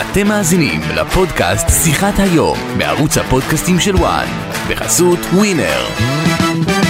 אתם 0.00 0.28
מאזינים 0.28 0.80
לפודקאסט 0.94 1.66
שיחת 1.84 2.18
היום 2.18 2.58
בערוץ 2.78 3.18
הפודקאסטים 3.18 3.80
של 3.80 3.96
וואן 3.96 4.26
בחסות 4.68 5.18
ווינר. 5.32 6.89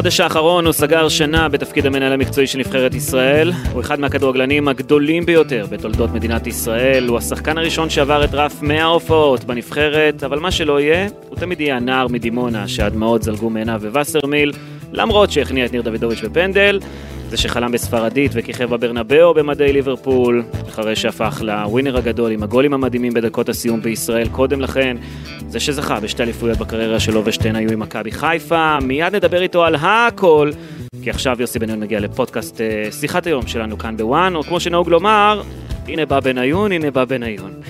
בחודש 0.00 0.20
האחרון 0.20 0.64
הוא 0.64 0.72
סגר 0.72 1.08
שנה 1.08 1.48
בתפקיד 1.48 1.86
המנהל 1.86 2.12
המקצועי 2.12 2.46
של 2.46 2.58
נבחרת 2.58 2.94
ישראל. 2.94 3.52
הוא 3.72 3.80
אחד 3.80 4.00
מהכדורגלנים 4.00 4.68
הגדולים 4.68 5.26
ביותר 5.26 5.66
בתולדות 5.70 6.10
מדינת 6.10 6.46
ישראל. 6.46 7.08
הוא 7.08 7.18
השחקן 7.18 7.58
הראשון 7.58 7.90
שעבר 7.90 8.24
את 8.24 8.30
רף 8.32 8.62
100 8.62 8.84
הופעות 8.84 9.44
בנבחרת, 9.44 10.24
אבל 10.24 10.38
מה 10.38 10.50
שלא 10.50 10.80
יהיה, 10.80 11.08
הוא 11.28 11.36
תמיד 11.36 11.60
יהיה 11.60 11.76
הנער 11.76 12.08
מדימונה 12.08 12.68
שהדמעות 12.68 13.22
זלגו 13.22 13.50
מעיניו 13.50 13.80
בווסרמיל, 13.82 14.52
למרות 14.92 15.30
שהכניע 15.30 15.66
את 15.66 15.72
ניר 15.72 15.82
דוידוביץ' 15.82 16.20
בפנדל. 16.20 16.80
זה 17.30 17.36
שחלם 17.36 17.72
בספרדית 17.72 18.30
וכיכב 18.34 18.70
בברנבאו 18.70 19.34
במדי 19.34 19.72
ליברפול, 19.72 20.42
אחרי 20.68 20.96
שהפך 20.96 21.42
לווינר 21.44 21.96
הגדול 21.96 22.32
עם 22.32 22.42
הגולים 22.42 22.74
המדהימים 22.74 23.12
בדקות 23.12 23.48
הסיום 23.48 23.82
בישראל 23.82 24.28
קודם 24.28 24.60
לכן, 24.60 24.96
זה 25.48 25.60
שזכה 25.60 26.00
בשתי 26.00 26.22
אליפויות 26.22 26.58
בקריירה 26.58 27.00
שלו 27.00 27.22
ושתיהן 27.24 27.56
היו 27.56 27.70
עם 27.72 27.80
מכבי 27.80 28.12
חיפה, 28.12 28.78
מיד 28.82 29.14
נדבר 29.14 29.42
איתו 29.42 29.64
על 29.64 29.74
הכל, 29.74 30.50
כי 31.02 31.10
עכשיו 31.10 31.36
יוסי 31.40 31.58
בניון 31.58 31.80
מגיע 31.80 32.00
לפודקאסט 32.00 32.60
אה, 32.60 32.92
שיחת 32.92 33.26
היום 33.26 33.46
שלנו 33.46 33.78
כאן 33.78 33.96
בוואן, 33.96 34.36
או 34.36 34.42
כמו 34.42 34.60
שנהוג 34.60 34.88
לומר, 34.88 35.42
הנה 35.88 36.06
בא 36.06 36.20
בניון, 36.20 36.72
הנה 36.72 36.90
בא 36.90 37.04
בניון. 37.04 37.60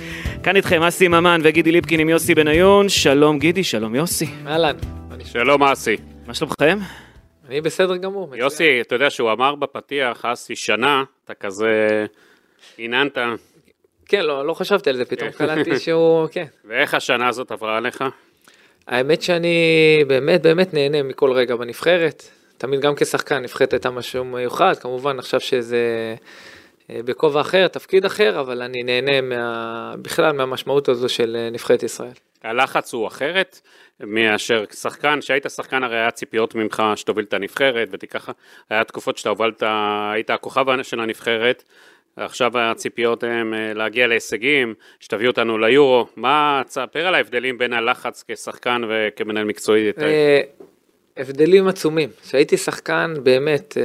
כאן 0.43 0.57
איתכם 0.57 0.83
אסי 0.83 1.09
ממן 1.09 1.41
וגידי 1.45 1.73
ליפקין 1.73 2.01
עם 2.01 2.09
יוסי 2.09 2.35
בניון, 2.35 2.89
שלום 2.89 3.39
גידי, 3.39 3.65
שלום 3.65 3.95
יוסי. 3.95 4.27
אהלן. 4.47 4.77
שלום 5.25 5.63
אסי. 5.63 5.97
מה 6.27 6.35
שלומכם? 6.35 6.79
אני 7.51 7.61
בסדר 7.61 7.97
גמור. 7.97 8.27
מצוין. 8.27 8.43
יוסי, 8.43 8.81
אתה 8.81 8.95
יודע 8.95 9.11
שהוא 9.11 9.33
אמר 9.33 9.55
בפתיח, 9.55 10.25
אסי, 10.25 10.57
שנה, 10.57 11.05
אתה 11.25 11.35
כזה 11.35 12.07
עיננת, 12.77 13.19
כן, 14.07 14.25
לא, 14.25 14.47
לא 14.47 14.55
חשבתי 14.55 14.91
על 14.91 14.97
זה, 14.97 15.05
פתאום. 15.05 15.31
קלטתי 15.39 15.79
שהוא, 15.79 16.29
כן. 16.33 16.45
ואיך 16.65 16.95
השנה 16.95 17.29
הזאת 17.29 17.51
עברה 17.51 17.77
עליך? 17.77 18.05
האמת 18.87 19.23
שאני 19.23 19.55
באמת 20.07 20.43
באמת 20.43 20.75
נהנה 20.75 21.03
מכל 21.03 21.33
רגע 21.33 21.57
בנבחרת. 21.57 22.23
תמיד 22.59 22.81
גם 22.81 22.95
כשחקן, 22.95 23.43
נבחרת 23.43 23.73
הייתה 23.73 23.91
משהו 23.91 24.25
מיוחד, 24.25 24.75
כמובן 24.81 25.19
עכשיו 25.19 25.41
שזה 25.41 26.15
אה, 26.91 27.01
בכובע 27.05 27.41
אחר, 27.41 27.69
תפקיד 27.69 28.05
אחר, 28.05 28.41
אבל 28.41 28.63
אני 28.63 28.83
נהנה 28.83 29.21
מה, 29.21 29.95
בכלל 30.03 30.33
מהמשמעות 30.33 30.89
הזו 30.89 31.09
של 31.09 31.37
אה, 31.41 31.51
נבחרת 31.51 31.83
ישראל. 31.83 32.13
הלחץ 32.43 32.95
הוא 32.95 33.07
אחרת 33.07 33.61
מאשר 34.07 34.65
שחקן, 34.73 35.21
שהיית 35.21 35.47
שחקן 35.57 35.83
הרי 35.83 35.97
היה 35.97 36.11
ציפיות 36.11 36.55
ממך 36.55 36.83
שתוביל 36.97 37.25
את 37.25 37.35
הנבחרת 37.35 37.89
ותיקח, 37.93 38.29
היה 38.71 38.85
תקופות 38.85 39.19
שאתה 39.19 39.29
הובלת, 39.29 39.63
היית 40.13 40.31
הכוכב 40.31 40.83
של 40.83 41.01
הנבחרת, 41.01 41.65
עכשיו 42.17 42.59
הציפיות 42.59 43.23
הן 43.23 43.55
אה, 43.55 43.73
להגיע 43.75 44.07
להישגים, 44.07 44.75
שתביא 45.01 45.29
אותנו 45.29 45.59
ליורו, 45.59 46.07
מה, 46.17 46.63
תספר 46.67 47.07
על 47.07 47.15
ההבדלים 47.15 47.59
בין 47.59 47.73
הלחץ 47.73 48.25
כשחקן 48.29 48.83
וכמנהל 48.89 49.45
מקצועי? 49.45 49.91
אה, 50.03 50.41
הבדלים 51.17 51.69
עצומים. 51.69 52.09
כשהייתי 52.23 52.57
שחקן, 52.57 53.15
באמת, 53.23 53.77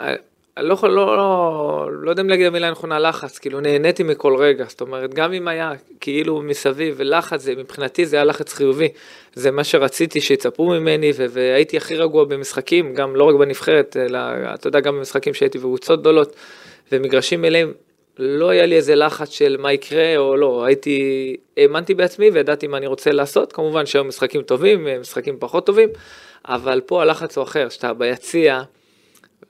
אה, 0.00 0.14
לא 0.60 0.74
יכול, 0.74 0.90
לא, 0.90 1.16
לא, 1.16 1.88
לא 2.02 2.10
יודע 2.10 2.22
אם 2.22 2.28
להגיד 2.28 2.46
המילה 2.46 2.68
הנכונה, 2.68 2.98
לחץ, 2.98 3.38
כאילו 3.38 3.60
נהניתי 3.60 4.02
מכל 4.02 4.36
רגע, 4.36 4.64
זאת 4.68 4.80
אומרת, 4.80 5.14
גם 5.14 5.32
אם 5.32 5.48
היה 5.48 5.72
כאילו 6.00 6.42
מסביב 6.42 7.02
לחץ, 7.02 7.42
זה, 7.42 7.54
מבחינתי 7.56 8.06
זה 8.06 8.16
היה 8.16 8.24
לחץ 8.24 8.52
חיובי, 8.52 8.88
זה 9.34 9.50
מה 9.50 9.64
שרציתי 9.64 10.20
שיצפו 10.20 10.64
ממני, 10.66 11.12
ו- 11.16 11.26
והייתי 11.30 11.76
הכי 11.76 11.96
רגוע 11.96 12.24
במשחקים, 12.24 12.94
גם 12.94 13.16
לא 13.16 13.24
רק 13.24 13.34
בנבחרת, 13.34 13.96
אלא, 13.96 14.18
אתה 14.54 14.68
יודע, 14.68 14.80
גם 14.80 14.96
במשחקים 14.96 15.34
שהייתי 15.34 15.58
בקבוצות 15.58 16.00
גדולות, 16.00 16.36
ומגרשים 16.92 17.42
מלאים, 17.42 17.72
לא 18.18 18.48
היה 18.48 18.66
לי 18.66 18.76
איזה 18.76 18.94
לחץ 18.94 19.28
של 19.28 19.56
מה 19.60 19.72
יקרה 19.72 20.16
או 20.16 20.36
לא, 20.36 20.64
הייתי, 20.64 21.36
האמנתי 21.56 21.94
בעצמי 21.94 22.30
וידעתי 22.30 22.66
מה 22.66 22.76
אני 22.76 22.86
רוצה 22.86 23.12
לעשות, 23.12 23.52
כמובן 23.52 23.86
שהיו 23.86 24.04
משחקים 24.04 24.42
טובים, 24.42 24.86
משחקים 25.00 25.36
פחות 25.38 25.66
טובים, 25.66 25.88
אבל 26.44 26.80
פה 26.86 27.02
הלחץ 27.02 27.36
הוא 27.36 27.42
אחר, 27.42 27.68
שאתה 27.68 27.92
ביציע, 27.92 28.62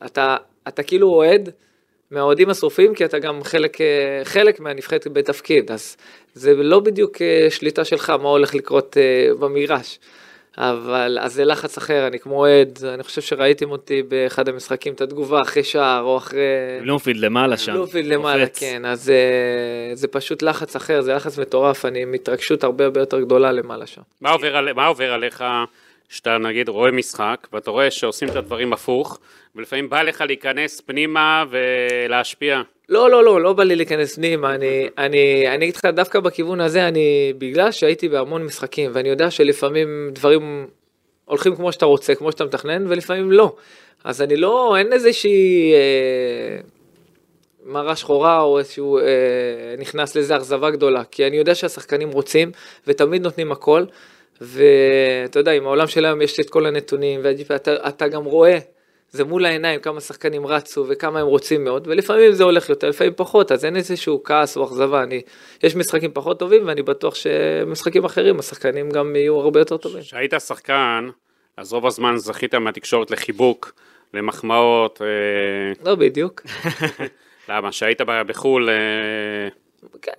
אתה, 0.06 0.36
אתה 0.68 0.82
כאילו 0.82 1.08
אוהד 1.08 1.50
מהאוהדים 2.10 2.50
השרופים, 2.50 2.94
כי 2.94 3.04
אתה 3.04 3.18
גם 3.18 3.44
חלק, 3.44 3.80
אה, 3.80 4.20
חלק 4.24 4.60
מהנבחרת 4.60 5.06
בתפקיד, 5.12 5.70
אז 5.70 5.96
זה 6.34 6.54
לא 6.54 6.80
בדיוק 6.80 7.22
אה, 7.22 7.46
שליטה 7.50 7.84
שלך 7.84 8.10
מה 8.10 8.28
הולך 8.28 8.54
לקרות 8.54 8.96
אה, 8.96 9.34
במגרש. 9.34 9.98
אבל 10.58 11.18
אז 11.20 11.32
זה 11.32 11.44
לחץ 11.44 11.76
אחר, 11.78 12.06
אני 12.06 12.18
כמו 12.18 12.34
אוהד, 12.34 12.78
אני 12.94 13.02
חושב 13.02 13.20
שראיתם 13.20 13.70
אותי 13.70 14.02
באחד 14.02 14.48
המשחקים, 14.48 14.92
את 14.92 15.00
התגובה 15.00 15.42
אחרי 15.42 15.64
שער 15.64 16.02
או 16.02 16.16
אחרי... 16.16 16.40
בלומפילד 16.80 17.20
למעלה 17.20 17.56
שם. 17.56 17.72
בלומפילד 17.72 18.06
למעלה, 18.06 18.46
קופץ. 18.46 18.60
כן, 18.60 18.84
אז 18.84 19.12
זה 19.94 20.08
פשוט 20.08 20.42
לחץ 20.42 20.76
אחר, 20.76 21.00
זה 21.00 21.14
לחץ 21.14 21.38
מטורף, 21.38 21.84
אני 21.84 22.02
עם 22.02 22.12
התרגשות 22.12 22.64
הרבה 22.64 22.84
הרבה 22.84 23.00
יותר 23.00 23.20
גדולה 23.20 23.52
למעלה 23.52 23.86
שם. 23.86 24.00
מה 24.20 24.30
עובר, 24.30 24.56
על, 24.56 24.72
מה 24.72 24.86
עובר 24.86 25.12
עליך 25.12 25.44
שאתה 26.08 26.38
נגיד 26.38 26.68
רואה 26.68 26.90
משחק 26.90 27.46
ואתה 27.52 27.70
רואה 27.70 27.90
שעושים 27.90 28.28
את 28.28 28.36
הדברים 28.36 28.72
הפוך 28.72 29.18
ולפעמים 29.56 29.90
בא 29.90 30.02
לך 30.02 30.20
להיכנס 30.20 30.80
פנימה 30.80 31.44
ולהשפיע. 31.50 32.62
לא, 32.88 33.10
לא, 33.10 33.24
לא, 33.24 33.40
לא 33.40 33.52
בא 33.52 33.64
לי 33.64 33.76
להיכנס 33.76 34.16
פנימה, 34.16 34.54
אני, 34.54 34.88
אני, 34.98 35.48
אני 35.48 35.64
אגיד 35.64 35.76
לך, 35.76 35.84
דווקא 35.84 36.20
בכיוון 36.20 36.60
הזה, 36.60 36.88
אני, 36.88 37.32
בגלל 37.38 37.70
שהייתי 37.70 38.08
בהמון 38.08 38.44
משחקים, 38.44 38.90
ואני 38.94 39.08
יודע 39.08 39.30
שלפעמים 39.30 40.10
דברים 40.12 40.66
הולכים 41.24 41.56
כמו 41.56 41.72
שאתה 41.72 41.86
רוצה, 41.86 42.14
כמו 42.14 42.32
שאתה 42.32 42.44
מתכנן, 42.44 42.84
ולפעמים 42.88 43.32
לא. 43.32 43.56
אז 44.04 44.22
אני 44.22 44.36
לא, 44.36 44.76
אין 44.78 44.92
איזושהי 44.92 45.72
אה, 45.74 46.60
מראה 47.64 47.96
שחורה 47.96 48.40
או 48.40 48.58
איזשהו, 48.58 48.98
אה, 48.98 49.04
נכנס 49.78 50.16
לזה 50.16 50.36
אכזבה 50.36 50.70
גדולה, 50.70 51.04
כי 51.04 51.26
אני 51.26 51.36
יודע 51.36 51.54
שהשחקנים 51.54 52.10
רוצים, 52.10 52.52
ותמיד 52.86 53.22
נותנים 53.22 53.52
הכל, 53.52 53.84
ואתה 54.40 55.38
יודע, 55.38 55.52
עם 55.52 55.66
העולם 55.66 55.86
של 55.86 56.04
היום 56.04 56.22
יש 56.22 56.40
את 56.40 56.50
כל 56.50 56.66
הנתונים, 56.66 57.20
ואתה 57.22 57.88
אתה 57.88 58.08
גם 58.08 58.24
רואה 58.24 58.58
זה 59.10 59.24
מול 59.24 59.44
העיניים 59.44 59.80
כמה 59.80 60.00
שחקנים 60.00 60.46
רצו 60.46 60.84
וכמה 60.88 61.20
הם 61.20 61.26
רוצים 61.26 61.64
מאוד, 61.64 61.88
ולפעמים 61.88 62.32
זה 62.32 62.44
הולך 62.44 62.68
יותר, 62.68 62.88
לפעמים 62.88 63.12
פחות, 63.16 63.52
אז 63.52 63.64
אין 63.64 63.76
איזשהו 63.76 64.22
כעס 64.24 64.56
או 64.56 64.64
אכזבה. 64.64 65.02
אני, 65.02 65.22
יש 65.62 65.76
משחקים 65.76 66.10
פחות 66.14 66.38
טובים, 66.38 66.66
ואני 66.66 66.82
בטוח 66.82 67.14
שמשחקים 67.14 68.04
אחרים, 68.04 68.38
השחקנים 68.38 68.90
גם 68.90 69.16
יהיו 69.16 69.40
הרבה 69.40 69.60
יותר 69.60 69.76
טובים. 69.76 70.02
כשהיית 70.02 70.34
שחקן, 70.38 71.08
אז 71.56 71.72
רוב 71.72 71.86
הזמן 71.86 72.16
זכית 72.16 72.54
מהתקשורת 72.54 73.10
לחיבוק, 73.10 73.72
למחמאות, 74.14 75.02
אה, 75.02 75.86
לא 75.90 75.94
בדיוק. 75.94 76.42
למה? 77.48 77.70
כשהיית 77.70 78.00
בחו"ל, 78.26 78.70
אה, 78.70 79.48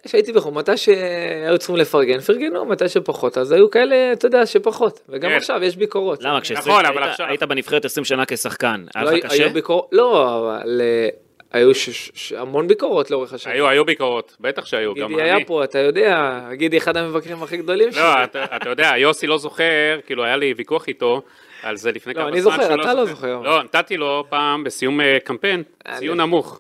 כשהייתי 0.04 0.34
בחו"ל, 0.34 0.54
מתי 0.54 0.78
שהיו 0.78 1.58
צריכים 1.58 1.76
לפרגן, 1.76 2.20
פרגנו, 2.20 2.66
מתי 2.66 2.90
שפחות, 2.90 3.38
אז 3.38 3.52
היו 3.52 3.70
כאלה, 3.72 4.14
אתה 4.14 4.26
יודע, 4.26 4.46
שפחות. 4.46 5.00
וגם 5.10 5.30
כן. 5.32 5.36
עכשיו 5.38 5.64
יש 5.64 5.76
ביקורות. 5.78 6.20
למה? 6.22 6.30
נכון, 6.32 6.42
כשהיית 6.42 6.60
עכשיו- 6.98 7.28
היית 7.28 7.44
בנבחרת 7.44 7.86
20 7.86 8.06
שנה 8.06 8.24
כשחקן, 8.26 8.86
היה 8.96 9.04
לא, 9.06 9.12
לך 9.12 9.26
קשה? 9.26 9.44
היו 9.44 9.54
ביקורות, 9.54 9.90
לא, 9.92 10.36
אבל 10.40 10.82
אה, 10.82 11.10
היו 11.52 11.76
ש- 11.76 11.90
ש- 11.90 12.12
ש- 12.16 12.34
המון 12.34 12.68
ביקורות 12.68 13.12
לאורך 13.12 13.34
השנים. 13.34 13.56
היו, 13.56 13.68
היו 13.68 13.86
ביקורות, 13.86 14.38
בטח 14.40 14.66
שהיו, 14.66 14.94
גם 14.96 15.08
גידי 15.08 15.22
אני. 15.22 15.32
היה 15.32 15.46
פה, 15.46 15.64
אתה 15.64 15.80
יודע, 15.80 16.40
גידי 16.54 16.78
אחד 16.78 16.98
המבקרים 16.98 17.44
הכי 17.44 17.58
גדולים 17.58 17.92
שלי. 17.92 18.02
לא, 18.02 18.24
אתה, 18.24 18.44
אתה 18.56 18.70
יודע, 18.70 18.92
יוסי 18.98 19.28
לא 19.28 19.38
זוכר, 19.38 19.64
כאילו 20.06 20.24
היה 20.24 20.38
לי 20.38 20.54
ויכוח 20.58 20.88
איתו 20.88 21.22
על 21.64 21.78
זה 21.78 21.92
לפני 21.92 22.14
לא, 22.14 22.20
כמה 22.20 22.30
אני 22.30 22.42
זמן. 22.42 22.52
זוכר, 22.52 22.68
שהוא 22.68 22.82
אתה 22.82 22.94
לא 22.94 23.06
זוכר. 23.06 23.40
לא, 23.42 23.64
נתתי 23.64 23.98
לו 23.98 24.24
פעם 24.30 24.64
בסיום 24.64 25.02
אה, 25.02 25.18
קמפיין, 25.24 25.64
אני- 25.86 25.98
ציון 26.00 26.22
נמוך. 26.22 26.60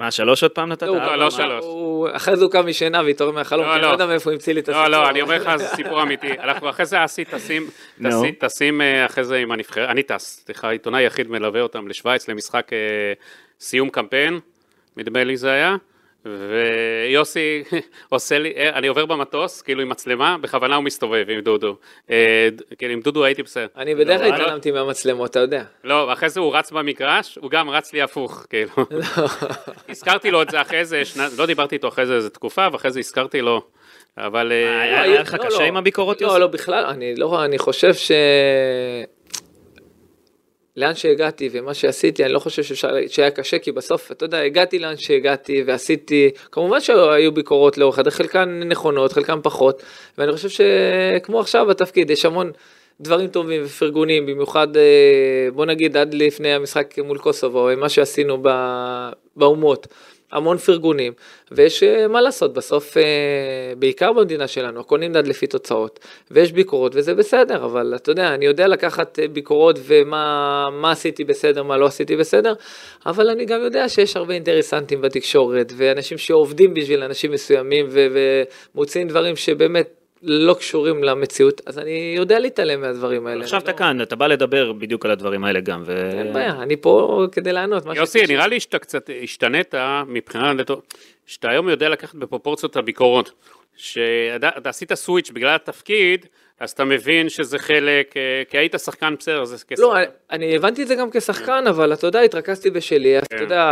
מה, 0.00 0.10
שלוש 0.10 0.42
עוד 0.42 0.52
פעם 0.52 0.68
נתת? 0.68 0.82
לא? 0.82 1.16
לא? 1.16 1.30
שלוש. 1.30 1.64
אחרי 2.12 2.36
זה 2.36 2.44
הוא 2.44 2.52
קם 2.52 2.66
משינה 2.66 3.02
והתעורר 3.04 3.32
מהחלום, 3.32 3.66
לא, 3.66 3.70
כי 3.70 3.74
אני 3.74 3.82
לא. 3.82 3.88
לא 3.88 3.92
יודע 3.92 4.06
מאיפה 4.06 4.30
הוא 4.30 4.34
המציא 4.34 4.52
לי 4.52 4.60
את 4.60 4.68
הסיפור. 4.68 4.88
לא, 4.88 5.02
לא, 5.02 5.08
אני 5.10 5.22
אומר 5.22 5.34
לך, 5.34 5.56
זה 5.56 5.66
סיפור 5.68 6.02
אמיתי. 6.02 6.32
אנחנו 6.32 6.70
אחרי 6.70 6.86
זה 6.86 7.04
אסי. 7.04 7.24
טסים- 7.24 7.66
טסים 8.38 8.80
אה, 8.80 9.06
אחרי 9.06 9.24
זה 9.24 9.36
עם 9.36 9.52
הנבחרת, 9.52 9.88
אני 9.88 10.02
טס, 10.02 10.42
סליחה, 10.44 10.70
עיתונאי 10.70 11.02
יחיד 11.02 11.30
מלווה 11.30 11.60
אותם 11.60 11.88
לשוויץ 11.88 12.28
למשחק 12.28 12.72
אה, 12.72 12.78
סיום 13.60 13.90
קמפיין, 13.90 14.40
נדמה 14.96 15.24
לי 15.24 15.36
זה 15.36 15.50
היה, 15.50 15.76
ויוסי 16.24 17.62
עושה 18.08 18.38
לי, 18.38 18.52
אה, 18.56 18.68
אני 18.78 18.86
עובר 18.86 19.06
במטוס, 19.06 19.62
כאילו 19.62 19.82
עם 19.82 19.88
מצלמה, 19.88 20.36
בכוונה 20.40 20.76
הוא 20.76 20.84
מסתובב 20.84 21.24
עם 21.30 21.40
דודו. 21.40 21.76
אה, 22.10 22.48
כאילו 22.78 22.92
עם 22.92 23.00
דודו 23.00 23.24
הייתי 23.24 23.42
בסדר. 23.42 23.66
אני 23.76 23.94
בדרך 23.94 24.20
כלל 24.20 24.30
לא, 24.30 24.34
התעלמתי 24.34 24.70
מהמצלמות, 24.70 25.30
אתה 25.30 25.38
יודע. 25.40 25.62
לא, 25.84 26.12
אחרי 26.12 26.28
זה 26.28 26.40
הוא 26.40 26.56
רץ 26.56 26.70
במגרש, 26.72 27.38
הוא 27.40 27.50
גם 27.50 27.70
רץ 27.70 27.92
לי 27.92 28.02
הפוך, 28.02 28.46
כאילו. 28.50 28.70
הזכרתי 29.88 30.30
לו 30.30 30.42
את 30.42 30.50
זה 30.50 30.60
אחרי 30.60 30.84
זה, 30.84 31.04
שנה- 31.04 31.28
לא 31.38 31.46
דיברתי 31.46 31.74
איתו 31.74 31.88
אחרי 31.88 32.06
זה 32.06 32.14
איזה 32.14 32.30
תקופה, 32.30 32.66
ואחרי 32.72 32.90
זה 32.90 32.98
הזכרתי 32.98 33.40
לו, 33.40 33.62
אבל... 34.18 34.52
אה, 34.52 34.80
היה- 35.02 35.20
לך 35.20 35.34
לא, 35.34 35.44
קשה 35.46 35.58
לא. 35.58 35.64
עם 35.64 35.76
הביקורות, 35.76 36.20
יוסי? 36.20 36.34
לא, 36.34 36.40
לא, 36.40 36.46
בכלל, 36.46 36.84
אני 36.84 37.14
לא, 37.16 37.44
אני 37.44 37.58
חושב 37.58 37.94
ש... 37.94 38.12
לאן 40.76 40.94
שהגעתי 40.94 41.48
ומה 41.52 41.74
שעשיתי, 41.74 42.24
אני 42.24 42.32
לא 42.32 42.38
חושב 42.38 42.62
שאפשר, 42.62 42.88
שהיה 43.08 43.30
קשה, 43.30 43.58
כי 43.58 43.72
בסוף, 43.72 44.12
אתה 44.12 44.24
יודע, 44.24 44.40
הגעתי 44.40 44.78
לאן 44.78 44.96
שהגעתי 44.96 45.62
ועשיתי, 45.66 46.30
כמובן 46.52 46.80
שהיו 46.80 47.32
ביקורות 47.32 47.78
לאורך 47.78 47.98
הדרך, 47.98 48.14
חלקן 48.14 48.62
נכונות, 48.66 49.12
חלקן 49.12 49.38
פחות, 49.42 49.82
ואני 50.18 50.32
חושב 50.32 50.48
שכמו 50.48 51.40
עכשיו 51.40 51.66
בתפקיד, 51.66 52.10
יש 52.10 52.24
המון 52.24 52.52
דברים 53.00 53.28
טובים 53.28 53.62
ופרגונים, 53.64 54.26
במיוחד, 54.26 54.76
אה, 54.76 55.48
בוא 55.54 55.66
נגיד, 55.66 55.96
עד 55.96 56.14
לפני 56.14 56.52
המשחק 56.52 56.98
מול 56.98 57.18
קוסובו, 57.18 57.68
מה 57.76 57.88
שעשינו 57.88 58.42
באומות. 59.36 59.86
המון 60.32 60.58
פרגונים, 60.58 61.12
ויש 61.50 61.82
אה, 61.82 62.08
מה 62.08 62.20
לעשות, 62.20 62.52
בסוף, 62.52 62.96
אה, 62.96 63.02
בעיקר 63.78 64.12
במדינה 64.12 64.48
שלנו, 64.48 64.80
הכל 64.80 64.98
נמדד 64.98 65.26
לפי 65.26 65.46
תוצאות, 65.46 66.00
ויש 66.30 66.52
ביקורות 66.52 66.92
וזה 66.94 67.14
בסדר, 67.14 67.64
אבל 67.64 67.92
אתה 67.96 68.10
יודע, 68.10 68.34
אני 68.34 68.46
יודע 68.46 68.68
לקחת 68.68 69.18
אה, 69.18 69.28
ביקורות 69.28 69.78
ומה 69.82 70.90
עשיתי 70.92 71.24
בסדר, 71.24 71.62
מה 71.62 71.76
לא 71.76 71.86
עשיתי 71.86 72.16
בסדר, 72.16 72.54
אבל 73.06 73.30
אני 73.30 73.44
גם 73.44 73.60
יודע 73.60 73.88
שיש 73.88 74.16
הרבה 74.16 74.34
אינטרסנטים 74.34 75.00
בתקשורת, 75.00 75.72
ואנשים 75.76 76.18
שעובדים 76.18 76.74
בשביל 76.74 77.02
אנשים 77.02 77.32
מסוימים, 77.32 77.86
ומוציאים 77.90 79.08
דברים 79.08 79.36
שבאמת 79.36 79.99
לא 80.22 80.54
קשורים 80.54 81.04
למציאות, 81.04 81.60
אז 81.66 81.78
אני 81.78 82.14
יודע 82.16 82.38
להתעלם 82.38 82.80
מהדברים 82.80 83.26
האלה. 83.26 83.44
עכשיו 83.44 83.60
אתה 83.60 83.72
לא... 83.72 83.76
כאן, 83.76 84.02
אתה 84.02 84.16
בא 84.16 84.26
לדבר 84.26 84.72
בדיוק 84.72 85.04
על 85.04 85.10
הדברים 85.10 85.44
האלה 85.44 85.60
גם. 85.60 85.82
ו... 85.86 86.10
אין 86.18 86.32
בעיה, 86.32 86.62
אני 86.62 86.76
פה 86.76 87.26
כדי 87.32 87.52
לענות. 87.52 87.82
יוסי, 87.94 88.26
נראה 88.28 88.46
לי 88.46 88.60
שאתה 88.60 88.78
קצת 88.78 89.10
השתנית 89.22 89.74
מבחינה, 90.06 90.52
שאתה 91.26 91.50
היום 91.50 91.68
יודע 91.68 91.88
לקחת 91.88 92.14
בפרופורציות 92.14 92.76
הביקורות. 92.76 93.32
שאתה 93.76 94.68
עשית 94.68 94.94
סוויץ' 94.94 95.30
בגלל 95.30 95.54
התפקיד, 95.54 96.26
אז 96.60 96.70
אתה 96.70 96.84
מבין 96.84 97.28
שזה 97.28 97.58
חלק, 97.58 98.16
אה, 98.16 98.42
כי 98.50 98.58
היית 98.58 98.74
שחקן 98.78 99.14
בסדר, 99.18 99.44
זה 99.44 99.56
כשחקן. 99.56 99.82
לא, 99.82 99.94
אני 100.30 100.56
הבנתי 100.56 100.82
את 100.82 100.88
זה 100.88 100.94
גם 100.94 101.10
כשחקן, 101.10 101.64
אבל 101.68 101.92
אתה 101.92 102.06
יודע, 102.06 102.20
התרכזתי 102.20 102.70
בשלי, 102.70 103.18
אז 103.18 103.24
אתה 103.24 103.36
כן. 103.36 103.42
יודע, 103.42 103.62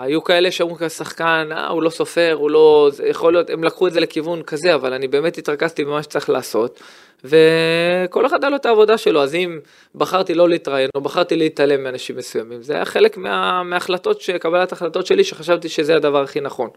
היו 0.00 0.24
כאלה 0.24 0.50
שאמרו 0.50 0.76
כשחקן, 0.76 1.48
אה, 1.52 1.68
הוא 1.68 1.82
לא 1.82 1.90
סופר, 1.90 2.36
הוא 2.38 2.50
לא, 2.50 2.90
יכול 3.06 3.32
להיות, 3.32 3.50
הם 3.50 3.64
לקחו 3.64 3.86
את 3.86 3.92
זה 3.92 4.00
לכיוון 4.00 4.42
כזה, 4.42 4.74
אבל 4.74 4.92
אני 4.92 5.08
באמת 5.08 5.38
התרכזתי 5.38 5.84
במה 5.84 6.02
שצריך 6.02 6.30
לעשות, 6.30 6.82
וכל 7.24 8.26
אחד 8.26 8.44
היה 8.44 8.50
לו 8.50 8.56
את 8.56 8.66
העבודה 8.66 8.98
שלו, 8.98 9.22
אז 9.22 9.34
אם 9.34 9.58
בחרתי 9.94 10.34
לא 10.34 10.48
להתראיין, 10.48 10.90
או 10.94 11.00
בחרתי 11.00 11.36
להתעלם 11.36 11.84
מאנשים 11.84 12.16
מסוימים, 12.16 12.62
זה 12.62 12.74
היה 12.74 12.84
חלק 12.84 13.16
מה, 13.16 13.62
מההחלטות, 13.62 14.22
קבלת 14.40 14.72
החלטות 14.72 15.06
שלי, 15.06 15.24
שחשבתי 15.24 15.68
שזה 15.68 15.96
הדבר 15.96 16.22
הכי 16.22 16.40
נכון. 16.40 16.70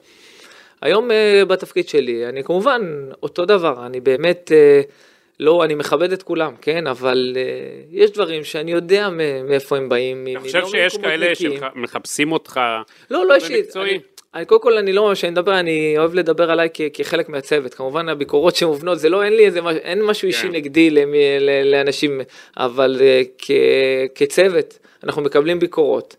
היום 0.82 1.10
uh, 1.12 1.46
בתפקיד 1.46 1.90
שלי, 1.90 2.30
אני 2.30 2.44
כמובן 2.44 2.82
אותו 3.24 3.46
דבר, 3.46 3.86
אני 3.86 4.00
באמת, 4.00 4.52
uh, 4.52 4.92
לא, 5.42 5.64
אני 5.64 5.76
מכבד 5.76 6.12
את 6.12 6.24
כולם, 6.24 6.54
כן, 6.62 6.88
אבל 6.88 7.34
uh, 7.36 7.88
יש 7.92 8.12
דברים 8.12 8.44
שאני 8.44 8.72
יודע 8.72 9.10
מאיפה 9.48 9.78
הם 9.78 9.90
באים. 9.90 10.28
אתה 10.32 10.40
חושב 10.40 10.60
לא 10.60 10.68
שיש 10.70 10.98
כאלה 10.98 11.36
שמחפשים 11.36 12.32
אותך? 12.32 12.60
לא, 13.12 13.26
לא 13.26 13.36
אישית. 13.36 13.78
אני, 13.78 14.00
אני, 14.34 14.46
קודם 14.46 14.62
כל, 14.62 14.78
אני 14.78 14.94
לא, 14.94 15.12
כשאני 15.14 15.32
מדבר, 15.32 15.60
אני 15.60 15.96
אוהב 15.98 16.14
לדבר 16.14 16.52
עליי 16.52 16.70
כ, 16.74 16.82
כחלק 16.94 17.30
מהצוות. 17.30 17.74
כמובן, 17.74 18.10
הביקורות 18.10 18.56
שמובנות, 18.56 19.00
זה 19.00 19.10
לא, 19.10 19.24
אין 19.24 19.34
לי 19.34 19.46
איזה, 19.46 19.60
אין 19.70 20.04
משהו 20.04 20.28
אישי 20.28 20.48
כן. 20.48 20.52
נגדי 20.52 20.90
למי, 20.90 21.20
לאנשים, 21.64 22.22
אבל 22.58 22.98
uh, 23.00 23.28
כ, 23.38 23.52
כצוות, 24.16 24.80
אנחנו 25.04 25.22
מקבלים 25.22 25.60
ביקורות. 25.60 26.16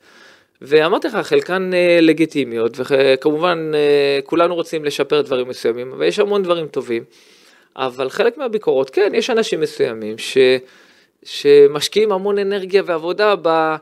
ואמרתי 0.62 1.08
לך, 1.08 1.16
חלקן 1.16 1.70
אה, 1.74 1.98
לגיטימיות, 2.00 2.76
וכמובן 2.78 3.70
אה, 3.74 4.18
כולנו 4.24 4.54
רוצים 4.54 4.84
לשפר 4.84 5.20
דברים 5.20 5.48
מסוימים, 5.48 5.94
ויש 5.98 6.18
המון 6.18 6.42
דברים 6.42 6.66
טובים, 6.66 7.04
אבל 7.76 8.10
חלק 8.10 8.38
מהביקורות, 8.38 8.90
כן, 8.90 9.12
יש 9.14 9.30
אנשים 9.30 9.60
מסוימים 9.60 10.18
ש, 10.18 10.38
שמשקיעים 11.24 12.12
המון 12.12 12.38
אנרגיה 12.38 12.82
ועבודה 12.86 13.34
ב... 13.42 13.74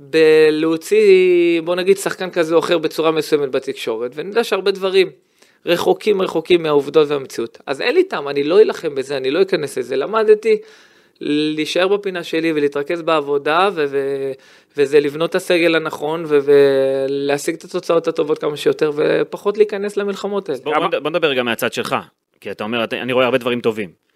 בלהוציא, 0.00 1.60
בוא 1.60 1.74
נגיד, 1.74 1.96
שחקן 1.96 2.30
כזה 2.30 2.54
או 2.54 2.58
אחר 2.58 2.78
בצורה 2.78 3.10
מסוימת 3.10 3.50
בתקשורת, 3.50 4.10
ואני 4.14 4.28
יודע 4.28 4.44
שהרבה 4.44 4.70
דברים 4.70 5.10
רחוקים 5.66 6.22
רחוקים 6.22 6.62
מהעובדות 6.62 7.08
והמציאות. 7.08 7.58
אז 7.66 7.80
אין 7.80 7.94
לי 7.94 8.04
טעם, 8.04 8.28
אני 8.28 8.44
לא 8.44 8.60
אלחם 8.60 8.94
בזה, 8.94 9.16
אני 9.16 9.30
לא 9.30 9.42
אכנס 9.42 9.78
לזה. 9.78 9.96
למדתי 9.96 10.56
להישאר 11.20 11.88
בפינה 11.88 12.22
שלי 12.22 12.52
ולהתרכז 12.52 13.02
בעבודה, 13.02 13.68
ו- 13.74 13.84
ו- 13.88 14.32
וזה 14.76 15.00
לבנות 15.00 15.30
את 15.30 15.34
הסגל 15.34 15.74
הנכון, 15.74 16.24
ו- 16.28 16.38
ולהשיג 16.44 17.54
את 17.54 17.64
התוצאות 17.64 18.08
הטובות 18.08 18.38
כמה 18.38 18.56
שיותר, 18.56 18.90
ופחות 18.94 19.56
להיכנס 19.56 19.96
למלחמות 19.96 20.48
האלה. 20.48 20.60
בוא, 20.64 20.78
בוא, 20.78 20.98
בוא 20.98 21.10
נדבר 21.10 21.34
גם 21.34 21.44
מהצד 21.44 21.72
שלך, 21.72 21.96
כי 22.40 22.50
אתה 22.50 22.64
אומר, 22.64 22.84
אני 22.92 23.12
רואה 23.12 23.24
הרבה 23.24 23.38
דברים 23.38 23.60
טובים. 23.60 24.08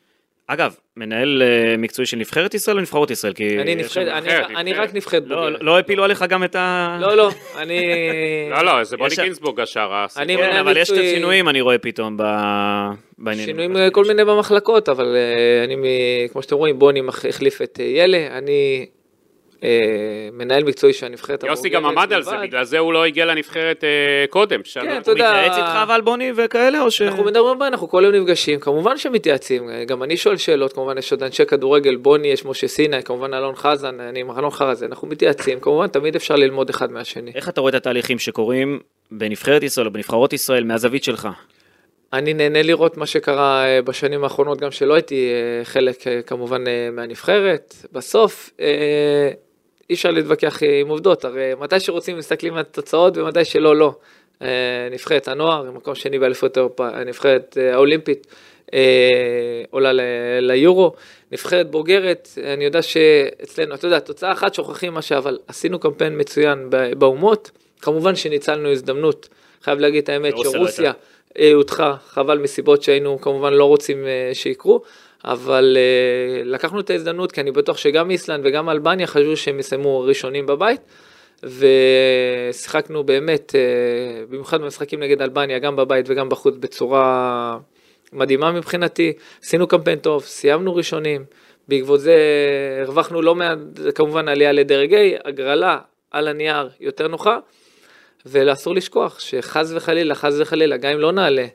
אגב, 0.46 0.74
מנהל 0.96 1.42
uh, 1.42 1.80
מקצועי 1.80 2.06
של 2.06 2.16
נבחרת 2.16 2.54
ישראל 2.54 2.76
או 2.76 2.82
נבחרות 2.82 3.10
ישראל? 3.10 3.32
כי 3.32 3.58
אני 3.60 3.74
נבחרת, 3.74 4.24
אני, 4.56 4.72
רק 4.72 4.94
נבחרת 4.94 5.22
לא, 5.26 5.36
בוגרת. 5.36 5.62
לא 5.62 5.78
הפילו 5.78 6.04
עליך 6.04 6.24
גם 6.28 6.44
את 6.44 6.56
ה... 6.56 6.98
לא, 7.00 7.16
לא, 7.16 7.30
אני... 7.56 7.80
לא, 8.50 8.64
לא, 8.64 8.84
זה 8.84 8.96
בוני 8.96 9.14
גינסבורג 9.22 9.60
השאר. 9.60 10.06
אני 10.16 10.36
כן, 10.36 10.56
אבל 10.56 10.76
יש 10.76 10.90
את 10.90 10.98
השינויים, 10.98 11.48
אני 11.48 11.60
רואה 11.60 11.78
פתאום 11.78 12.16
בעניינים. 13.18 13.46
שינויים 13.46 13.76
אה, 13.76 13.90
כל 13.90 14.04
מיני 14.04 14.24
במחלקות, 14.24 14.88
אבל 14.88 15.16
אני, 15.64 15.76
כמו 16.32 16.42
שאתם 16.42 16.56
רואים, 16.56 16.78
בוני 16.78 17.00
החליף 17.28 17.62
את 17.62 17.78
ילה, 17.82 18.26
אני 18.38 18.86
אה, 18.88 19.01
מנהל 20.32 20.64
מקצועי 20.64 20.92
של 20.92 21.06
הנבחרת 21.06 21.44
יוסי 21.44 21.68
גם 21.68 21.86
עמד 21.86 22.12
על 22.12 22.22
זה, 22.22 22.36
בגלל 22.42 22.64
זה 22.64 22.78
הוא 22.78 22.92
לא 22.92 23.04
הגיע 23.04 23.24
לנבחרת 23.24 23.84
אה, 23.84 24.24
קודם. 24.30 24.60
כן, 24.74 24.98
אתה 24.98 25.10
יודע. 25.10 25.28
הוא 25.30 25.38
מתייעץ 25.38 25.56
איתך 25.56 25.78
אבל 25.82 26.00
בוני 26.00 26.32
וכאלה, 26.36 26.82
או 26.82 26.90
ש... 26.90 27.02
אנחנו 27.02 27.24
מדברים 27.24 27.58
בה, 27.58 27.66
אנחנו 27.66 27.88
כל 27.88 28.02
יום 28.04 28.14
נפגשים, 28.14 28.60
כמובן 28.60 28.98
שמתייעצים, 28.98 29.70
גם 29.86 30.02
אני 30.02 30.16
שואל 30.16 30.36
שאלות, 30.36 30.72
כמובן 30.72 30.98
יש 30.98 31.12
עוד 31.12 31.22
אנשי 31.22 31.46
כדורגל, 31.46 31.96
בוני, 31.96 32.28
יש 32.28 32.44
משה 32.44 32.68
סיני, 32.68 33.02
כמובן 33.02 33.34
אלון 33.34 33.54
חזן, 33.54 34.00
אני 34.00 34.20
עם 34.20 34.30
אלון 34.38 34.50
חרזן, 34.50 34.86
אנחנו 34.86 35.08
מתייעצים, 35.08 35.60
כמובן 35.60 35.86
תמיד 35.86 36.16
אפשר 36.16 36.36
ללמוד 36.36 36.70
אחד 36.70 36.92
מהשני. 36.92 37.32
איך 37.34 37.48
אתה 37.48 37.60
רואה 37.60 37.70
את 37.70 37.74
התהליכים 37.74 38.18
שקורים 38.18 38.80
בנבחרת 39.10 39.62
ישראל 39.62 39.86
או 39.86 39.92
בנבחרות 39.92 40.32
ישראל 40.32 40.64
מהזווית 40.64 41.04
שלך? 41.04 41.28
אני 42.12 42.34
נהנה 42.34 42.62
לראות 42.62 42.96
מה 42.96 43.06
שקרה 43.06 43.66
אה, 43.66 43.82
בשנים 43.82 44.24
האחרונות, 44.24 44.60
גם 44.60 44.70
שלא 44.70 44.94
הייתי 44.94 45.30
חלק 45.64 45.96
כמובן 46.26 46.64
מהנבחרת. 46.92 47.74
בסוף, 47.92 48.50
אי 49.92 49.96
אפשר 49.96 50.10
להתווכח 50.10 50.62
עם 50.80 50.88
עובדות, 50.88 51.24
הרי 51.24 51.52
מתי 51.60 51.80
שרוצים 51.80 52.18
מסתכלים 52.18 52.54
על 52.54 52.60
התוצאות 52.60 53.16
ומתי 53.16 53.44
שלא, 53.44 53.76
לא. 53.76 53.94
אה, 54.42 54.48
נבחרת 54.90 55.28
הנוער, 55.28 55.70
מקום 55.70 55.94
שני 55.94 56.18
באליפות 56.18 56.58
אירופה, 56.58 56.88
הנבחרת 56.88 57.58
אה, 57.60 57.74
האולימפית 57.74 58.26
אה, 58.74 59.62
עולה 59.70 59.90
ליורו, 60.40 60.92
נבחרת 61.32 61.70
בוגרת, 61.70 62.28
אני 62.44 62.64
יודע 62.64 62.82
שאצלנו, 62.82 63.74
אתה 63.74 63.86
יודע, 63.86 63.98
תוצאה 63.98 64.32
אחת 64.32 64.54
שוכחים 64.54 64.94
מה 64.94 65.02
שאבל, 65.02 65.38
עשינו 65.48 65.78
קמפיין 65.78 66.20
מצוין 66.20 66.70
באומות, 66.98 67.50
כמובן 67.80 68.16
שניצלנו 68.16 68.72
הזדמנות, 68.72 69.28
חייב 69.62 69.78
להגיד 69.78 70.02
את 70.02 70.08
האמת, 70.08 70.34
שרוסיה 70.42 70.92
הודחה, 71.54 71.94
חבל 72.06 72.38
מסיבות 72.38 72.82
שהיינו 72.82 73.20
כמובן 73.20 73.52
לא 73.52 73.64
רוצים 73.64 74.06
שיקרו, 74.32 74.82
אבל 75.24 75.76
uh, 75.76 76.44
לקחנו 76.48 76.80
את 76.80 76.90
ההזדמנות, 76.90 77.32
כי 77.32 77.40
אני 77.40 77.50
בטוח 77.50 77.76
שגם 77.76 78.10
איסלנד 78.10 78.46
וגם 78.46 78.70
אלבניה 78.70 79.06
חשבו 79.06 79.36
שהם 79.36 79.58
יסיימו 79.58 80.00
ראשונים 80.00 80.46
בבית, 80.46 80.80
ושיחקנו 81.42 83.04
באמת, 83.04 83.54
uh, 83.54 84.30
במיוחד 84.30 84.60
במשחקים 84.60 85.02
נגד 85.02 85.22
אלבניה, 85.22 85.58
גם 85.58 85.76
בבית 85.76 86.06
וגם 86.08 86.28
בחוץ, 86.28 86.54
בצורה 86.60 87.58
מדהימה 88.12 88.52
מבחינתי. 88.52 89.12
עשינו 89.42 89.66
קמפיין 89.66 89.98
טוב, 89.98 90.22
סיימנו 90.22 90.74
ראשונים, 90.74 91.24
בעקבות 91.68 92.00
זה 92.00 92.16
הרווחנו 92.82 93.22
לא 93.22 93.34
מעט, 93.34 93.58
כמובן 93.94 94.28
עלייה 94.28 94.52
לדרג 94.52 94.94
A, 94.94 95.28
הגרלה 95.28 95.78
על 96.10 96.28
הנייר 96.28 96.68
יותר 96.80 97.08
נוחה, 97.08 97.38
ואסור 98.26 98.74
לשכוח 98.74 99.20
שחס 99.20 99.72
וחלילה, 99.74 100.14
חס 100.14 100.34
וחלילה, 100.38 100.76
גם 100.76 100.92
אם 100.92 100.98
לא 100.98 101.12
נעלה 101.12 101.46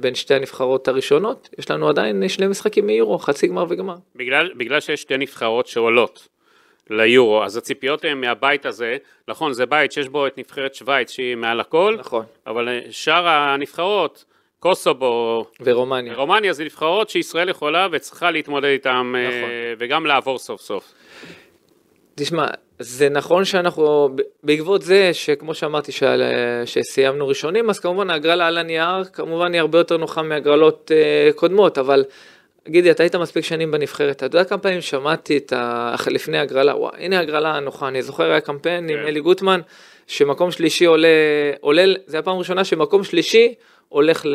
בין 0.00 0.14
שתי 0.14 0.34
הנבחרות 0.34 0.88
הראשונות, 0.88 1.48
יש 1.58 1.70
לנו 1.70 1.88
עדיין 1.88 2.28
שני 2.28 2.46
משחקים 2.46 2.86
מיורו, 2.86 3.18
חצי 3.18 3.46
גמר 3.46 3.64
וגמר. 3.68 3.96
בגלל, 4.16 4.52
בגלל 4.56 4.80
שיש 4.80 5.02
שתי 5.02 5.16
נבחרות 5.16 5.66
שעולות 5.66 6.28
ליורו, 6.90 7.44
אז 7.44 7.56
הציפיות 7.56 8.04
הן 8.04 8.20
מהבית 8.20 8.66
הזה, 8.66 8.96
נכון, 9.28 9.52
זה 9.52 9.66
בית 9.66 9.92
שיש 9.92 10.08
בו 10.08 10.26
את 10.26 10.38
נבחרת 10.38 10.74
שווייץ 10.74 11.10
שהיא 11.10 11.36
מעל 11.36 11.60
הכל, 11.60 11.96
נכון. 11.98 12.24
אבל 12.46 12.68
אה, 12.68 12.80
שאר 12.90 13.28
הנבחרות, 13.28 14.24
קוסובו 14.60 15.46
ורומניה, 15.60 16.12
ורומניה 16.12 16.52
זה 16.52 16.64
נבחרות 16.64 17.10
שישראל 17.10 17.48
יכולה 17.48 17.88
וצריכה 17.92 18.30
להתמודד 18.30 18.68
איתן 18.68 19.12
אה, 19.16 19.28
נכון. 19.28 19.50
וגם 19.78 20.06
לעבור 20.06 20.38
סוף 20.38 20.60
סוף. 20.60 20.92
תשמע, 22.14 22.46
זה 22.78 23.08
נכון 23.08 23.44
שאנחנו, 23.44 24.08
בעקבות 24.42 24.82
זה 24.82 25.10
שכמו 25.12 25.54
שאמרתי 25.54 25.92
שעל, 25.92 26.22
שסיימנו 26.64 27.28
ראשונים, 27.28 27.70
אז 27.70 27.78
כמובן 27.78 28.10
ההגרלה 28.10 28.46
על 28.46 28.58
הנייר 28.58 29.04
כמובן 29.04 29.52
היא 29.52 29.60
הרבה 29.60 29.78
יותר 29.78 29.96
נוחה 29.96 30.22
מהגרלות 30.22 30.90
uh, 30.90 31.32
קודמות, 31.32 31.78
אבל 31.78 32.04
גידי, 32.68 32.90
אתה 32.90 33.02
היית 33.02 33.14
מספיק 33.14 33.44
שנים 33.44 33.70
בנבחרת, 33.70 34.16
אתה 34.16 34.26
יודע 34.26 34.44
כמה 34.44 34.58
פעמים 34.58 34.80
שמעתי 34.80 35.36
את 35.36 35.52
ה... 35.52 35.94
לפני 36.06 36.38
הגרלה, 36.38 36.76
וואי, 36.76 37.04
הנה 37.04 37.20
הגרלה 37.20 37.56
הנוחה, 37.56 37.88
אני 37.88 38.02
זוכר 38.02 38.30
היה 38.30 38.40
קמפיין 38.40 38.88
עם 38.88 38.96
כן. 38.96 39.06
אלי 39.06 39.20
גוטמן, 39.20 39.60
שמקום 40.06 40.50
שלישי 40.50 40.84
עולה, 40.84 41.08
עולה, 41.60 41.84
זה 42.06 42.18
הפעם 42.18 42.36
הראשונה 42.36 42.64
שמקום 42.64 43.04
שלישי 43.04 43.54
הולך 43.90 44.26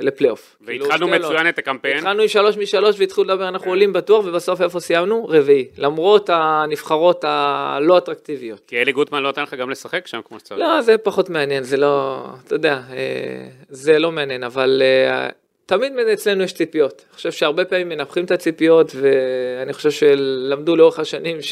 לפלייאוף. 0.00 0.56
כאילו, 0.66 0.84
והתחלנו 0.84 1.06
עולות. 1.06 1.20
מצוין 1.20 1.48
את 1.48 1.58
הקמפיין. 1.58 1.96
התחלנו 1.96 2.22
עם 2.22 2.28
שלוש 2.28 2.56
משלוש 2.56 2.96
והתחילו 2.98 3.24
לדבר, 3.24 3.48
אנחנו 3.48 3.70
עולים 3.70 3.92
בטוח, 3.92 4.24
ובסוף 4.24 4.60
איפה 4.60 4.80
סיימנו? 4.80 5.26
רביעי. 5.28 5.66
למרות 5.78 6.30
הנבחרות 6.32 7.24
הלא 7.28 7.98
אטרקטיביות. 7.98 8.60
כי 8.66 8.80
אלי 8.80 8.92
גוטמן 8.92 9.22
לא 9.22 9.28
נתן 9.28 9.42
לך 9.42 9.54
גם 9.54 9.70
לשחק 9.70 10.06
שם 10.06 10.20
כמו 10.24 10.38
שצריך. 10.38 10.60
לא, 10.60 10.80
זה 10.80 10.98
פחות 10.98 11.30
מעניין, 11.30 11.62
זה 11.62 11.76
לא, 11.76 12.24
אתה 12.46 12.54
יודע, 12.54 12.80
אה, 12.92 13.48
זה 13.68 13.98
לא 13.98 14.12
מעניין, 14.12 14.44
אבל 14.44 14.82
אה, 14.84 15.28
תמיד 15.66 15.92
אצלנו 16.12 16.42
יש 16.42 16.52
ציפיות. 16.52 17.04
אני 17.08 17.16
חושב 17.16 17.32
שהרבה 17.32 17.64
פעמים 17.64 17.88
מנפחים 17.88 18.24
את 18.24 18.30
הציפיות, 18.30 18.92
ואני 18.94 19.72
חושב 19.72 19.90
שלמדו 19.90 20.76
לאורך 20.76 20.98
השנים 20.98 21.42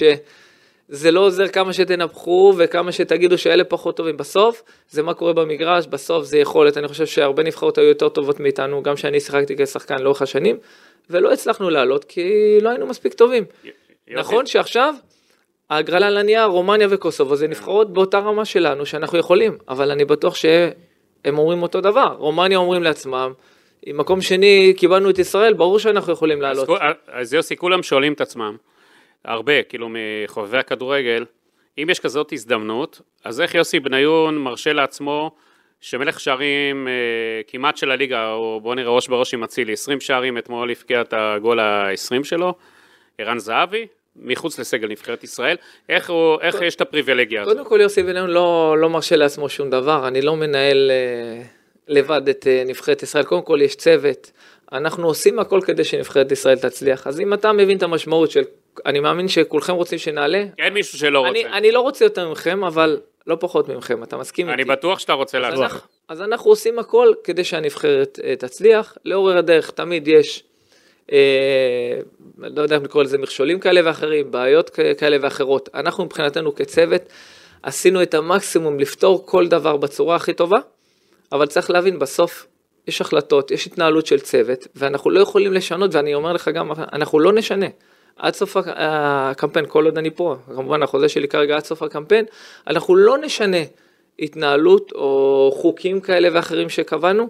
שזה 0.91 1.11
לא 1.11 1.21
עוזר 1.21 1.49
כמה 1.49 1.73
שתנפחו 1.73 2.55
וכמה 2.59 2.93
שתגידו 2.93 3.39
שאלה 3.39 3.65
פחות 3.65 3.97
טובים. 3.97 4.17
בסוף, 4.17 4.63
זה 4.89 5.03
מה 5.03 5.15
קורה 5.15 5.33
במגרש, 5.33 5.87
בסוף 5.87 6.25
זה 6.25 6.39
יכולת. 6.39 6.77
אני 6.77 6.89
חושב 6.89 7.07
שהרבה 7.07 7.43
נבחרות 7.43 7.79
היו 7.79 7.89
יותר 7.89 8.09
טובות 8.09 8.41
מאיתנו, 8.41 8.83
גם 8.83 8.97
שאני 8.97 9.21
שיחקתי 9.21 9.55
כשחקן 9.59 9.99
לאורך 9.99 10.23
השנים, 10.23 10.57
ולא 11.11 11.33
הצלחנו 11.33 11.71
לעלות, 11.71 12.05
כי 12.05 12.25
לא 12.63 12.69
היינו 12.69 12.87
מספיק 12.87 13.15
טובים. 13.15 13.45
נכון 14.09 14.47
שעכשיו 14.47 14.95
ההגרלה 15.71 16.11
לנייר, 16.11 16.45
רומניה 16.45 16.87
וקוסובו 16.91 17.37
זה 17.37 17.49
נבחרות 17.49 17.93
באותה 17.93 18.19
רמה 18.19 18.45
שלנו 18.45 18.87
שאנחנו 18.87 19.19
יכולים, 19.19 19.59
אבל 19.69 19.91
אני 19.91 20.05
בטוח 20.05 20.35
שהם 20.35 21.39
אומרים 21.39 21.63
אותו 21.63 21.81
דבר. 21.81 22.15
רומניה 22.19 22.59
אומרים 22.59 22.83
לעצמם, 22.83 23.33
עם 23.87 23.97
מקום 23.97 24.21
שני 24.21 24.75
קיבלנו 24.77 25.11
את 25.11 25.19
ישראל, 25.19 25.53
ברור 25.53 25.79
שאנחנו 25.79 26.13
יכולים 26.13 26.39
אז 26.39 26.43
לעלות. 26.43 26.67
כול- 26.67 26.79
אז 27.09 27.35
יוסי, 27.35 27.57
כולם 27.57 27.83
שואלים 27.83 28.13
את 28.13 28.21
עצמם, 28.21 28.57
הרבה, 29.25 29.63
כאילו 29.63 29.89
מחובבי 29.91 30.59
הכדורגל, 30.59 31.25
אם 31.79 31.91
יש 31.91 32.01
כזאת 32.01 32.33
הזדמנות, 32.33 33.01
אז 33.25 33.41
איך 33.41 33.55
יוסי 33.55 33.81
בניון 33.81 34.39
מרשה 34.39 34.73
לעצמו 34.73 35.31
שמלך 35.81 36.21
שערים 36.21 36.89
אה, 36.89 36.93
כמעט 37.47 37.77
של 37.77 37.91
הליגה, 37.91 38.33
או 38.33 38.61
בוא 38.63 38.75
נראה 38.75 38.93
ראש 38.93 39.09
בראש 39.09 39.35
עם 39.35 39.45
אצילי, 39.45 39.73
20 39.73 40.01
שערים, 40.01 40.39
אתמול 40.39 40.71
הבקיע 40.71 41.01
את 41.01 41.15
הגול 41.17 41.61
ה-20 41.61 42.25
שלו, 42.25 42.55
ערן 43.19 43.39
זהבי, 43.39 43.87
מחוץ 44.17 44.59
לסגל 44.59 44.89
נבחרת 44.89 45.25
ישראל, 45.25 45.57
איך, 45.89 46.11
הוא, 46.11 46.41
איך 46.41 46.63
יש 46.63 46.75
את 46.75 46.81
הפריבילגיה 46.81 47.43
הזאת? 47.43 47.57
קודם 47.57 47.69
כל 47.69 47.81
יוסי 47.81 48.03
בניון 48.03 48.31
לא, 48.31 48.77
לא 48.79 48.91
מרשה 48.91 49.17
לעצמו 49.17 49.49
שום 49.49 49.71
דבר, 49.71 50.09
אני 50.09 50.23
לא 50.23 50.37
מנהל 50.37 50.91
אה, 50.91 51.43
לבד 51.89 52.29
את 52.29 52.47
אה, 52.47 52.63
נבחרת 52.67 53.03
ישראל, 53.03 53.25
קודם 53.25 53.43
כל 53.43 53.59
יש 53.63 53.77
צוות, 53.77 54.33
אנחנו 54.73 55.07
עושים 55.07 55.39
הכל 55.39 55.61
כדי 55.65 55.85
שנבחרת 55.85 56.33
ישראל 56.33 56.59
תצליח, 56.59 57.07
אז 57.07 57.21
אם 57.21 57.35
אתה 57.35 57.53
מבין 57.53 57.77
את 57.77 57.83
המשמעות 57.83 58.31
של, 58.31 58.43
אני 58.87 59.01
מאמין 59.01 59.29
שכולכם 59.29 59.73
רוצים 59.73 59.99
שנעלה, 59.99 60.45
אין 60.59 60.73
מישהו 60.75 60.99
שלא 60.99 61.29
אני, 61.29 61.45
רוצה. 61.45 61.57
אני 61.57 61.73
לא 61.73 61.81
רוצה 61.81 62.05
יותר 62.05 62.31
מכם, 62.31 62.65
אבל 62.65 63.01
לא 63.27 63.37
פחות 63.41 63.69
מכם, 63.69 64.03
אתה 64.03 64.17
מסכים 64.17 64.49
אני 64.49 64.63
איתי? 64.63 64.71
בטוח 64.71 64.99
שאתה 64.99 65.13
רוצה 65.13 65.39
אז 65.39 65.45
לעזור. 65.45 65.65
אנחנו, 65.65 65.81
אז 66.09 66.23
אנחנו 66.23 66.51
עושים 66.51 66.79
הכל 66.79 67.13
כדי 67.25 67.45
שהנבחרת 67.45 68.19
אה, 68.25 68.37
תצליח. 68.37 68.97
לאורך 69.05 69.37
הדרך 69.37 69.71
תמיד 69.71 70.09
יש, 70.09 70.45
אה, 71.13 71.99
לא 72.39 72.63
יודע 72.63 72.75
איך 72.75 72.85
לקרוא 72.85 73.03
לזה, 73.03 73.19
מכשולים 73.19 73.61
כאלה 73.61 73.81
ואחרים, 73.85 74.31
בעיות 74.31 74.71
כאלה 74.99 75.17
ואחרות. 75.21 75.69
אנחנו 75.75 76.05
מבחינתנו 76.05 76.55
כצוות 76.55 77.03
עשינו 77.63 78.03
את 78.03 78.15
המקסימום 78.15 78.81
לפתור 78.81 79.27
כל 79.27 79.49
דבר 79.49 79.77
בצורה 79.77 80.17
הכי 80.17 80.33
טובה, 80.33 80.59
אבל 81.33 81.47
צריך 81.47 81.71
להבין, 81.71 81.99
בסוף 81.99 82.47
יש 82.89 83.01
החלטות, 83.01 83.51
יש 83.51 83.67
התנהלות 83.67 84.07
של 84.07 84.21
צוות, 84.21 84.67
ואנחנו 84.75 85.11
לא 85.11 85.21
יכולים 85.21 85.53
לשנות, 85.53 85.95
ואני 85.95 86.15
אומר 86.15 86.33
לך 86.33 86.49
גם, 86.49 86.73
אנחנו 86.93 87.21
לא 87.21 87.33
נשנה. 87.33 87.67
עד 88.17 88.35
סוף 88.35 88.57
הק- 88.57 88.65
הקמפיין, 88.77 89.67
כל 89.69 89.85
עוד 89.85 89.99
אני 89.99 90.11
פה, 90.11 90.37
כמובן 90.47 90.83
החוזה 90.83 91.09
שלי 91.09 91.29
כרגע 91.29 91.57
עד 91.57 91.65
סוף 91.65 91.83
הקמפיין, 91.83 92.25
אנחנו 92.67 92.97
לא 92.97 93.19
נשנה 93.19 93.57
התנהלות 94.19 94.93
או 94.95 95.53
חוקים 95.57 96.01
כאלה 96.01 96.29
ואחרים 96.33 96.69
שקבענו, 96.69 97.29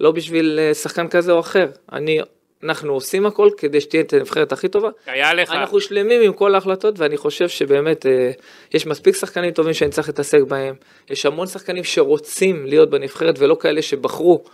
לא 0.00 0.10
בשביל 0.10 0.58
אה, 0.62 0.74
שחקן 0.74 1.08
כזה 1.08 1.32
או 1.32 1.40
אחר. 1.40 1.66
אני, 1.92 2.20
אנחנו 2.64 2.92
עושים 2.92 3.26
הכל 3.26 3.50
כדי 3.56 3.80
שתהיה 3.80 4.02
את 4.02 4.12
הנבחרת 4.12 4.52
הכי 4.52 4.68
טובה. 4.68 4.88
היה 5.06 5.34
לך, 5.34 5.50
אנחנו 5.50 5.80
שלמים 5.80 6.22
עם 6.22 6.32
כל 6.32 6.54
ההחלטות, 6.54 6.98
ואני 6.98 7.16
חושב 7.16 7.48
שבאמת 7.48 8.06
אה, 8.06 8.30
יש 8.74 8.86
מספיק 8.86 9.16
שחקנים 9.16 9.50
טובים 9.50 9.74
שאני 9.74 9.90
צריך 9.90 10.08
להתעסק 10.08 10.40
בהם. 10.48 10.74
יש 11.10 11.26
המון 11.26 11.46
שחקנים 11.46 11.84
שרוצים 11.84 12.66
להיות 12.66 12.90
בנבחרת, 12.90 13.38
ולא 13.38 13.56
כאלה 13.60 13.82
שבחרו 13.82 14.44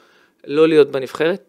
לא 0.47 0.69
להיות 0.69 0.91
בנבחרת. 0.91 1.43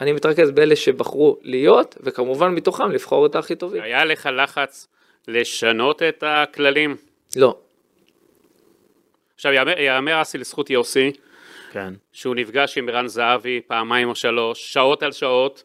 אני 0.00 0.12
מתרכז 0.12 0.50
באלה 0.50 0.76
שבחרו 0.76 1.38
להיות, 1.42 1.96
וכמובן 2.00 2.54
מתוכם 2.54 2.90
לבחור 2.90 3.26
את 3.26 3.34
הכי 3.36 3.56
טובים. 3.56 3.82
היה 3.82 4.04
לך 4.04 4.28
לחץ 4.36 4.88
לשנות 5.28 6.02
את 6.02 6.24
הכללים? 6.26 6.96
לא. 7.36 7.56
עכשיו, 9.34 9.52
יאמר- 9.78 10.22
אסי 10.22 10.38
לזכות 10.38 10.70
יוסי, 10.70 11.12
כן. 11.72 11.94
שהוא 12.12 12.34
נפגש 12.34 12.78
עם 12.78 12.88
ערן 12.88 13.06
זהבי 13.06 13.60
פעמיים 13.66 14.08
או 14.08 14.14
שלוש, 14.14 14.72
שעות 14.72 15.02
על 15.02 15.12
שעות, 15.12 15.64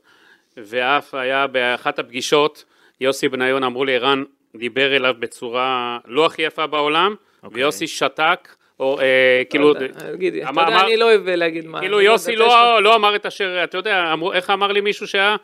ואף 0.58 1.14
היה 1.14 1.48
באחת 1.48 2.00
הפגישות, 2.00 2.64
יוסי 3.02 3.30
בניון 3.30 3.64
אמרו 3.64 3.86
לי, 3.86 3.96
ערן 3.96 4.24
דיבר 4.56 4.96
אליו 4.96 5.16
בצורה 5.20 6.00
לא 6.06 6.26
הכי 6.26 6.42
יפה 6.42 6.68
בעולם, 6.68 7.16
אוקיי. 7.44 7.62
ויוסי 7.62 7.88
שתק, 7.88 8.56
או 8.80 9.00
אה, 9.00 9.42
כאילו, 9.50 9.74
לא 9.74 9.80
יודע, 9.80 9.88
תגיד, 10.14 10.36
אתה 10.36 10.50
אמר- 10.50 10.62
יודע, 10.62 10.74
אמר- 10.76 10.86
אני 10.88 10.98
לא 10.98 11.06
אוהב 11.06 11.30
להגיד 11.30 11.66
מה... 11.68 11.80
כאילו 11.80 11.98
אני 11.98 12.06
יוסי 12.06 12.36
לא, 12.36 12.84
לא 12.84 12.96
אמר 12.96 13.16
את 13.16 13.26
אשר, 13.26 13.64
אתה 13.64 13.78
יודע, 13.78 14.14
אמרו, 14.14 14.34
איך 14.34 14.50
אמר 14.50 14.68
לי 14.72 14.82
מישהו 14.82 15.08
שהיה, 15.08 15.36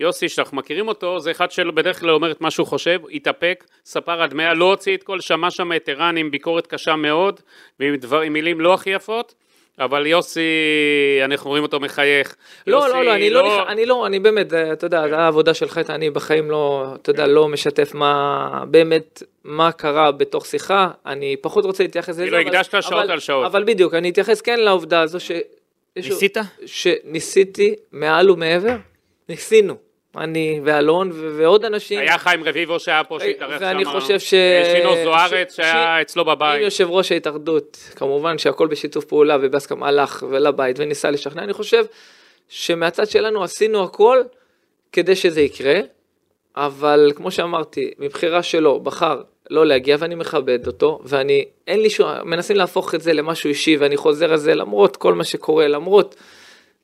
יוסי, 0.00 0.28
שאנחנו 0.28 0.56
מכירים 0.56 0.88
אותו, 0.88 1.20
זה 1.20 1.30
אחד 1.30 1.50
שבדרך 1.50 2.00
כלל 2.00 2.10
אומר 2.10 2.30
את 2.30 2.40
מה 2.40 2.50
שהוא 2.50 2.66
חושב, 2.66 3.00
התאפק, 3.12 3.64
ספר 3.84 4.22
עד 4.22 4.34
מאה, 4.34 4.54
לא 4.54 4.64
הוציא 4.64 4.96
את 4.96 5.02
כל, 5.02 5.20
שמע 5.20 5.50
שם 5.50 5.72
את 5.72 5.88
ערן 5.88 6.16
עם 6.16 6.30
ביקורת 6.30 6.66
קשה 6.66 6.96
מאוד, 6.96 7.40
ועם 7.80 7.96
דבר, 7.96 8.20
מילים 8.30 8.60
לא 8.60 8.74
הכי 8.74 8.90
יפות, 8.90 9.34
אבל 9.80 10.06
יוסי, 10.06 10.40
אנחנו 11.24 11.50
רואים 11.50 11.62
אותו 11.62 11.80
מחייך. 11.80 12.36
לא, 12.66 12.76
יוסי 12.76 12.88
לא, 12.88 13.04
לא, 13.04 13.14
אני 13.14 13.30
לא, 13.30 13.42
נכ- 13.66 13.68
אני 13.68 13.86
לא, 13.86 14.06
אני 14.06 14.18
באמת, 14.18 14.54
אה, 14.54 14.72
אתה 14.72 14.86
יודע, 14.86 15.08
זה 15.08 15.18
העבודה 15.18 15.54
שלך, 15.54 15.80
אני 15.88 16.10
בחיים 16.10 16.50
לא, 16.50 16.84
אתה 17.02 17.10
יודע, 17.10 17.26
לא 17.26 17.48
משתף 17.48 17.94
מה, 17.94 18.48
באמת, 18.70 19.22
מה 19.44 19.72
קרה 19.72 20.12
בתוך 20.12 20.46
שיחה, 20.46 20.90
אני 21.06 21.36
פחות 21.40 21.64
רוצה 21.64 21.82
להתייחס 21.84 22.08
לזה. 22.08 22.22
כאילו, 22.22 22.38
הקדשת 22.38 22.82
שעות 22.82 22.92
אבל- 22.92 23.10
על 23.10 23.18
שעות. 23.20 23.46
אבל 23.46 23.64
בדיוק, 23.64 23.94
אני 23.94 24.10
אתייחס 24.10 24.40
כן 24.40 24.60
לעובדה 24.60 25.00
הזו 25.00 25.20
ש... 25.20 25.30
ניסית? 25.96 26.36
שניסיתי 26.66 27.74
מעל 27.92 28.30
ומעבר, 28.30 28.76
ניסינו, 29.28 29.74
אני 30.20 30.60
ואלון 30.64 31.10
ו- 31.12 31.34
ועוד 31.38 31.64
אנשים. 31.64 31.98
היה 31.98 32.18
חיים 32.18 32.44
רביבו 32.44 32.80
שהיה 32.80 33.04
פה 33.04 33.18
שהתארח 33.20 33.58
שם, 33.58 33.64
ואני 33.66 33.84
חושב 33.84 34.18
ש... 34.18 34.30
שינו 34.74 34.94
זוארץ 35.04 35.52
ש- 35.52 35.56
שהיה 35.56 35.96
ש- 35.98 36.02
אצלו 36.02 36.22
עם 36.22 36.28
בבית. 36.28 36.62
יושב 36.62 36.90
ראש 36.90 37.12
ההתאחדות, 37.12 37.76
כמובן 37.96 38.38
שהכל 38.38 38.66
בשיתוף 38.66 39.04
פעולה 39.04 39.36
ובהסכמה 39.40 39.88
הלך 39.88 40.24
ולבית 40.30 40.76
וניסה 40.78 41.10
לשכנע, 41.10 41.42
אני 41.42 41.52
חושב 41.52 41.84
שמהצד 42.48 43.08
שלנו 43.08 43.42
עשינו 43.44 43.84
הכל 43.84 44.22
כדי 44.92 45.16
שזה 45.16 45.40
יקרה, 45.40 45.80
אבל 46.56 47.12
כמו 47.16 47.30
שאמרתי, 47.30 47.90
מבחירה 47.98 48.42
שלו 48.42 48.80
בחר 48.80 49.22
לא 49.50 49.66
להגיע 49.66 49.96
ואני 49.98 50.14
מכבד 50.14 50.66
אותו, 50.66 51.00
ואני, 51.04 51.44
אין 51.66 51.80
לי 51.80 51.90
שום, 51.90 52.08
מנסים 52.24 52.56
להפוך 52.56 52.94
את 52.94 53.00
זה 53.00 53.12
למשהו 53.12 53.48
אישי 53.48 53.76
ואני 53.76 53.96
חוזר 53.96 54.32
על 54.32 54.36
זה 54.38 54.54
למרות 54.54 54.96
כל 54.96 55.14
מה 55.14 55.24
שקורה, 55.24 55.68
למרות 55.68 56.16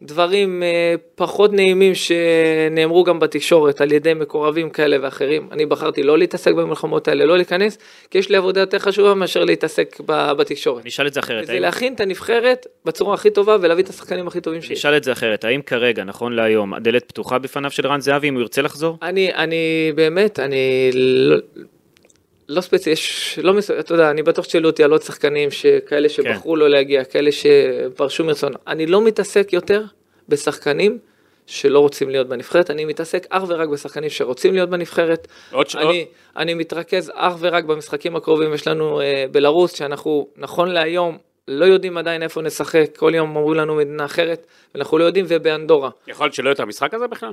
דברים 0.02 0.62
אה, 0.62 0.94
פחות 1.14 1.52
נעימים 1.52 1.92
שנאמרו 1.94 3.04
גם 3.04 3.20
בתקשורת 3.20 3.80
על 3.80 3.92
ידי 3.92 4.14
מקורבים 4.14 4.70
כאלה 4.70 4.96
ואחרים. 5.02 5.48
אני 5.52 5.66
בחרתי 5.66 6.02
לא 6.02 6.18
להתעסק 6.18 6.52
במלחמות 6.54 7.08
האלה, 7.08 7.24
לא 7.24 7.36
להיכנס, 7.36 7.78
כי 8.10 8.18
יש 8.18 8.30
לי 8.30 8.36
עבודה 8.36 8.60
יותר 8.60 8.78
חשובה 8.78 9.14
מאשר 9.14 9.44
להתעסק 9.44 9.96
בתקשורת. 10.06 10.86
נשאל 10.86 11.06
את 11.06 11.14
זה 11.14 11.20
אחרת. 11.20 11.42
וזה 11.42 11.52
האם- 11.52 11.62
להכין 11.62 11.94
את 11.94 12.00
הנבחרת 12.00 12.66
בצורה 12.84 13.14
הכי 13.14 13.30
טובה 13.30 13.56
ולהביא 13.60 13.84
את 13.84 13.88
השחקנים 13.88 14.26
הכי 14.28 14.40
טובים 14.40 14.62
שיש. 14.62 14.70
נשאל 14.78 14.96
את 14.96 15.04
זה 15.04 15.12
אחרת, 15.12 15.44
האם 15.44 15.62
כרגע, 15.62 16.04
נכון 16.04 16.32
להיום, 16.32 16.74
הדלת 16.74 17.04
פתוחה 17.08 17.38
בפניו 17.38 17.70
של 17.70 17.86
רן 17.86 18.00
זהבי 18.00 18.28
אם 18.28 18.34
הוא 18.34 18.40
ירצה 18.42 18.62
לחזור? 18.62 18.98
אני, 19.02 19.34
אני 19.34 19.56
באמת, 19.94 20.38
אני 20.40 20.90
לא, 20.94 21.36
לא 22.48 22.60
ספציפי, 22.60 22.90
יש, 22.90 23.38
לא, 23.42 23.54
מס- 23.54 23.70
אתה 23.70 23.94
יודע, 23.94 24.10
אני 24.10 24.22
בטוח 24.22 24.44
ששאלו 24.44 24.68
אותי 24.68 24.84
על 24.84 24.90
עוד 24.92 25.02
שחקנים, 25.02 25.48
כאלה 25.86 26.08
שבחרו 26.08 26.56
לא 26.56 26.68
להגיע, 26.68 27.04
כאלה 27.04 27.30
שפרשו 27.32 28.24
מרצון. 28.24 28.52
אני 28.66 28.86
לא 28.86 29.02
מתעסק 29.04 29.52
יותר 29.52 29.82
בשחקנים 30.28 30.98
שלא 31.46 31.78
רוצים 31.78 32.10
להיות 32.10 32.28
בנבחרת, 32.28 32.70
אני 32.70 32.84
מתעסק 32.84 33.26
אך 33.30 33.42
ורק 33.48 33.68
בשחקנים 33.68 34.10
שרוצים 34.10 34.54
להיות 34.54 34.70
בנבחרת. 34.70 35.28
עוד 35.52 35.68
ש- 35.68 35.76
אני, 35.76 36.06
אני 36.36 36.54
מתרכז 36.54 37.12
אך 37.14 37.32
ורק 37.38 37.64
במשחקים 37.64 38.16
הקרובים, 38.16 38.54
יש 38.54 38.68
לנו 38.68 39.00
אה, 39.00 39.24
בלרוס, 39.32 39.72
שאנחנו, 39.76 40.28
נכון 40.36 40.68
להיום, 40.68 41.18
לא 41.48 41.64
יודעים 41.64 41.98
עדיין 41.98 42.22
איפה 42.22 42.42
נשחק, 42.42 42.84
כל 42.96 43.12
יום 43.14 43.36
אומרים 43.36 43.60
לנו 43.60 43.74
מדינה 43.74 44.04
אחרת, 44.04 44.46
ואנחנו 44.74 44.98
לא 44.98 45.04
יודעים, 45.04 45.24
ובאנדורה. 45.28 45.90
יכול 46.06 46.24
להיות 46.26 46.34
שלא 46.34 46.48
יהיה 46.48 46.54
את 46.54 46.60
המשחק 46.60 46.94
הזה 46.94 47.06
בכלל? 47.06 47.32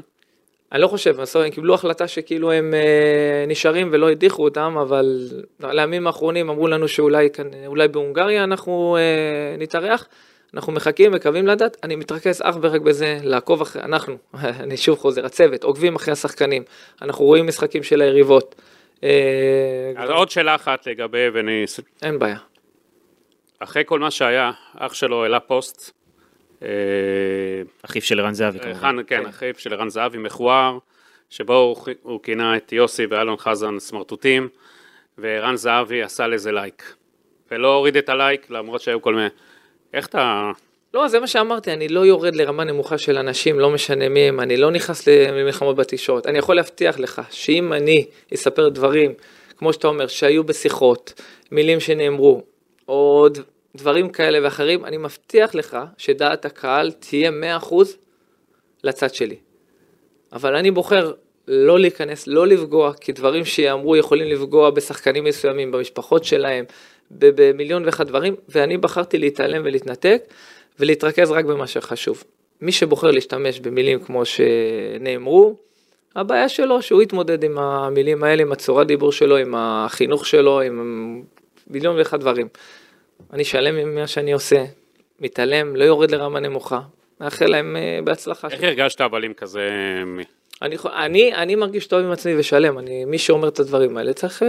אני 0.71 0.81
לא 0.81 0.87
חושב, 0.87 1.21
בסוף 1.21 1.43
הם 1.45 1.49
קיבלו 1.49 1.73
החלטה 1.73 2.07
שכאילו 2.07 2.51
הם 2.51 2.73
אה, 2.73 3.45
נשארים 3.47 3.89
ולא 3.91 4.09
הדיחו 4.09 4.43
אותם, 4.43 4.75
אבל 4.81 5.29
לימים 5.59 6.07
האחרונים 6.07 6.49
אמרו 6.49 6.67
לנו 6.67 6.87
שאולי 6.87 7.29
כאן, 7.33 7.49
אולי 7.65 7.87
בהונגריה 7.87 8.43
אנחנו 8.43 8.97
אה, 8.99 9.55
נתארח. 9.57 10.07
אנחנו 10.53 10.73
מחכים, 10.73 11.11
מקווים 11.11 11.47
לדעת, 11.47 11.77
אני 11.83 11.95
מתרכז 11.95 12.41
אך 12.43 12.55
ורק 12.61 12.81
בזה, 12.81 13.17
לעקוב 13.23 13.61
אחרי, 13.61 13.81
אנחנו, 13.81 14.17
אני 14.63 14.77
שוב 14.77 14.97
חוזר, 14.99 15.25
הצוות, 15.25 15.63
עוקבים 15.63 15.95
אחרי 15.95 16.11
השחקנים, 16.11 16.63
אנחנו 17.01 17.25
רואים 17.25 17.47
משחקים 17.47 17.83
של 17.83 18.01
היריבות. 18.01 18.55
אה, 19.03 19.91
אז 19.97 20.09
עוד 20.09 20.29
שאלה 20.29 20.55
אחת 20.55 20.87
לגבי, 20.87 21.29
ואני... 21.33 21.65
אין 22.03 22.19
בעיה. 22.19 22.37
אחרי 23.59 23.83
כל 23.85 23.99
מה 23.99 24.11
שהיה, 24.11 24.51
אח 24.77 24.93
שלו 24.93 25.23
העלה 25.23 25.39
פוסט 25.39 25.91
אחיו 27.85 28.01
של 28.01 28.19
ערן 28.19 28.33
זהבי 28.33 28.59
כמובן. 28.59 28.79
חן, 28.79 28.95
כן, 29.07 29.25
אחיו 29.25 29.53
של 29.57 29.73
ערן 29.73 29.89
זהבי 29.89 30.17
מכוער, 30.17 30.77
שבו 31.29 31.75
הוא, 32.01 32.19
כינה 32.23 32.57
את 32.57 32.71
יוסי 32.71 33.05
ואלון 33.05 33.37
חזן 33.37 33.79
סמרטוטים, 33.79 34.49
וערן 35.17 35.55
זהבי 35.55 36.03
עשה 36.03 36.27
לזה 36.27 36.51
לייק. 36.51 36.93
ולא 37.51 37.75
הוריד 37.75 37.97
את 37.97 38.09
הלייק, 38.09 38.49
למרות 38.49 38.81
שהיו 38.81 39.01
כל 39.01 39.15
מיני... 39.15 39.27
איך 39.93 40.07
אתה... 40.07 40.51
לא, 40.93 41.07
זה 41.07 41.19
מה 41.19 41.27
שאמרתי, 41.27 41.73
אני 41.73 41.87
לא 41.87 41.99
יורד 41.99 42.35
לרמה 42.35 42.63
נמוכה 42.63 42.97
של 42.97 43.17
אנשים, 43.17 43.59
לא 43.59 43.69
משנה 43.69 44.09
מי 44.09 44.19
הם, 44.19 44.39
אני 44.39 44.57
לא 44.57 44.71
נכנס 44.71 45.07
למלחמות 45.07 45.75
בתקשורת. 45.75 46.25
אני 46.27 46.37
יכול 46.37 46.55
להבטיח 46.55 46.99
לך 46.99 47.21
שאם 47.29 47.73
אני 47.73 48.05
אספר 48.33 48.69
דברים, 48.69 49.13
כמו 49.57 49.73
שאתה 49.73 49.87
אומר, 49.87 50.07
שהיו 50.07 50.43
בשיחות, 50.43 51.21
מילים 51.51 51.79
שנאמרו, 51.79 52.43
או 52.87 53.27
דברים 53.75 54.09
כאלה 54.09 54.39
ואחרים, 54.43 54.85
אני 54.85 54.97
מבטיח 54.97 55.55
לך 55.55 55.77
שדעת 55.97 56.45
הקהל 56.45 56.91
תהיה 56.91 57.31
100% 57.61 57.73
לצד 58.83 59.13
שלי. 59.13 59.35
אבל 60.33 60.55
אני 60.55 60.71
בוחר 60.71 61.13
לא 61.47 61.79
להיכנס, 61.79 62.27
לא 62.27 62.47
לפגוע, 62.47 62.93
כי 62.93 63.11
דברים 63.11 63.45
שיאמרו 63.45 63.95
יכולים 63.95 64.27
לפגוע 64.27 64.69
בשחקנים 64.69 65.23
מסוימים, 65.23 65.71
במשפחות 65.71 66.23
שלהם, 66.23 66.65
במיליון 67.11 67.85
ואחד 67.85 68.07
דברים, 68.07 68.35
ואני 68.49 68.77
בחרתי 68.77 69.17
להתעלם 69.17 69.61
ולהתנתק, 69.65 70.23
ולהתרכז 70.79 71.31
רק 71.31 71.45
במה 71.45 71.67
שחשוב. 71.67 72.23
מי 72.61 72.71
שבוחר 72.71 73.11
להשתמש 73.11 73.59
במילים 73.59 73.99
כמו 73.99 74.23
שנאמרו, 74.25 75.55
הבעיה 76.15 76.49
שלו 76.49 76.81
שהוא 76.81 77.01
יתמודד 77.01 77.43
עם 77.43 77.57
המילים 77.57 78.23
האלה, 78.23 78.41
עם 78.41 78.51
הצורת 78.51 78.87
דיבור 78.87 79.11
שלו, 79.11 79.37
עם 79.37 79.55
החינוך 79.57 80.25
שלו, 80.25 80.61
עם 80.61 81.23
מיליון 81.67 81.97
ואחד 81.97 82.19
דברים. 82.19 82.47
אני 83.33 83.43
שלם 83.43 83.75
עם 83.75 83.95
מה 83.95 84.07
שאני 84.07 84.33
עושה, 84.33 84.65
מתעלם, 85.19 85.75
לא 85.75 85.83
יורד 85.83 86.11
לרמה 86.11 86.39
נמוכה, 86.39 86.79
מאחל 87.21 87.45
להם 87.45 87.75
אה, 87.75 87.99
בהצלחה. 88.03 88.47
איך 88.51 88.63
הרגשת 88.63 89.01
אבל 89.01 89.23
עם 89.23 89.33
כזה... 89.33 89.69
אני, 90.61 90.75
אני, 90.85 91.35
אני 91.35 91.55
מרגיש 91.55 91.87
טוב 91.87 91.99
עם 91.99 92.11
עצמי 92.11 92.35
ושלם, 92.37 92.79
אני, 92.79 93.05
מי 93.05 93.17
שאומר 93.17 93.47
את 93.47 93.59
הדברים 93.59 93.97
האלה 93.97 94.13
צריך 94.13 94.43
אה, 94.43 94.47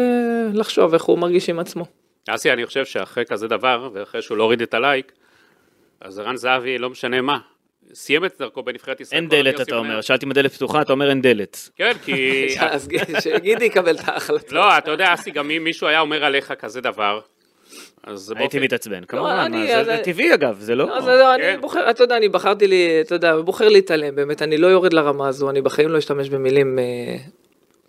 לחשוב 0.55 0.95
איך 0.95 1.03
הוא 1.03 1.19
מרגיש 1.19 1.49
עם 1.49 1.59
עצמו. 1.59 1.85
אסי, 2.29 2.53
אני 2.53 2.67
חושב 2.67 2.85
שאחרי 2.85 3.25
כזה 3.25 3.49
דבר, 3.49 3.91
ואחרי 3.93 4.23
שהוא 4.23 4.39
לא 4.39 4.43
הוריד 4.43 4.63
את 4.63 4.75
הלייק, 4.75 5.13
אז 6.01 6.19
ערן 6.19 6.37
זהבי, 6.37 6.79
לא 6.79 6.91
משנה 6.91 7.21
מה, 7.21 7.39
סיים 7.95 8.25
את 8.25 8.35
דרכו 8.39 8.63
בנבחרת 8.63 9.01
ישראל. 9.01 9.21
אין 9.21 9.29
דלת 9.29 9.61
אתה 9.61 9.77
אומר, 9.77 9.91
אומר. 9.91 10.01
שאלתי 10.01 10.27
אם 10.27 10.31
הדלת 10.31 10.53
פתוחה, 10.53 10.83
אתה 10.83 10.93
אומר 10.93 11.11
אין 11.11 11.23
דלת. 11.23 11.69
כן, 11.77 11.93
כי... 12.05 12.47
אז 12.61 12.89
שגידי 13.21 13.65
יקבל 13.65 13.95
את 13.95 14.09
ההחלטה. 14.09 14.55
לא, 14.55 14.79
אתה 14.79 14.91
יודע, 14.91 15.15
אסי, 15.15 15.31
גם 15.31 15.51
אם 15.51 15.65
מישהו 15.65 15.87
היה 15.87 16.01
אומר 16.01 16.25
עליך 16.25 16.53
כזה 16.59 16.81
דבר, 16.81 17.21
אז 18.07 18.31
הייתי 18.31 18.43
באופן- 18.43 18.65
מתעצבן, 18.65 19.05
כמובן, 19.05 19.29
אני- 19.31 19.75
מה, 19.77 19.85
זה- 19.85 20.01
טבעי 20.05 20.35
אגב, 20.35 20.57
זה 20.61 20.75
לא... 20.75 20.97
אז 20.97 21.07
לא, 21.07 21.35
אני 21.35 21.43
כן. 21.43 21.59
בוחר, 21.61 21.91
אתה 21.91 22.03
יודע, 22.05 22.17
אני 22.17 22.29
בחרתי 22.29 22.67
לי, 22.67 23.01
אתה 23.01 23.15
יודע, 23.15 23.37
בוחר 23.37 23.69
להתעלם, 23.69 24.15
באמת, 24.15 24.43
אני 24.43 24.59
לא 24.59 24.67
יורד 24.67 24.93
לרמה 24.93 25.29
הזו, 25.29 25.51
אני 25.51 25.61
בחיים 25.63 25.89
לא 25.89 25.99
אשתמש 25.99 26.29
במילים 26.29 26.79
אה, 26.79 27.17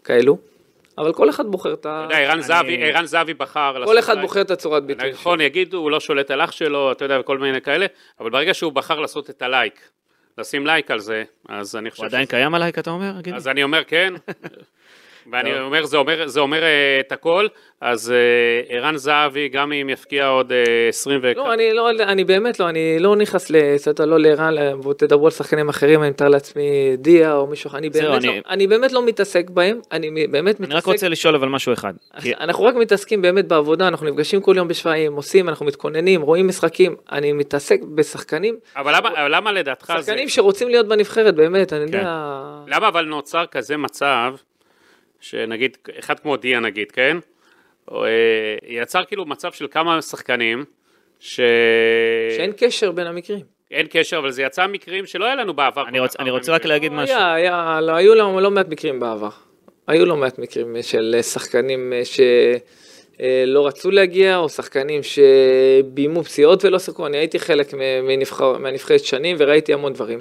כאלו, 0.03 0.37
אבל 0.97 1.13
כל 1.13 1.29
אחד 1.29 1.45
בוחר 1.47 1.73
את 1.73 1.85
ה... 1.85 2.03
אתה 2.05 2.13
יודע, 2.13 2.31
ערן 2.31 2.41
זהבי, 2.41 2.77
ערן 2.83 3.05
זהבי 3.05 3.33
בחר... 3.33 3.85
כל 3.85 3.99
אחד. 3.99 4.21
בוחר 4.21 4.41
את 4.41 4.51
הצורת 4.51 4.83
ביטוי. 4.85 5.11
נכון, 5.11 5.41
יגידו, 5.41 5.77
הוא 5.77 5.91
לא 5.91 5.99
שולט 5.99 6.31
על 6.31 6.41
אח 6.43 6.51
שלו, 6.51 6.91
אתה 6.91 7.05
יודע, 7.05 7.19
וכל 7.19 7.37
מיני 7.37 7.61
כאלה, 7.61 7.85
אבל 8.19 8.29
ברגע 8.29 8.53
שהוא 8.53 8.71
בחר 8.71 8.99
לעשות 8.99 9.29
את 9.29 9.41
הלייק, 9.41 9.89
לשים 10.37 10.65
לייק 10.67 10.91
על 10.91 10.99
זה, 10.99 11.23
אז 11.49 11.75
אני 11.75 11.91
חושב... 11.91 12.03
הוא 12.03 12.07
עדיין 12.07 12.25
קיים 12.25 12.55
עלייק 12.55 12.79
אתה 12.79 12.91
אומר? 12.91 13.11
אז 13.35 13.47
אני 13.47 13.63
אומר 13.63 13.83
כן, 13.83 14.13
ואני. 15.31 15.59
אומר, 15.59 15.85
זה 15.85 15.97
אומר, 15.97 16.27
זה 16.27 16.39
אומר 16.39 16.63
אה, 16.63 16.99
את 16.99 17.11
הכל, 17.11 17.47
אז 17.81 18.11
אה, 18.11 18.75
ערן 18.77 18.97
זהבי, 18.97 19.47
גם 19.49 19.71
אם 19.71 19.89
יפקיע 19.89 20.27
עוד 20.27 20.51
אה, 20.51 20.63
20 20.89 21.19
ו... 21.23 21.31
לא, 21.35 21.53
אני 21.53 21.73
לא, 21.73 21.89
אני 21.89 22.23
באמת 22.23 22.59
לא, 22.59 22.69
אני 22.69 22.99
לא 22.99 23.15
נכנס 23.15 23.49
לסרטון, 23.49 24.09
לא 24.09 24.19
לערן, 24.19 24.55
תדברו 24.97 25.25
על 25.25 25.31
שחקנים 25.31 25.69
אחרים, 25.69 26.01
אני 26.01 26.09
מתאר 26.09 26.27
לעצמי 26.27 26.97
דיה 26.97 27.35
או 27.35 27.47
מישהו 27.47 27.67
אחר, 27.67 27.77
אני 27.77 27.89
באמת 27.89 28.17
אני- 28.17 28.27
לא, 28.27 28.33
אני 28.49 28.67
באמת 28.67 28.91
לא 28.91 29.05
מתעסק 29.05 29.49
בהם, 29.49 29.79
אני 29.91 30.27
באמת 30.27 30.59
מתעסק... 30.59 30.71
אני 30.71 30.77
רק 30.77 30.85
רוצה 30.85 31.09
לשאול 31.09 31.35
אבל 31.35 31.47
משהו 31.47 31.73
אחד. 31.73 31.93
אנחנו 32.39 32.63
רק 32.63 32.75
מתעסקים 32.75 33.21
באמת 33.21 33.47
בעבודה, 33.47 33.87
אנחנו 33.87 34.07
נפגשים 34.07 34.41
כל 34.41 34.53
יום 34.57 34.67
בשפיים, 34.67 35.13
עושים, 35.13 35.49
אנחנו 35.49 35.65
מתכוננים, 35.65 36.21
רואים 36.21 36.47
משחקים, 36.47 36.95
אני 37.11 37.31
מתעסק 37.33 37.79
בשחקנים, 37.95 38.55
אבל 38.75 38.95
למה, 38.95 39.09
אבל 39.09 39.35
למה 39.35 39.51
לדעתך 39.51 39.93
זה... 39.97 40.03
שחקנים 40.03 40.29
שרוצים 40.29 40.69
להיות 40.69 40.87
בנבחרת, 40.87 41.35
באמת, 41.35 41.73
אני 41.73 41.91
כן. 41.91 41.97
יודע... 41.97 42.19
למה 42.67 42.87
אבל 42.87 43.05
נוצר 43.05 43.45
כזה 43.45 43.77
מצב, 43.77 44.33
שנגיד, 45.23 45.77
אחד 45.99 46.19
כמו 46.19 46.37
דיה 46.37 46.59
נגיד, 46.59 46.91
כן? 46.91 47.17
אה, 47.91 47.97
יצר 48.67 49.03
כאילו 49.03 49.25
מצב 49.25 49.51
של 49.51 49.67
כמה 49.71 50.01
שחקנים, 50.01 50.65
ש... 51.19 51.39
שאין 52.37 52.51
קשר 52.57 52.91
בין 52.91 53.07
המקרים. 53.07 53.39
אין 53.71 53.87
קשר, 53.89 54.17
אבל 54.17 54.31
זה 54.31 54.43
יצא 54.43 54.67
מקרים 54.67 55.05
שלא 55.05 55.25
היה 55.25 55.35
לנו 55.35 55.53
בעבר. 55.53 55.87
אני 55.87 55.99
כל 55.99 56.05
רוצ- 56.05 56.09
כך 56.09 56.19
אני 56.19 56.29
רוצה 56.31 56.51
רק. 56.51 56.65
להגיד 56.65 56.91
משהו. 56.91 57.15
היה, 57.15 57.33
היה, 57.33 57.79
לא, 57.81 57.91
היו 57.91 58.15
לא, 58.15 58.41
לא 58.41 58.51
מעט 58.51 58.67
מקרים 58.67 58.99
בעבר. 58.99 59.29
היו 59.87 60.05
לא 60.05 60.15
מעט 60.17 60.39
מקרים 60.39 60.75
של 60.81 61.15
שחקנים 61.21 61.93
שלא 62.03 63.67
רצו 63.67 63.91
להגיע, 63.91 64.37
או 64.37 64.49
שחקנים 64.49 65.01
שביימו 65.03 66.23
פציעות 66.23 66.65
ולא 66.65 66.79
שיחקו. 66.79 67.05
אני 67.07 67.17
הייתי 67.17 67.39
חלק 67.39 67.73
מנבחר- 68.03 68.57
מהנבחרת 68.57 68.99
שנים 69.03 69.35
וראיתי 69.39 69.73
המון 69.73 69.93
דברים. 69.93 70.19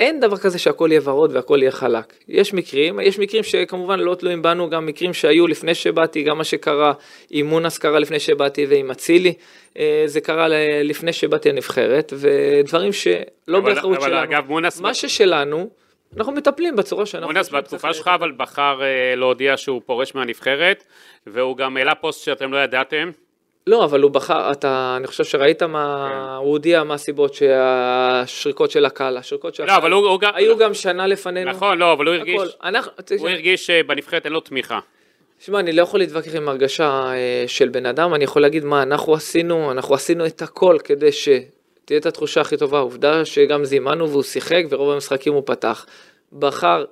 אין 0.00 0.20
דבר 0.20 0.36
כזה 0.36 0.58
שהכל 0.58 0.88
יהיה 0.90 1.00
ורוד 1.04 1.36
והכל 1.36 1.58
יהיה 1.60 1.70
חלק. 1.70 2.12
יש 2.28 2.54
מקרים, 2.54 3.00
יש 3.00 3.18
מקרים 3.18 3.42
שכמובן 3.42 4.00
לא 4.00 4.14
תלויים 4.14 4.42
בנו, 4.42 4.70
גם 4.70 4.86
מקרים 4.86 5.14
שהיו 5.14 5.46
לפני 5.46 5.74
שבאתי, 5.74 6.22
גם 6.22 6.38
מה 6.38 6.44
שקרה 6.44 6.92
עם 7.30 7.46
מונס 7.46 7.78
קרה 7.78 7.98
לפני 7.98 8.20
שבאתי 8.20 8.66
ועם 8.66 8.90
אצילי, 8.90 9.34
אה, 9.78 10.02
זה 10.06 10.20
קרה 10.20 10.46
לפני 10.82 11.12
שבאתי 11.12 11.48
לנבחרת, 11.48 12.12
ודברים 12.16 12.92
שלא 12.92 13.18
אבל- 13.58 13.74
באחריות 13.74 13.96
אבל 13.96 14.06
שלנו. 14.08 14.22
אגב, 14.24 14.44
מונס- 14.48 14.80
מה 14.80 14.94
ששלנו, 14.94 15.70
אנחנו 16.16 16.32
מטפלים 16.32 16.76
בצורה 16.76 17.06
שאנחנו... 17.06 17.32
מונס 17.32 17.52
בתקופה 17.52 17.92
שלך 17.94 18.08
אבל 18.14 18.32
בחר 18.36 18.82
אה, 18.82 19.14
להודיע 19.16 19.56
שהוא 19.56 19.82
פורש 19.86 20.14
מהנבחרת, 20.14 20.84
והוא 21.26 21.56
גם 21.56 21.76
העלה 21.76 21.94
פוסט 21.94 22.24
שאתם 22.24 22.52
לא 22.52 22.58
ידעתם. 22.58 23.10
לא, 23.66 23.84
אבל 23.84 24.02
הוא 24.02 24.10
בחר, 24.10 24.52
אתה, 24.52 24.94
אני 24.96 25.06
חושב 25.06 25.24
שראית 25.24 25.62
מה, 25.62 26.08
כן. 26.10 26.44
הוא 26.44 26.52
הודיע 26.52 26.84
מה 26.84 26.94
הסיבות 26.94 27.34
שהשריקות 27.34 28.70
של 28.70 28.84
הקהל, 28.84 29.16
השריקות 29.16 29.54
של 29.54 29.62
לא, 29.62 29.68
הקהל, 29.68 29.80
אבל 29.80 29.92
הוא 29.92 30.08
הוא 30.08 30.20
גם... 30.20 30.30
היו 30.34 30.58
גם 30.58 30.74
שנה 30.74 31.06
לפנינו. 31.06 31.50
נכון, 31.50 31.78
לא, 31.78 31.92
אבל 31.92 32.06
הוא 32.06 32.14
הרגיש... 32.14 32.34
הכל. 32.34 32.46
אנחנו, 32.68 32.92
הוא 33.18 33.28
הרגיש 33.28 33.66
שבנבחרת 33.66 34.24
אין 34.24 34.32
לו 34.32 34.40
תמיכה. 34.40 34.78
שמע, 35.38 35.60
אני 35.60 35.72
לא 35.72 35.82
יכול 35.82 36.00
להתווכח 36.00 36.34
עם 36.34 36.48
הרגשה 36.48 37.12
אה, 37.12 37.44
של 37.46 37.68
בן 37.68 37.86
אדם, 37.86 38.14
אני 38.14 38.24
יכול 38.24 38.42
להגיד 38.42 38.64
מה 38.64 38.82
אנחנו 38.82 39.14
עשינו, 39.14 39.70
אנחנו 39.70 39.94
עשינו 39.94 40.26
את 40.26 40.42
הכל 40.42 40.78
כדי 40.84 41.12
שתהיה 41.12 42.00
את 42.00 42.06
התחושה 42.06 42.40
הכי 42.40 42.56
טובה. 42.56 42.78
עובדה 42.78 43.24
שגם 43.24 43.64
זימנו 43.64 44.10
והוא 44.10 44.22
שיחק 44.22 44.62
ורוב 44.70 44.90
המשחקים 44.90 45.32
הוא 45.32 45.42
פתח. 45.46 45.86
בחר 46.32 46.84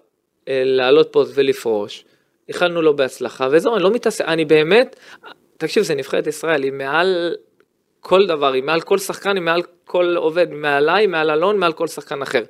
אה, 0.48 0.62
לעלות 0.64 1.08
פה 1.12 1.24
ולפרוש, 1.34 2.04
איחלנו 2.48 2.82
לו 2.82 2.96
בהצלחה, 2.96 3.48
וזהו, 3.50 3.74
אני 3.74 3.82
לא 3.82 3.90
מתעסק, 3.90 4.24
אני 4.24 4.44
באמת, 4.44 4.96
תקשיב, 5.62 5.82
זה 5.82 5.94
נבחרת 5.94 6.26
ישראל, 6.26 6.62
היא 6.62 6.72
מעל 6.72 7.34
כל 8.00 8.26
דבר, 8.26 8.52
היא 8.52 8.62
מעל 8.62 8.80
כל 8.80 8.98
שחקן, 8.98 9.36
היא 9.36 9.42
מעל 9.42 9.62
כל 9.84 10.14
עובד, 10.16 10.50
מעליי, 10.50 11.06
מעל 11.06 11.30
אלון, 11.30 11.58
מעל 11.58 11.72
כל 11.72 11.86
שחקן 11.86 12.22
אחר. 12.22 12.42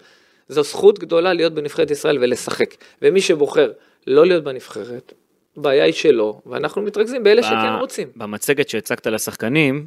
זו 0.48 0.62
זכות 0.62 0.98
גדולה 0.98 1.32
להיות 1.32 1.54
בנבחרת 1.54 1.90
ישראל 1.90 2.18
ולשחק. 2.20 2.74
ומי 3.02 3.20
שבוחר 3.20 3.72
לא 4.06 4.26
להיות 4.26 4.44
בנבחרת, 4.44 5.12
בעיה 5.56 5.84
היא 5.84 5.92
שלו, 5.92 6.40
ואנחנו 6.46 6.82
מתרכזים 6.82 7.22
באלה 7.22 7.42
שכן 7.42 7.52
רוצים. 7.80 8.08
במצגת 8.16 8.68
שהצגת 8.68 9.06
לשחקנים, 9.06 9.86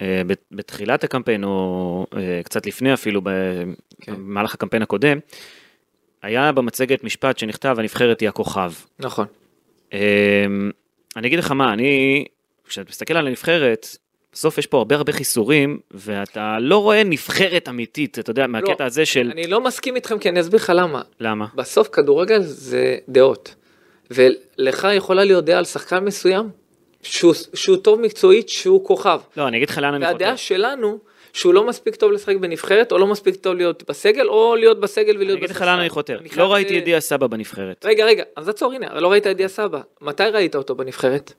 אה, 0.00 0.22
בת- 0.26 0.44
בתחילת 0.52 1.04
הקמפיין, 1.04 1.44
או 1.44 2.06
אה, 2.16 2.40
קצת 2.44 2.66
לפני 2.66 2.94
אפילו, 2.94 3.20
כן. 4.00 4.12
במהלך 4.14 4.54
הקמפיין 4.54 4.82
הקודם, 4.82 5.18
היה 6.22 6.52
במצגת 6.52 7.04
משפט 7.04 7.38
שנכתב, 7.38 7.76
הנבחרת 7.78 8.20
היא 8.20 8.28
הכוכב. 8.28 8.72
נכון. 8.98 9.26
אמ, 9.92 9.98
אני 11.16 11.28
אגיד 11.28 11.38
לך 11.38 11.50
מה, 11.50 11.72
אני, 11.72 12.24
כשאתה 12.68 12.90
מסתכל 12.90 13.16
על 13.16 13.26
הנבחרת, 13.26 13.86
בסוף 14.32 14.58
יש 14.58 14.66
פה 14.66 14.78
הרבה 14.78 14.96
הרבה 14.96 15.12
חיסורים, 15.12 15.78
ואתה 15.90 16.56
לא 16.60 16.78
רואה 16.78 17.04
נבחרת 17.04 17.68
אמיתית, 17.68 18.18
אתה 18.18 18.30
יודע, 18.30 18.46
מהקטע 18.46 18.84
הזה 18.84 19.06
של... 19.06 19.30
אני 19.32 19.46
לא 19.46 19.60
מסכים 19.60 19.96
איתכם, 19.96 20.18
כי 20.18 20.28
אני 20.28 20.40
אסביר 20.40 20.60
לך 20.60 20.72
למה. 20.74 21.02
למה? 21.20 21.46
בסוף 21.54 21.88
כדורגל 21.92 22.42
זה 22.42 22.96
דעות. 23.08 23.54
ולך 24.10 24.88
יכולה 24.94 25.24
להיות 25.24 25.44
דעה 25.44 25.58
על 25.58 25.64
שחקן 25.64 26.04
מסוים, 26.04 26.48
שהוא, 27.02 27.34
שהוא 27.54 27.76
טוב 27.76 28.00
מקצועית, 28.00 28.48
שהוא 28.48 28.84
כוכב. 28.84 29.20
לא, 29.36 29.48
אני 29.48 29.56
אגיד 29.56 29.70
לך 29.70 29.78
לאן 29.78 29.94
אני 29.94 30.06
חותר. 30.06 30.12
והדעה 30.12 30.36
שלנו, 30.36 30.98
שהוא 31.32 31.54
לא 31.54 31.66
מספיק 31.66 31.96
טוב 31.96 32.12
לשחק 32.12 32.36
בנבחרת, 32.36 32.92
או 32.92 32.98
לא 32.98 33.06
מספיק 33.06 33.36
טוב 33.36 33.54
להיות 33.54 33.82
בסגל, 33.88 34.28
או 34.28 34.56
להיות 34.56 34.80
בסגל 34.80 35.16
ולהיות 35.16 35.38
אני 35.38 35.44
אגיד 35.46 35.50
לך. 35.50 35.62
לאן 35.62 35.78
אני 35.78 35.90
חותר. 35.90 36.18
לא 36.36 36.52
ראיתי 36.52 36.78
את 36.78 36.84
דיה 36.84 37.00
סבא 37.00 37.26
בנבחרת. 37.26 37.84
רגע, 37.84 38.04
רגע, 38.04 38.24
אז 38.36 38.48
עצור, 38.48 38.72
הנה, 38.72 39.00
לא 39.00 39.10
ראית 39.10 39.26
את 39.26 39.36
דיה 39.36 39.48
סבא. 39.48 39.80
מתי 40.00 40.22
ראית 40.22 40.56
אותו 40.56 40.74
בנבחרת? 40.74 41.32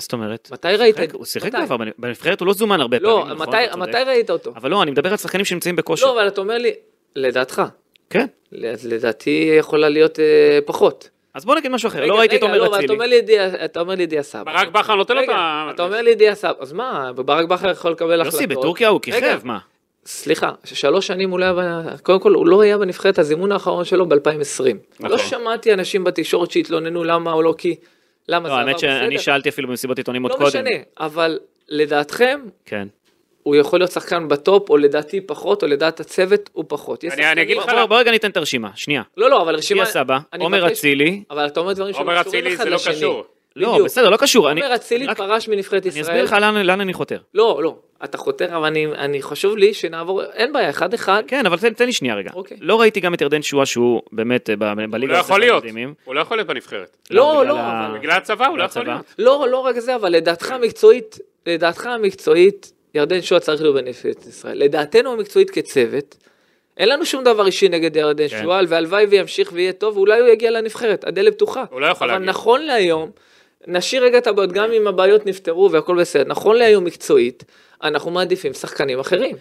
מה 0.00 0.02
זאת 0.02 0.12
אומרת? 0.12 0.48
מתי 0.52 0.68
ראית. 0.68 0.96
הוא 1.12 1.24
שיחק? 1.24 1.52
בעבר, 1.52 1.76
בנ- 1.76 1.90
בנבחרת 1.98 2.40
הוא 2.40 2.46
לא 2.46 2.52
זומן 2.52 2.80
הרבה 2.80 2.96
לא, 3.00 3.20
פעמים, 3.22 3.42
נכון? 3.42 3.80
מתי, 3.80 3.96
ראית 4.06 4.30
אותו? 4.30 4.52
אבל 4.56 4.70
לא, 4.70 4.82
אני 4.82 4.90
מדבר 4.90 5.10
על 5.10 5.16
שחקנים 5.16 5.44
שנמצאים 5.44 5.76
בכושר. 5.76 6.06
לא, 6.06 6.12
אבל 6.12 6.28
אתה 6.28 6.40
אומר 6.40 6.58
לי, 6.58 6.70
לדעתך, 7.16 7.62
כן. 8.10 8.26
לדעתי 8.82 9.30
יכולה 9.58 9.88
להיות 9.88 10.20
אה, 10.20 10.58
פחות. 10.64 11.08
אז 11.34 11.44
בוא 11.44 11.54
נגיד 11.56 11.70
משהו 11.70 11.86
אחר, 11.88 11.98
רגע, 11.98 12.06
לא 12.12 12.18
ראיתי 12.18 12.36
את 12.36 12.42
עומר 12.42 12.58
לא, 12.58 12.76
אצילי. 12.76 12.94
אומר 12.94 13.06
לי 13.06 13.20
דיה- 13.20 13.64
אתה 13.64 13.80
אומר 13.80 13.94
לי 13.94 14.06
דיה 14.06 14.22
סבא. 14.22 14.52
ברק 14.52 14.68
בכר 14.68 14.94
נותן 14.94 15.14
לו 15.16 15.22
את 15.24 15.28
ה... 15.28 15.70
אתה 15.74 15.82
אומר 15.82 16.02
לי 16.02 16.14
דיה 16.14 16.34
סבא, 16.34 16.52
אז 16.60 16.72
מה, 16.72 17.10
ברק 17.14 17.46
בכר 17.48 17.70
יכול 17.70 17.90
לקבל 17.90 18.20
החלטות. 18.20 18.40
יוסי, 18.40 18.46
בטורקיה 18.46 18.88
הוא 18.88 19.00
כיכב, 19.00 19.40
מה? 19.44 19.58
סליחה, 20.06 20.50
שלוש 20.64 21.06
שנים 21.06 21.30
הוא 21.30 21.38
לא 21.38 21.44
היה, 21.60 21.82
קודם 22.02 22.20
כל 22.20 22.34
הוא 22.34 22.46
לא 22.46 22.60
היה 22.62 22.78
בנבחרת 22.78 23.18
הזימון 23.18 23.52
האחרון 23.52 23.84
שלו 23.84 24.08
ב-2020. 24.08 24.16
נכון. 25.00 25.10
לא 25.10 25.18
שמעתי 25.18 25.72
אנשים 25.74 26.04
בתקשורת 26.04 26.50
שהתלוננו 26.50 27.04
למה 27.04 27.32
או 27.32 27.42
לא 27.42 27.54
כי, 27.58 27.74
למה 28.30 28.48
זה 28.48 28.54
לא, 28.54 28.60
עבר 28.60 28.68
האמת 28.68 28.78
שאני 28.78 29.06
בסדר. 29.08 29.18
שאלתי 29.18 29.48
אפילו 29.48 29.68
במסיבות 29.68 29.98
עיתונים 29.98 30.22
עוד 30.22 30.32
לא 30.32 30.36
קודם. 30.36 30.48
משנה, 30.48 30.70
אבל 31.00 31.38
לדעתכם, 31.68 32.40
כן. 32.66 32.88
הוא 33.42 33.56
יכול 33.56 33.80
להיות 33.80 33.90
שחקן 33.92 34.28
בטופ, 34.28 34.70
או 34.70 34.76
לדעתי 34.76 35.20
פחות, 35.20 35.62
או 35.62 35.68
לדעת 35.68 36.00
הצוות 36.00 36.50
הוא 36.52 36.64
פחות. 36.68 37.04
אני- 37.04 37.32
אני 37.32 37.42
אגיד 37.42 37.56
לך- 37.56 37.66
בוא 37.70 37.84
בוא 37.86 37.98
רגע 37.98 38.10
ניתן 38.10 38.30
את 38.30 38.36
הרשימה, 38.36 38.70
שנייה. 38.74 39.02
לא, 39.16 39.30
לא, 39.30 39.42
אבל 39.42 39.54
רשימה... 39.54 39.80
איליה 39.80 39.92
סבא, 39.92 40.18
עומר 40.38 40.66
אצילי. 40.66 41.22
אבל 41.30 41.46
אתה 41.46 41.60
אומר 41.60 41.72
דברים 41.72 41.94
שלא 41.94 42.00
עומר 42.02 42.22
קשורים 42.22 42.38
אצילי 42.40 42.54
אחד 42.56 42.64
זה 42.64 42.70
לא 42.70 42.76
לשני. 42.76 42.94
קשור. 42.94 43.24
לא, 43.56 43.72
בדיוק. 43.72 43.84
בסדר, 43.84 44.08
לא 44.10 44.16
קשור. 44.16 44.50
אני 44.50 44.60
עומר 44.60 44.74
אצילי 44.74 45.06
רק- 45.06 45.16
פרש 45.16 45.48
מנבחרת 45.48 45.82
אני 45.82 45.88
ישראל. 45.88 46.02
אסביר 46.04 46.24
לך 46.24 46.32
לאן 46.32 46.56
לאן 46.56 46.80
אני 46.80 46.92
חותר. 46.92 47.18
לא, 47.34 47.60
לא, 47.62 47.76
אתה 48.04 48.18
חותר, 48.18 48.56
אבל 48.56 48.64
אני, 48.66 48.86
אני 48.86 49.22
חשוב 49.22 49.56
לי 49.56 49.74
שנעבור, 49.74 50.22
אין 50.24 50.52
בעיה, 50.52 50.70
אחד 50.70 50.94
אחד. 50.94 51.22
כן, 51.26 51.46
אבל 51.46 51.58
תן 51.58 51.72
תן 51.72 51.86
לי 51.86 51.92
שנייה 51.92 52.14
רגע. 52.14 52.30
אוקיי. 52.34 52.56
לא 52.60 52.80
ראיתי 52.80 53.00
גם 53.00 53.14
את 53.14 53.20
ירדן 53.20 53.42
שואה 53.42 53.66
שהוא 53.66 54.02
באמת 54.12 54.50
אה, 54.50 54.56
ב- 54.56 54.62
הוא 54.62 54.86
בליגה 54.90 55.12
לא 55.12 55.18
הזאת 55.18 55.28
יכול 55.28 55.40
להיות, 55.40 55.62
מדהימים. 55.62 55.94
הוא 56.04 56.14
לא 56.14 56.20
יכול 56.20 56.36
להיות 56.36 56.46
בנבחרת. 56.48 56.96
לא, 57.10 57.34
בגלל 57.40 57.48
לא, 57.48 57.58
ה- 57.58 57.86
אבל- 57.88 57.98
בגלל 57.98 58.16
הצבא 58.16 58.46
הוא 58.46 58.58
לא 58.58 58.64
יכול. 58.64 58.84
להיות. 58.84 59.00
לא, 59.18 59.46
לא 59.50 59.58
רק 59.58 59.78
זה, 59.78 59.94
אבל 59.94 60.08
לדעתך 60.08 60.50
המקצועית, 60.50 61.18
לדעתך 61.46 61.86
המקצועית, 61.86 62.72
ירדן 62.94 63.22
שועה 63.22 63.40
צריך 63.40 63.62
להיות 63.62 63.74
בנבחרת 63.74 64.26
ישראל. 64.28 64.58
לדעתנו 64.58 65.12
המקצועית 65.12 65.50
כצוות, 65.50 66.16
אין 66.76 66.88
לנו 66.88 67.04
שום 67.06 67.24
דבר 67.24 67.46
אישי 67.46 67.68
נגד 67.68 67.96
ירדן 67.96 68.28
כן. 68.28 68.42
שועל, 68.42 68.66
והלוואי 68.68 69.04
וימשיך 69.04 69.50
ויהיה 69.52 69.72
טוב, 69.72 69.96
ואולי 69.96 70.20
הוא 70.20 70.28
יגיע 70.28 70.50
לנבחרת, 70.50 71.04
הדלת 71.04 71.34
פתוחה. 71.34 71.64
הוא 71.70 71.80
לא 71.80 71.86
יכול 71.86 72.10
אבל 72.10 72.18
להגיע. 72.18 72.30
נכון 72.30 72.60
להיום, 72.62 73.10
נשאיר 73.66 74.04
רגע 74.04 74.18
את 74.18 74.26
הבעיות, 74.26 74.52
גם 74.52 74.72
אם 74.72 74.86
הבעיות 74.86 75.26
נפתרו 75.26 75.70
והכל 75.72 75.96
בסדר, 76.00 76.24
נכון 76.26 76.56
להיום 76.56 76.84
מקצועית, 76.84 77.44
אנחנו 77.82 78.10
מעדיפים 78.10 78.52
שחקנים 78.54 79.00
אחרים. 79.00 79.36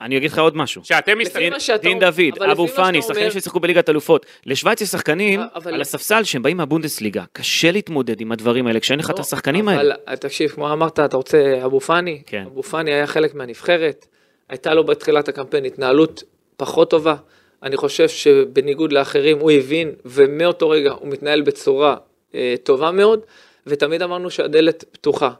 אני 0.00 0.16
אגיד 0.16 0.30
לך 0.30 0.38
עוד 0.38 0.56
משהו. 0.56 0.84
שאתם 0.84 1.18
מסתכלים, 1.18 1.52
דין 1.82 1.98
דוד, 1.98 2.42
אבו 2.50 2.68
פאני, 2.68 3.02
שחקנים 3.02 3.30
ששיחקו 3.30 3.60
בליגת 3.60 3.88
אלופות. 3.90 4.26
לשוויץ 4.46 4.80
יש 4.80 4.88
שחקנים 4.88 5.40
אבל- 5.54 5.74
על 5.74 5.80
הספסל 5.80 6.24
שהם 6.24 6.42
באים 6.42 6.56
מהבונדסליגה. 6.56 7.24
קשה 7.32 7.70
להתמודד 7.70 8.20
עם 8.20 8.32
הדברים 8.32 8.66
האלה 8.66 8.80
כשאין 8.80 8.98
לך 8.98 9.10
את 9.10 9.18
לא, 9.18 9.20
השחקנים 9.20 9.68
האלה. 9.68 9.94
תקשיב, 10.20 10.50
כמו 10.50 10.72
אמרת, 10.72 11.00
אתה 11.00 11.16
רוצה 11.16 11.60
אבו 11.64 11.80
פאני? 11.80 12.22
כן. 12.26 12.44
אבו 12.46 12.62
פאני 12.62 12.92
היה 12.92 13.06
חלק 13.06 13.34
מהנבחרת, 13.34 14.06
הייתה 14.48 14.74
לו 14.74 14.84
בתחילת 14.84 15.28
הקמפיין 15.28 15.64
התנהלות 15.64 16.22
פחות 16.56 16.90
טובה. 16.90 17.14
אני 17.62 17.76
חושב 17.76 18.08
שבניגוד 18.08 18.92
לאחרים 18.92 19.38
הוא 19.38 19.50
הבין, 19.50 19.92
ומאותו 20.04 20.70
רגע 20.70 20.90
הוא 20.90 21.08
מתנהל 21.08 21.42
בצורה 21.42 21.96
אה, 22.34 22.54
טובה 22.62 22.90
מאוד, 22.90 23.20
ותמיד 23.66 24.02
אמרנו 24.02 24.30
שהדלת 24.30 24.84
פתוחה. 24.92 25.30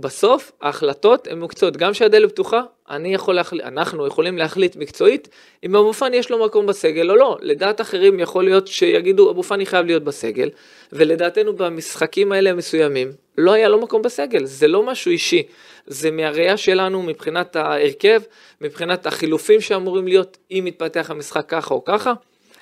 בסוף 0.00 0.52
ההחלטות 0.60 1.26
הן 1.26 1.38
מקצועיות, 1.38 1.76
גם 1.76 1.94
שהדלת 1.94 2.32
פתוחה, 2.32 2.60
אני 2.90 3.14
יכול 3.14 3.34
להחליט, 3.34 3.64
אנחנו 3.64 4.06
יכולים 4.06 4.38
להחליט 4.38 4.76
מקצועית 4.76 5.28
אם 5.64 5.76
אבו 5.76 5.92
פאני 5.92 6.16
יש 6.16 6.30
לו 6.30 6.44
מקום 6.44 6.66
בסגל 6.66 7.10
או 7.10 7.16
לא. 7.16 7.38
לדעת 7.40 7.80
אחרים 7.80 8.20
יכול 8.20 8.44
להיות 8.44 8.66
שיגידו 8.66 9.30
אבו 9.30 9.42
פאני 9.42 9.66
חייב 9.66 9.86
להיות 9.86 10.04
בסגל, 10.04 10.50
ולדעתנו 10.92 11.56
במשחקים 11.56 12.32
האלה 12.32 12.50
המסוימים 12.50 13.12
לא 13.38 13.52
היה 13.52 13.68
לו 13.68 13.80
מקום 13.80 14.02
בסגל, 14.02 14.44
זה 14.44 14.68
לא 14.68 14.82
משהו 14.82 15.10
אישי, 15.10 15.42
זה 15.86 16.10
מהראייה 16.10 16.56
שלנו 16.56 17.02
מבחינת 17.02 17.56
ההרכב, 17.56 18.20
מבחינת 18.60 19.06
החילופים 19.06 19.60
שאמורים 19.60 20.08
להיות 20.08 20.38
אם 20.50 20.62
מתפתח 20.64 21.10
המשחק 21.10 21.44
ככה 21.48 21.74
או 21.74 21.84
ככה. 21.84 22.12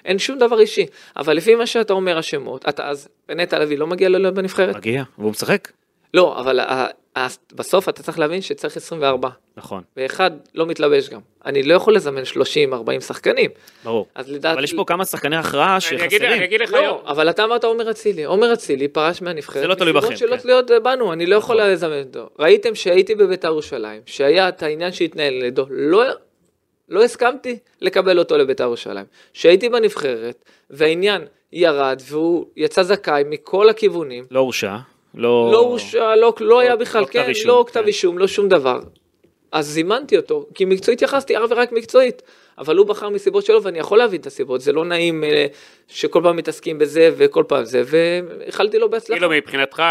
אין 0.08 0.18
שום 0.18 0.38
דבר 0.38 0.60
אישי, 0.60 0.86
אבל 1.16 1.36
לפי 1.36 1.54
מה 1.54 1.66
שאתה 1.66 1.92
אומר 1.92 2.18
השמות, 2.18 2.68
אתה 2.68 2.88
אז, 2.88 3.08
נטע 3.28 3.58
לביא 3.58 3.78
לא 3.78 3.86
מגיע 3.86 4.08
לו 4.08 4.18
להיות 4.18 4.34
בנבחרת? 4.34 4.76
מגיע, 4.76 5.02
והוא 5.18 5.30
משחק. 5.30 5.68
לא, 6.14 6.40
אבל 6.40 6.60
בסוף 7.54 7.88
אתה 7.88 8.02
צריך 8.02 8.18
להבין 8.18 8.40
שצריך 8.40 8.76
24, 8.76 9.28
נכון, 9.56 9.82
ואחד 9.96 10.30
לא 10.54 10.66
מתלבש 10.66 11.08
גם. 11.08 11.20
אני 11.46 11.62
לא 11.62 11.74
יכול 11.74 11.94
לזמן 11.96 12.22
30-40 12.96 13.00
שחקנים. 13.00 13.50
ברור. 13.84 14.06
אז 14.14 14.30
לדעת... 14.32 14.54
אבל 14.54 14.64
יש 14.64 14.74
פה 14.74 14.84
כמה 14.86 15.04
שחקני 15.04 15.36
הכרעה 15.36 15.78
אני 15.90 16.04
אגיד- 16.04 16.22
אני 16.22 16.30
שחסרים. 16.30 16.42
אגיד 16.42 16.60
לך 16.60 16.72
היום, 16.74 16.84
לא, 16.86 17.10
אבל 17.10 17.30
אתה 17.30 17.44
אמרת 17.44 17.64
עומר 17.64 17.90
אצילי. 17.90 18.24
עומר 18.24 18.52
אצילי 18.52 18.88
פרש 18.88 19.22
מהנבחרת. 19.22 19.62
זה 19.62 19.66
לא 19.68 19.74
תלוי 19.74 19.92
מסיבות 19.92 20.04
בכם, 20.10 20.16
שלא 20.16 20.30
כן. 20.36 20.42
תלויות 20.42 20.70
בנו, 20.82 21.12
אני 21.12 21.26
לא 21.26 21.36
יכול 21.36 21.62
לזמן 21.62 22.02
אותו. 22.06 22.28
ראיתם 22.38 22.74
שהייתי 22.74 23.14
בביתר 23.14 23.48
ירושלים, 23.48 24.00
שהיה 24.06 24.48
את 24.48 24.62
העניין 24.62 24.92
שהתנהל 24.92 25.34
לידו, 25.34 25.66
לא... 25.70 26.02
לא 26.88 27.02
הסכמתי 27.02 27.58
לקבל 27.80 28.18
אותו 28.18 28.38
לביתר 28.38 28.64
ירושלים. 28.64 29.04
שהייתי 29.32 29.68
בנבחרת, 29.68 30.44
והעניין 30.70 31.22
ירד, 31.52 32.02
והוא 32.08 32.46
יצא 32.56 32.82
זכאי 32.82 33.22
מכל 33.26 33.68
הכיוונים, 33.68 34.24
לא 34.30 34.40
הורשע. 34.40 34.76
לא... 35.14 35.48
לא 35.52 35.58
הורשע, 35.58 36.16
לא, 36.16 36.34
לא 36.40 36.60
היה 36.60 36.76
בכלל, 36.76 37.00
לא 37.00 37.06
כתב 37.06 37.22
כן, 37.22 37.28
אישום, 37.28 37.48
לא 37.48 37.64
כתב 37.68 37.80
כן. 37.80 37.86
אישום, 37.86 38.18
לא 38.18 38.26
שום 38.26 38.48
דבר. 38.48 38.80
אז 39.52 39.66
זימנתי 39.66 40.16
אותו, 40.16 40.46
כי 40.54 40.64
מקצועית 40.64 40.98
התייחסתי 40.98 41.36
אך 41.38 41.42
ורק 41.50 41.72
מקצועית. 41.72 42.22
אבל 42.58 42.76
הוא 42.76 42.86
בחר 42.86 43.08
מסיבות 43.08 43.44
שלו, 43.44 43.62
ואני 43.62 43.78
יכול 43.78 43.98
להבין 43.98 44.20
את 44.20 44.26
הסיבות, 44.26 44.60
זה 44.60 44.72
לא 44.72 44.84
נעים 44.84 45.24
אה, 45.24 45.46
שכל 45.88 46.20
פעם 46.22 46.36
מתעסקים 46.36 46.78
בזה 46.78 47.10
וכל 47.16 47.44
פעם 47.48 47.64
זה, 47.64 47.82
ואיחלתי 47.86 48.78
לו 48.78 48.90
בהצלחה. 48.90 49.20
כאילו 49.20 49.30
מבחינתך, 49.30 49.82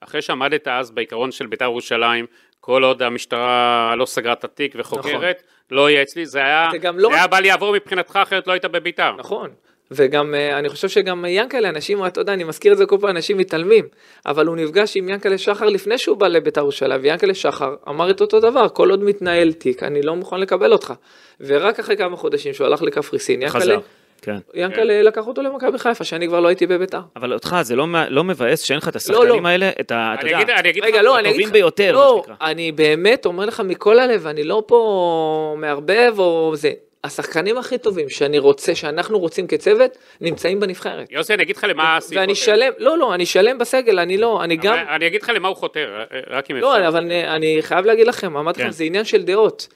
אחרי 0.00 0.22
שעמדת 0.22 0.68
אז 0.68 0.90
בעיקרון 0.90 1.32
של 1.32 1.46
בית"ר 1.46 1.64
ירושלים, 1.64 2.26
כל 2.60 2.84
עוד 2.84 3.02
המשטרה 3.02 3.94
לא 3.96 4.06
סגרה 4.06 4.32
את 4.32 4.44
התיק 4.44 4.74
וחוקרת, 4.78 5.42
לא 5.70 5.90
יהיה 5.90 6.02
אצלי, 6.02 6.26
זה 6.26 6.38
היה, 6.38 6.68
לא 6.94 7.08
זה 7.10 7.16
היה 7.16 7.26
בא 7.26 7.40
לעבור 7.40 7.72
מבחינתך, 7.72 8.18
אחרת 8.22 8.46
לא 8.46 8.52
היית 8.52 8.64
בבית"ר. 8.64 9.12
נכון. 9.18 9.50
וגם, 9.90 10.34
אה, 10.34 10.58
אני 10.58 10.68
חושב 10.68 10.88
שגם 10.88 11.24
ינקלה, 11.28 11.68
אנשים, 11.68 12.06
אתה 12.06 12.20
יודע, 12.20 12.32
אני 12.32 12.44
מזכיר 12.44 12.72
את 12.72 12.78
זה 12.78 12.86
כל 12.86 12.96
פעם, 13.00 13.10
אנשים 13.10 13.36
מתעלמים, 13.36 13.84
אבל 14.26 14.46
הוא 14.46 14.56
נפגש 14.56 14.96
עם 14.96 15.08
ינקלה 15.08 15.38
שחר 15.38 15.66
לפני 15.66 15.98
שהוא 15.98 16.16
בא 16.16 16.28
לבית"ר 16.28 16.60
ירושלים, 16.60 17.00
ויענקלה 17.02 17.34
שחר 17.34 17.74
אמר 17.88 18.10
את 18.10 18.20
אותו 18.20 18.40
דבר, 18.40 18.68
כל 18.68 18.90
עוד 18.90 19.04
מתנהל 19.04 19.52
תיק, 19.52 19.82
אני 19.82 20.02
לא 20.02 20.16
מוכן 20.16 20.40
לקבל 20.40 20.72
אותך. 20.72 20.92
ורק 21.40 21.78
אחרי 21.78 21.96
כמה 21.96 22.16
חודשים 22.16 22.54
שהוא 22.54 22.66
הלך 22.66 22.82
לקפריסין, 22.82 23.42
ינקלה, 23.42 23.60
חזר. 23.60 23.78
כן. 24.22 24.36
ינקלה 24.54 25.02
לקח 25.02 25.26
אותו 25.26 25.42
למכבי 25.42 25.78
חיפה, 25.78 26.04
שאני 26.04 26.28
כבר 26.28 26.40
לא 26.40 26.48
הייתי 26.48 26.66
בבית"ר. 26.66 27.00
אבל 27.16 27.32
אותך 27.32 27.56
זה 27.62 27.76
לא 27.76 27.86
לא 28.08 28.24
מבאס 28.24 28.60
שאין 28.60 28.78
לך 28.78 28.88
את 28.88 28.96
השחקנים 28.96 29.44
לא. 29.44 29.48
האלה, 29.48 29.70
את 29.80 29.90
ה... 29.90 30.14
אתה 30.14 30.22
אני 30.22 30.30
יודע, 30.30 30.42
אגיד, 30.42 30.50
אני 30.50 30.70
אגיד 30.70 30.84
רגע, 30.84 30.98
לך, 30.98 31.04
לא, 31.04 31.18
אני 31.18 31.20
אגיד 31.20 31.30
הטובים 31.30 31.46
לך, 31.46 31.52
ביותר, 31.52 31.92
לא. 31.92 32.24
אני 32.40 32.72
באמת 32.72 33.26
אומר 33.26 33.46
לך 33.46 33.60
מכל 33.60 33.98
הלב, 33.98 34.26
אני 34.26 34.44
לא 34.44 34.62
פה 34.66 35.56
מערבב 35.58 36.14
או 36.18 36.52
זה. 36.56 36.70
השחקנים 37.04 37.58
הכי 37.58 37.78
טובים 37.78 38.08
שאני 38.08 38.38
רוצה, 38.38 38.74
שאנחנו 38.74 39.18
רוצים 39.18 39.46
כצוות, 39.46 39.98
נמצאים 40.20 40.60
בנבחרת. 40.60 41.06
יוסי, 41.10 41.34
אני 41.34 41.42
אגיד 41.42 41.56
לך 41.56 41.64
למה 41.68 41.96
הסעיף 41.96 42.20
ואני 42.20 42.34
חותר. 42.34 42.44
שלם, 42.44 42.72
לא, 42.78 42.98
לא, 42.98 43.14
אני 43.14 43.26
שלם 43.26 43.58
בסגל, 43.58 43.98
אני 43.98 44.16
לא, 44.16 44.44
אני 44.44 44.56
גם, 44.56 44.76
אני 44.88 45.06
אגיד 45.06 45.22
לך 45.22 45.32
למה 45.34 45.48
הוא 45.48 45.56
חותר, 45.56 46.04
רק 46.30 46.50
אם 46.50 46.56
אפשר. 46.56 46.78
לא, 46.78 46.88
אבל 46.88 47.00
אני, 47.00 47.28
אני 47.28 47.58
חייב 47.60 47.86
להגיד 47.86 48.06
לכם, 48.06 48.36
אמרתי 48.36 48.58
כן. 48.58 48.64
לכם, 48.64 48.72
זה 48.72 48.84
עניין 48.84 49.04
של 49.04 49.22
דעות. 49.22 49.68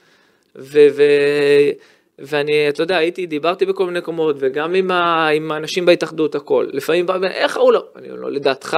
ואני, 2.19 2.69
אתה 2.69 2.83
יודע, 2.83 2.97
הייתי, 2.97 3.25
דיברתי 3.25 3.65
בכל 3.65 3.85
מיני 3.85 3.99
מקומות, 3.99 4.35
וגם 4.39 4.73
עם, 4.73 4.91
ה, 4.91 5.27
עם 5.27 5.51
האנשים 5.51 5.85
בהתאחדות, 5.85 6.35
הכל. 6.35 6.67
לפעמים 6.73 7.05
בא, 7.05 7.17
איך 7.27 7.57
הוא 7.57 7.73
לא? 7.73 7.85
אני 7.95 8.09
אומר 8.09 8.21
לו, 8.21 8.29
לדעתך, 8.29 8.77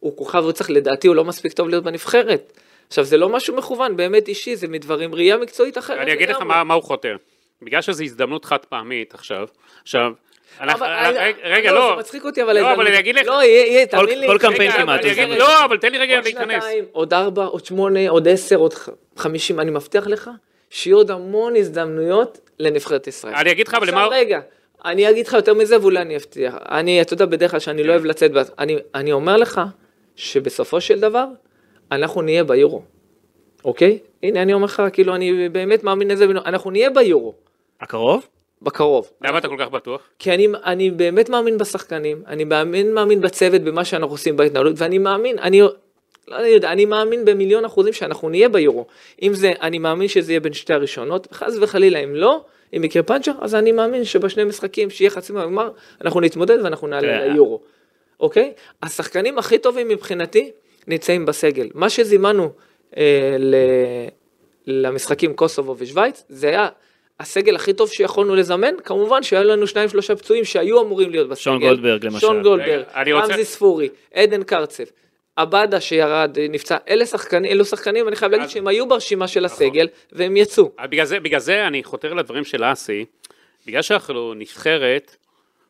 הוא 0.00 0.16
כוכב, 0.16 0.44
הוא 0.44 0.52
צריך, 0.52 0.70
לדעתי, 0.70 1.08
הוא 1.08 1.16
לא 1.16 1.24
מספיק 1.24 1.52
טוב 1.52 1.68
להיות 1.68 1.84
בנבחרת. 1.84 2.52
עכשיו, 2.88 3.04
זה 3.04 3.16
לא 3.16 3.28
משהו 3.28 3.56
מכוון, 3.56 3.96
באמת 3.96 4.28
אישי, 4.28 4.56
זה 4.56 4.68
מדברים, 4.68 5.14
ראייה 5.14 5.36
מקצועית 5.36 5.78
אחרת. 5.78 5.98
אני 5.98 6.12
אגיד 6.12 6.30
לך. 6.30 6.40
מה, 6.40 6.64
מה 6.64 6.74
הוא 6.74 6.82
חותר. 6.82 7.16
בגלל 7.62 7.80
שזו 7.82 8.04
הזדמנות 8.04 8.44
חד 8.44 8.64
פעמית 8.68 9.14
עכשיו, 9.14 9.46
עכשיו, 9.82 10.12
רגע, 11.44 11.72
לא, 11.72 11.78
לא, 11.78 11.94
זה 11.94 12.00
מצחיק 12.00 12.24
אותי, 12.24 12.42
אבל... 12.42 12.60
לא, 12.60 12.72
אבל 12.74 12.86
אני 12.86 12.98
אגיד 12.98 13.14
לך- 13.14 13.26
לא, 13.26 13.42
יהיה, 13.44 13.86
תאמין 13.86 14.20
לי. 14.20 14.26
כל 14.26 14.38
קמפיין 14.40 14.72
כמעט. 14.72 15.00
לא, 15.38 15.64
אבל 15.64 15.78
תן 15.78 15.92
לי 15.92 15.98
רגע 15.98 16.14
עוד 16.14 16.24
להיכנס. 16.24 16.62
שנתיים, 16.64 16.84
עוד 16.92 17.14
ארבע, 17.14 17.44
עוד 17.44 17.64
שמונה, 17.64 18.08
עוד 18.08 18.28
עשר, 18.28 18.56
עוד 18.56 18.74
חמישים, 19.16 19.60
אני 19.60 19.70
מבטיח 19.70 20.06
לך 20.06 20.30
שיהיו 20.70 20.96
עוד 20.96 21.10
המון 21.10 21.56
הזדמנויות 21.56 22.43
לנבחרת 22.58 23.06
ישראל. 23.06 23.34
אני 23.34 23.52
אגיד 23.52 23.68
לך, 23.68 23.74
אבל 23.74 23.88
למה... 23.88 24.06
רגע, 24.10 24.40
אני 24.84 25.10
אגיד 25.10 25.26
לך 25.26 25.32
יותר 25.32 25.54
מזה 25.54 25.80
ואולי 25.80 26.00
אני 26.00 26.16
אבטיח. 26.16 26.54
אני, 26.68 27.02
אתה 27.02 27.14
יודע, 27.14 27.26
בדרך 27.26 27.50
כלל 27.50 27.60
שאני 27.60 27.84
לא 27.84 27.92
אוהב 27.92 28.04
לצאת, 28.04 28.30
אני, 28.58 28.76
אני 28.94 29.12
אומר 29.12 29.36
לך 29.36 29.60
שבסופו 30.16 30.80
של 30.80 31.00
דבר, 31.00 31.26
אנחנו 31.92 32.22
נהיה 32.22 32.44
ביורו, 32.44 32.82
אוקיי? 33.64 33.98
הנה, 34.22 34.42
אני 34.42 34.52
אומר 34.52 34.64
לך, 34.64 34.82
כאילו, 34.92 35.14
אני 35.14 35.48
באמת 35.48 35.84
מאמין 35.84 36.08
לזה, 36.08 36.24
אנחנו 36.24 36.70
נהיה 36.70 36.90
ביורו, 36.90 37.34
הקרוב? 37.80 38.28
בקרוב. 38.62 39.10
למה 39.22 39.38
אתה 39.38 39.48
כל 39.48 39.56
כך 39.58 39.68
בטוח? 39.68 40.00
כי 40.18 40.34
אני, 40.34 40.48
אני 40.64 40.90
באמת 40.90 41.28
מאמין 41.28 41.58
בשחקנים, 41.58 42.22
אני 42.26 42.44
מאמין, 42.44 42.94
מאמין 42.94 43.20
בצוות, 43.20 43.62
במה 43.62 43.84
שאנחנו 43.84 44.14
עושים 44.14 44.36
בהתנהלות, 44.36 44.74
ואני 44.76 44.98
מאמין, 44.98 45.38
אני 45.38 45.62
לא 46.28 46.36
אני 46.36 46.48
יודע, 46.48 46.72
אני 46.72 46.84
מאמין 46.84 47.24
במיליון 47.24 47.64
אחוזים 47.64 47.92
שאנחנו 47.92 48.28
נהיה 48.28 48.48
ביורו. 48.48 48.86
אם 49.22 49.34
זה, 49.34 49.52
אני 49.60 49.78
מאמין 49.78 50.08
שזה 50.08 50.32
יהיה 50.32 50.40
בין 50.40 50.52
שתי 50.52 50.72
הראשונות, 50.72 51.28
חס 51.32 51.56
וחלילה, 51.60 51.98
אם 51.98 52.14
לא, 52.14 52.40
אם 52.76 52.84
יקרה 52.84 53.02
פאנצ'ר, 53.02 53.32
אז 53.40 53.54
אני 53.54 53.72
מאמין 53.72 54.04
שבשני 54.04 54.44
משחקים, 54.44 54.90
שיהיה 54.90 55.10
חצי 55.10 55.32
מהגמר, 55.32 55.70
אנחנו 56.04 56.20
נתמודד 56.20 56.58
ואנחנו 56.64 56.86
נעלה 56.88 57.00
תראה, 57.18 57.28
ליורו, 57.28 57.60
אוקיי? 58.20 58.52
השחקנים 58.82 59.38
הכי 59.38 59.58
טובים 59.58 59.88
מבחינתי 59.88 60.50
נמצאים 60.86 61.26
בסגל. 61.26 61.68
מה 61.74 61.90
שזימנו 61.90 62.50
אה, 62.96 63.36
ל... 63.38 63.54
למשחקים 64.66 65.34
קוסובו 65.34 65.74
ושוויץ, 65.78 66.24
זה 66.28 66.48
היה 66.48 66.68
הסגל 67.20 67.54
הכי 67.56 67.72
טוב 67.72 67.88
שיכולנו 67.88 68.34
לזמן, 68.34 68.74
כמובן 68.84 69.22
שהיו 69.22 69.44
לנו 69.44 69.66
שניים 69.66 69.88
שלושה 69.88 70.16
פצועים 70.16 70.44
שהיו 70.44 70.82
אמורים 70.82 71.10
להיות 71.10 71.28
בסגל. 71.28 71.42
שון 71.42 71.60
גולדברג, 71.60 72.04
למשל. 72.04 72.18
שון 72.18 72.42
גולדברג, 72.42 72.84
אני 72.94 73.12
רוצה- 73.12 73.26
רמזי 73.26 73.44
ספורי, 73.44 73.88
עדן 74.14 74.42
קרצב. 74.42 74.84
עבדה 75.36 75.80
שירד, 75.80 76.38
אה, 76.38 76.46
נפצע, 76.48 76.76
אלה 76.88 77.06
שחקנים, 77.06 77.52
אלו 77.52 77.64
שחקנים, 77.64 78.08
אני 78.08 78.16
חייב 78.16 78.32
להגיד 78.32 78.44
אז- 78.46 78.50
שהם 78.52 78.66
היו 78.66 78.88
ברשימה 78.88 79.28
של 79.28 79.44
נכון. 79.44 79.66
הסגל, 79.66 79.88
והם 80.12 80.36
יצאו. 80.36 80.70
בגלל 80.90 81.04
זה, 81.06 81.20
בגלל 81.20 81.40
זה 81.40 81.66
אני 81.66 81.84
חותר 81.84 82.14
לדברים 82.14 82.44
של 82.44 82.64
אסי, 82.72 83.04
בגלל 83.66 83.82
שאנחנו 83.82 84.34
נבחרת, 84.34 85.16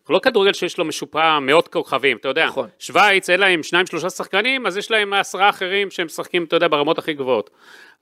אנחנו 0.03 0.15
לא 0.15 0.19
כדורגל 0.19 0.53
שיש 0.53 0.79
לו 0.79 0.85
משופע 0.85 1.39
מאות 1.39 1.69
כוכבים, 1.69 2.17
אתה 2.17 2.29
יודע, 2.29 2.47
נכון. 2.47 2.69
שווייץ 2.79 3.31
אין 3.31 3.41
להם 3.41 3.63
שניים 3.63 3.87
שלושה 3.87 4.11
שחקנים, 4.11 4.67
אז 4.67 4.77
יש 4.77 4.91
להם 4.91 5.13
עשרה 5.13 5.49
אחרים 5.49 5.91
שהם 5.91 6.07
משחקים, 6.07 6.45
אתה 6.45 6.57
יודע, 6.57 6.69
ברמות 6.69 6.99
הכי 6.99 7.13
גבוהות. 7.13 7.51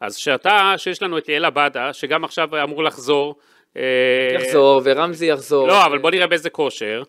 אז 0.01 0.17
שאתה, 0.17 0.75
שיש 0.77 1.03
לנו 1.03 1.19
את 1.19 1.29
יעל 1.29 1.45
עבדה, 1.45 1.93
שגם 1.93 2.25
עכשיו 2.25 2.63
אמור 2.63 2.85
לחזור, 2.85 3.35
אה, 3.77 3.83
יחזור, 4.35 4.81
ורמזי 4.85 5.27
יחזור. 5.27 5.69
לא, 5.69 5.87
אבל 5.87 5.99
בוא 5.99 6.11
נראה 6.11 6.27
באיזה 6.27 6.51
כושר, 6.51 7.03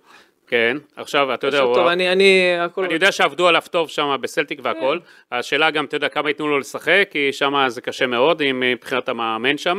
כן, 0.54 0.78
עכשיו, 0.96 1.34
אתה 1.34 1.48
יודע, 1.48 1.60
טוב, 1.60 1.78
הוא- 1.78 1.92
אני, 1.92 2.12
אני, 2.12 2.58
הכל... 2.60 2.84
אני 2.84 2.94
יודע 2.94 3.12
שעבדו 3.12 3.48
עליו 3.48 3.62
טוב 3.72 3.90
שם 3.90 4.16
בסלטיק 4.22 4.60
והכל, 4.64 5.00
כן. 5.30 5.36
השאלה 5.36 5.72
גם, 5.72 5.86
אתה 5.86 5.96
יודע, 5.96 6.10
כמה 6.10 6.30
ייתנו 6.30 6.48
לו 6.48 6.60
לשחק, 6.60 7.08
כי 7.12 7.34
שם 7.34 7.54
זה 7.68 7.82
קשה 7.82 8.08
מאוד, 8.08 8.42
עם 8.42 8.60
מבחינת 8.60 9.10
המאמן 9.10 9.58
שם, 9.58 9.78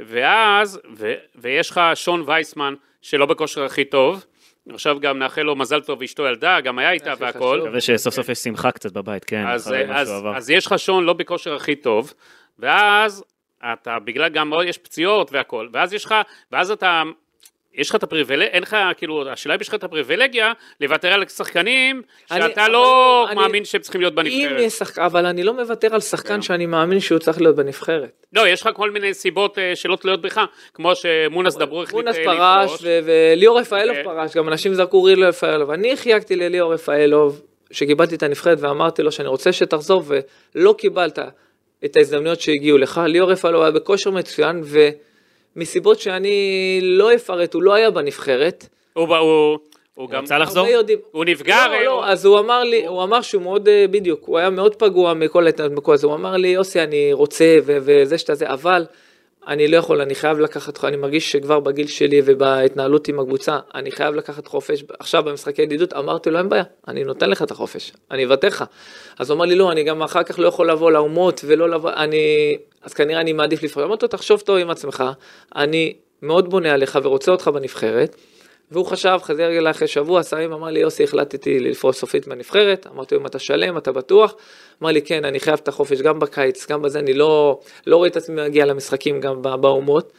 ואז, 0.00 0.80
ו, 0.96 1.12
ויש 1.36 1.70
לך 1.70 1.80
שון 1.94 2.22
וייסמן, 2.26 2.74
שלא 3.02 3.26
בכושר 3.26 3.64
הכי 3.64 3.84
טוב, 3.84 4.24
עכשיו 4.72 5.00
גם 5.00 5.18
נאחל 5.18 5.42
לו 5.42 5.56
מזל 5.56 5.80
טוב 5.80 6.00
ואשתו 6.00 6.26
ילדה, 6.26 6.60
גם 6.60 6.78
היה 6.78 6.92
איתה 6.92 7.12
והכל. 7.18 7.60
מקווה 7.62 7.80
שסוף 7.80 8.14
סוף 8.14 8.28
יש 8.28 8.38
שמחה 8.38 8.70
קצת 8.70 8.92
בבית, 8.92 9.24
כן. 9.24 9.46
אז, 9.46 9.74
אז. 9.90 10.12
אז 10.36 10.50
יש 10.50 10.66
לך 10.66 10.78
שון 10.78 11.04
לא 11.04 11.12
בכושר 11.12 11.54
הכי 11.54 11.76
טוב, 11.76 12.12
ואז 12.58 13.24
אתה, 13.72 13.98
בגלל 14.04 14.28
גם 14.28 14.50
יש 14.66 14.78
פציעות 14.78 15.32
והכל, 15.32 15.68
ואז 15.72 15.92
יש 15.92 16.04
לך, 16.04 16.14
ואז 16.52 16.70
אתה, 16.70 17.02
יש 17.74 17.90
לך 17.90 17.96
את 17.96 18.02
הפריבילגיה, 18.02 18.46
אין 18.52 18.62
לך, 18.62 18.76
כאילו, 18.96 19.28
השאלה 19.30 19.54
אם 19.54 19.60
יש 19.60 19.68
לך 19.68 19.74
את 19.74 19.84
הפריבילגיה 19.84 20.52
לוותר 20.80 21.08
על 21.08 21.26
שחקנים 21.28 22.02
אני- 22.30 22.40
שאתה 22.42 22.64
אבל 22.64 22.72
לא 22.72 23.26
אני- 23.30 23.40
מאמין 23.40 23.64
שהם 23.64 23.80
צריכים 23.80 24.00
להיות 24.00 24.12
אם 24.12 24.16
בנבחרת. 24.16 24.60
יש 24.60 24.72
שחקן, 24.72 25.02
אבל 25.02 25.26
אני 25.26 25.42
לא 25.42 25.54
מוותר 25.54 25.94
על 25.94 26.00
שחקן 26.00 26.28
כן. 26.34 26.42
שאני 26.42 26.66
מאמין 26.66 27.00
שהוא 27.00 27.18
צריך 27.18 27.40
להיות 27.40 27.56
בנבחרת. 27.56 28.10
לא, 28.32 28.48
יש 28.48 28.62
לך 28.62 28.68
כל 28.74 28.90
מיני 28.90 29.14
סיבות 29.14 29.58
אה, 29.58 29.76
שלא 29.76 29.96
תלויות 29.96 30.22
בך, 30.22 30.40
כמו 30.74 30.92
שמונס 30.94 31.56
דברו 31.56 31.82
החליט 31.82 31.94
מונס 32.04 32.16
אה, 32.16 32.24
פרש 32.24 32.64
לפרוש. 32.72 32.80
ו- 32.84 32.98
וליאור 33.04 33.58
רפאלוב 33.60 33.96
אה. 33.96 34.04
פרש, 34.04 34.36
גם 34.36 34.48
אנשים 34.48 34.74
זרקו 34.74 35.06
ליאור 35.06 35.24
רפאלוב. 35.28 35.70
אני 35.70 35.96
חייגתי 35.96 36.36
לליאור 36.36 36.74
רפאלוב, 36.74 37.42
שקיבלתי 37.70 38.14
את 38.14 38.22
הנבחרת 38.22 38.58
ואמרתי 38.60 39.02
לו 39.02 39.12
שאני 39.12 39.28
רוצה 39.28 39.52
שתחזור 39.52 40.02
ולא 40.54 40.74
קיבלת 40.78 41.18
את 41.84 41.96
ההזדמנויות 41.96 42.40
שהגיעו 42.40 42.78
לך. 42.78 43.00
ליאור 43.06 43.30
רפאלוב 43.30 43.62
היה 43.62 43.70
בכושר 43.70 44.10
מצוין 44.10 44.60
ומסיבות 45.56 46.00
שאני 46.00 46.38
לא 46.82 47.14
אפרט, 47.14 47.54
הוא 47.54 47.62
לא 47.62 47.74
היה 47.74 47.90
בנבחרת. 47.90 48.66
הוא 48.92 49.16
הוא- 49.16 49.58
הוא 49.94 50.08
גם... 50.10 50.22
רצה 50.24 50.38
לחזור? 50.38 50.66
יודעים. 50.66 50.98
הוא 51.10 51.24
נפגע 51.24 51.56
לא, 51.56 51.74
הרי. 51.74 51.84
לא, 51.84 51.90
הוא- 51.90 52.04
אז 52.04 52.24
הוא 52.24 52.38
אמר 52.38 52.62
לי, 52.62 52.86
הוא 52.86 53.02
אמר 53.02 53.20
שהוא 53.20 53.42
מאוד, 53.42 53.68
אה, 53.68 53.84
בדיוק, 53.90 54.20
הוא 54.26 54.38
היה 54.38 54.50
מאוד 54.50 54.74
פגוע 54.74 55.14
מכל 55.14 55.46
ההתנהלות 55.46 55.78
מכל 55.78 55.96
זה, 55.96 56.06
הוא 56.06 56.14
אמר 56.14 56.36
לי, 56.36 56.48
יוסי, 56.48 56.80
אני 56.80 57.12
רוצה, 57.12 57.56
ו- 57.66 57.76
וזה 57.80 58.18
שאתה 58.18 58.34
זה, 58.34 58.50
אבל 58.50 58.84
אני 59.48 59.68
לא 59.68 59.76
יכול, 59.76 60.00
אני 60.00 60.14
חייב 60.14 60.38
לקחת, 60.38 60.84
אני 60.84 60.96
מרגיש 60.96 61.32
שכבר 61.32 61.60
בגיל 61.60 61.86
שלי 61.86 62.22
ובהתנהלות 62.24 63.08
עם 63.08 63.20
הקבוצה, 63.20 63.58
אני 63.74 63.90
חייב 63.90 64.14
לקחת 64.14 64.46
חופש, 64.46 64.84
עכשיו 64.98 65.22
במשחקי 65.22 65.62
ידידות, 65.62 65.92
אמרתי 65.92 66.30
לו, 66.30 66.38
אין 66.38 66.48
בעיה, 66.48 66.62
אני 66.88 67.04
נותן 67.04 67.30
לך 67.30 67.42
את 67.42 67.50
החופש, 67.50 67.92
אני 68.10 68.24
אוותר 68.24 68.48
לך. 68.48 68.64
אז 69.18 69.30
הוא 69.30 69.36
אמר 69.36 69.44
לי, 69.44 69.54
לא, 69.54 69.72
אני 69.72 69.82
גם 69.84 70.02
אחר 70.02 70.22
כך 70.22 70.38
לא 70.38 70.48
יכול 70.48 70.70
לבוא 70.70 70.90
לאומות 70.90 71.40
ולא 71.46 71.68
לבוא, 71.70 71.90
אני, 71.96 72.56
אז 72.84 72.94
כנראה 72.94 73.20
אני 73.20 73.32
מעדיף 73.32 73.62
לפעמים. 73.62 73.90
לו, 73.90 73.96
תחשוב 73.96 74.40
טוב 74.40 74.56
עם 74.56 74.70
עצמך, 74.70 75.04
אני 75.56 75.94
מאוד 76.22 76.50
בונה 76.50 76.72
עליך 76.72 76.98
ורוצה 77.02 77.30
אותך 77.30 77.48
בנבחרת. 77.48 78.16
והוא 78.70 78.86
חשב, 78.86 79.18
חזר 79.22 79.58
אליי 79.58 79.70
אחרי 79.70 79.88
שבוע, 79.88 80.22
סמים 80.22 80.52
אמר 80.52 80.70
לי, 80.70 80.80
יוסי, 80.80 81.04
החלטתי 81.04 81.60
לפרוש 81.60 81.96
סופית 81.96 82.26
מהנבחרת. 82.26 82.86
אמרתי 82.86 83.14
לו, 83.14 83.20
אם 83.20 83.26
אתה 83.26 83.38
שלם, 83.38 83.76
אתה 83.78 83.92
בטוח? 83.92 84.34
אמר 84.82 84.90
לי, 84.90 85.02
כן, 85.02 85.24
אני 85.24 85.40
חייב 85.40 85.58
את 85.62 85.68
החופש 85.68 86.00
גם 86.00 86.18
בקיץ, 86.18 86.66
גם 86.70 86.82
בזה, 86.82 86.98
אני 86.98 87.12
לא, 87.12 87.60
לא 87.86 87.96
רואה 87.96 88.08
את 88.08 88.16
עצמי 88.16 88.42
מגיע 88.42 88.66
למשחקים 88.66 89.20
גם 89.20 89.42
באומות. 89.42 90.12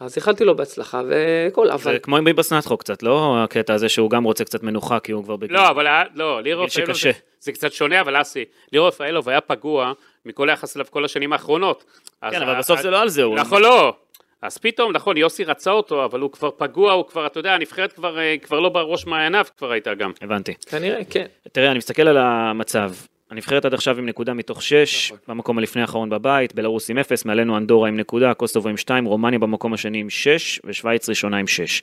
אז 0.00 0.16
איחלתי 0.16 0.44
לו 0.44 0.56
בהצלחה 0.56 1.02
והכל, 1.08 1.70
אבל... 1.70 1.92
זה 1.92 1.98
כמו 1.98 2.16
עם 2.16 2.24
ביבס 2.24 2.52
נטחו 2.52 2.76
קצת, 2.76 3.02
לא 3.02 3.36
הקטע 3.44 3.74
הזה 3.74 3.88
שהוא 3.88 4.10
גם 4.10 4.24
רוצה 4.24 4.44
קצת 4.44 4.62
מנוחה 4.62 5.00
כי 5.00 5.12
הוא 5.12 5.24
כבר 5.24 5.36
בגיל. 5.36 5.56
לא, 5.56 5.68
אבל 5.70 5.86
לא, 6.14 6.42
ליאור 6.42 6.64
בגיל 6.66 6.82
רפאלוב. 6.82 6.98
זה- 7.02 7.10
זה 7.40 7.52
קצת 7.52 7.72
שונה, 7.72 8.00
אבל 8.00 8.20
אסי, 8.20 8.44
ליאור 8.72 8.88
רפאלוב 8.88 9.28
היה 9.28 9.40
פגוע 9.40 9.92
מכל 10.26 10.50
היחס 10.50 10.76
אליו 10.76 10.86
כל 10.90 11.04
השנים 11.04 11.32
האחרונות. 11.32 11.84
כן, 12.30 12.42
אבל 12.42 12.54
ה- 12.54 12.58
בסוף 12.58 12.78
ה- 12.78 12.82
זה 12.82 12.90
לא 12.90 13.00
על 13.02 13.08
זה, 13.08 13.22
הוא... 13.22 13.36
נכון, 13.36 13.62
לא. 13.62 13.94
אז 14.42 14.58
פתאום, 14.58 14.92
נכון, 14.92 15.16
יוסי 15.16 15.44
רצה 15.44 15.70
אותו, 15.70 16.04
אבל 16.04 16.20
הוא 16.20 16.30
כבר 16.32 16.50
פגוע, 16.56 16.92
הוא 16.92 17.06
כבר, 17.08 17.26
אתה 17.26 17.38
יודע, 17.38 17.52
הנבחרת 17.54 17.92
כבר, 17.92 18.18
אה, 18.18 18.34
כבר 18.42 18.60
לא 18.60 18.68
בראש 18.68 19.06
מעייניו 19.06 19.44
כבר 19.58 19.70
הייתה 19.70 19.94
גם. 19.94 20.12
הבנתי. 20.22 20.54
כנראה, 20.70 21.00
כן. 21.10 21.26
תראה, 21.52 21.70
אני 21.70 21.78
מסתכל 21.78 22.02
על 22.08 22.16
המצב. 22.16 22.90
הנבחרת 23.34 23.64
עד 23.64 23.74
עכשיו 23.74 23.98
עם 23.98 24.06
נקודה 24.06 24.34
מתוך 24.34 24.62
שש, 24.62 25.12
נכון. 25.12 25.18
במקום 25.28 25.58
הלפני 25.58 25.82
האחרון 25.82 26.10
בבית, 26.10 26.54
בלרוס 26.54 26.90
עם 26.90 26.98
אפס, 26.98 27.24
מעלינו 27.24 27.56
אנדורה 27.56 27.88
עם 27.88 27.96
נקודה, 27.96 28.34
קוסטובו 28.34 28.68
עם 28.68 28.76
שתיים, 28.76 29.04
רומניה 29.04 29.38
במקום 29.38 29.74
השני 29.74 29.98
עם 29.98 30.10
שש, 30.10 30.60
ושוויץ 30.64 31.08
ראשונה 31.08 31.36
עם 31.36 31.46
שש. 31.46 31.82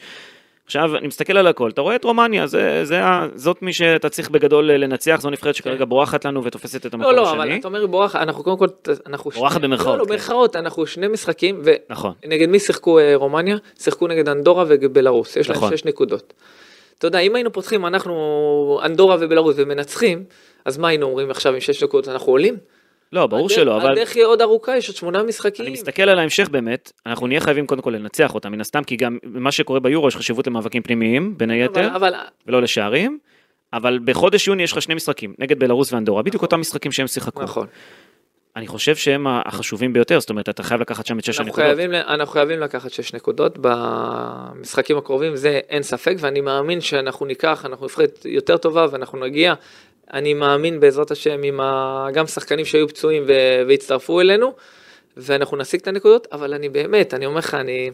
עכשיו, 0.66 0.98
אני 0.98 1.08
מסתכל 1.08 1.38
על 1.38 1.48
הכל, 1.48 1.70
אתה 1.70 1.82
רואה 1.82 1.96
את 1.96 2.04
רומניה, 2.04 2.48
זה, 2.48 2.86
זה, 2.86 3.02
זאת 3.36 3.62
מי 3.62 3.74
שאתה 3.74 4.10
צריך 4.10 4.30
בגדול 4.30 4.72
לנצח, 4.72 5.20
זו 5.22 5.30
נבחרת 5.30 5.56
שכרגע 5.56 5.86
בורחת 5.86 6.26
לנו 6.26 6.44
ותופסת 6.44 6.86
את 6.86 6.94
המקום 6.94 7.10
כן. 7.10 7.16
לא, 7.16 7.28
השני. 7.28 7.38
לא, 7.38 7.44
אבל 7.44 7.56
אתה 7.60 7.68
אומר 7.68 7.88
בורח, 7.88 8.16
אנחנו 8.16 8.44
קודם 8.44 8.58
כל, 8.58 8.68
אנחנו... 9.06 9.32
בורחת 9.32 9.60
שני- 9.60 9.68
במרכאות, 9.68 9.88
לא, 9.88 9.98
לא, 9.98 10.04
כן. 10.04 10.10
במרכאות, 10.10 10.56
אנחנו 10.56 10.88
שני 10.88 11.08
משחקים, 11.08 11.62
נכון. 11.90 12.14
ונגד 12.26 12.50
מי 12.50 12.60
שיחקו 12.60 13.00
אה, 13.00 13.12
רומניה? 13.16 13.58
שיחקו 13.80 14.08
נגד 14.08 14.30
אנדורה 14.30 14.66
ובלרוס, 14.68 15.36
יש 15.36 15.50
נכון. 15.50 15.70
להם 15.70 15.78
שש 15.78 15.86
נקודות. 15.86 16.34
אתה 16.98 17.08
יודע, 17.08 17.20
אם 17.20 17.36
היינו 17.36 17.52
פותחים, 17.52 17.86
אנחנו 17.86 18.80
אנדורה 18.86 19.18
ובלרוס 19.20 19.56
ומנצחים, 19.58 20.24
אז 20.66 20.78
מה 20.78 20.88
היינו 20.88 21.06
אומרים 21.06 21.32
עכשיו 21.32 21.54
עם 21.54 21.60
שש 21.60 21.84
נקודות, 21.84 22.08
אנחנו 22.08 22.32
עולים? 22.32 22.58
לא, 23.14 23.28
ברור 23.28 23.46
הדרך- 23.46 23.56
שלא, 23.56 23.78
אבל 23.78 23.92
הדרך 23.92 24.16
היא 24.16 24.24
עוד 24.24 24.42
ארוכה, 24.42 24.78
יש 24.78 24.88
עוד 24.88 24.96
שמונה 24.98 25.24
משחקים. 25.24 25.66
אני 25.66 25.74
מסתכל 25.74 26.04
על 26.04 26.20
ההמשך 26.20 26.50
באמת, 26.50 26.92
אנחנו 27.06 27.28
נהיה 27.28 27.42
חייבים 27.42 27.68
קודם 27.68 27.82
כל 27.82 27.90
לנצח 27.90 28.36
אותם, 28.36 28.52
מן 28.52 28.62
הסתם, 28.62 28.84
כי 28.84 28.96
גם 28.96 29.18
מה 29.24 29.52
שקורה 29.52 29.80
ביורו 29.80 30.08
יש 30.08 30.16
חשיבות 30.16 30.48
למאבקים 30.48 30.82
פנימיים, 30.84 31.38
בין 31.38 31.50
היתר. 31.50 31.88
אבל, 31.96 31.96
אבל 31.96 32.14
ולא 32.48 32.62
לשערים, 32.62 33.20
אבל 33.74 34.00
בחודש 34.06 34.48
יוני 34.48 34.64
יש 34.64 34.72
לך 34.72 34.82
שני 34.82 34.96
משחקים, 34.96 35.34
נגד 35.40 35.60
בלרוס 35.60 35.94
ואנדורה, 35.94 36.24
בדיוק 36.24 36.42
אותם 36.42 36.60
משחקים 36.60 36.92
שהם 36.92 37.08
שיחקו. 37.08 37.42
נכון. 37.42 37.68
אני 38.56 38.68
חושב 38.68 38.96
שהם 38.96 39.28
החשובים 39.28 39.94
ביותר, 39.94 40.20
זאת 40.20 40.30
אומרת, 40.30 40.50
אתה 40.50 40.64
חייב 40.64 40.82
לקחת 40.82 41.06
שם 41.06 41.20
את 41.20 41.24
שש 41.24 41.30
אנחנו 41.40 41.46
הנקודות. 41.46 41.66
חייבים, 41.78 41.94
אנחנו 41.94 42.34
חייבים 42.34 42.60
לקחת 42.60 42.92
שש 42.92 43.14
נקודות 43.14 43.58
במשחקים 43.62 44.98
הקרובים, 44.98 45.36
זה 45.36 45.60
אין 45.70 45.84
ספק, 45.84 46.16
ואני 46.20 46.42
מאמין 46.42 46.82
שאנחנו 46.82 47.26
ניקח, 47.26 47.66
אנחנו 47.66 47.86
נבחרת 47.86 48.26
יותר 48.26 48.58
טובה 48.58 48.86
ואנחנו 48.92 49.20
נגיע. 49.20 49.54
אני 50.14 50.34
מאמין 50.34 50.80
בעזרת 50.80 51.12
השם 51.12 51.44
עם 51.44 51.60
ה... 51.60 52.08
גם 52.14 52.28
שחקנים 52.28 52.66
שהיו 52.66 52.88
פצועים 52.88 53.24
ו... 53.28 53.34
והצטרפו 53.68 54.22
אלינו, 54.22 54.54
ואנחנו 55.18 55.58
נשיג 55.58 55.80
את 55.80 55.88
הנקודות, 55.88 56.28
אבל 56.32 56.54
אני 56.54 56.70
באמת, 56.70 57.14
אני 57.14 57.26
אומר 57.26 57.38
לך, 57.38 57.54
אני... 57.54 57.92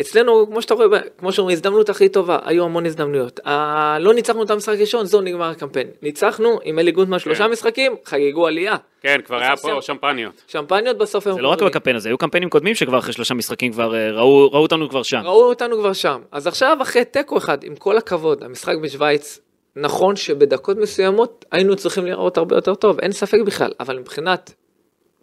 אצלנו, 0.00 0.46
כמו 0.46 0.62
שאתה 0.62 0.74
רואה, 0.74 1.00
כמו 1.18 1.32
שאומרים, 1.32 1.54
הזדמנות 1.54 1.88
הכי 1.88 2.08
טובה, 2.08 2.38
היו 2.44 2.64
המון 2.64 2.86
הזדמנויות. 2.86 3.46
ה... 3.46 3.98
לא 3.98 4.14
ניצחנו 4.14 4.42
את 4.42 4.50
המשחק 4.50 4.74
הראשון, 4.76 5.06
זהו 5.06 5.20
נגמר 5.20 5.50
הקמפיין. 5.50 5.86
ניצחנו 6.02 6.58
עם 6.64 6.78
אלי 6.78 6.92
גוטמן 6.92 7.18
שלושה 7.18 7.48
משחקים, 7.48 7.94
חגגו 8.04 8.46
עלייה. 8.46 8.76
כן, 9.00 9.20
כבר 9.24 9.36
היה 9.36 9.56
פה 9.56 9.78
שמפניות. 9.82 10.42
שמפניות 10.46 10.98
בסוף 10.98 11.26
הם 11.26 11.34
זה 11.34 11.42
לא 11.42 11.48
רק 11.48 11.62
בקמפיין 11.62 11.96
הזה, 11.96 12.08
היו 12.08 12.18
קמפיינים 12.18 12.50
קודמים 12.50 12.74
שכבר 12.74 12.98
אחרי 12.98 13.12
שלושה 13.12 13.34
משחקים 13.34 13.72
כבר 13.72 13.94
אה, 13.94 14.10
ראו 14.10 14.52
ראו 14.52 14.62
אותנו 14.62 14.88
כבר 14.88 15.02
שם. 15.02 15.20
ראו 15.24 15.48
אותנו 15.48 15.76
כבר 15.78 15.92
שם. 15.92 16.20
אז 16.32 16.46
עכשיו, 16.46 16.78
אחרי 16.82 17.04
תיקו 17.04 17.38
אחד, 17.38 17.64
עם 17.64 17.76
כל 17.76 17.96
הכבוד, 17.96 18.42
המשחק 18.42 18.74
בשוויץ, 18.82 19.40
נכון 19.76 20.16
שבדקות 20.16 20.76
מסוימות 20.76 21.44
היינו 21.52 21.76
צריכים 21.76 22.06
לראות 22.06 22.38
הרבה 22.38 22.56
יותר 22.56 22.74
טוב, 22.74 23.00
אין 23.00 23.12
ספק 23.12 23.38
בכלל, 23.46 23.72
אבל 23.80 23.98
מבחינת 23.98 24.52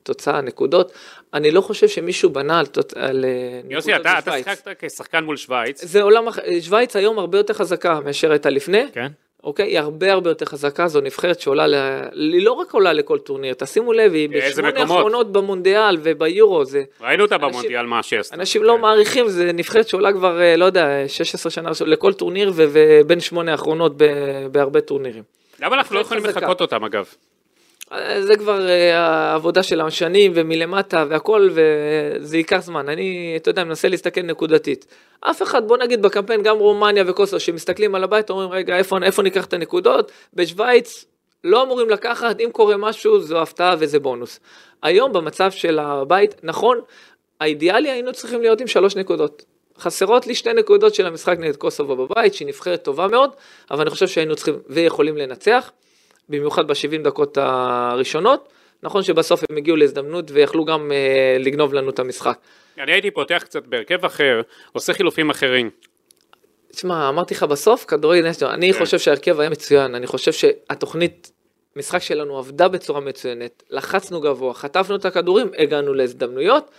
תוצאה, 0.03 0.41
נקודות, 0.41 0.91
אני 1.33 1.51
לא 1.51 1.61
חושב 1.61 1.87
שמישהו 1.87 2.29
בנה 2.29 2.59
על, 2.59 2.65
תוצ... 2.65 2.93
על 2.93 3.25
אה, 3.25 3.61
יוסי, 3.69 3.91
נקודות 3.91 4.07
אתה 4.11 4.19
אתה 4.19 4.31
בשוויץ. 4.31 4.57
שיחקת 4.57 4.85
כשחקן 4.85 5.23
מול 5.23 5.37
שווייץ. 5.37 5.85
זה 5.85 6.01
עולם 6.01 6.27
אחר, 6.27 6.41
שוויץ 6.61 6.95
היום 6.95 7.19
הרבה 7.19 7.37
יותר 7.37 7.53
חזקה 7.53 7.99
מאשר 7.99 8.31
הייתה 8.31 8.49
לפני, 8.49 8.85
כן? 8.93 9.11
אוקיי? 9.43 9.65
היא 9.67 9.79
הרבה 9.79 10.11
הרבה 10.13 10.29
יותר 10.29 10.45
חזקה, 10.45 10.87
זו 10.87 11.01
נבחרת 11.01 11.39
שעולה, 11.39 11.67
ל... 11.67 11.75
היא 12.13 12.45
לא 12.45 12.51
רק 12.51 12.73
עולה 12.73 12.93
לכל 12.93 13.19
טורניר, 13.19 13.53
תשימו 13.53 13.93
לב, 13.93 14.13
היא 14.13 14.29
בשמונה? 14.29 14.79
האחרונות 14.81 15.31
במונדיאל 15.31 15.97
וביורו, 16.03 16.65
זה... 16.65 16.83
ראינו 17.01 17.23
אותה 17.23 17.35
אנשים- 17.35 17.49
במונדיאל 17.49 17.85
מה 17.85 18.03
שעשתה. 18.03 18.35
אנשים 18.35 18.63
לא 18.63 18.77
מעריכים, 18.77 19.27
זה 19.27 19.51
נבחרת 19.53 19.87
שעולה 19.87 20.13
כבר, 20.13 20.41
אה, 20.41 20.55
לא 20.55 20.65
יודע, 20.65 20.87
16 21.07 21.51
שנה 21.51 21.69
לכל 21.85 22.13
טורניר 22.13 22.51
ובין 22.55 23.19
שמונה 23.19 23.51
האחרונות 23.51 23.93
בהרבה 24.51 24.81
טורנירים. 24.81 25.23
למה 25.59 25.75
אנחנו 25.75 25.95
לא 25.95 26.01
יכולים. 26.01 26.25
לחקות 26.25 26.61
אותם 26.61 26.83
אגב? 26.83 27.05
זה 28.19 28.35
כבר 28.37 28.69
אה, 28.69 28.99
העבודה 28.99 29.63
של 29.63 29.81
השנים 29.81 30.31
ומלמטה 30.35 31.05
והכל, 31.09 31.49
וזה 31.53 32.37
ייקח 32.37 32.59
זמן. 32.59 32.89
אני, 32.89 33.33
אתה 33.35 33.49
יודע, 33.49 33.63
מנסה 33.63 33.87
להסתכל 33.87 34.21
נקודתית. 34.21 34.85
אף 35.21 35.41
אחד, 35.41 35.67
בוא 35.67 35.77
נגיד 35.77 36.01
בקמפיין, 36.01 36.43
גם 36.43 36.57
רומניה 36.57 37.03
וקוסו, 37.07 37.39
שמסתכלים 37.39 37.95
על 37.95 38.03
הבית, 38.03 38.29
אומרים, 38.29 38.49
רגע, 38.49 38.77
איפה, 38.77 38.97
איפה 39.03 39.23
ניקח 39.23 39.45
את 39.45 39.53
הנקודות? 39.53 40.11
בשוויץ 40.33 41.05
לא 41.43 41.63
אמורים 41.63 41.89
לקחת, 41.89 42.39
אם 42.39 42.49
קורה 42.51 42.77
משהו, 42.77 43.19
זו 43.19 43.41
הפתעה 43.41 43.75
וזה 43.79 43.99
בונוס. 43.99 44.39
היום, 44.83 45.13
במצב 45.13 45.51
של 45.51 45.79
הבית, 45.79 46.35
נכון, 46.43 46.79
האידיאלי 47.39 47.91
היינו 47.91 48.13
צריכים 48.13 48.41
להיות 48.41 48.61
עם 48.61 48.67
שלוש 48.67 48.95
נקודות. 48.95 49.43
חסרות 49.79 50.27
לי 50.27 50.35
שתי 50.35 50.53
נקודות 50.53 50.95
של 50.95 51.05
המשחק 51.05 51.37
נגד 51.39 51.55
קוסובו 51.55 51.95
בבית, 51.95 52.33
שהיא 52.33 52.47
נבחרת 52.47 52.83
טובה 52.83 53.07
מאוד, 53.07 53.29
אבל 53.71 53.81
אני 53.81 53.89
חושב 53.89 54.07
שהיינו 54.07 54.35
צריכים 54.35 54.59
ויכולים 54.69 55.17
לנצח. 55.17 55.71
במיוחד 56.29 56.67
ב-70 56.67 57.03
דקות 57.03 57.37
הראשונות. 57.41 58.49
נכון 58.83 59.03
שבסוף 59.03 59.43
הם 59.49 59.57
הגיעו 59.57 59.77
להזדמנות 59.77 60.31
ויכלו 60.31 60.65
גם 60.65 60.91
אה, 60.91 61.37
לגנוב 61.39 61.73
לנו 61.73 61.89
את 61.89 61.99
המשחק. 61.99 62.37
אני 62.79 62.91
הייתי 62.91 63.11
פותח 63.11 63.41
קצת 63.45 63.67
בהרכב 63.67 64.05
אחר, 64.05 64.41
עושה 64.71 64.93
חילופים 64.93 65.29
אחרים. 65.29 65.69
תשמע, 66.71 67.09
אמרתי 67.09 67.33
לך 67.33 67.43
בסוף, 67.43 67.85
כדורגל 67.85 68.29
נשטר, 68.29 68.53
אני 68.53 68.73
כן. 68.73 68.79
חושב 68.79 68.99
שההרכב 68.99 69.39
היה 69.39 69.49
מצוין, 69.49 69.95
אני 69.95 70.07
חושב 70.07 70.31
שהתוכנית 70.31 71.31
משחק 71.75 72.01
שלנו 72.01 72.37
עבדה 72.37 72.67
בצורה 72.67 72.99
מצוינת, 72.99 73.63
לחצנו 73.69 74.21
גבוה, 74.21 74.53
חטפנו 74.53 74.95
את 74.95 75.05
הכדורים, 75.05 75.47
הגענו 75.57 75.93
להזדמנויות. 75.93 76.71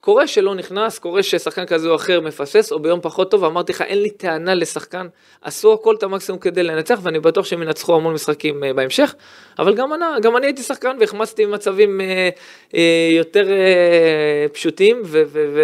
קורה 0.00 0.26
שלא 0.26 0.54
נכנס, 0.54 0.98
קורה 0.98 1.22
ששחקן 1.22 1.66
כזה 1.66 1.88
או 1.88 1.94
אחר 1.94 2.20
מפסס, 2.20 2.72
או 2.72 2.78
ביום 2.78 3.00
פחות 3.00 3.30
טוב, 3.30 3.44
אמרתי 3.44 3.72
לך, 3.72 3.82
אין 3.82 4.02
לי 4.02 4.10
טענה 4.10 4.54
לשחקן, 4.54 5.06
עשו 5.42 5.72
הכל 5.72 5.94
את 5.94 6.02
המקסימום 6.02 6.40
כדי 6.40 6.62
לנצח, 6.62 6.98
ואני 7.02 7.20
בטוח 7.20 7.46
שהם 7.46 7.62
ינצחו 7.62 7.96
המון 7.96 8.14
משחקים 8.14 8.64
אה, 8.64 8.72
בהמשך, 8.72 9.14
אבל 9.58 9.74
גם 9.74 9.92
אני, 9.92 10.04
גם 10.22 10.36
אני 10.36 10.46
הייתי 10.46 10.62
שחקן 10.62 10.96
והחמצתי 11.00 11.46
מצבים 11.46 12.00
אה, 12.00 12.28
אה, 12.74 13.08
יותר 13.10 13.50
אה, 13.50 14.46
פשוטים, 14.52 15.02
ו, 15.04 15.22
ו, 15.26 15.46
ו, 15.54 15.60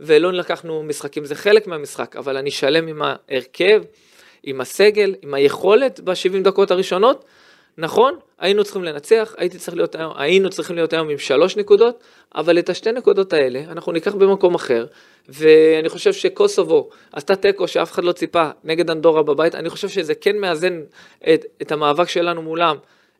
ולא 0.00 0.32
לקחנו 0.32 0.82
משחקים, 0.82 1.24
זה 1.24 1.34
חלק 1.34 1.66
מהמשחק, 1.66 2.16
אבל 2.16 2.36
אני 2.36 2.50
שלם 2.50 2.86
עם 2.86 3.02
ההרכב, 3.02 3.82
עם 4.42 4.60
הסגל, 4.60 5.14
עם 5.22 5.34
היכולת 5.34 6.00
ב-70 6.00 6.42
דקות 6.42 6.70
הראשונות, 6.70 7.24
נכון, 7.78 8.18
היינו 8.38 8.64
צריכים 8.64 8.84
לנצח, 8.84 9.34
הייתי 9.38 9.58
צריך 9.58 9.76
להיות 9.76 9.94
היום, 9.94 10.12
היינו 10.16 10.50
צריכים 10.50 10.76
להיות 10.76 10.92
היום 10.92 11.08
עם 11.08 11.18
שלוש 11.18 11.56
נקודות, 11.56 12.04
אבל 12.34 12.58
את 12.58 12.68
השתי 12.68 12.92
נקודות 12.92 13.32
האלה 13.32 13.62
אנחנו 13.68 13.92
ניקח 13.92 14.14
במקום 14.14 14.54
אחר, 14.54 14.86
ואני 15.28 15.88
חושב 15.88 16.12
שקוסובו 16.12 16.90
עשתה 17.12 17.36
תיקו 17.36 17.68
שאף 17.68 17.92
אחד 17.92 18.04
לא 18.04 18.12
ציפה 18.12 18.48
נגד 18.64 18.90
אנדורה 18.90 19.22
בבית, 19.22 19.54
אני 19.54 19.70
חושב 19.70 19.88
שזה 19.88 20.14
כן 20.14 20.36
מאזן 20.38 20.80
את, 21.34 21.44
את 21.62 21.72
המאבק 21.72 22.08
שלנו 22.08 22.42
מולם 22.42 22.76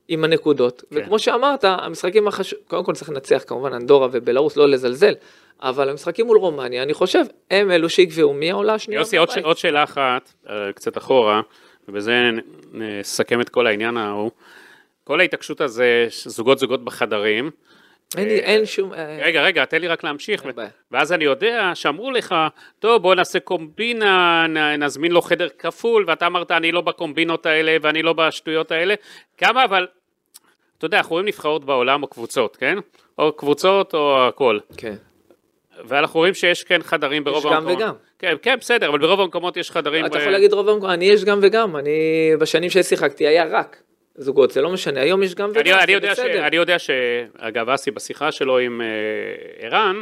עם 0.08 0.24
הנקודות, 0.24 0.82
כן. 0.90 0.96
וכמו 0.96 1.18
שאמרת, 1.18 1.64
המשחקים 1.64 2.28
החשובים, 2.28 2.64
קודם 2.68 2.84
כל 2.84 2.94
צריך 2.94 3.10
לנצח 3.10 3.42
כמובן 3.46 3.72
אנדורה 3.72 4.08
ובלארוס, 4.12 4.56
לא 4.56 4.68
לזלזל, 4.68 5.14
אבל 5.62 5.88
המשחקים 5.88 6.26
מול 6.26 6.38
רומניה, 6.38 6.82
אני 6.82 6.94
חושב, 6.94 7.24
הם 7.50 7.70
אלו 7.70 7.88
שיקבעו 7.88 8.34
מי 8.34 8.50
העולה 8.50 8.74
השנייה. 8.74 9.00
יוסי, 9.00 9.16
עוד, 9.16 9.30
ש-. 9.30 9.38
עוד 9.38 9.56
שאלה 9.56 9.84
אחת, 9.84 10.32
אה, 10.50 10.72
קצת 10.74 10.98
אחורה, 10.98 11.40
ובזה 11.88 12.30
נסכם 12.72 13.40
את 13.40 13.48
כל 13.48 13.66
העניין 13.66 13.96
ההוא. 13.96 14.30
כל 15.04 15.20
ההתעקשות 15.20 15.60
הזה, 15.60 16.06
זוגות 16.10 16.58
זוגות 16.58 16.84
בחדרים. 16.84 17.50
אין, 18.16 18.28
לי- 18.28 18.38
אין 18.40 18.66
שום... 18.66 18.94
אה, 18.94 19.18
רגע, 19.22 19.42
רגע, 19.42 19.64
תן 19.64 19.80
לי 19.80 19.88
רק 19.88 20.04
להמשיך. 20.04 20.46
בעיה. 20.54 20.68
ואז 20.90 21.12
אני 21.12 21.24
יודע 21.24 21.70
שאמרו 21.74 22.10
לך, 22.10 22.34
טוב, 22.78 23.02
בוא 23.02 23.14
נעשה 23.14 23.40
קומבינה, 23.40 24.46
נזמין 24.78 25.12
לו 25.12 25.22
חדר 25.22 25.48
כפול, 25.58 26.04
ואתה 26.06 26.26
אמרת, 26.26 26.50
אני 26.50 26.72
לא 26.72 26.80
בקומבינות 26.80 27.46
האלה 27.46 27.76
ואני 27.82 28.02
לא 28.02 28.12
בשטויות 28.12 28.70
האלה. 28.72 28.94
כמה, 29.38 29.64
אבל, 29.64 29.86
אתה 30.78 30.86
יודע, 30.86 30.98
אנחנו 30.98 31.12
רואים 31.12 31.26
נבחרות 31.26 31.64
בעולם 31.64 32.02
או 32.02 32.08
קבוצות, 32.08 32.56
כן? 32.56 32.78
או 33.18 33.32
קבוצות 33.32 33.94
או 33.94 34.26
הכל. 34.28 34.58
כן. 34.76 34.94
ואנחנו 35.84 36.20
רואים 36.20 36.34
שיש 36.34 36.64
כן 36.64 36.82
חדרים 36.82 37.24
ברוב 37.24 37.46
גם 37.46 37.52
המקומות. 37.52 37.78
וגם. 37.78 37.94
כן, 38.18 38.34
כן, 38.42 38.56
בסדר, 38.60 38.88
אבל 38.88 38.98
ברוב 38.98 39.20
המקומות 39.20 39.56
יש 39.56 39.70
חדרים. 39.70 40.06
אתה 40.06 40.18
ב- 40.18 40.20
יכול 40.20 40.32
להגיד 40.32 40.52
רוב 40.52 40.68
המקומות, 40.68 40.94
אני 40.94 41.04
יש 41.04 41.24
גם 41.24 41.38
וגם, 41.42 41.76
אני 41.76 42.30
בשנים 42.38 42.70
ששיחקתי 42.70 43.26
היה 43.26 43.44
רק 43.44 43.82
זוגות, 44.14 44.50
זה 44.50 44.62
לא 44.62 44.70
משנה, 44.70 45.00
היום 45.00 45.22
יש 45.22 45.34
גם 45.34 45.50
וגם, 45.50 45.60
אני, 45.60 45.74
אני, 45.74 45.86
זה 45.86 45.92
יודע 45.92 46.14
ש, 46.14 46.20
בסדר. 46.20 46.46
אני 46.46 46.56
יודע 46.56 46.78
שאגב 46.78 47.68
אסי 47.68 47.90
בשיחה 47.90 48.32
שלו 48.32 48.58
עם 48.58 48.80
אה, 48.80 48.86
ערן, 49.58 50.00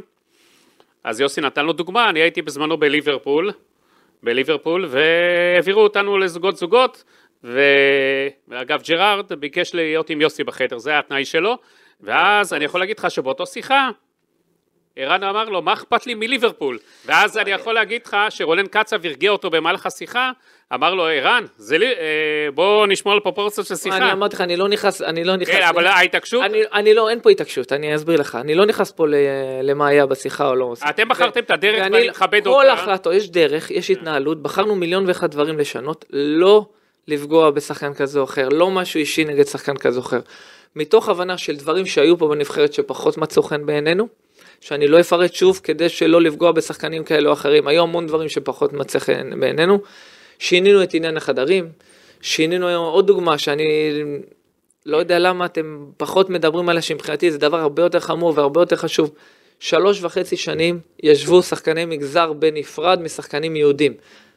אז 1.04 1.20
יוסי 1.20 1.40
נתן 1.40 1.66
לו 1.66 1.72
דוגמה, 1.72 2.10
אני 2.10 2.20
הייתי 2.20 2.42
בזמנו 2.42 2.76
בליברפול, 2.76 3.50
בליברפול, 4.22 4.86
והעבירו 4.88 5.82
אותנו 5.82 6.18
לזוגות 6.18 6.56
זוגות. 6.56 7.04
ואגב 7.44 8.82
ג'רארד 8.88 9.32
ביקש 9.32 9.74
להיות 9.74 10.10
עם 10.10 10.20
יוסי 10.20 10.44
בחדר, 10.44 10.78
זה 10.78 10.90
היה 10.90 10.98
התנאי 10.98 11.24
שלו, 11.24 11.58
ואז 12.00 12.52
אני 12.52 12.64
יכול 12.64 12.80
להגיד 12.80 12.98
לך 12.98 13.10
שבאותו 13.10 13.46
שיחה, 13.46 13.90
ערן 14.96 15.22
אמר 15.22 15.44
לו, 15.44 15.62
מה 15.62 15.72
אכפת 15.72 16.06
לי 16.06 16.14
מליברפול? 16.14 16.78
ואז 17.06 17.38
אני 17.38 17.50
יכול 17.50 17.74
להגיד 17.74 18.00
לך 18.06 18.16
שרונן 18.30 18.66
קצב 18.66 19.06
הרגיע 19.06 19.30
אותו 19.30 19.50
במהלך 19.50 19.86
השיחה, 19.86 20.30
אמר 20.74 20.94
לו, 20.94 21.06
ערן, 21.06 21.44
זה 21.56 21.78
לי, 21.78 21.86
אה, 21.86 21.92
בוא 22.54 22.86
נשמור 22.86 23.14
על 23.14 23.20
פרופורציות 23.20 23.66
של 23.66 23.76
שיחה. 23.76 23.96
אני 23.96 24.12
אמרתי 24.12 24.34
לך, 24.36 24.40
אני 24.40 24.56
לא 24.56 24.68
נכנס, 24.68 25.02
אני 25.02 25.24
לא 25.24 25.36
נכנס, 25.36 25.54
כן, 25.56 25.62
אבל 25.62 25.86
ההתעקשות, 25.86 26.42
אני, 26.44 26.62
אני 26.72 26.94
לא, 26.94 27.08
אין 27.10 27.20
פה 27.20 27.30
התעקשות, 27.30 27.72
אני 27.72 27.94
אסביר 27.96 28.20
לך, 28.20 28.38
אני 28.40 28.54
לא 28.54 28.66
נכנס 28.66 28.90
פה 28.92 29.06
ל- 29.08 29.14
למה 29.62 29.86
היה 29.88 30.06
בשיחה 30.06 30.48
או 30.48 30.54
לא. 30.54 30.74
אתם 30.88 31.08
בחרתם 31.08 31.40
את 31.40 31.50
הדרך 31.50 31.82
ואני- 31.82 32.08
מכבד 32.08 32.44
כל 32.44 32.50
אותה. 32.50 32.72
החלטות, 32.72 33.14
יש 33.14 33.30
דרך, 33.30 33.70
יש 33.70 33.90
התנהלות, 33.90 34.42
בחרנו 34.42 34.74
מיליון 34.74 35.04
ואחד 35.08 35.30
דברים 35.30 35.58
לשנות, 35.58 36.04
לא 36.10 36.66
לפגוע 37.08 37.50
בשחקן 37.50 37.94
כזה 37.94 38.18
או 38.18 38.24
אחר, 38.24 38.48
לא 38.48 38.70
משהו 38.70 38.98
אישי 38.98 39.24
נגד 39.24 39.46
שחקן 39.46 39.76
כזה 39.76 39.98
או 39.98 40.04
אחר. 40.04 40.20
מתוך 40.76 41.08
הבנה 41.08 41.38
של 41.38 41.56
דברים 41.56 41.86
שהיו 41.86 42.18
פה 42.18 42.28
בנבחרת 42.28 42.72
שפחות 42.72 43.18
מצאו 43.18 43.42
חן 43.42 43.66
בעינינו, 43.66 44.08
שאני 44.64 44.86
לא 44.86 45.00
אפרט 45.00 45.34
שוב 45.34 45.60
כדי 45.62 45.88
שלא 45.88 46.20
לפגוע 46.22 46.52
בשחקנים 46.52 47.04
כאלה 47.04 47.28
או 47.28 47.32
אחרים, 47.32 47.68
היו 47.68 47.82
המון 47.82 48.06
דברים 48.06 48.28
שפחות 48.28 48.72
מצא 48.72 48.98
חן 48.98 49.40
בעינינו. 49.40 49.78
שינינו 50.38 50.82
את 50.82 50.94
עניין 50.94 51.16
החדרים, 51.16 51.68
שינינו 52.20 52.68
היום 52.68 52.84
עוד 52.86 53.06
דוגמה 53.06 53.38
שאני 53.38 53.90
לא 54.86 54.96
יודע 54.96 55.18
למה 55.18 55.44
אתם 55.44 55.86
פחות 55.96 56.30
מדברים 56.30 56.68
עליה, 56.68 56.82
שמבחינתי 56.82 57.30
זה 57.30 57.38
דבר 57.38 57.60
הרבה 57.60 57.82
יותר 57.82 58.00
חמור 58.00 58.32
והרבה 58.36 58.62
יותר 58.62 58.76
חשוב. 58.76 59.10
שלוש 59.60 60.02
וחצי 60.02 60.36
שנים 60.36 60.80
ישבו 61.02 61.42
שחקני 61.42 61.84
מגזר 61.84 62.32
בנפרד 62.32 63.02
משחקנים 63.02 63.56
יהודים. 63.56 63.92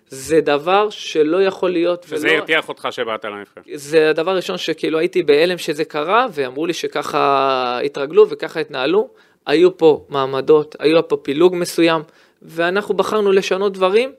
זה 0.10 0.42
דבר 0.42 0.90
שלא 0.90 1.44
יכול 1.44 1.70
להיות. 1.70 2.06
וזה 2.10 2.28
ולא- 2.28 2.38
הרתיח 2.38 2.70
אותך 2.70 2.88
שבאת 2.92 3.26
לנבחרת. 3.26 3.64
זה 3.74 4.10
הדבר 4.10 4.32
הראשון 4.32 4.58
שכאילו 4.58 5.00
הייתי 5.00 5.24
בהלם 5.24 5.58
שזה 5.58 5.86
קרה, 5.86 6.26
ואמרו 6.34 6.66
לי 6.66 6.74
שככה 6.74 7.80
התרגלו 7.86 8.30
וככה 8.30 8.60
התנהלו. 8.60 9.10
היו 9.48 9.78
פה 9.78 10.06
מעמדות, 10.10 10.76
היו 10.80 11.08
פה 11.08 11.18
פילוג 11.18 11.56
מסוים, 11.56 12.02
ואנחנו 12.42 12.94
בחרנו 12.94 13.32
לשנות 13.32 13.74
דברים 13.74 14.12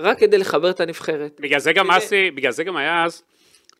רק 0.00 0.18
כדי 0.18 0.38
לחבר 0.38 0.70
את 0.70 0.80
הנבחרת. 0.80 1.40
בגלל 1.40 1.60
זה 1.60 1.72
גם 1.72 1.86
כדי- 1.86 1.98
אסי, 1.98 2.30
בגלל 2.30 2.52
זה 2.52 2.64
גם 2.64 2.76
היה 2.76 3.04
אז 3.04 3.22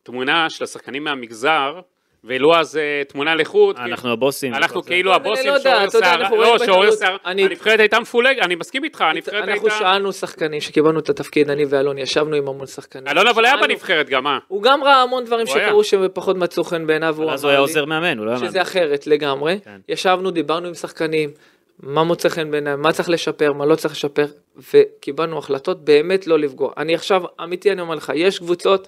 תמונה 0.03 0.49
של 0.49 0.63
השחקנים 0.63 1.03
מהמגזר, 1.03 1.79
והעלו 2.23 2.55
אז 2.55 2.77
אה, 2.77 3.01
תמונה 3.07 3.35
לחוד. 3.35 3.75
אנחנו 3.77 4.11
הבוסים. 4.11 4.53
אנחנו 4.53 4.81
זה. 4.81 4.87
כאילו 4.87 5.15
אני 5.15 5.23
לא 5.23 5.29
הבוסים 5.29 5.47
יודע, 5.47 5.59
שעורר 5.59 5.89
שיער, 5.89 6.13
אנחנו 6.15 6.35
לא, 6.37 6.57
שעורר 6.65 6.91
שיער, 6.91 7.17
אני- 7.25 7.43
הנבחרת 7.45 7.79
הייתה 7.79 7.99
מפולגת, 7.99 8.41
אני 8.41 8.55
מסכים 8.55 8.83
איתך, 8.83 9.01
הנבחרת 9.01 9.33
אנחנו 9.49 9.67
הייתה... 9.67 9.69
שאלנו 9.79 10.13
שחקנים 10.13 10.61
שקיבלנו 10.61 10.99
את 10.99 11.09
התפקיד, 11.09 11.49
אני 11.49 11.65
ואלון, 11.69 11.97
ישבנו 11.97 12.35
עם 12.35 12.47
המון 12.47 12.67
שחקנים. 12.67 13.07
אלון 13.07 13.27
אבל 13.27 13.45
היה 13.45 13.57
בנבחרת 13.57 14.09
גם, 14.09 14.27
אה? 14.27 14.37
הוא 14.47 14.63
גם 14.63 14.83
ראה 14.83 15.01
המון 15.01 15.25
דברים. 15.25 15.47
שקרו 15.47 15.83
שפחות 15.83 16.37
מצאו 16.37 16.63
חן 16.63 16.87
בעיניו, 16.87 17.31
אז 17.31 17.43
הוא 17.43 17.49
היה 17.49 17.59
עוזר 17.59 17.85
מאמן, 17.85 18.17
הוא 18.17 18.25
לא 18.25 18.31
היה 18.31 18.39
שזה 18.39 18.61
אחרת 18.61 19.07
לגמרי. 19.07 19.59
כן. 19.65 19.77
ישבנו, 19.89 20.31
דיברנו 20.31 20.67
עם 20.67 20.73
שחקנים, 20.73 21.31
מה 21.79 22.03
מוצא 22.03 22.29
חן 22.29 22.51
בעיניהם, 22.51 22.81
מה 22.81 22.91
צריך 22.91 23.09
לשפר, 23.09 23.53
מה 23.53 23.65
לא 23.65 23.75
צריך 23.75 23.93
לשפר, 23.93 24.25
וקיבלנו 24.73 25.37
החלטות 25.37 25.85
באמת 25.85 26.27
לא 26.27 26.39
לפגוע. 26.39 26.73
אני 26.77 26.95
עכשיו, 26.95 27.23
אמיתי 27.43 27.71
אני 27.71 27.81
אומר 27.81 27.95
לך, 27.95 28.11
יש 28.15 28.39
קבוצות 28.39 28.87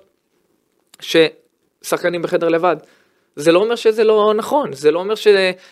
ששחקנים 1.02 2.21
בחדר 2.21 2.50
לבד. 2.50 2.76
זה 3.36 3.52
לא 3.52 3.60
אומר 3.60 3.76
שזה 3.76 4.04
לא 4.04 4.34
נכון, 4.36 4.74
זה 4.74 4.91
לא 4.91 5.00
אומר 5.00 5.15
ש, 5.15 5.28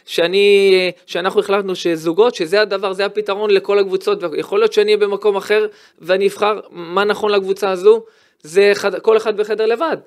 שאני, 0.05 0.91
שאנחנו 1.05 1.39
החלטנו 1.39 1.75
שזוגות, 1.75 2.35
שזה 2.35 2.61
הדבר, 2.61 2.93
זה 2.93 3.05
הפתרון 3.05 3.51
לכל 3.51 3.79
הקבוצות, 3.79 4.23
ויכול 4.23 4.59
להיות 4.59 4.73
שאני 4.73 4.95
אהיה 4.95 5.07
במקום 5.07 5.35
אחר 5.35 5.65
ואני 5.99 6.27
אבחר 6.27 6.59
מה 6.71 7.03
נכון 7.03 7.31
לקבוצה 7.31 7.71
הזו, 7.71 8.03
זה 8.41 8.71
אחד, 8.71 8.99
כל 8.99 9.17
אחד 9.17 9.37
בחדר 9.37 9.65
לבד. 9.65 9.97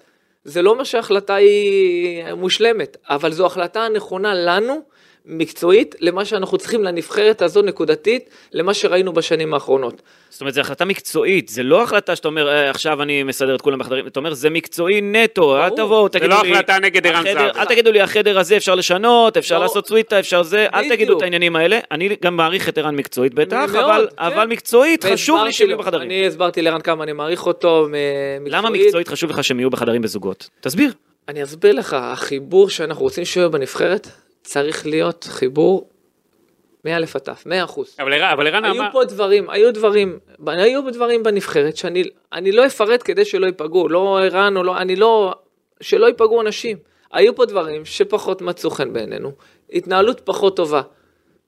זה 0.44 0.62
לא 0.62 0.70
אומר 0.70 0.84
שההחלטה 0.84 1.34
היא 1.34 2.24
מושלמת, 2.34 2.96
אבל 3.10 3.32
זו 3.32 3.46
החלטה 3.46 3.80
הנכונה 3.80 4.34
לנו, 4.34 4.80
מקצועית, 5.26 5.94
למה 6.00 6.24
שאנחנו 6.24 6.58
צריכים 6.58 6.84
לנבחרת 6.84 7.42
הזו 7.42 7.62
נקודתית, 7.62 8.30
למה 8.52 8.74
שראינו 8.74 9.12
בשנים 9.12 9.54
האחרונות. 9.54 10.02
זאת 10.30 10.40
אומרת, 10.40 10.54
זו 10.54 10.60
החלטה 10.60 10.84
מקצועית, 10.84 11.48
זה 11.48 11.62
לא 11.62 11.82
החלטה 11.82 12.16
שאתה 12.16 12.28
אומר, 12.28 12.48
"אה, 12.48 12.70
עכשיו 12.70 13.02
אני 13.02 13.22
מסדר 13.22 13.54
את 13.54 13.60
כולם 13.60 13.78
בחדרים, 13.78 14.06
אתה 14.06 14.20
אומר, 14.20 14.34
זה 14.34 14.50
מקצועי 14.50 15.00
נטו, 15.00 15.56
אל 15.64 15.70
תבואו, 15.70 16.08
תגידו 16.08 16.28
לא 16.28 16.42
לי... 16.42 16.52
החלטה 16.52 16.78
נגד 16.78 17.06
ערן 17.06 17.22
זהבי. 17.22 17.58
אל 17.58 17.64
תגידו 17.64 17.92
לי, 17.92 18.00
החדר 18.00 18.38
הזה 18.38 18.56
אפשר 18.56 18.74
לשנות, 18.74 19.36
אפשר 19.36 19.54
לא. 19.58 19.62
לעשות 19.62 19.88
סוויטה, 19.88 20.18
אפשר 20.20 20.42
זה, 20.42 20.66
אל. 20.74 20.88
תגידו 20.88 21.16
את 21.16 21.22
העניינים 21.22 21.56
האלה. 21.56 21.78
אני 21.90 22.16
גם 22.22 22.36
מעריך 22.36 22.68
את 22.68 22.78
ערן 22.78 22.96
מקצועית 22.96 23.34
בטח, 23.34 23.66
מאוד, 23.72 23.84
אבל- 23.84 24.08
כן. 24.10 24.22
אבל 24.24 24.46
מקצועית 24.46 25.04
חשוב 25.04 25.36
לי 25.36 25.42
והסברתי 25.42 25.52
שהם 25.52 25.68
יהיו 25.68 25.76
לו, 25.76 25.82
בחדרים. 25.82 26.10
אני 26.10 26.26
הסברתי 26.26 26.62
לערן 26.62 26.80
כמה 26.80 27.04
אני 27.04 27.12
מעריך 27.12 27.46
אותו, 27.46 27.86
מ- 27.88 27.92
מקצועית. 28.44 28.52
למה 28.64 28.70
מקצועית 28.70 29.08
חשוב 29.08 29.30
לך 29.30 29.44
שהם 29.44 29.60
יהיו 29.60 29.70
בחדרים 29.70 30.02
בזוגות? 30.02 30.50
תסביר. 30.60 30.92
אני 31.28 31.42
אסביר 31.42 31.72
לך, 31.72 31.96
החיבור 32.00 32.70
שאנחנו 32.70 33.02
רוצים 33.02 33.24
שיהיה 33.24 33.48
בנבחרת, 33.48 34.08
צריך 34.46 34.86
להיות 34.86 35.24
חיבור 35.28 35.88
מאלף 36.84 37.16
עד 37.16 37.22
תף, 37.22 37.42
מאה 37.46 37.64
אחוז. 37.64 37.96
אבל 37.98 38.12
ערן- 38.12 38.30
אבל 38.32 38.46
ערן 38.46 38.64
היו 38.64 38.74
אמר... 38.74 38.88
פה 38.92 39.04
דברים, 39.04 39.50
היו 39.50 39.72
דברים, 39.74 40.18
היו 40.46 40.90
דברים 40.92 41.22
בנבחרת 41.22 41.76
שאני 41.76 42.04
אני 42.32 42.52
לא 42.52 42.66
אפרט 42.66 43.00
כדי 43.04 43.24
שלא 43.24 43.46
ייפגעו, 43.46 43.88
לא 43.88 44.18
ערן 44.22 44.56
או 44.56 44.62
לא, 44.62 44.76
אני 44.78 44.96
לא, 44.96 45.34
שלא 45.80 46.06
ייפגעו 46.06 46.40
אנשים. 46.40 46.76
היו 47.12 47.34
פה 47.36 47.46
דברים 47.46 47.84
שפחות 47.84 48.42
מצאו 48.42 48.70
חן 48.70 48.92
בעינינו, 48.92 49.32
התנהלות 49.72 50.20
פחות 50.24 50.56
טובה, 50.56 50.82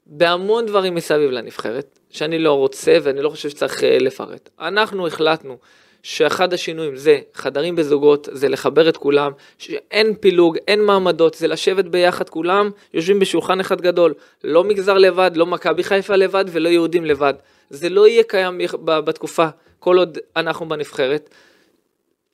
בהמון 0.07 0.66
דברים 0.66 0.95
מסביב 0.95 1.31
לנבחרת, 1.31 1.99
שאני 2.11 2.39
לא 2.39 2.53
רוצה 2.53 2.97
ואני 3.03 3.23
לא 3.23 3.29
חושב 3.29 3.49
שצריך 3.49 3.85
אה, 3.85 3.99
לפרט. 4.01 4.49
אנחנו 4.61 5.07
החלטנו 5.07 5.59
שאחד 6.03 6.53
השינויים 6.53 6.97
זה 6.97 7.19
חדרים 7.35 7.77
בזוגות, 7.77 8.29
זה 8.33 8.49
לחבר 8.49 8.89
את 8.89 8.97
כולם, 8.97 9.33
שאין 9.59 10.15
פילוג, 10.15 10.59
אין 10.69 10.85
מעמדות, 10.85 11.35
זה 11.35 11.49
לשבת 11.49 11.85
ביחד 11.85 12.29
כולם, 12.29 12.71
יושבים 12.95 13.19
בשולחן 13.19 13.61
אחד 13.61 13.81
גדול, 13.81 14.15
לא 14.45 14.65
מגזר 14.65 14.99
לבד, 14.99 15.31
לא 15.35 15.47
מכבי 15.47 15.85
חיפה 15.85 16.17
לבד 16.17 16.45
ולא 16.49 16.69
יהודים 16.69 17.05
לבד. 17.05 17.35
זה 17.71 17.89
לא 17.89 18.09
יהיה 18.09 18.23
קיים 18.23 18.61
בתקופה, 18.85 19.47
כל 19.79 19.99
עוד 19.99 20.19
אנחנו 20.37 20.69
בנבחרת. 20.69 21.31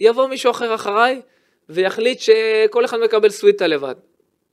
יבוא 0.00 0.28
מישהו 0.28 0.50
אחר 0.50 0.74
אחריי 0.74 1.20
ויחליט 1.68 2.20
שכל 2.20 2.84
אחד 2.84 3.00
מקבל 3.00 3.30
סוויטה 3.30 3.66
לבד. 3.66 3.94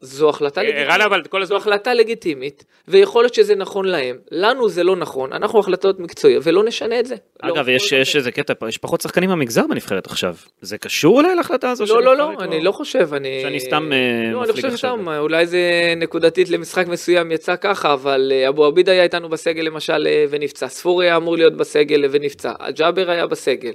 זו 0.01 0.29
החלטה 0.29 0.61
אה, 0.61 0.65
לגיטימית. 0.65 0.89
רן, 0.91 1.01
אבל 1.01 1.23
כל 1.23 1.39
זו 1.39 1.43
הזמן... 1.43 1.57
החלטה 1.57 1.93
לגיטימית, 1.93 2.65
ויכול 2.87 3.23
להיות 3.23 3.33
שזה 3.33 3.55
נכון 3.55 3.85
להם. 3.85 4.17
לנו 4.31 4.69
זה 4.69 4.83
לא 4.83 4.95
נכון, 4.95 5.33
אנחנו 5.33 5.59
החלטות 5.59 5.99
מקצועיות, 5.99 6.43
ולא 6.45 6.63
נשנה 6.63 6.99
את 6.99 7.05
זה. 7.05 7.15
אגב, 7.41 7.69
לא, 7.69 7.71
יש 7.71 7.93
לא, 7.93 7.97
יש 7.97 8.15
איזה 8.15 8.31
קטע, 8.31 8.53
יש 8.67 8.77
פחות 8.77 9.01
שחקנים 9.01 9.29
במגזר 9.29 9.67
בנבחרת 9.69 10.07
עכשיו. 10.07 10.35
זה 10.61 10.77
קשור 10.77 11.17
אולי 11.17 11.35
להחלטה 11.35 11.71
הזו? 11.71 11.85
לא, 11.85 12.03
לא, 12.03 12.17
לא, 12.17 12.31
נבחרת, 12.31 12.47
אני 12.47 12.57
או- 12.57 12.63
לא 12.63 12.71
חושב, 12.71 13.13
אני... 13.13 13.39
שאני 13.41 13.59
סתם, 13.59 13.91
אה, 13.93 14.31
לא, 14.31 14.43
אני 14.43 14.49
מפליג 14.49 14.55
חושב 14.55 14.67
עכשיו. 14.73 14.97
שסתם, 14.97 15.07
אולי 15.07 15.47
זה 15.47 15.93
נקודתית 15.97 16.49
למשחק 16.49 16.87
מסוים 16.87 17.31
יצא 17.31 17.55
ככה, 17.55 17.93
אבל 17.93 18.31
אה, 18.35 18.49
אבו 18.49 18.65
עביד 18.65 18.89
היה 18.89 19.03
איתנו 19.03 19.29
בסגל 19.29 19.63
למשל 19.63 20.07
ונפצע, 20.29 20.67
ספורי 20.67 21.05
היה 21.05 21.17
אמור 21.17 21.37
להיות 21.37 21.53
בסגל 21.53 22.05
ונפצע, 22.11 22.51
ג'אבר 22.75 23.09
היה 23.09 23.27
בסגל. 23.27 23.71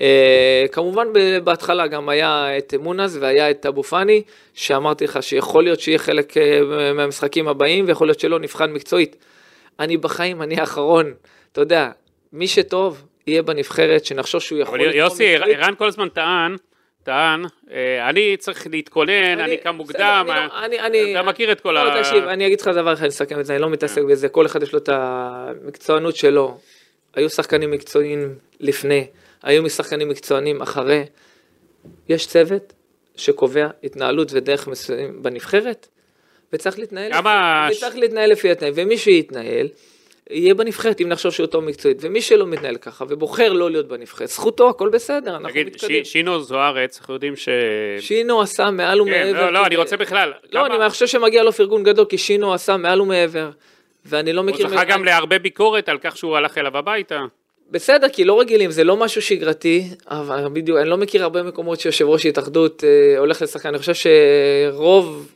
אה, 0.00 0.64
כמובן 0.72 1.06
בהתחלה 1.44 1.86
גם 1.86 2.08
היה 2.08 2.58
את 2.58 2.74
מונס 2.80 3.16
והיה 3.20 3.50
את 3.50 3.66
אבו 3.66 3.82
פאני, 3.82 4.22
שאמרתי 4.54 5.04
לך 5.04 5.22
שיכול 5.22 5.64
להיות 5.64 5.80
שיהיה 5.80 5.98
חלק 5.98 6.36
אה, 6.36 6.60
מהמשחקים 6.94 7.48
הבאים 7.48 7.84
ויכול 7.88 8.08
להיות 8.08 8.20
שלא, 8.20 8.38
נבחן 8.38 8.72
מקצועית. 8.72 9.16
אני 9.80 9.96
בחיים, 9.96 10.42
אני 10.42 10.60
האחרון, 10.60 11.14
אתה 11.52 11.60
יודע, 11.60 11.90
מי 12.32 12.48
שטוב 12.48 13.06
יהיה 13.26 13.42
בנבחרת, 13.42 14.04
שנחשוב 14.04 14.40
שהוא 14.40 14.58
יכול... 14.58 14.80
אבל 14.80 14.88
לתרום 14.88 15.04
יוסי. 15.04 15.36
ערן 15.36 15.74
כל 15.78 15.86
הזמן 15.86 16.08
טען, 16.08 16.56
טען, 17.02 17.44
אה, 17.72 18.08
אני 18.08 18.36
צריך 18.36 18.66
להתכונן, 18.70 19.40
אני 19.40 19.56
קם 19.56 19.74
מוקדם, 19.74 20.26
אני 20.64 21.12
לא- 21.14 21.20
אתה 21.20 21.28
מכיר 21.28 21.52
את 21.52 21.60
כל 21.60 21.76
ה... 21.76 21.84
לא, 21.84 22.02
תקשיב, 22.02 22.24
אני 22.24 22.46
אגיד 22.46 22.60
לך 22.60 22.68
דבר 22.68 22.92
אחד, 22.92 23.02
אני 23.02 23.08
אסכם 23.08 23.40
את 23.40 23.46
זה, 23.46 23.52
אני 23.54 23.62
לא 23.62 23.70
מתעסק 23.70 24.02
בזה, 24.02 24.28
כל 24.28 24.46
אחד 24.46 24.62
יש 24.62 24.72
לו 24.72 24.78
את 24.78 24.88
המקצוענות 24.92 26.16
שלו. 26.16 26.58
היו 27.14 27.30
שחקנים 27.30 27.70
מקצועיים 27.70 28.34
לפני, 28.60 29.06
היו 29.42 29.62
משחקנים 29.62 30.08
מקצוענים 30.08 30.62
אחרי. 30.62 31.04
יש 32.08 32.26
צוות 32.26 32.72
שקובע 33.16 33.66
התנהלות 33.84 34.28
ודרך 34.32 34.68
מסוים 34.68 35.22
בנבחרת, 35.22 35.88
וצריך 36.52 36.78
להתנהל, 36.78 37.12
כמה- 37.12 37.68
וצריך 37.76 37.96
להתנהל 37.96 38.30
לפי 38.30 38.50
התנאים, 38.50 38.72
ומי 38.76 38.98
שיתנהל, 38.98 39.68
יהיה 40.30 40.54
בנבחרת 40.54 41.00
אם 41.00 41.08
נחשוב 41.08 41.32
שהוא 41.32 41.46
טוב 41.46 41.64
מקצועית, 41.64 41.98
ומי 42.00 42.20
שלא 42.22 42.46
מתנהל 42.46 42.76
ככה 42.76 43.04
ובוחר 43.08 43.52
לא 43.52 43.70
להיות 43.70 43.88
בנבחרת, 43.88 44.28
זכותו, 44.28 44.68
הכל 44.70 44.88
בסדר, 44.88 45.30
אנחנו 45.36 45.48
תגיד, 45.48 45.66
מתקדמים. 45.66 46.04
ש- 46.04 46.12
שינו 46.12 46.42
זוארץ, 46.42 46.98
אנחנו 46.98 47.14
יודעים 47.14 47.36
ש... 47.36 47.48
שינו 48.00 48.40
עשה 48.42 48.70
מעל 48.70 49.00
ומעבר. 49.00 49.32
כן, 49.32 49.36
לא, 49.36 49.52
לא, 49.52 49.58
כדי- 49.58 49.66
אני 49.66 49.76
רוצה 49.76 49.96
בכלל. 49.96 50.32
לא, 50.52 50.64
כמה- 50.64 50.76
אני 50.84 50.90
חושב 50.90 51.06
שמגיע 51.06 51.42
לו 51.42 51.52
פרגון 51.52 51.82
גדול, 51.82 52.04
כי 52.04 52.18
שינו 52.18 52.54
עשה 52.54 52.76
מעל 52.76 53.00
ומעבר, 53.00 53.50
ואני 54.04 54.32
לא 54.32 54.40
הוא 54.40 54.50
מכיר... 54.50 54.68
זכה 54.68 54.84
גם 54.84 55.04
להרבה 55.04 55.38
ביקורת 55.38 55.88
על 55.88 55.98
כך 55.98 56.16
שהוא 56.16 56.36
הלך 56.36 56.58
אליו 56.58 56.76
הביתה. 56.78 57.20
בסדר, 57.72 58.08
כי 58.08 58.24
לא 58.24 58.40
רגילים, 58.40 58.70
זה 58.70 58.84
לא 58.84 58.96
משהו 58.96 59.22
שגרתי, 59.22 59.88
אבל 60.06 60.48
בדיוק, 60.52 60.78
אני 60.78 60.88
לא 60.88 60.96
מכיר 60.96 61.22
הרבה 61.22 61.42
מקומות 61.42 61.80
שיושב 61.80 62.04
ראש 62.04 62.26
התאחדות 62.26 62.84
אה, 62.84 63.18
הולך 63.18 63.42
לשחקן, 63.42 63.68
אני 63.68 63.78
חושב 63.78 63.92
שרוב... 63.94 65.32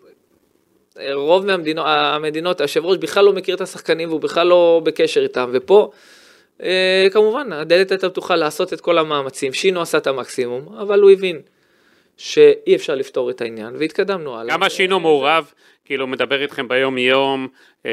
אה, 0.98 1.14
רוב 1.14 1.46
מהמדינות, 1.46 1.86
המדינות, 1.88 2.60
היושב 2.60 2.84
ראש 2.84 2.98
בכלל 2.98 3.24
לא 3.24 3.32
מכיר 3.32 3.54
את 3.54 3.60
השחקנים 3.60 4.08
והוא 4.08 4.20
בכלל 4.20 4.46
לא 4.46 4.80
בקשר 4.84 5.22
איתם, 5.22 5.50
ופה 5.52 5.90
אה, 6.62 7.06
כמובן 7.12 7.52
הדלת 7.52 7.90
הייתה 7.90 8.10
פתוחה 8.10 8.36
לעשות 8.36 8.72
את 8.72 8.80
כל 8.80 8.98
המאמצים, 8.98 9.52
שינו 9.52 9.80
עשה 9.80 9.98
את 9.98 10.06
המקסימום, 10.06 10.76
אבל 10.78 11.00
הוא 11.00 11.10
הבין 11.10 11.40
שאי 12.16 12.74
אפשר 12.76 12.94
לפתור 12.94 13.30
את 13.30 13.40
העניין, 13.40 13.76
והתקדמנו 13.78 14.38
הלאה. 14.38 14.54
כמה 14.54 14.70
שינו 14.70 15.00
מעורב, 15.00 15.52
כאילו 15.86 16.06
מדבר 16.06 16.42
איתכם 16.42 16.68
ביום 16.68 16.98
יום, 16.98 17.48
אה, 17.86 17.90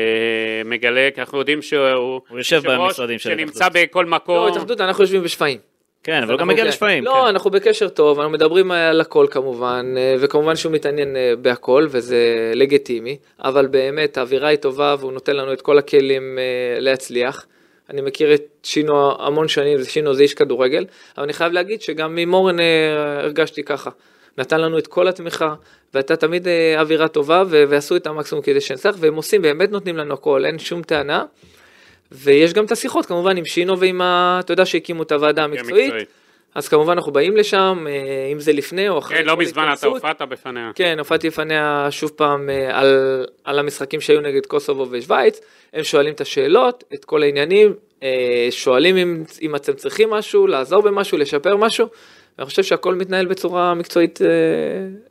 מגלה, 0.65 1.09
כי 1.15 1.21
אנחנו 1.21 1.39
יודעים 1.39 1.61
שהוא 1.61 2.21
הוא 2.29 2.37
יושב 2.37 2.61
במשרדים 2.65 3.19
של 3.19 3.29
שנמצא 3.29 3.63
ההתאחדות. 3.63 3.89
בכל 3.89 4.03
לא, 4.03 4.09
מקום. 4.09 4.47
התאחדות, 4.47 4.81
אנחנו 4.81 5.03
יושבים 5.03 5.23
בשפיים. 5.23 5.57
כן, 6.03 6.23
אבל 6.23 6.31
הוא 6.31 6.39
גם 6.39 6.47
מגיע 6.47 6.63
כן. 6.63 6.69
לשפיים. 6.69 7.03
לא, 7.03 7.11
כן. 7.11 7.27
אנחנו 7.27 7.51
בקשר 7.51 7.89
טוב, 7.89 8.19
אנחנו 8.19 8.33
מדברים 8.33 8.71
על 8.71 9.01
הכל 9.01 9.27
כמובן, 9.31 9.95
אה, 9.97 10.15
וכמובן 10.19 10.55
שהוא 10.55 10.71
מתעניין 10.71 11.15
אה, 11.15 11.33
בהכל, 11.41 11.87
וזה 11.89 12.51
לגיטימי, 12.55 13.17
אבל 13.43 13.67
באמת 13.67 14.17
האווירה 14.17 14.47
היא 14.47 14.57
טובה 14.57 14.95
והוא 14.99 15.11
נותן 15.11 15.35
לנו 15.35 15.53
את 15.53 15.61
כל 15.61 15.77
הכלים 15.77 16.39
אה, 16.39 16.79
להצליח. 16.79 17.45
אני 17.89 18.01
מכיר 18.01 18.33
את 18.33 18.43
שינו 18.63 19.11
המון 19.19 19.47
שנים, 19.47 19.83
שינו 19.83 20.13
זה 20.13 20.23
איש 20.23 20.33
כדורגל, 20.33 20.85
אבל 21.17 21.23
אני 21.23 21.33
חייב 21.33 21.53
להגיד 21.53 21.81
שגם 21.81 22.15
ממורן 22.15 22.59
אה, 22.59 23.19
הרגשתי 23.19 23.63
ככה. 23.63 23.89
נתן 24.37 24.61
לנו 24.61 24.77
את 24.77 24.87
כל 24.87 25.07
התמיכה, 25.07 25.53
והייתה 25.93 26.15
תמיד 26.15 26.47
אה, 26.47 26.81
אווירה 26.81 27.07
טובה, 27.07 27.43
ו- 27.49 27.63
ועשו 27.69 27.95
את 27.95 28.07
המקסימום 28.07 28.43
כדי 28.43 28.61
שנצליח, 28.61 28.95
והם 28.99 29.15
עושים, 29.15 29.41
באמת 29.41 29.71
נותנים 29.71 29.97
לנו 29.97 30.13
הכל, 30.13 30.45
אין 30.45 30.59
שום 30.59 30.81
טענה. 30.81 31.25
ויש 32.11 32.53
גם 32.53 32.65
את 32.65 32.71
השיחות 32.71 33.05
כמובן 33.05 33.37
עם 33.37 33.45
שינו 33.45 33.79
ועם 33.79 34.01
ה... 34.01 34.39
אתה 34.39 34.53
יודע 34.53 34.65
שהקימו 34.65 35.03
את 35.03 35.11
הוועדה 35.11 35.43
המקצועית, 35.43 35.85
מקצועית. 35.85 36.07
אז 36.55 36.67
כמובן 36.67 36.93
אנחנו 36.93 37.11
באים 37.11 37.37
לשם, 37.37 37.85
אה, 37.87 38.29
אם 38.31 38.39
זה 38.39 38.53
לפני 38.53 38.89
או 38.89 38.99
אחרי. 38.99 39.17
כן, 39.17 39.25
לא 39.25 39.37
מזמן 39.37 39.73
אתה. 39.73 39.87
הופעת 39.87 40.21
בפניה. 40.21 40.71
כן, 40.75 40.99
הופעתי 40.99 41.27
לפניה 41.27 41.87
שוב 41.89 42.11
פעם 42.15 42.49
אה, 42.49 42.79
על, 42.79 43.25
על 43.43 43.59
המשחקים 43.59 44.01
שהיו 44.01 44.21
נגד 44.21 44.45
קוסובו 44.45 44.87
ושוויץ, 44.91 45.41
הם 45.73 45.83
שואלים 45.83 46.13
את 46.13 46.21
השאלות, 46.21 46.83
את 46.93 47.05
כל 47.05 47.23
העניינים, 47.23 47.73
שואלים 48.49 48.97
אם, 48.97 49.23
אם 49.41 49.55
אתם 49.55 49.73
צריכים 49.73 50.09
משהו, 50.09 50.47
לעזור 50.47 50.81
במשהו, 50.81 51.17
לשפר 51.17 51.57
משהו, 51.57 51.87
ואני 52.37 52.49
חושב 52.49 52.63
שהכל 52.63 52.95
מתנהל 52.95 53.25
בצורה 53.25 53.73
מקצועית 53.73 54.21
אה, 54.21 54.27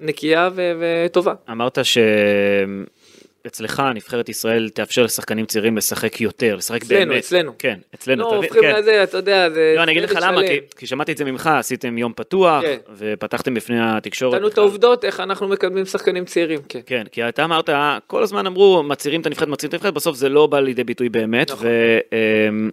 נקייה 0.00 0.50
וטובה. 0.56 1.34
אמרת 1.50 1.78
שאצלך 3.44 3.82
נבחרת 3.94 4.28
ישראל 4.28 4.68
תאפשר 4.68 5.02
לשחקנים 5.02 5.46
צעירים 5.46 5.76
לשחק 5.76 6.20
יותר, 6.20 6.56
לשחק 6.56 6.82
אצלנו, 6.82 7.10
באמת. 7.10 7.24
אצלנו. 7.24 7.52
כן, 7.58 7.78
אצלנו. 7.94 8.22
לא? 8.22 8.36
הופכים 8.36 8.62
כן. 8.62 8.76
לזה, 8.76 9.02
אתה 9.02 9.16
יודע, 9.16 9.50
זה... 9.50 9.74
לא, 9.76 9.82
אני 9.82 9.92
אגיד 9.92 10.02
לך 10.02 10.18
למה. 10.22 10.40
כי, 10.42 10.60
כי 10.76 10.86
שמעתי 10.86 11.12
את 11.12 11.16
זה 11.16 11.24
ממך, 11.24 11.46
עשיתם 11.46 11.98
יום 11.98 12.12
פתוח, 12.16 12.62
כן. 12.62 12.76
ופתחתם 12.96 13.54
בפני 13.54 13.76
התקשורת. 13.80 14.34
נתנו 14.34 14.48
את. 14.48 14.58
העובדות, 14.58 15.04
איך 15.04 15.20
אנחנו 15.20 15.48
מקדמים 15.48 15.84
שחקנים 15.84 16.24
צעירים, 16.24 16.60
כן. 16.68 16.80
כן, 16.86 17.04
כי 17.12 17.28
אתה 17.28 17.44
אמרת, 17.44 17.70
כל 18.06 18.22
הזמן 18.22 18.46
אמרו, 18.46 18.82
מצהירים 18.82 19.20
את 19.20 19.26
הנבחרת, 19.26 19.48
מצהירים 19.48 19.68
את 19.68 19.74
הנבחרת, 19.74 19.94
בסוף 19.94 20.16
זה 20.16 20.28
לא 20.28 20.46
בא 20.46 20.60
לידי 20.60 20.84
ביטוי 20.84 21.08
באמת. 21.08 21.50
נכון. 21.50 21.66
ו... 21.66 21.98
אמ, 22.12 22.70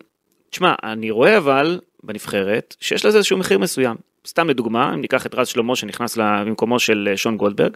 תשמע, 0.49 0.73
אני 0.83 1.11
רואה 1.11 1.37
אבל 1.37 1.79
בנבחרת, 2.03 2.75
שיש 2.79 3.05
לזה 3.05 3.17
איזשהו 3.17 3.37
מחיר 3.37 3.59
מסוים. 3.59 4.08
סתם 4.27 4.49
לדוגמה, 4.49 4.93
אם 4.93 5.01
ניקח 5.01 5.25
את 5.25 5.35
רז 5.35 5.47
שלמה 5.47 5.75
שנכנס 5.75 6.17
במקומו 6.17 6.79
של 6.79 7.07
אה, 7.11 7.17
שון 7.17 7.37
גולדברג, 7.37 7.71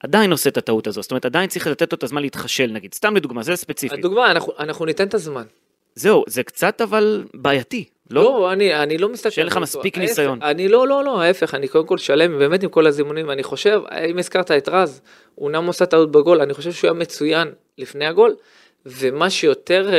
עדיין 0.00 0.32
עושה 0.32 0.50
את 0.50 0.56
הטעות 0.56 0.86
הזו, 0.86 1.02
זאת 1.02 1.10
אומרת 1.10 1.24
עדיין 1.24 1.48
צריך 1.48 1.66
לתת 1.66 1.92
לו 1.92 1.96
את 1.96 2.02
הזמן 2.02 2.22
להתחשל 2.22 2.70
נגיד, 2.72 2.94
סתם 2.94 3.16
לדוגמה, 3.16 3.42
זה 3.42 3.56
ספציפי. 3.56 3.94
הדוגמה, 3.94 4.30
אנחנו, 4.30 4.52
אנחנו 4.58 4.84
ניתן 4.84 5.06
את 5.06 5.14
הזמן. 5.14 5.44
זהו, 5.94 6.24
זה 6.26 6.42
קצת 6.42 6.80
אבל 6.80 7.24
בעייתי, 7.34 7.84
לא? 8.10 8.22
לא, 8.22 8.52
אני, 8.52 8.74
אני 8.74 8.98
לא 8.98 9.08
מסתכל. 9.08 9.30
שאין 9.30 9.46
לך 9.46 9.56
מספיק 9.56 9.98
ההפך, 9.98 10.08
ניסיון. 10.08 10.42
אני 10.42 10.68
לא, 10.68 10.88
לא, 10.88 11.04
לא, 11.04 11.22
ההפך, 11.22 11.54
אני 11.54 11.68
קודם 11.68 11.86
כל 11.86 11.98
שלם 11.98 12.38
באמת 12.38 12.62
עם 12.62 12.70
כל 12.70 12.86
הזימונים, 12.86 13.30
אני 13.30 13.42
חושב, 13.42 13.80
אם 14.10 14.18
הזכרת 14.18 14.50
את 14.50 14.68
רז, 14.68 15.00
הוא 15.34 15.46
אומנם 15.46 15.66
עושה 15.66 15.86
טעות 15.86 16.10
בגול, 16.10 16.40
אני 16.40 16.54
חושב 16.54 16.72
שהוא 16.72 16.90
היה 16.90 17.00
מצוין 17.00 17.48
לפני 17.78 18.06
הגול, 18.06 18.34
ומה 18.86 19.30
שיותר 19.30 19.88
אה, 19.92 19.98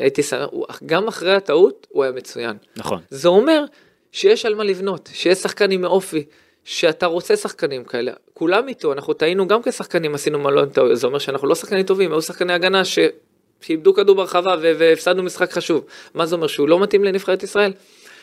הייתי 0.00 0.22
שמח, 0.22 0.82
גם 0.86 1.08
אחרי 1.08 1.34
הטעות, 1.34 1.86
הוא 1.90 2.04
היה 2.04 2.12
מצוין. 2.12 2.56
נכון. 2.76 3.00
זה 3.10 3.28
אומר 3.28 3.64
שיש 4.12 4.46
על 4.46 4.54
מה 4.54 4.64
לבנות, 4.64 5.10
שיש 5.12 5.38
שחקנים 5.38 5.80
מאופי, 5.80 6.24
שאתה 6.64 7.06
רוצה 7.06 7.36
שחקנים 7.36 7.84
כאלה. 7.84 8.12
כולם 8.34 8.68
איתו, 8.68 8.92
אנחנו 8.92 9.12
טעינו 9.12 9.48
גם 9.48 9.62
כשחקנים, 9.62 10.14
עשינו 10.14 10.38
מלון 10.38 10.68
טעויות, 10.68 10.96
זה 10.96 11.06
אומר 11.06 11.18
שאנחנו 11.18 11.48
לא 11.48 11.54
שחקנים 11.54 11.82
טובים, 11.82 12.12
היו 12.12 12.22
שחקני 12.22 12.52
הגנה 12.52 12.84
ש... 12.84 12.98
שאיבדו 13.60 13.94
כדור 13.94 14.16
ברחבה 14.16 14.54
והפסדנו 14.60 15.22
משחק 15.22 15.52
חשוב. 15.52 15.84
מה 16.14 16.26
זה 16.26 16.34
אומר? 16.34 16.46
שהוא 16.46 16.68
לא 16.68 16.80
מתאים 16.80 17.04
לנבחרת 17.04 17.42
ישראל? 17.42 17.72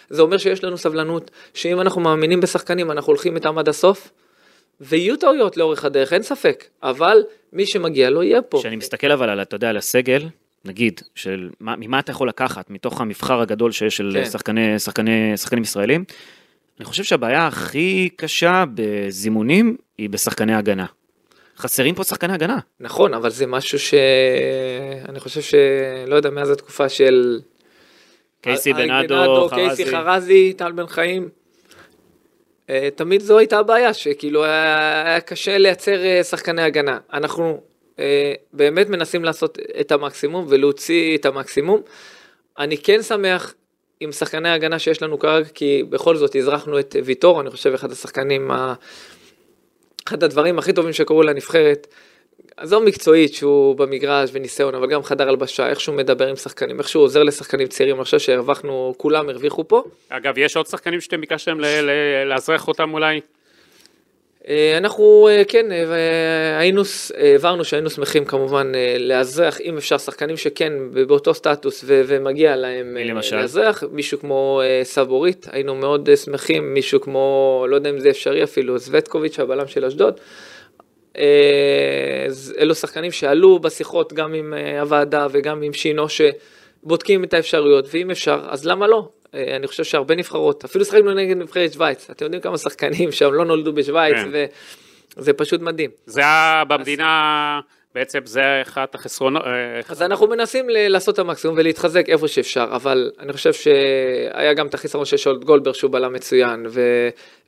זה 0.09 0.21
אומר 0.21 0.37
שיש 0.37 0.63
לנו 0.63 0.77
סבלנות, 0.77 1.31
שאם 1.53 1.81
אנחנו 1.81 2.01
מאמינים 2.01 2.41
בשחקנים, 2.41 2.91
אנחנו 2.91 3.11
הולכים 3.11 3.35
איתם 3.35 3.57
עד 3.57 3.69
הסוף, 3.69 4.11
ויהיו 4.81 5.17
טעויות 5.17 5.57
לאורך 5.57 5.85
הדרך, 5.85 6.13
אין 6.13 6.21
ספק, 6.21 6.63
אבל 6.83 7.23
מי 7.53 7.65
שמגיע 7.65 8.09
לו 8.09 8.23
יהיה 8.23 8.41
פה. 8.41 8.59
כשאני 8.59 8.75
מסתכל 8.75 9.11
אבל 9.11 9.29
על, 9.29 9.41
אתה 9.41 9.55
יודע, 9.55 9.69
על 9.69 9.77
הסגל, 9.77 10.21
נגיד, 10.67 11.01
של 11.15 11.49
מה, 11.59 11.75
ממה 11.77 11.99
אתה 11.99 12.11
יכול 12.11 12.29
לקחת 12.29 12.69
מתוך 12.69 13.01
המבחר 13.01 13.41
הגדול 13.41 13.71
שיש 13.71 13.97
של 13.97 14.11
כן. 14.13 14.25
שחקני, 14.25 14.79
שחקני, 14.79 15.37
שחקנים 15.37 15.63
ישראלים, 15.63 16.03
אני 16.79 16.85
חושב 16.85 17.03
שהבעיה 17.03 17.47
הכי 17.47 18.09
קשה 18.15 18.63
בזימונים 18.73 19.77
היא 19.97 20.09
בשחקני 20.09 20.55
הגנה. 20.55 20.85
חסרים 21.57 21.95
פה 21.95 22.03
שחקני 22.03 22.33
הגנה. 22.33 22.59
נכון, 22.79 23.13
אבל 23.13 23.29
זה 23.29 23.47
משהו 23.47 23.79
שאני 23.79 25.19
חושב 25.19 25.41
ש... 25.41 25.55
לא 26.07 26.15
יודע, 26.15 26.29
מאז 26.29 26.49
התקופה 26.49 26.89
של... 26.89 27.39
קייסי 28.41 28.73
אריק 28.73 28.91
בנאדו, 28.91 29.49
קייסי 29.49 29.85
חרזי. 29.85 29.95
חרזי, 29.95 30.53
טל 30.53 30.71
בן 30.71 30.87
חיים. 30.87 31.29
אה, 32.69 32.89
תמיד 32.95 33.21
זו 33.21 33.37
הייתה 33.37 33.59
הבעיה, 33.59 33.93
שכאילו 33.93 34.43
היה, 34.43 35.21
קשה 35.21 35.57
לייצר 35.57 36.05
אה, 36.05 36.23
שחקני 36.23 36.61
הגנה. 36.61 36.97
אנחנו 37.13 37.45
אה, 37.45 37.57
באמת 38.53 38.89
מנסים 38.89 39.23
לעשות 39.23 39.57
את 39.79 39.91
המקסימום 39.91 40.45
ולהוציא 40.49 41.17
את 41.17 41.25
המקסימום. 41.25 41.81
אני 42.59 42.77
כן 42.77 43.01
שמח 43.01 43.53
עם 43.99 44.11
שחקני 44.11 44.49
ההגנה 44.49 44.79
שיש 44.79 45.01
לנו 45.01 45.19
כרגע, 45.19 45.47
כי 45.53 45.83
בכל 45.89 46.15
זאת 46.15 46.35
הזרחנו 46.35 46.79
את 46.79 46.95
ויטור, 47.05 47.41
אני 47.41 47.49
חושב 47.49 47.73
אחד 47.73 47.91
השחקנים. 47.91 48.51
אחד 50.07 50.23
הדברים 50.23 50.59
הכי 50.59 50.73
טובים 50.73 50.93
שקרו 50.93 51.23
לנבחרת, 51.23 51.87
עזוב 52.57 52.83
מקצועית 52.83 53.33
שהוא 53.33 53.75
במגרש 53.75 54.29
וניסיון, 54.33 54.75
אבל 54.75 54.87
גם 54.87 55.03
חדר 55.03 55.29
הלבשה, 55.29 55.69
איך 55.69 55.79
שהוא 55.79 55.95
מדבר 55.95 56.27
עם 56.27 56.35
שחקנים, 56.35 56.79
איך 56.79 56.89
שהוא 56.89 57.03
עוזר 57.03 57.23
לשחקנים 57.23 57.67
צעירים, 57.67 57.95
אני 57.95 58.03
חושב 58.03 58.19
שהרווחנו, 58.19 58.93
כולם 58.97 59.29
הרוויחו 59.29 59.67
פה. 59.67 59.83
אגב, 60.09 60.37
יש 60.37 60.57
עוד 60.57 60.67
שחקנים 60.67 61.01
שאתם 61.01 61.21
ביקשתם 61.21 61.57
לאזרח 62.25 62.67
אותם 62.67 62.93
אולי? 62.93 63.21
אה, 64.49 64.77
אנחנו 64.77 65.27
אה, 65.31 65.43
כן 65.47 65.71
אה, 65.71 66.59
היינו, 66.59 66.81
הבהרנו 67.35 67.63
שהיינו 67.63 67.89
שמחים 67.89 68.25
כמובן 68.25 68.71
לאזרח 68.99 69.61
אם 69.61 69.77
אפשר 69.77 69.97
שחקנים 69.97 70.37
שכן 70.37 70.73
באותו 71.07 71.33
סטטוס 71.33 71.83
ו- 71.87 72.01
ומגיע 72.07 72.55
להם? 72.55 72.97
לאזרח, 73.37 73.83
מישהו 73.91 74.19
כמו 74.19 74.61
סבורית, 74.83 75.47
היינו 75.51 75.75
מאוד 75.75 76.09
שמחים, 76.15 76.73
מישהו 76.73 77.01
כמו, 77.01 77.65
לא 77.69 77.75
יודע 77.75 77.89
אם 77.89 77.99
זה 77.99 78.09
אפשרי 78.09 78.43
אפילו, 78.43 78.79
סווטקוביץ' 78.79 79.39
הבלם 79.39 79.67
של 79.67 79.85
אשדוד. 79.85 80.19
אלו 82.59 82.75
שחקנים 82.75 83.11
שעלו 83.11 83.59
בשיחות 83.59 84.13
גם 84.13 84.33
עם 84.33 84.53
הוועדה 84.79 85.27
וגם 85.31 85.61
עם 85.61 85.73
שינו 85.73 86.05
שבודקים 86.09 87.23
את 87.23 87.33
האפשרויות 87.33 87.85
ואם 87.91 88.11
אפשר 88.11 88.39
אז 88.49 88.65
למה 88.65 88.87
לא? 88.87 89.09
אה, 89.33 89.55
אני 89.55 89.67
חושב 89.67 89.83
שהרבה 89.83 90.15
נבחרות, 90.15 90.63
אפילו 90.63 90.85
שחקנו 90.85 91.13
נגד 91.13 91.37
נבחרת 91.37 91.73
שווייץ, 91.73 92.09
אתם 92.09 92.25
יודעים 92.25 92.41
כמה 92.41 92.57
שחקנים 92.57 93.11
שם 93.11 93.33
לא 93.33 93.45
נולדו 93.45 93.73
בשווייץ 93.73 94.15
כן. 94.15 94.45
וזה 95.17 95.33
פשוט 95.33 95.61
מדהים. 95.61 95.89
זה 96.05 96.21
היה 96.21 96.63
במדינה, 96.67 97.59
בעצם 97.95 98.19
זה 98.25 98.61
אחד 98.61 98.85
החסרונות, 98.93 99.43
אה, 99.45 99.81
אז 99.89 100.01
אנחנו 100.01 100.27
מנסים 100.27 100.69
ל- 100.69 100.87
לעשות 100.87 101.13
את 101.15 101.19
המקסימום 101.19 101.57
ולהתחזק 101.59 102.09
איפה 102.09 102.27
שאפשר, 102.27 102.67
אבל 102.71 103.11
אני 103.19 103.33
חושב 103.33 103.53
שהיה 103.53 104.53
גם 104.53 104.67
את 104.67 104.73
החיסרון 104.73 105.05
של 105.05 105.17
שולט 105.17 105.43
גולדברג 105.43 105.75
שהוא 105.75 105.91
בלם 105.91 106.13
מצוין, 106.13 106.65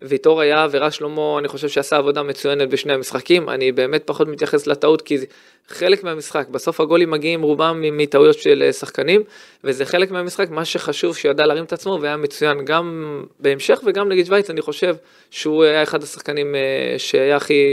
וויטור 0.01 0.41
היה 0.41 0.67
ורז 0.71 0.93
שלמה, 0.93 1.39
אני 1.39 1.47
חושב 1.47 1.67
שעשה 1.67 1.97
עבודה 1.97 2.23
מצוינת 2.23 2.69
בשני 2.69 2.93
המשחקים, 2.93 3.49
אני 3.49 3.71
באמת 3.71 4.03
פחות 4.05 4.27
מתייחס 4.27 4.67
לטעות 4.67 5.01
כי 5.01 5.17
חלק 5.69 6.03
מהמשחק, 6.03 6.47
בסוף 6.51 6.81
הגולים 6.81 7.11
מגיעים 7.11 7.41
רובם 7.41 7.81
מטעויות 7.81 8.39
של 8.39 8.63
אה, 8.65 8.73
שחקנים, 8.73 9.21
וזה 9.63 9.85
חלק 9.85 10.11
מהמשחק, 10.11 10.49
מה 10.49 10.65
שחשוב 10.65 11.15
שידע 11.17 11.45
להרים 11.45 11.63
את 11.63 11.73
עצמו 11.73 11.97
והיה 12.01 12.17
מצוין 12.17 12.65
גם 12.65 13.15
בהמשך 13.39 13.79
וגם 13.85 14.09
נגד 14.09 14.25
שווייץ, 14.25 14.49
אני 14.49 14.61
חושב 14.61 14.95
שהוא 15.31 15.63
היה 15.63 15.83
אחד 15.83 16.03
השחקנים 16.03 16.55
אה, 16.55 16.59
שהיה 16.97 17.35
הכי 17.35 17.63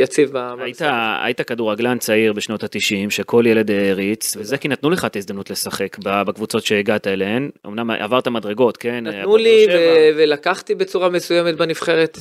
יציב 0.00 0.30
ב- 0.32 0.36
היית, 0.36 0.58
במשחק. 0.82 0.88
היית 1.24 1.40
כדורגלן 1.40 1.98
צעיר 1.98 2.32
בשנות 2.32 2.62
ה-90 2.62 3.10
שכל 3.10 3.44
ילד 3.46 3.70
העריץ, 3.70 4.36
וזה 4.36 4.56
כי 4.56 4.68
נתנו 4.68 4.90
לך 4.90 5.04
את 5.04 5.16
ההזדמנות 5.16 5.50
לשחק 5.50 5.96
בקבוצות 5.98 6.64
שהגעת 6.64 7.06
אליהן. 7.06 7.50
אמנם 7.66 7.90
עברת 7.90 8.28
מדרגות, 8.28 8.76
כן? 8.76 9.06
נתנו 9.06 9.36
לי. 9.36 9.66
ו- 9.68 10.10
ולקחתי 10.16 10.74
בצורה 10.74 11.08
מסוימת 11.08 11.56
בנבחרת. 11.56 12.18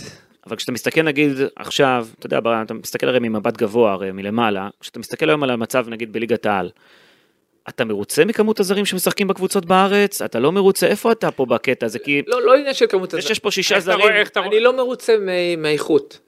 אבל 0.48 0.56
כשאתה 0.56 0.72
מסתכל 0.72 1.02
נגיד 1.02 1.32
עכשיו, 1.56 2.08
אתה 2.20 2.26
יודע, 2.26 2.40
אתה 2.62 2.74
מסתכל 2.74 3.08
הרי 3.08 3.20
ממבט 3.20 3.58
גבוה, 3.58 3.92
הרי 3.92 4.12
מלמעלה, 4.12 4.70
כשאתה 4.80 5.00
מסתכל 5.00 5.30
היום 5.30 5.44
על 5.44 5.50
המצב 5.50 5.90
נגיד 5.90 6.14
בליגת 6.14 6.46
העל, 6.46 6.70
אתה 7.70 7.86
מרוצה 7.86 8.26
מכמות 8.26 8.60
הזרים 8.60 8.86
שמשחקים 8.86 9.28
בקבוצות 9.28 9.66
בארץ? 9.66 10.22
אתה 10.22 10.40
לא 10.40 10.52
מרוצה? 10.52 10.88
איפה 10.88 11.12
אתה 11.12 11.32
פה 11.32 11.46
בקטע 11.46 11.86
הזה? 11.86 12.00
כי 12.00 12.22
לא, 12.28 12.42
לא 12.42 12.56
עניין 12.56 12.74
של 12.74 12.86
כמות 12.90 13.14
הזרים. 13.14 13.28
שיש 13.28 13.40
פה 13.40 13.52
שישה 13.52 13.80
זרים, 13.80 14.08
אני 14.36 14.60
לא 14.60 14.78
מרוצה 14.78 15.16
מהאיכות. 15.58 16.20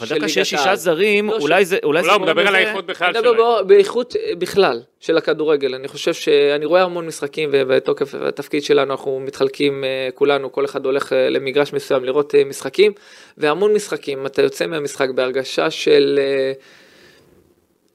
אבל 0.00 0.08
דווקא 0.08 0.28
שיש 0.28 0.50
שישה. 0.50 0.76
זרים, 0.76 1.28
לא, 1.30 1.36
אולי 1.40 1.64
זה 1.64 1.78
אולי 1.84 2.02
לא, 2.02 2.08
זה 2.08 2.12
הוא 2.14 2.22
מדבר 2.22 2.48
על 2.48 2.54
האיכות 2.54 2.86
בכלל 2.86 3.10
מדבר 3.10 3.22
שלהם. 3.22 3.36
בא- 3.36 3.62
באיכות 3.62 4.16
אה, 4.16 4.32
בכלל 4.38 4.80
של 5.00 5.16
הכדורגל. 5.16 5.74
אני 5.74 5.88
חושב 5.88 6.14
שאני 6.14 6.64
רואה 6.64 6.82
המון 6.82 7.06
משחקים 7.06 7.48
ובתוקף 7.52 8.14
התפקיד 8.14 8.62
שלנו 8.62 8.92
אנחנו 8.92 9.20
מתחלקים 9.20 9.84
אה, 9.84 10.08
כולנו, 10.14 10.52
כל 10.52 10.64
אחד 10.64 10.84
הולך 10.84 11.12
אה, 11.12 11.30
למגרש 11.30 11.72
מסוים 11.72 12.04
לראות 12.04 12.34
משחקים, 12.46 12.92
והמון 13.38 13.72
משחקים, 13.74 14.26
אתה 14.26 14.42
יוצא 14.42 14.66
מהמשחק 14.66 15.08
בהרגשה 15.10 15.70
של... 15.70 16.18
אה, 16.22 16.52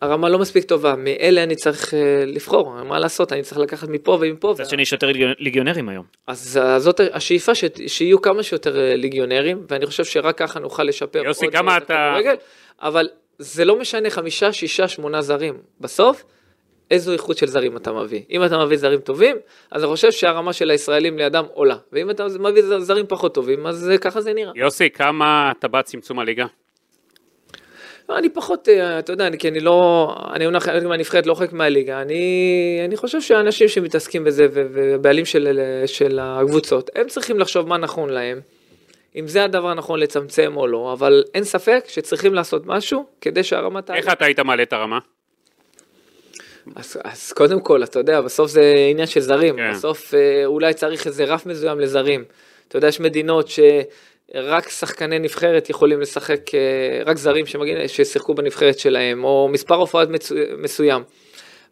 הרמה 0.01 0.29
לא 0.29 0.39
מספיק 0.39 0.63
טובה, 0.63 0.95
מאלה 0.97 1.43
אני 1.43 1.55
צריך 1.55 1.93
אה, 1.93 1.99
לבחור, 2.27 2.83
מה 2.83 2.99
לעשות, 2.99 3.33
אני 3.33 3.41
צריך 3.41 3.57
לקחת 3.57 3.87
מפה 3.89 4.17
ומפה. 4.21 4.51
מצד 4.51 4.69
שני 4.69 4.81
יש 4.81 4.91
יותר 4.91 5.07
ליגיונ- 5.11 5.35
ליגיונרים 5.39 5.89
היום. 5.89 6.05
אז 6.27 6.59
אה, 6.63 6.79
זאת 6.79 6.99
השאיפה 7.13 7.55
ש... 7.55 7.63
שיהיו 7.87 8.21
כמה 8.21 8.43
שיותר 8.43 8.79
אה, 8.79 8.95
ליגיונרים, 8.95 9.65
ואני 9.69 9.85
חושב 9.85 10.03
שרק 10.05 10.37
ככה 10.37 10.59
נוכל 10.59 10.83
לשפר 10.83 11.21
יוסי, 11.25 11.45
עוד 11.45 11.53
כמה 11.53 11.77
אתה- 11.77 12.07
הכדורגל, 12.07 12.35
אבל 12.81 13.09
זה 13.39 13.65
לא 13.65 13.79
משנה 13.79 14.09
חמישה, 14.09 14.53
שישה, 14.53 14.87
שמונה 14.87 15.21
זרים. 15.21 15.57
בסוף, 15.81 16.23
איזו 16.91 17.13
איכות 17.13 17.37
של 17.37 17.47
זרים 17.47 17.77
אתה 17.77 17.91
מביא. 17.93 18.21
אם 18.31 18.45
אתה 18.45 18.65
מביא 18.65 18.77
זרים 18.77 18.99
טובים, 18.99 19.35
אז 19.71 19.83
אני 19.83 19.91
חושב 19.91 20.11
שהרמה 20.11 20.53
של 20.53 20.69
הישראלים 20.69 21.17
לידם 21.17 21.43
עולה. 21.53 21.75
ואם 21.91 22.09
אתה 22.09 22.25
מביא 22.39 22.63
זרים 22.79 23.05
פחות 23.07 23.33
טובים, 23.33 23.67
אז 23.67 23.91
ככה 24.01 24.21
זה 24.21 24.33
נראה. 24.33 24.51
יוסי, 24.55 24.89
כמה 24.89 25.51
אתה 25.59 25.67
בא 25.67 25.81
צמצום 25.81 26.19
הליגה? 26.19 26.45
לא, 28.11 28.17
אני 28.17 28.29
פחות, 28.29 28.69
אה, 28.69 28.99
אתה 28.99 29.13
יודע, 29.13 29.27
אני- 29.27 29.37
כי 29.37 29.47
אני 29.47 29.59
לא, 29.59 30.07
אני 30.33 30.45
עונה 30.45 30.59
חלק 30.59 30.83
מהנבחרת, 30.83 31.25
לא 31.27 31.33
חלק 31.33 31.53
מהליגה, 31.53 32.01
אני, 32.01 32.21
אני 32.85 32.97
חושב 32.97 33.21
שהאנשים 33.21 33.67
שמתעסקים 33.67 34.23
בזה 34.23 34.47
ובעלים 34.51 35.25
של, 35.25 35.59
של 35.85 36.19
הקבוצות, 36.21 36.89
הם 36.95 37.07
צריכים 37.07 37.39
לחשוב 37.39 37.67
מה 37.67 37.77
נכון 37.77 38.09
להם, 38.09 38.39
אם 39.15 39.27
זה 39.27 39.43
הדבר 39.43 39.67
הנכון 39.67 39.99
לצמצם 39.99 40.53
או 40.57 40.67
לא, 40.67 40.93
אבל 40.93 41.23
אין 41.35 41.43
ספק 41.43 41.83
שצריכים 41.87 42.33
לעשות 42.33 42.61
משהו 42.65 43.05
כדי 43.21 43.43
שהרמה 43.43 43.81
תעלה. 43.81 43.99
איך 43.99 44.07
אתה 44.13 44.25
היית 44.25 44.39
מעלה 44.39 44.63
את 44.63 44.73
הרמה? 44.73 44.97
אז, 46.75 46.97
אז 47.03 47.31
קודם 47.33 47.61
כל, 47.61 47.83
אתה 47.83 47.99
יודע, 47.99 48.21
בסוף 48.21 48.49
זה 48.51 48.61
עניין 48.91 49.07
של 49.07 49.19
זרים, 49.19 49.55
כן. 49.55 49.71
בסוף 49.71 50.13
אה, 50.13 50.19
אולי 50.45 50.73
צריך 50.73 51.07
איזה 51.07 51.23
רף 51.25 51.45
מסוים 51.45 51.79
לזרים. 51.79 52.23
אתה 52.67 52.77
יודע, 52.77 52.87
יש 52.87 52.99
מדינות 52.99 53.47
שרק 54.33 54.69
שחקני 54.69 55.19
נבחרת 55.19 55.69
יכולים 55.69 56.01
לשחק, 56.01 56.55
אה, 56.55 57.03
רק 57.05 57.17
זרים 57.17 57.45
שמגיעים, 57.45 57.87
ששיחקו 57.87 58.33
בנבחרת 58.33 58.79
שלהם, 58.79 59.23
או 59.23 59.49
מספר 59.51 59.75
הופעות 59.75 60.09
מצו, 60.09 60.35
מסוים. 60.57 61.03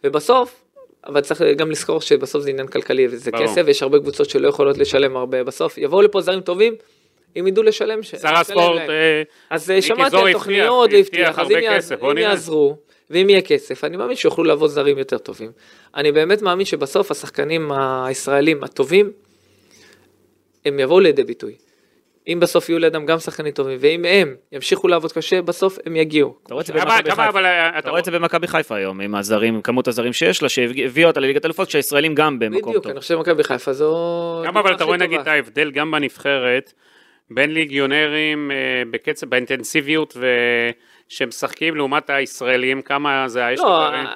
ובסוף, 0.04 0.62
אבל 1.06 1.22
צריך 1.22 1.42
גם 1.58 1.72
לזכור 1.72 2.02
שבסוף 2.02 2.44
זה 2.44 2.50
עניין 2.50 2.68
כלכלי 2.68 3.08
וזה 3.12 3.32
ברור. 3.32 3.44
כסף, 3.44 3.62
ויש 3.66 3.84
הרבה 3.84 4.00
קבוצות 4.00 4.30
שלא 4.30 4.48
יכולות 4.48 4.78
לשלם 4.78 5.18
הרבה. 5.18 5.44
בסוף 5.44 5.78
יבואו 5.78 6.02
לפה 6.02 6.22
זרים 6.22 6.42
טובים, 6.42 6.76
אם 7.40 7.48
ידעו 7.48 7.64
לשלם, 7.64 8.04
ש... 8.04 8.16
שר 8.16 8.36
הספורט. 8.36 8.82
אה, 8.90 9.24
אז 9.50 9.72
אה, 9.72 9.82
שמעתי 9.82 10.18
על 10.18 10.34
תוכניות 10.34 10.90
הבטיח 10.94 11.38
והבטיח, 11.38 11.40
אז 11.40 11.52
אם 11.52 11.78
כסף, 11.78 12.04
אם. 12.04 12.18
יעזרו, 12.18 12.78
ואם 13.10 13.30
יהיה 13.30 13.42
כסף, 13.42 13.84
אני 13.84 13.98
מאמין 13.98 14.16
שיוכלו 14.16 14.44
לבוא 14.44 14.68
זרים 14.68 14.98
יותר 14.98 15.18
טובים. 15.18 15.52
אני 15.96 16.12
באמת 16.12 16.42
מאמין 16.42 16.66
שבסוף 16.66 17.12
השחקנים 17.12 17.72
הישראלים 18.06 18.64
הטובים, 18.64 19.12
הם 20.66 20.80
יבואו 20.80 21.00
לידי 21.00 21.24
ביטוי. 21.24 21.69
אם 22.28 22.40
בסוף 22.40 22.70
יהיו 22.70 22.80
לידם 22.80 23.06
גם 23.06 23.20
שחקנים 23.20 23.52
טובים, 23.52 23.78
ואם 23.82 24.06
הם 24.06 24.36
ימשיכו 24.52 24.88
לעבוד 24.88 25.12
קשה, 25.12 25.42
בסוף 25.42 25.78
הם 25.86 25.96
יגיעו. 25.96 26.36
אתה 26.46 26.54
רואה 26.54 26.62
את 28.00 28.06
זה 28.06 28.12
במכבי 28.12 28.48
חיפה. 28.48 28.76
היום, 28.76 29.02
עם 29.02 29.16
הזרים, 29.16 29.62
כמות 29.62 29.88
הזרים 29.88 30.14
שיש 30.14 30.44
לה, 30.44 30.50
שהביאה 30.50 31.08
אותה 31.08 31.20
לליגת 31.20 31.46
אלופות, 31.46 31.68
כשהישראלים 31.68 32.16
גם 32.16 32.40
במקום 32.40 32.70
בדיוק, 32.70 32.84
טוב. 32.84 32.92
אני 32.92 33.00
חושב 33.00 33.16
שמכבי 33.16 33.44
חיפה 33.44 33.74
זו... 33.74 34.42
כמה 34.46 34.60
אבל 34.60 34.76
אתה 34.76 34.84
רואה 34.84 34.98
נגיד. 34.98 35.20
את 35.20 35.28
ההבדל 35.28 35.72
גם 35.72 35.92
בנבחרת 35.92 36.74
בין 37.32 37.54
ליגיונרים 37.54 38.52
אה, 38.52 38.84
בקצב, 38.92 39.28
באינטנסיביות 39.28 40.18
שמשחקים 41.10 41.76
לעומת 41.76 42.10
הישראלים, 42.10 42.82
כמה 42.82 43.28
זה 43.28 43.42
יש 43.54 43.60
לא, 43.60 43.90
לך? 43.94 44.10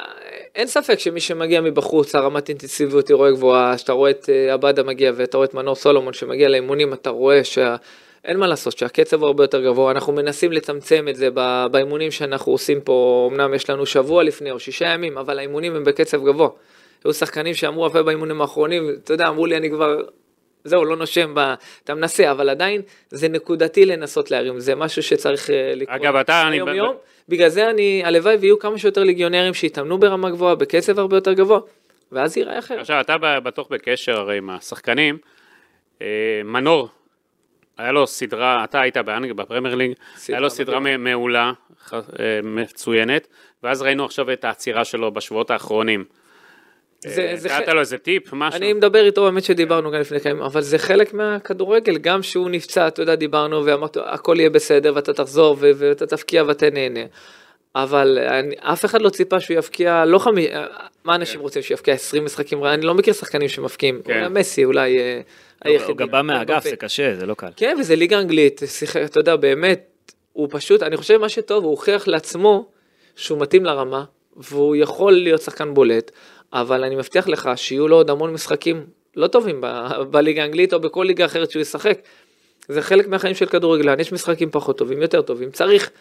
אין 0.56 0.68
ספק 0.68 1.00
שמי 1.00 1.20
שמגיע 1.20 1.62
מבחוץ, 1.62 2.16
הרמת 2.16 2.50
אינטנסיביות 2.50 3.08
היא 3.08 3.16
רואה 3.16 3.32
גבוהה, 3.32 3.78
שאתה 3.78 3.94
רואה 3.94 4.12
את 4.12 4.30
אה, 4.30 4.54
עבדה 4.54 4.84
מגיע 4.84 5.12
ואתה 5.16 5.38
רואה 5.38 5.48
את 5.48 5.54
מנור 5.54 5.76
סולומון 5.76 6.14
שמגיע 6.14 6.50
לאימונים, 6.50 6.94
אתה 6.94 7.10
רואה 7.10 7.44
שה... 7.44 7.76
מה 8.36 8.48
לעשות, 8.48 8.78
שהקצב 8.78 9.20
הוא 9.20 9.28
הרבה 9.28 9.44
יותר 9.44 9.62
גבוה, 9.62 9.92
אנחנו 9.92 10.14
מנסים 10.14 10.52
לצמצם 10.52 11.06
את 11.10 11.16
זה 11.16 11.30
באימונים 11.72 12.12
שאנחנו 12.12 12.52
עושים 12.52 12.82
פה, 12.82 13.30
אמנם 13.32 13.54
יש 13.54 13.70
לנו 13.70 13.86
שבוע 13.86 14.24
לפני 14.24 14.52
או 14.52 14.60
שישה 14.60 14.86
ימים, 14.86 15.18
אבל 15.18 15.40
האימונים 15.40 15.76
הם 15.76 15.84
בקצב 15.84 16.26
גבוה. 16.26 16.50
היו 17.04 17.14
שחקנים 17.14 17.54
שאמרו 17.54 17.86
הרבה 17.86 18.04
באימונים 18.04 18.42
האחרונים, 18.42 18.90
אתה 19.04 19.14
יודע, 19.14 19.28
אמרו 19.28 19.46
לי 19.46 19.58
אני 19.58 19.70
כבר, 19.70 20.02
זהו, 20.64 20.86
לא 20.86 20.96
נושם, 20.96 21.32
ב... 21.36 21.54
אתה 21.84 21.94
מנסה, 21.94 22.32
אבל 22.32 22.50
עדיין 22.50 22.82
זה 23.10 23.28
נקודתי 23.30 23.86
לנסות 23.86 24.32
להרים, 24.32 24.60
זה 24.60 24.76
משהו 24.76 25.04
שצריך 25.04 25.50
אה, 25.50 25.74
לקרות. 25.76 26.02
אגב, 26.02 26.16
אתה, 26.16 26.48
אני- 26.48 26.56
יום 26.56 26.70
יום, 26.74 26.96
בגלל 27.30 27.50
זה 27.50 27.70
אני, 27.70 28.02
הלוואי 28.06 28.36
ויהיו 28.36 28.60
כמה 28.60 28.78
שיותר 28.80 29.04
ליגיונרים 29.04 29.54
שיתאמנו 29.54 29.98
ברמה 29.98 30.30
גבוהה, 30.30 30.56
בקצב 30.56 31.00
הרבה 31.00 31.18
יותר 31.18 31.34
גבוה, 31.34 31.60
ואז 32.12 32.38
ייראה 32.38 32.60
אחרת. 32.60 32.80
עכשיו, 32.80 33.02
אתה 33.02 33.18
ב- 33.18 33.38
בטוח 33.44 33.68
בקשר 33.70 34.20
הרי 34.20 34.38
עם 34.38 34.50
השחקנים. 34.50 35.18
אה, 36.02 36.08
מנור, 36.46 36.90
היה 37.78 37.92
לו 37.92 38.08
סדרה, 38.08 38.64
אתה 38.64 38.82
היית 38.82 38.98
באנגליה, 38.98 39.34
בפרמייר 39.34 39.76
ליג, 39.76 39.92
סדרה 40.16 40.36
היה 40.38 40.42
לו 40.42 40.50
סדרה. 40.50 40.80
מ- 40.80 41.04
מעולה, 41.04 41.52
אה, 41.94 42.00
מצוינת, 42.44 43.28
ואז 43.64 43.82
ראינו 43.82 44.06
עכשיו 44.06 44.32
את 44.34 44.46
העצירה 44.46 44.86
שלו 44.86 45.12
בשבועות 45.12 45.52
האחרונים. 45.52 46.06
זה- 47.10 47.22
אה, 47.32 47.36
זה 47.36 47.50
נתת 47.50 47.70
ח- 47.70 47.72
לו 47.72 47.80
איזה 47.80 47.98
טיפ, 47.98 48.34
משהו? 48.34 48.58
אני 48.58 48.74
מדבר 48.74 49.06
איתו 49.06 49.24
באמת 49.24 49.44
שדיברנו 49.44 49.92
גם 49.92 50.00
לפני 50.00 50.20
כמה, 50.20 50.46
אבל 50.46 50.62
זה 50.62 50.78
חלק 50.78 51.14
מהכדורגל, 51.14 51.98
גם 51.98 52.24
שהוא 52.24 52.50
נפצע, 52.50 52.88
אתה 52.88 53.02
יודע, 53.02 53.16
דיברנו 53.16 53.66
ואמרת, 53.66 53.98
הכל 54.06 54.36
יהיה 54.40 54.50
בסדר 54.50 54.92
ואתה 54.96 55.14
תחזור 55.14 55.58
ו- 55.60 55.72
ואתה 55.76 56.06
תפקיע 56.06 56.44
ואתה 56.48 56.70
נהנה. 56.70 57.00
אבל 57.76 58.20
אני, 58.20 58.56
אף 58.60 58.86
אחד 58.86 59.02
לא 59.02 59.10
ציפה 59.10 59.40
שהוא 59.40 59.58
יבקיע, 59.58 60.06
לא 60.06 60.20
חמי... 60.20 60.48
מה 61.04 61.16
אנשים 61.16 61.40
רוצים 61.40 61.62
שיבקיע 61.62 61.94
20 61.94 62.26
משחקים? 62.26 62.66
אני 62.66 62.86
לא 62.86 62.94
מכיר 62.94 63.14
שחקנים 63.14 63.48
שמבקיעים. 63.50 64.02
כן. 64.06 64.14
אולי 64.24 64.40
מסי 64.40 64.66
אולי 64.66 64.98
אה, 65.00 65.22
היחידי. 65.64 65.92
הוא 65.92 65.98
גם 65.98 66.12
בא 66.12 66.22
מהאגף, 66.22 66.54
אמבפה. 66.54 66.70
זה 66.70 66.76
קשה, 66.76 67.16
זה 67.16 67.26
לא 67.26 67.34
קל. 67.34 67.48
כן, 67.56 67.78
וזה 67.80 67.96
ליגה 67.96 68.20
אנגלית, 68.20 68.62
שיחק, 68.66 69.02
אתה 69.06 69.20
יודע, 69.20 69.36
באמת, 69.36 69.92
הוא 70.34 70.48
פשוט, 70.52 70.84
אני 70.84 70.98
חושב 70.98 71.18
מה 71.18 71.30
שטוב, 71.30 71.64
הוא 71.64 71.72
הוכיח 71.72 72.08
לעצמו 72.08 72.66
שהוא 73.16 73.40
מתאים 73.40 73.66
לרמה, 73.66 74.04
והוא 74.38 74.76
יכול 74.76 75.14
להיות 75.14 75.42
שחקן 75.42 75.74
בולט, 75.74 76.12
אבל 76.54 76.84
אני 76.84 76.96
מבטיח 76.96 77.28
לך 77.28 77.50
שיהיו 77.56 77.88
לו 77.88 77.96
עוד 77.96 78.10
המון 78.10 78.34
משחקים 78.34 78.86
לא 79.16 79.28
טובים 79.28 79.62
ב- 79.62 80.02
בליגה 80.12 80.42
האנגלית 80.42 80.74
או 80.74 80.80
בכל 80.80 81.04
ליגה 81.08 81.26
אחרת 81.26 81.52
שהוא 81.52 81.62
ישחק. 81.62 82.00
זה 82.68 82.82
חלק 82.82 83.08
מהחיים 83.08 83.36
של 83.36 83.46
כדורגלן, 83.46 84.00
יש 84.00 84.14
משחקים 84.14 84.50
פחות 84.52 84.78
טובים, 84.78 85.02
יותר 85.02 85.22
טובים, 85.22 85.52
צריך 85.52 85.92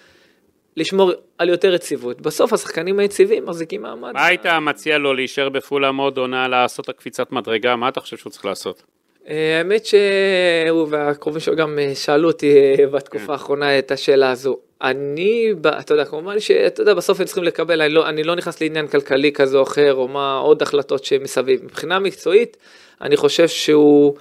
לשמור 0.77 1.13
על 1.39 1.49
יותר 1.49 1.75
יציבות. 1.75 2.21
בסוף 2.21 2.53
השחקנים 2.53 2.99
היציבים 2.99 3.47
מחזיקים 3.47 3.83
מעמד. 3.83 4.13
מה 4.13 4.27
היית 4.27 4.47
מציע 4.47 4.99
לו 4.99 5.15
להישאר 5.15 5.49
בפולאם 5.49 5.97
עוד 5.97 6.19
עונה, 6.19 6.49
לעשות 6.49 6.89
הקפיצת 6.89 7.33
מדרגה? 7.33 7.77
מה 7.77 7.89
אתה 7.89 8.01
חושב 8.01 8.17
שהוא 8.17 8.31
צריך 8.31 8.45
לעשות? 8.45 8.83
אה, 9.29 9.59
האמת 9.59 9.87
שהוא 9.87 10.87
והקרובים 10.91 11.41
שלו 11.41 11.57
גם 11.57 11.79
אה, 11.79 11.95
שאלו 11.95 12.29
אותי 12.29 12.57
אה, 12.57 12.87
בתקופה 12.87 13.33
האחרונה 13.33 13.79
את 13.79 13.91
השאלה 13.91 14.31
הזו. 14.31 14.57
אני, 14.83 15.53
אתה 15.81 15.95
יודע, 15.95 16.05
כמובן 16.05 16.41
שאתה 16.41 16.83
יודע, 16.83 16.95
בסוף 16.95 17.21
הם 17.21 17.27
צריכים 17.27 17.45
לקבל, 17.45 17.83
אני 17.83 17.95
לא, 17.95 18.09
אני 18.09 18.23
לא 18.23 18.35
נכנס 18.35 18.61
לעניין 18.61 18.87
כלכלי 18.87 19.33
כזה 19.33 19.59
או 19.59 19.63
אחר, 19.63 19.95
או 19.95 20.09
מה 20.09 20.39
עוד 20.39 20.63
החלטות 20.63 21.05
שמסביב. 21.05 21.65
מבחינה 21.65 21.99
מקצועית, 21.99 22.57
אני 23.01 23.17
חושב 23.17 23.49
שהוא, 23.49 24.15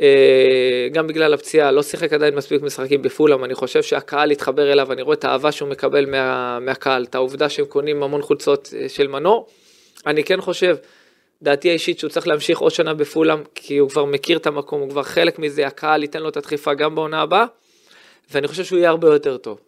אה, 0.00 0.88
גם 0.92 1.06
בגלל 1.06 1.34
הפציעה, 1.34 1.70
לא 1.70 1.82
שיחק 1.82 2.12
עדיין 2.12 2.34
מספיק 2.34 2.62
משחקים 2.62 3.02
בפולאם, 3.02 3.44
אני 3.44 3.54
חושב 3.54 3.82
שהקהל 3.82 4.30
התחבר 4.30 4.72
אליו, 4.72 4.92
אני 4.92 5.02
רואה 5.02 5.14
את 5.14 5.24
האהבה 5.24 5.52
שהוא 5.52 5.68
מקבל 5.68 6.06
מה, 6.06 6.58
מהקהל, 6.60 7.04
את 7.04 7.14
העובדה 7.14 7.48
שהם 7.48 7.64
קונים 7.64 8.02
המון 8.02 8.22
חולצות 8.22 8.74
של 8.88 9.06
מנור. 9.06 9.46
אני 10.06 10.24
כן 10.24 10.40
חושב, 10.40 10.76
דעתי 11.42 11.70
האישית 11.70 11.98
שהוא 11.98 12.10
צריך 12.10 12.28
להמשיך 12.28 12.58
עוד 12.58 12.72
שנה 12.72 12.94
בפולאם, 12.94 13.38
כי 13.54 13.78
הוא 13.78 13.90
כבר 13.90 14.04
מכיר 14.04 14.38
את 14.38 14.46
המקום, 14.46 14.80
הוא 14.80 14.90
כבר 14.90 15.02
חלק 15.02 15.38
מזה, 15.38 15.66
הקהל 15.66 16.02
ייתן 16.02 16.22
לו 16.22 16.28
את 16.28 16.36
הדחיפה 16.36 16.74
גם 16.74 16.94
בעונה 16.94 17.20
הבאה, 17.22 17.44
ואני 18.30 18.48
חושב 18.48 18.64
שהוא 18.64 18.78
יהיה 18.78 18.90
הרבה 18.90 19.08
יותר 19.08 19.36
טוב. 19.36 19.58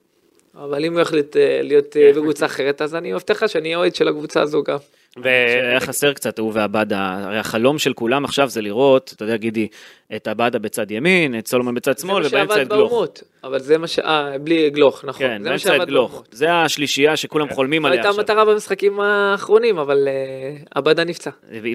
אבל 0.54 0.84
אם 0.84 0.92
הוא 0.92 1.00
יחליט 1.00 1.36
אה, 1.36 1.60
להיות 1.62 1.96
אה, 1.96 2.12
בקבוצה 2.12 2.46
אחרת, 2.46 2.82
אז 2.82 2.94
אני 2.94 3.12
מבטיח 3.12 3.42
לך 3.42 3.48
שאני 3.48 3.74
אוהד 3.74 3.94
של 3.94 4.08
הקבוצה 4.08 4.42
הזו 4.42 4.62
גם. 4.62 4.78
היה 5.24 5.80
חסר 5.80 6.12
קצת, 6.12 6.38
הוא 6.38 6.52
ועבדה, 6.54 7.18
הרי 7.24 7.38
החלום 7.38 7.78
של 7.78 7.92
כולם 7.92 8.24
עכשיו 8.24 8.48
זה 8.48 8.60
לראות, 8.62 9.12
אתה 9.16 9.24
יודע, 9.24 9.36
גידי, 9.36 9.68
את 10.16 10.28
עבדה 10.28 10.58
בצד 10.58 10.90
ימין, 10.90 11.38
את 11.38 11.48
סולומון 11.48 11.74
בצד 11.74 11.98
שמאל, 11.98 12.26
ובאמצע 12.26 12.62
את 12.62 12.68
גלוך. 12.68 13.06
אבל 13.44 13.58
זה 13.58 13.78
מה 13.78 13.86
ש... 13.86 13.98
אה, 13.98 14.38
בלי 14.38 14.70
גלוך, 14.70 15.04
נכון. 15.04 15.26
כן, 15.26 15.42
באמצע 15.42 15.76
את 15.82 15.88
גלוך. 15.88 16.24
זה 16.30 16.52
השלישייה 16.52 17.16
שכולם 17.16 17.48
חולמים 17.48 17.82
זו 17.82 17.86
עליה 17.86 17.98
הייתה 17.98 18.08
עכשיו. 18.08 18.20
המטרה 18.20 18.44
במשחקים 18.44 19.00
האחרונים, 19.00 19.78
אבל 19.78 20.08
אה, 20.08 20.56
עבדה 20.74 21.04
נפצע. 21.04 21.30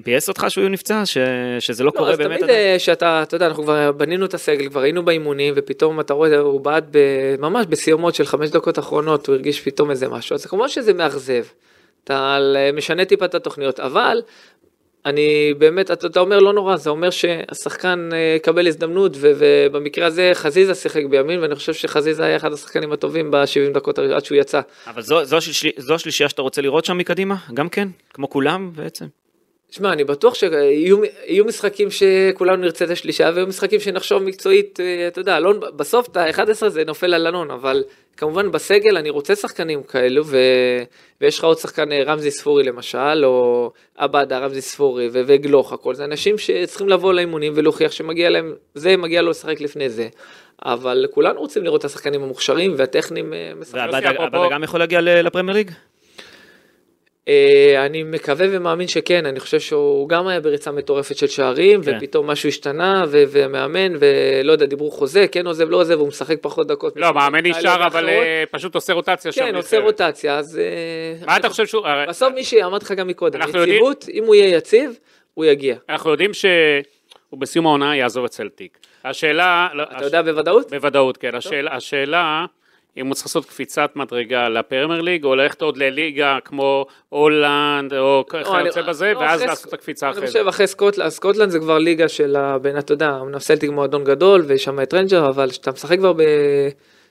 ביאס 0.06 0.30
אותך 0.30 0.46
שהוא 0.50 0.70
נפצע? 0.70 1.06
ש- 1.06 1.18
שזה 1.60 1.84
לא 1.84 1.92
לא, 1.94 2.00
קורה 2.00 2.12
אז 2.12 2.18
באמת? 2.18 2.30
תמיד 2.38 2.44
עדיין? 2.44 2.74
אה, 2.74 2.80
שאתה, 2.80 3.24
אתה 3.24 3.36
יודע, 3.36 3.48
אנחנו 3.48 3.64
כבר 3.64 3.92
בנינו 3.92 4.26
את 4.26 4.34
הסגל, 4.34 4.70
כבר 4.70 4.82
היינו 4.82 5.06
באימונים, 5.06 5.54
ופתאום 5.58 6.00
אתה 6.00 6.14
רואה, 6.14 6.38
הוא 6.40 6.62
בעט 6.62 6.84
ממש 7.40 7.66
בסיומות 7.66 8.16
של 8.16 8.26
חמש 8.26 8.50
דקות 8.50 8.80
אחרונות, 8.80 9.28
הוא 9.28 9.36
הרגיש 9.36 9.62
פתאום 9.62 9.92
איזה 9.92 10.08
משהו, 10.08 10.34
אז 10.34 10.46
כמובן 10.46 10.68
שזה 10.68 10.94
מאכזב. 10.94 11.44
אתה 12.08 12.36
על- 12.36 12.58
משנה 12.74 13.06
טיפה 13.06 13.26
את 13.26 13.36
התוכניות, 13.36 13.80
אבל 13.80 14.22
אני 15.06 15.54
באמת, 15.58 15.92
אתה, 15.92 16.08
אתה 16.08 16.20
אומר 16.20 16.40
לא 16.40 16.54
נורא, 16.54 16.76
זה 16.76 16.90
אומר 16.90 17.10
שהשחקן 17.10 18.10
אה, 18.14 18.34
יקבל 18.38 18.68
הזדמנות, 18.68 19.12
ו- 19.16 19.32
ובמקרה 19.38 20.06
הזה 20.06 20.32
חזיזה 20.34 20.76
שיחק 20.76 21.04
בימין, 21.10 21.40
ואני 21.40 21.56
חושב 21.56 21.74
שחזיזה 21.74 22.24
היה 22.26 22.36
אחד 22.36 22.54
השחקנים 22.54 22.92
הטובים 22.92 23.32
ב-70 23.32 23.74
דקות 23.74 24.00
עד 24.00 24.26
שהוא 24.26 24.38
יצא. 24.38 24.62
אבל 24.88 25.02
זו- 25.02 25.24
זו 25.26 25.38
השלישי- 25.38 25.72
זו 25.78 25.96
השלישייה 25.96 26.30
שאתה 26.30 26.42
רוצה 26.42 26.62
לראות 26.62 26.86
שם 26.86 26.98
מקדימה? 26.98 27.36
גם 27.54 27.70
כן? 27.70 27.88
כמו 28.14 28.30
כולם 28.30 28.72
בעצם? 28.76 29.06
שמע, 29.72 29.94
אני 29.94 30.04
בטוח 30.04 30.34
שיהיו 30.34 30.98
יהיו 31.26 31.46
משחקים 31.46 31.88
שכולנו 31.92 32.62
נרצה 32.62 32.86
את 32.86 32.90
השלישה, 32.90 33.30
ויהיו 33.34 33.48
משחקים 33.48 33.80
שנחשוב 33.80 34.24
מקצועית, 34.24 34.80
אה, 34.80 35.08
אתה 35.08 35.22
יודע, 35.22 35.38
אלון, 35.38 35.60
בסוף 35.76 36.08
את 36.08 36.18
ה-11 36.18 36.70
זה 36.70 36.84
נופל 36.86 37.14
על 37.14 37.28
אלון, 37.28 37.52
אבל 37.52 37.84
כמובן 38.18 38.52
בסגל 38.52 38.98
אני 38.98 39.10
רוצה 39.10 39.36
שחקנים 39.36 39.84
כאלו, 39.84 40.26
ו... 40.26 40.38
ויש 41.22 41.40
לך 41.40 41.44
עוד 41.44 41.58
שחקן 41.58 41.92
אה, 41.92 42.04
רמזי 42.04 42.32
ספורי 42.32 42.64
למשל, 42.64 43.26
או 43.26 43.72
עבדה, 43.98 44.40
רמזי 44.40 44.62
ספורי, 44.62 45.10
ו... 45.12 45.22
וגלוך, 45.28 45.74
הכל, 45.74 45.96
זה 45.96 46.06
אנשים 46.06 46.38
שצריכים 46.38 46.90
לבוא 46.90 47.14
לאימונים 47.14 47.54
ולהוכיח 47.56 47.92
שמגיע 47.92 48.30
להם, 48.30 48.54
זה 48.76 48.98
מגיע 48.98 49.22
לו 49.22 49.30
לשחק 49.30 49.62
לפני 49.62 49.90
זה. 49.90 50.08
אבל 50.66 51.06
כולנו 51.12 51.40
רוצים 51.40 51.64
לראות 51.64 51.80
את 51.80 51.86
השחקנים 51.86 52.24
המוכשרים 52.24 52.74
והטכניים 52.78 53.34
אה, 53.34 53.52
משחקים. 53.60 53.82
ועבדה 53.82 54.10
עבדה 54.10 54.48
גם 54.52 54.64
יכול 54.64 54.80
להגיע 54.80 55.02
ל- 55.02 55.22
לפרמייר 55.22 55.58
ליג? 55.58 55.72
אה, 57.28 57.86
אני 57.86 58.04
מקווה 58.04 58.48
ומאמין 58.52 58.88
שכן, 58.88 59.26
אני 59.26 59.40
חושב 59.40 59.60
שהוא 59.60 60.10
גם 60.10 60.28
היה 60.28 60.40
בריצה 60.40 60.72
מטורפת 60.72 61.18
של 61.18 61.28
שערים, 61.28 61.84
כן. 61.84 61.98
ופתאום 61.98 62.28
משהו 62.28 62.50
השתנה, 62.50 63.06
ו- 63.08 63.24
ומאמן, 63.30 63.94
ולא 64.00 64.52
יודע, 64.52 64.66
דיברו 64.66 64.92
חוזה, 64.92 65.26
כן 65.32 65.48
עוזב, 65.48 65.70
לא 65.70 65.78
עוזב, 65.78 66.00
הוא 66.00 66.08
משחק 66.08 66.38
פחות 66.42 66.68
דקות. 66.68 66.94
לא, 66.96 67.14
מאמן 67.14 67.46
נשאר, 67.46 67.76
אבל 67.76 67.86
ואחרות. 67.86 68.06
אה, 68.24 68.44
פשוט 68.52 68.76
עושה 68.76 68.94
רוטציה 68.94 69.32
שם. 69.32 69.46
כן, 69.46 69.56
עושה. 69.56 69.80
רוטציה, 69.80 70.38
אז... 70.38 70.60
אה, 70.60 71.26
מה 71.26 71.38
אתה 71.38 71.50
חושב 71.50 71.66
שהוא... 71.66 71.84
בסוף 72.08 72.34
מי 72.34 72.44
שאמרתי 72.44 72.86
לך 72.86 72.92
גם 72.92 73.08
מקודם, 73.08 73.42
אנחנו 73.42 73.60
יודעים- 73.60 73.76
יציבות, 73.76 74.06
אם 74.14 74.24
הוא 74.24 74.36
יהיה 74.36 74.58
יציב, 74.58 75.00
הוא 75.34 75.46
יגיע. 75.46 75.76
אנחנו 75.90 76.12
יודעים 76.12 76.32
שהוא 76.34 77.40
בסיום 77.40 77.66
העונה 77.66 77.96
יעזוב 77.96 78.26
את 78.26 78.32
צלטיק. 78.32 78.78
השאלה... 79.06 79.68
לא, 79.74 79.84
אתה 79.84 80.06
יודע 80.06 80.22
בוודאות? 80.22 80.70
בוודאות, 80.74 81.18
כן. 81.18 81.36
השאלה, 81.36 81.76
השאלה 81.76 82.46
אם 82.98 83.08
הוא 83.08 83.14
צריך 83.16 83.28
לעשות 83.28 83.46
קפיצת 83.46 83.92
מדרגה 83.96 84.50
לפרמייר 84.50 85.02
ליג, 85.02 85.24
או 85.24 85.36
ללכת 85.36 85.62
עוד 85.62 85.78
לליגה 85.78 86.38
כמו 86.46 86.86
הולנד, 87.10 87.94
או 87.94 88.24
כיוצא 88.30 88.60
אני- 88.60 88.70
בזה, 88.88 89.14
לא, 89.14 89.20
ואז 89.20 89.36
אחרי 89.40 89.48
לעשות 89.48 89.68
את 89.68 89.74
הקפיצה 89.74 90.10
אחרי 90.10 90.20
אני. 90.22 90.28
חושב 90.28 90.48
אחרי 90.48 90.68
סקוטלנד, 90.68 91.10
סקוטלנד 91.10 91.50
זה 91.50 91.60
כבר 91.60 91.78
ליגה 91.78 92.08
של 92.08 92.36
הבין, 92.36 92.78
אתה 92.78 92.94
יודע, 92.94 93.18
אמנם 93.22 93.40
סלטיק 93.40 93.70
מועדון 93.70 94.04
גדול 94.04 94.44
ויש 94.48 94.64
שם 94.64 94.80
את 94.82 94.94
ריינג'רס, 94.94 95.30
אבל 95.30 95.50
כשאתה 95.50 95.72
משחק 95.72 95.98
כבר 95.98 96.14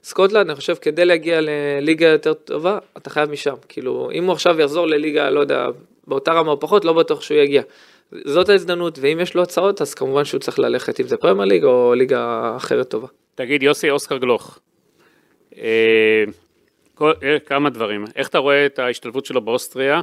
בסקוטלנד, 0.02 0.46
אני 0.46 0.56
חושב 0.56 0.74
כדי 0.74 1.04
להגיע 1.04 1.38
לליגה 1.42 2.06
יותר 2.06 2.34
טובה, 2.34 2.78
אתה 2.96 3.10
חייב 3.10 3.30
משם. 3.30 3.54
כאילו, 3.68 4.10
אם 4.12 4.24
הוא 4.24 4.32
עכשיו 4.32 4.60
יחזור 4.60 4.86
לליגה, 4.86 5.30
לא 5.30 5.40
יודע, 5.40 5.66
באותה 6.06 6.32
רמה 6.32 6.50
או 6.50 6.60
פחות, 6.60 6.84
לא 6.84 6.92
בטוח 6.92 7.20
שהוא 7.22 7.38
יגיע. 7.38 7.62
זאת 8.24 8.48
ההזדמנות, 8.48 8.98
ואם 9.00 9.20
יש 9.20 9.34
לו 9.34 9.42
הצעות, 9.42 9.80
אז 9.80 9.94
כמובן 9.94 10.24
שהוא 10.24 10.40
צריך 10.40 10.58
ללכת, 10.58 11.00
אם 11.00 11.06
זה 11.06 11.16
פרמייר 11.16 11.48
ליג 11.48 11.64
או 11.64 11.94
ליגה 11.94 12.52
אחרת 12.56 12.88
טובה. 12.88 13.06
תגיד, 13.34 13.62
יוסי, 13.62 13.90
אוסקר 13.90 14.16
גלוך. 14.16 14.58
אה, 15.58 16.24
כל- 16.94 17.12
אה, 17.22 17.38
כמה 17.38 17.70
דברים. 17.70 18.04
איך 18.16 18.28
אתה 18.28 18.38
רואה 18.38 18.66
את 18.66 18.78
ההשתלבות 18.78 19.26
שלו 19.26 19.40
באוסטריה? 19.40 20.00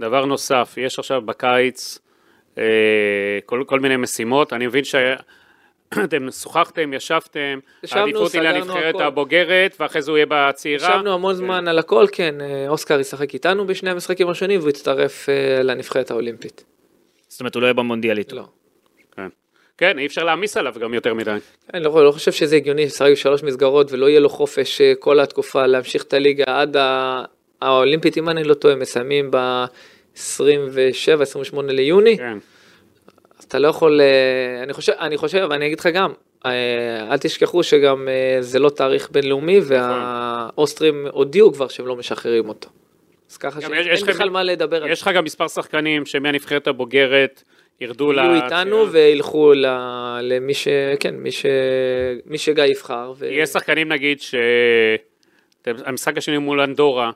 דבר 0.00 0.24
נוסף, 0.24 0.74
יש 0.76 0.98
עכשיו 0.98 1.22
בקיץ 1.22 1.98
אה, 2.58 2.62
כל, 3.46 3.64
כל 3.66 3.80
מיני 3.80 3.96
משימות. 3.96 4.52
אני 4.52 4.66
מבין 4.66 4.84
שאתם 4.84 6.30
שוחחתם, 6.30 6.92
ישבתם, 6.92 7.58
העדיפות 7.92 8.32
היא 8.32 8.42
לנבחרת. 8.42 8.94
הבוגרת, 9.00 9.76
ואחרי 9.80 10.02
זה 10.02 10.10
הוא 10.10 10.18
יהיה 10.18 10.26
בצעירה. 10.30 10.88
ישבנו 10.88 11.14
המון 11.14 11.34
זמן 11.34 11.68
על 11.68 11.78
הכל, 11.78 12.06
כן, 12.12 12.34
אוסקר 12.68 13.00
ישחק 13.00 13.34
איתנו 13.34 13.66
בשני 13.66 13.90
המשחקים 13.90 14.26
הראשונים, 14.26 14.60
והוא 14.60 14.70
יצטרף 14.70 15.28
לנבחרת 15.62 16.10
האולימפית. 16.10 16.64
זאת 17.28 17.40
אומרת, 17.40 17.54
הוא 17.54 17.60
לא 17.60 17.66
יהיה 17.66 17.74
במונדיאלית. 17.74 18.32
לא. 18.32 18.44
כן. 19.78 19.92
כן, 19.92 19.98
אי 19.98 20.06
אפשר 20.06 20.24
להעמיס 20.24 20.56
עליו 20.56 20.74
גם 20.80 20.94
יותר 20.94 21.14
מדי. 21.14 21.36
אני 21.74 21.84
לא, 21.84 22.04
לא 22.04 22.12
חושב 22.12 22.32
שזה 22.32 22.56
הגיוני 22.56 22.84
לשחק 22.84 23.10
בשלוש 23.12 23.42
מסגרות 23.42 23.92
ולא 23.92 24.08
יהיה 24.08 24.20
לו 24.20 24.28
חופש 24.28 24.80
אה, 24.80 24.92
כל 24.98 25.20
התקופה 25.20 25.66
להמשיך 25.66 26.02
את 26.02 26.12
הליגה 26.12 26.44
עד 26.46 26.76
ה... 26.76 27.22
האולימפית, 27.60 28.18
אם 28.18 28.28
אני 28.28 28.44
לא 28.44 28.54
טועה, 28.54 28.74
מסיימים 28.74 29.30
ב-27-28 29.30 31.62
ליוני, 31.62 32.18
כן. 32.18 32.38
אז 33.38 33.44
אתה 33.44 33.58
לא 33.58 33.68
יכול, 33.68 34.00
אה, 34.00 34.62
אני 34.62 34.72
חושב, 34.72 34.92
אני 34.92 35.16
חושב, 35.16 35.46
ואני 35.50 35.66
אגיד 35.66 35.80
לך 35.80 35.86
גם, 35.86 36.12
אה, 36.46 36.50
אל 37.10 37.18
תשכחו 37.18 37.62
שגם 37.62 38.08
זה 38.40 38.58
לא 38.58 38.70
תאריך 38.70 39.10
בינלאומי 39.10 39.60
והאוסטרים 39.62 41.06
הודיעו 41.10 41.52
כבר 41.52 41.68
שהם 41.68 41.86
לא 41.86 41.96
משחררים 41.96 42.48
אותו. 42.48 42.68
אז 43.30 43.36
ככה 43.36 43.60
שאין 43.60 44.06
בכלל 44.06 44.30
מה 44.30 44.42
לדבר 44.42 44.82
על 44.82 44.88
זה. 44.88 44.92
יש 44.92 45.02
לך 45.02 45.10
גם 45.14 45.24
מספר 45.24 45.48
שחקנים 45.48 46.06
שמהנבחרת 46.06 46.66
הבוגרת 46.66 47.42
ירדו 47.80 48.12
ל... 48.12 48.18
יהיו 48.18 48.44
איתנו 48.44 48.92
וילכו 48.92 49.52
ל- 49.52 49.66
למי 50.22 50.54
ש... 50.54 50.68
כן, 51.00 51.14
מי 51.14 51.30
ש... 51.30 51.46
מי 52.26 52.38
שגיא 52.38 52.64
יבחר. 52.64 53.12
ו... 53.18 53.26
יהיה 53.26 53.46
שחקנים 53.46 53.88
נגיד 53.92 54.20
ש... 54.20 54.34
המשחק 55.66 56.16
השני 56.16 56.38
מול 56.38 56.60
אנדורה, 56.60 57.10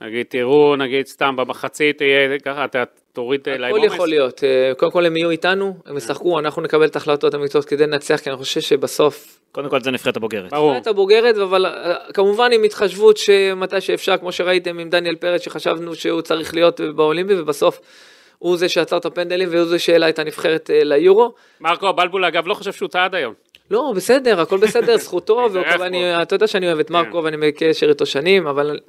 נגיד 0.00 0.26
תראו 0.28 0.76
נגיד 0.76 1.06
סתם 1.06 1.36
במחצית 1.36 1.98
תהיה 1.98 2.38
ככה 2.38 2.64
אתה 2.64 2.84
תוריד 3.12 3.48
אה, 3.48 3.58
להם 3.58 3.70
הכל 3.70 3.80
עומס. 3.80 3.94
יכול 3.94 4.08
להיות, 4.08 4.44
אה, 4.44 4.72
קודם 4.76 4.92
כל 4.92 5.06
הם 5.06 5.16
יהיו 5.16 5.30
איתנו, 5.30 5.76
הם 5.86 5.96
ישחקו, 5.96 6.38
אנחנו 6.38 6.62
נקבל 6.62 6.86
את 6.86 6.96
ההחלטות 6.96 7.34
המקצועיות 7.34 7.68
כדי 7.68 7.86
לנצח, 7.86 8.20
כי 8.22 8.30
אני 8.30 8.38
חושב 8.38 8.60
שבסוף, 8.60 9.40
קודם 9.52 9.68
כל 9.68 9.80
זה 9.80 9.90
נבחרת 9.90 10.16
הבוגרת. 10.16 10.50
ברור. 10.50 10.76
את 10.76 10.86
הבוגרת, 10.86 11.36
אבל 11.36 11.66
אה, 11.66 11.94
כמובן 12.14 12.52
עם 12.52 12.62
התחשבות 12.62 13.16
שמתי 13.16 13.80
שאפשר, 13.80 14.16
כמו 14.16 14.32
שראיתם 14.32 14.78
עם 14.78 14.90
דניאל 14.90 15.14
פרץ, 15.14 15.42
שחשבנו 15.42 15.94
שהוא 15.94 16.20
צריך 16.20 16.54
להיות 16.54 16.80
באולימפי, 16.80 17.40
ובסוף 17.40 17.80
הוא 18.44 18.56
זה 18.56 18.68
שעצר 18.68 18.96
את 18.96 19.04
הפנדלים, 19.04 19.48
והוא 19.50 19.64
זה 19.64 19.78
שהעלה 19.78 20.08
את 20.08 20.18
הנבחרת 20.18 20.70
אה, 20.70 20.84
ליורו. 20.84 21.34
מרקו 21.60 21.88
אבלבול 21.88 22.24
אגב 22.24 22.46
לא 22.46 22.54
חושב 22.54 22.72
שהוא 22.72 22.88
טעה 22.88 23.04
עד 23.04 23.14
היום. 23.14 23.34
לא, 23.70 23.92
בסדר, 23.96 24.40
הכל 24.40 24.58
בסדר, 24.58 24.96
זכותו, 24.96 25.48
ואתה 25.52 25.78
פה. 25.78 26.34
יודע 26.34 26.46
שאני 26.46 26.66
אוהב 26.66 26.78
את 26.78 26.90
מרקו 26.90 27.24
ואני 27.24 27.36
בקשר 27.36 27.88
איתו 27.88 28.06
שנים, 28.06 28.46
אבל 28.46 28.80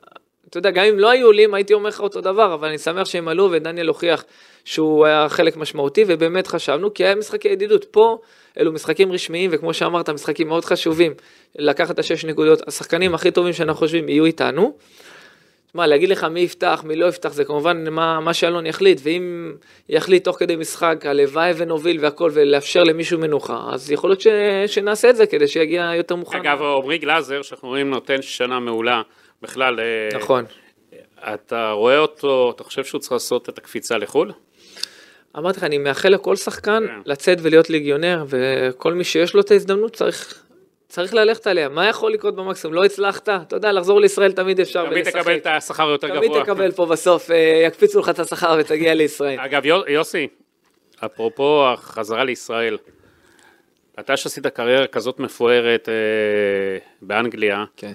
אתה 0.50 0.58
יודע, 0.58 0.72
גם 0.72 0.86
אם 0.86 1.00
לא 1.00 1.10
היו 1.10 1.28
עולים, 1.28 1.54
הייתי 1.54 1.74
אומר 1.74 1.90
לך 1.90 2.00
אותו 2.00 2.22
דבר, 2.22 2.54
אבל 2.54 2.68
אני 2.68 2.78
שמח 2.78 3.06
שהם 3.06 3.28
עלו, 3.28 3.50
ודניאל 3.52 3.88
הוכיח 3.88 4.24
שהוא 4.66 5.06
היה 5.06 5.30
חלק 5.30 5.58
משמעותי, 5.58 6.04
ובאמת 6.08 6.48
חשבנו, 6.48 6.94
כי 6.94 7.06
היה 7.06 7.16
משחקי 7.16 7.48
ידידות. 7.48 7.86
פה, 7.86 8.18
אלו 8.60 8.72
משחקים 8.72 9.12
רשמיים, 9.12 9.50
וכמו 9.54 9.74
שאמרת, 9.74 10.10
משחקים 10.10 10.48
מאוד 10.48 10.66
חשובים. 10.66 11.14
לקחת 11.56 11.92
את 11.92 12.00
השש 12.00 12.26
נקודות, 12.26 12.68
השחקנים 12.68 13.16
הכי 13.16 13.32
טובים 13.32 13.54
שאנחנו 13.54 13.80
חושבים 13.80 14.10
יהיו 14.10 14.26
איתנו. 14.26 14.74
מה, 15.76 15.88
להגיד 15.88 16.10
לך 16.10 16.24
מי 16.24 16.40
יפתח, 16.40 16.84
מי 16.86 16.96
לא 16.96 17.06
יפתח, 17.06 17.34
זה 17.34 17.46
כמובן 17.46 17.90
מה, 17.90 18.20
מה 18.20 18.34
שאלון 18.34 18.66
יחליט, 18.66 19.00
ואם 19.04 19.54
יחליט 19.90 20.24
תוך 20.24 20.40
כדי 20.40 20.56
משחק, 20.56 21.06
הלוואי 21.06 21.52
ונוביל 21.58 21.98
והכל, 22.02 22.32
ולאפשר 22.34 22.84
למישהו 22.84 23.20
מנוחה, 23.20 23.60
אז 23.72 23.92
יכול 23.92 24.10
להיות 24.10 24.22
ש, 24.22 24.28
שנעשה 24.68 25.10
את 25.10 25.16
זה 25.16 25.26
כדי 25.26 25.48
שיגיע 25.48 25.92
יותר 25.96 26.16
מוכן. 26.16 26.38
אגב, 26.38 26.62
עמרי 26.62 26.98
גלאזר, 26.98 27.42
שאנחנו 27.42 27.68
רואים 27.68 27.90
נותן 27.90 28.22
שנה 28.22 28.60
מעולה, 28.60 29.02
בכלל, 29.42 29.80
אה, 29.80 30.18
נכון. 30.18 30.46
אתה 31.34 31.72
רואה 31.72 31.98
אותו, 31.98 32.52
אתה 32.56 32.64
חושב 32.64 32.84
שהוא 32.84 33.00
צריך 33.02 33.12
לעשות 33.12 33.50
את 33.50 33.58
הקפיצה 33.58 33.98
לחו"ל? 33.98 34.32
אמרתי 35.38 35.58
לך, 35.58 35.64
אני 35.64 35.78
מאחל 35.78 36.10
לכל 36.10 36.36
שחקן 36.36 36.84
כן. 36.88 37.00
לצאת 37.06 37.38
ולהיות 37.42 37.70
ליגיונר, 37.70 38.26
וכל 38.28 38.94
מי 38.94 39.04
שיש 39.04 39.34
לו 39.34 39.42
את 39.42 39.52
ההזדמנות 39.52 39.96
צריך, 39.96 40.45
צריך 40.88 41.14
ללכת 41.14 41.48
עליה. 41.48 41.70
מה 41.70 41.88
יכול 41.90 42.12
לקרות 42.14 42.36
במקסימום? 42.36 42.74
לא 42.76 42.86
הצלחת? 42.86 43.30
אתה 43.30 43.56
יודע, 43.56 43.72
לחזור 43.72 44.02
לישראל 44.02 44.32
תמיד 44.32 44.60
אפשר 44.60 44.86
תמיד 44.86 44.98
ולשחק. 44.98 45.20
תקבל 45.22 45.36
את 45.36 45.48
השכר 45.48 45.90
יותר 45.90 46.08
תמיד 46.08 46.24
גבוה. 46.32 46.44
תקבל 46.44 46.72
פה 46.72 46.86
בסוף, 46.86 47.32
אה, 47.32 47.64
יקפיצו 47.68 48.00
לך 48.00 48.10
את 48.10 48.20
השכר 48.20 48.56
ותגיע 48.60 48.94
לישראל. 48.94 49.40
אגב, 49.40 49.66
יו- 49.66 49.82
יוסי, 49.88 50.28
אפרופו 51.06 51.66
החזרה 51.74 52.24
לישראל, 52.24 52.78
אתה 54.00 54.18
שעשית 54.18 54.48
קריירה 54.48 54.88
כזאת 54.88 55.20
מפוארת 55.20 55.90
אה, 55.90 55.94
באנגליה, 57.02 57.64
כן. 57.78 57.92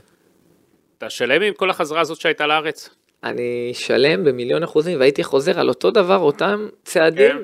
אתה 0.98 1.10
שלם 1.10 1.42
עם 1.42 1.54
כל 1.54 1.70
החזרה 1.70 2.00
הזאת 2.00 2.20
שהייתה 2.20 2.46
לארץ? 2.46 2.90
אני 3.24 3.70
שלם 3.74 4.24
במיליון 4.24 4.62
אחוזים, 4.62 5.00
והייתי 5.00 5.24
חוזר 5.24 5.60
על 5.60 5.68
אותו 5.68 5.90
דבר, 5.90 6.16
אותם 6.18 6.68
צעדים, 6.84 7.30
כן. 7.30 7.36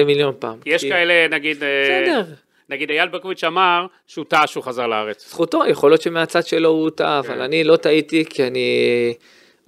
במיליון 0.00 0.34
פעם. 0.38 0.58
יש 0.66 0.82
כי- 0.82 0.88
כאלה, 0.90 1.28
נגיד, 1.30 1.62
אה, 1.62 2.02
בסדר. 2.02 2.24
נגיד 2.68 2.90
אייל 2.90 3.08
ברקוביץ' 3.08 3.44
אמר 3.44 3.86
שהוא 4.06 4.24
טעה 4.28 4.46
שהוא 4.46 4.64
חזר 4.64 4.86
לארץ. 4.86 5.28
זכותו, 5.28 5.62
יכול 5.68 5.90
להיות 5.90 6.02
שמהצד 6.02 6.46
שלו 6.46 6.68
הוא 6.68 6.90
טעה, 6.90 7.18
אבל 7.18 7.34
כן. 7.34 7.40
אני 7.40 7.64
לא 7.64 7.76
טעיתי, 7.76 8.24
כי 8.24 8.46
אני... 8.46 9.14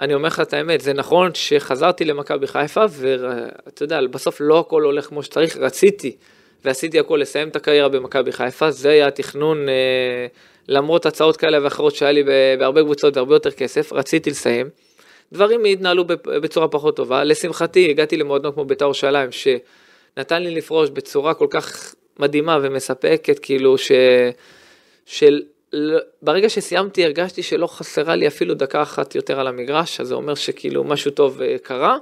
אני 0.01 0.15
אומר 0.15 0.27
לך 0.29 0.41
את 0.41 0.53
האמת, 0.53 0.81
זה 0.81 0.93
נכון 0.93 1.31
שחזרתי 1.35 2.05
למכבי 2.05 2.47
חיפה, 2.47 2.85
ואתה 2.91 3.85
יודע, 3.85 4.01
בסוף 4.11 4.37
לא 4.41 4.59
הכל 4.59 4.83
הולך 4.83 5.07
כמו 5.07 5.23
שצריך, 5.23 5.57
רציתי 5.57 6.17
ועשיתי 6.65 6.99
הכל 6.99 7.19
לסיים 7.23 7.49
את 7.49 7.57
הקריירה 7.57 7.89
במכבי 7.89 8.33
חיפה, 8.33 8.71
זה 8.71 8.91
היה 8.91 9.07
התכנון, 9.07 9.69
אה, 9.69 10.27
למרות 10.69 11.07
הצעות 11.07 11.37
כאלה 11.37 11.65
ואחרות 11.65 11.95
שהיה 11.95 12.13
לי 12.13 12.25
בהרבה 12.59 12.83
קבוצות 12.83 13.17
והרבה 13.17 13.35
יותר 13.35 13.51
כסף, 13.51 13.93
רציתי 13.93 14.31
לסיים. 14.31 14.69
דברים 15.33 15.65
התנהלו 15.65 16.05
בצורה 16.27 16.69
פחות 16.69 16.97
טובה, 16.97 17.25
לשמחתי 17.25 17.91
הגעתי 17.91 18.17
למועדון 18.17 18.53
כמו 18.53 18.65
בית"ר 18.65 18.85
ירושלים, 18.85 19.31
שנתן 19.33 20.43
לי 20.43 20.51
לפרוש 20.55 20.91
בצורה 20.91 21.35
כל 21.35 21.47
כך 21.51 21.95
מדהימה 22.19 22.59
ומספקת, 22.63 23.39
כאילו 23.39 23.79
ש... 23.79 23.93
של... 25.07 25.43
ברגע 26.23 26.49
שסיימתי 26.49 27.05
הרגשתי 27.05 27.43
שלא 27.43 27.67
חסרה 27.67 28.17
לי 28.17 28.27
אפילו 28.27 28.55
דקה 28.55 28.83
אחת 28.83 29.15
יותר 29.15 29.41
על 29.41 29.47
המגרש, 29.47 30.01
אז 30.01 30.09
זה 30.09 30.15
אומר 30.15 30.35
שכאילו 30.35 30.85
משהו 30.85 31.11
טוב 31.11 31.43
אה, 31.43 31.57
קרה, 31.63 31.97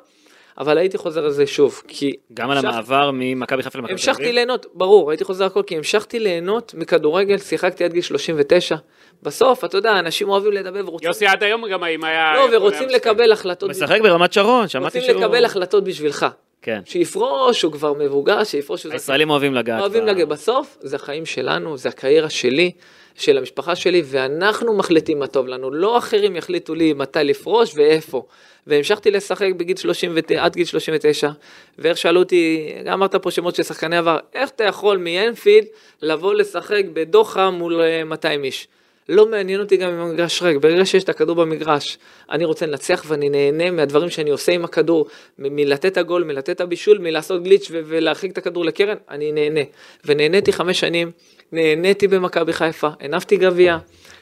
אבל 0.59 0.79
הייתי 0.79 0.99
חוזר 0.99 1.25
על 1.25 1.31
זה 1.31 1.47
שוב, 1.47 1.83
כי 1.89 2.13
גם 2.35 2.51
על 2.51 2.57
המשך- 2.59 2.69
המעבר 2.69 3.11
ממכבי 3.13 3.63
חיפה 3.63 3.79
למכבי 3.79 3.95
תל 3.95 4.01
המשכתי 4.01 4.23
אביב? 4.23 4.35
ליהנות, 4.35 4.67
ברור, 4.75 5.11
הייתי 5.11 5.25
חוזר 5.25 5.45
הכל, 5.45 5.63
כי 5.67 5.77
המשכתי 5.77 6.19
ליהנות 6.19 6.75
מכדורגל, 6.75 7.39
שיחקתי 7.39 7.85
עד 7.85 7.93
גיל 7.93 8.03
39. 8.03 8.77
בסוף, 9.23 9.65
אתה 9.65 9.77
יודע, 9.77 9.99
אנשים 9.99 10.29
אוהבים 10.29 10.53
לדבר 10.53 10.81
ורוצים... 10.87 11.09
יוסי 11.09 11.27
עד 11.27 11.43
היום 11.43 11.69
גם 11.69 11.85
אם 11.85 12.05
היה... 12.05 12.35
לא, 12.35 12.57
ורוצים. 12.57 12.89
לקבל 12.89 13.33
החלטות... 13.33 13.71
משחק 13.71 14.01
ברמת 14.03 14.33
שרון, 14.33 14.69
שמעתי 14.69 14.99
רוצים 14.99 15.13
שהוא... 15.15 15.25
לקבל 15.25 15.45
החלטות 15.45 15.85
בשבילך. 15.85 16.27
כן. 16.65 16.81
שיפרוש, 16.85 17.63
הוא 17.63 17.73
כבר 17.73 17.93
מבוגר, 17.93 18.45
שיפרוש... 18.45 18.87
הישראלים 18.87 19.31
אוהבים 19.31 19.55
לגעת. 19.55 19.81
אוהבים 19.81 20.07
להגיד, 20.07 20.29
בסוף 20.29 20.77
זה 20.81 20.97
החיים 20.97 21.27
שלנו, 21.27 21.77
זה 21.77 21.89
הקריירה 21.89 22.31
שלי, 22.31 22.71
של 23.15 23.39
המשפחה 23.39 23.77
שלי, 23.77 24.03
ואנחנו 24.05 24.77
מחליטים 24.77 25.19
מה 25.19 25.27
טוב 25.27 25.47
לנו, 25.47 25.71
לא 25.71 25.99
אחרים 25.99 26.37
יחליטו 26.37 26.75
לי 26.75 26.93
מתי 26.93 27.19
לפרוש 27.25 27.73
ואיפה. 27.75 28.23
והמשכתי 28.67 29.11
לשחק 29.11 29.51
בגיל 29.57 29.77
39, 29.77 30.45
עד 30.45 30.55
גיל 30.55 30.65
39, 30.65 31.31
ואיך 31.79 31.99
שאלו 31.99 32.21
אותי, 32.21 32.73
גם 32.85 32.93
אמרת 32.93 33.15
פה 33.15 33.31
שמות 33.31 33.55
של 33.55 33.63
שחקני 33.63 33.97
עבר, 33.97 34.19
איך 34.35 34.51
אתה 34.51 34.65
יכול 34.65 34.97
מאנפילד 34.97 35.67
לבוא 36.03 36.35
לשחק 36.35 36.83
בדוחה 36.93 37.51
מול 37.51 37.81
אה, 37.81 38.05
200 38.05 38.45
איש? 38.45 38.69
לא 39.09 39.27
מעניין 39.29 39.61
אותי 39.61 39.77
גם 39.77 39.91
אם 39.93 39.99
המגרש 39.99 40.43
ריק, 40.43 40.57
ברגע 40.57 40.87
שיש 40.87 41.05
את 41.05 41.09
הכדור 41.09 41.37
במגרש, 41.37 41.99
אני 42.31 42.45
רוצה 42.45 42.67
לנצח 42.67 43.05
ואני 43.07 43.29
נהנה 43.29 43.71
מהדברים 43.71 44.11
שאני 44.11 44.31
עושה 44.31 44.53
עם 44.53 44.65
הכדור, 44.65 45.07
מ- 45.39 45.57
מלתת 45.57 45.87
את 45.87 45.97
הגול, 45.97 46.25
מלתת 46.25 46.51
את 46.51 46.61
הבישול, 46.61 46.99
מלעשות 46.99 47.43
גליץ' 47.43 47.69
ו- 47.71 47.81
ולהרחיק 47.85 48.33
את 48.33 48.39
הכדור 48.39 48.65
לקרן, 48.65 48.97
אני 49.11 49.33
נהנה. 49.33 49.61
ונהניתי 50.05 50.53
חמש 50.53 50.81
שנים, 50.81 51.11
נהניתי 51.53 52.09
במכבי 52.09 52.53
חיפה, 52.53 52.89
הנפתי 53.01 53.37
גביע, 53.37 53.79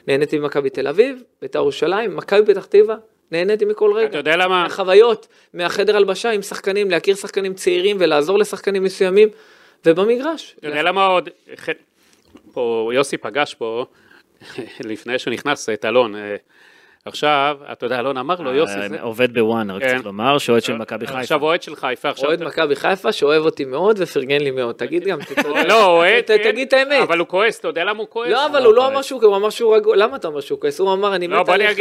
נהניתי 0.09 0.39
במכבי 0.39 0.71
תל 0.71 0.89
אביב, 0.89 1.23
בית"ר 1.43 1.59
ירושלים, 1.59 2.17
מכבי 2.17 2.55
פתח 2.55 2.65
תקווה, 2.65 2.97
נהניתי 3.33 3.65
מכל 3.65 3.93
רגע. 3.95 4.09
אתה 4.09 4.19
יודע 4.19 4.37
למה? 4.37 4.63
מהחוויות, 4.63 5.27
מהחדר 5.55 5.97
הלבשה 5.97 6.31
עם 6.31 6.43
שחקנים, 6.43 6.91
להכיר 6.91 7.15
שחקנים 7.15 7.55
צעירים 7.55 7.97
ולעזור 8.01 8.39
לשחקנים 8.39 8.83
מסוימים, 8.85 9.29
ובמגרש. 9.87 10.55
אתה 10.59 10.69
יודע 10.69 10.83
למה 10.83 11.07
עוד... 11.07 11.29
פה 12.53 12.91
יוסי 12.95 13.17
פגש 13.17 13.55
פה, 13.55 13.87
לפני 14.91 15.19
שהוא 15.19 15.33
נכנס, 15.33 15.69
את 15.69 15.85
אלון. 15.85 16.17
אה, 16.17 16.37
עכשיו, 17.05 17.57
אתה 17.73 17.87
יודע, 17.87 17.99
אלון 17.99 18.17
אמר 18.17 18.35
לו, 18.41 18.55
יוסי, 18.55 18.89
זה... 18.89 18.97
אה, 18.97 19.03
עובד 19.03 19.35
בוואן, 19.35 19.71
רק 19.71 19.83
כן. 19.83 19.89
צריך 19.89 20.05
לומר, 20.05 20.39
שאוהד 20.39 20.63
של 20.63 20.77
מכבי 20.77 21.07
חיפה. 21.07 21.21
עכשיו 21.21 21.43
אוהד 21.43 21.63
של 21.63 21.77
חיפה, 21.77 22.09
עכשיו... 22.09 22.29
אוהד 22.29 22.45
מכבי 22.45 22.77
חיפה 22.77 23.13
שאוהב 23.13 23.45
אותי 23.45 23.65
מאוד 23.65 23.97
ופרגן 24.01 24.41
לי 24.41 24.51
מאוד, 24.51 24.75
תגיד 24.75 25.05
גם, 25.05 25.19
לא, 25.69 26.05
כן, 26.27 26.37
תגיד 26.43 26.69
את 26.69 26.73
האמת. 26.73 27.03
אבל 27.03 27.19
הוא 27.19 27.29
כועס, 27.29 27.59
אתה 27.59 27.69
יודע 27.69 27.85
למה 27.85 27.99
הוא 27.99 28.09
כועס? 28.11 28.31
לא, 28.31 28.47
אבל 28.47 28.61
לא 28.61 28.67
הוא 28.67 28.75
לא. 28.75 28.87
אמר 28.87 29.03
שהוא, 29.03 29.25
הוא 29.25 29.37
אמר 29.37 29.51
שהוא 29.51 29.77
רגוע, 29.77 29.97
למה 29.97 30.17
אתה 30.17 30.29
אומר 30.29 30.41
שהוא 30.41 30.61
כועס? 30.61 30.81
הוא 30.81 30.93
אמר, 30.93 31.15
אני 31.15 31.29
לא, 31.29 31.41
מת 31.41 31.49
עליך, 31.49 31.79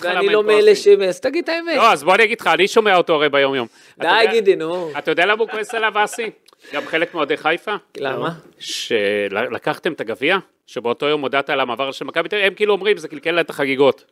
ואני 0.00 0.28
לא 0.28 0.42
מאלה. 0.42 0.74
ש... 0.74 0.88
אז 0.88 1.20
תגיד 1.20 1.44
את 1.44 1.48
האמת. 1.48 1.76
לא, 1.76 1.92
אז 1.92 2.04
בוא 2.04 2.14
אני 2.14 2.24
אגיד 2.24 2.40
לך, 2.40 2.46
אני 2.46 2.68
שומע 2.68 2.96
אותו 2.96 3.14
הרי 3.14 3.28
ביום 3.28 3.54
יום. 3.54 3.66
די, 3.98 4.08
גידי, 4.30 4.56
נו. 4.56 4.90
אתה 4.98 5.10
יודע 5.10 5.26
למה 5.26 5.40
הוא 5.40 5.48
כועס 5.48 5.74
עליו, 5.74 5.92
אסי? 6.04 6.30
גם 6.72 6.86
חלק 6.86 7.14
מאוהדי 7.14 7.36
חיפה? 7.36 7.74
למה? 7.96 8.30
שלקחתם 8.58 9.92
את 9.92 10.00
הגביע, 10.00 10.38
שבאותו 10.66 11.06
יום 11.06 11.20
הודעת 11.20 11.50
על 11.50 11.60
המעבר 11.60 11.92
של 11.92 12.04
מכבי 12.04 12.28
תל 12.28 12.36
אביב, 12.36 12.46
הם 12.46 12.54
כאילו 12.54 12.72
אומרים, 12.72 12.96
זה 12.96 13.08
קלקל 13.08 13.30
לה 13.30 13.40
את 13.40 13.50
החגיגות. 13.50 14.04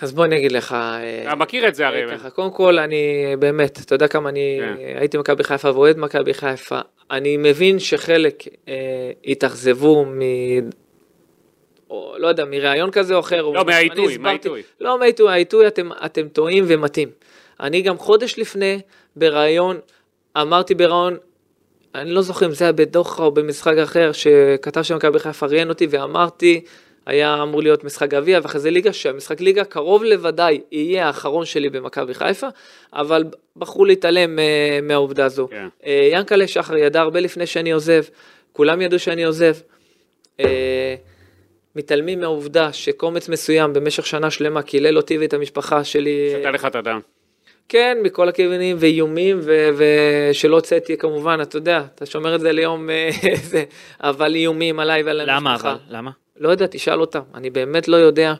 אז 0.00 0.12
בוא 0.12 0.24
אני 0.24 0.36
אגיד 0.38 0.52
לך. 0.52 0.72
אה, 0.72 1.22
אתה 1.22 1.34
מכיר 1.34 1.68
את 1.68 1.74
זה 1.74 1.86
הרי. 1.86 2.02
ככה, 2.10 2.30
קודם 2.30 2.50
כל, 2.50 2.78
אני 2.78 3.34
באמת, 3.38 3.78
אתה 3.80 3.94
יודע 3.94 4.08
כמה 4.08 4.28
אני 4.28 4.60
כן. 4.60 4.74
הייתי 4.98 5.16
במכבי 5.16 5.44
חיפה 5.44 5.70
ואוהד 5.70 5.98
מכבי 5.98 6.34
חיפה. 6.34 6.80
אני 7.10 7.36
מבין 7.36 7.78
שחלק 7.78 8.44
אה, 8.68 8.74
התאכזבו 9.24 10.04
מ... 10.04 10.20
או 11.90 12.14
לא 12.18 12.28
יודע, 12.28 12.44
מראיון 12.44 12.90
כזה 12.90 13.14
או 13.14 13.20
אחר. 13.20 13.42
לא, 13.42 13.64
מהעיתוי, 13.64 14.16
מהעיתוי. 14.16 14.62
לא 14.80 14.98
מהעיתוי, 14.98 15.32
העיתוי 15.32 15.66
אתם, 15.66 15.88
אתם 16.04 16.28
טועים 16.28 16.64
ומטעים. 16.66 17.08
אני 17.60 17.82
גם 17.82 17.98
חודש 17.98 18.38
לפני, 18.38 18.80
בראיון, 19.16 19.78
אמרתי 20.36 20.74
בראיון, 20.74 21.16
אני 21.94 22.10
לא 22.10 22.22
זוכר 22.22 22.46
אם 22.46 22.52
זה 22.52 22.64
היה 22.64 22.72
בדוחה 22.72 23.22
או 23.22 23.30
במשחק 23.30 23.76
אחר, 23.76 24.12
שכתב 24.12 24.82
שמכבי 24.82 25.18
חיפה 25.18 25.46
ראיין 25.46 25.68
אותי 25.68 25.86
ואמרתי, 25.90 26.60
היה 27.06 27.42
אמור 27.42 27.62
להיות 27.62 27.84
משחק 27.84 28.08
גביע 28.08 28.40
ואחרי 28.42 28.60
זה 28.60 28.70
ליגה, 28.70 28.92
שהמשחק 28.92 29.40
ליגה 29.40 29.64
קרוב 29.64 30.04
לוודאי 30.04 30.60
יהיה 30.72 31.06
האחרון 31.06 31.44
שלי 31.44 31.70
במכבי 31.70 32.14
חיפה, 32.14 32.46
אבל 32.92 33.24
בחרו 33.56 33.84
להתעלם 33.84 34.38
אה, 34.38 34.78
מהעובדה 34.82 35.24
הזו. 35.24 35.48
כן. 35.50 35.68
אה, 35.86 36.08
ינקלה 36.12 36.48
שחר 36.48 36.76
ידע 36.76 37.00
הרבה 37.00 37.20
לפני 37.20 37.46
שאני 37.46 37.70
עוזב, 37.70 38.02
כולם 38.52 38.80
ידעו 38.80 38.98
שאני 38.98 39.24
עוזב. 39.24 39.54
אה, 40.40 40.94
מתעלמים 41.76 42.20
מהעובדה 42.20 42.72
שקומץ 42.72 43.28
מסוים 43.28 43.72
במשך 43.72 44.06
שנה 44.06 44.30
שלמה 44.30 44.62
קילל 44.62 44.96
אותי 44.96 45.18
ואת 45.18 45.34
המשפחה 45.34 45.84
שלי. 45.84 46.34
שתה 46.38 46.50
לך 46.50 46.64
את 46.64 46.74
הדם. 46.74 47.00
כן, 47.72 47.98
מכל 48.02 48.28
הכיוונים 48.28 48.76
ואיומים, 48.80 49.40
ו- 49.42 49.68
ושלא 49.76 50.56
הוצאתי 50.56 50.96
כמובן, 50.96 51.38
אתה 51.42 51.56
יודע, 51.56 51.82
אתה 51.94 52.06
שומר 52.06 52.34
את 52.34 52.40
זה 52.40 52.52
ליום 52.52 52.90
אה, 52.90 53.10
זה, 53.50 53.64
אבל 54.00 54.34
איומים 54.34 54.80
עליי 54.80 55.02
ועל 55.02 55.22
למה 55.22 55.50
המשפחה. 55.50 55.70
אבל? 55.70 55.78
למה? 55.88 56.10
לא 56.36 56.48
יודע, 56.48 56.66
תשאל 56.66 57.00
אותם, 57.00 57.20
אני 57.34 57.50
באמת 57.50 57.88
לא 57.88 57.96
יודע. 57.96 58.34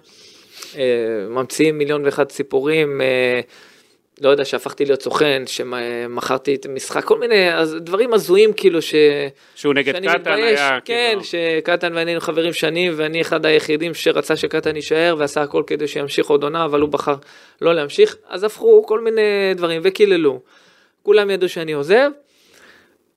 אה, 0.76 0.83
ממציאים 1.28 1.78
מיליון 1.78 2.05
ואחד 2.05 2.31
סיפורים, 2.31 3.01
אה, 3.01 3.41
לא 4.21 4.29
יודע, 4.29 4.45
שהפכתי 4.45 4.85
להיות 4.85 5.03
סוכן, 5.03 5.43
שמכרתי 5.47 6.55
את 6.55 6.66
המשחק, 6.66 7.05
כל 7.05 7.18
מיני 7.18 7.55
אז 7.55 7.77
דברים 7.81 8.14
הזויים 8.14 8.53
כאילו 8.53 8.83
ש... 8.83 8.95
שהוא 9.55 9.75
נגד 9.75 9.97
קטן 9.97 10.09
מתבייש, 10.09 10.61
היה, 10.61 10.79
כן, 10.85 11.09
כאילו, 11.09 11.25
שקטן 11.25 11.93
ואני 11.95 12.11
היינו 12.11 12.21
חברים 12.21 12.53
שנים, 12.53 12.93
ואני 12.97 13.21
אחד 13.21 13.47
היחידים 13.47 13.95
שרצה 13.95 14.37
שקטן 14.37 14.77
יישאר, 14.77 15.14
ועשה 15.18 15.43
הכל 15.43 15.62
כדי 15.66 15.89
שימשיך 15.89 16.27
עוד 16.27 16.43
עונה, 16.43 16.64
אבל 16.64 16.81
הוא 16.81 16.89
בחר 16.89 17.14
לא 17.61 17.75
להמשיך, 17.75 18.16
אז 18.29 18.45
הפכו 18.45 18.83
כל 18.87 19.01
מיני 19.01 19.55
דברים 19.55 19.81
וקיללו. 19.85 20.41
כולם 21.03 21.31
ידעו 21.31 21.49
שאני 21.49 21.73
עוזב, 21.73 22.11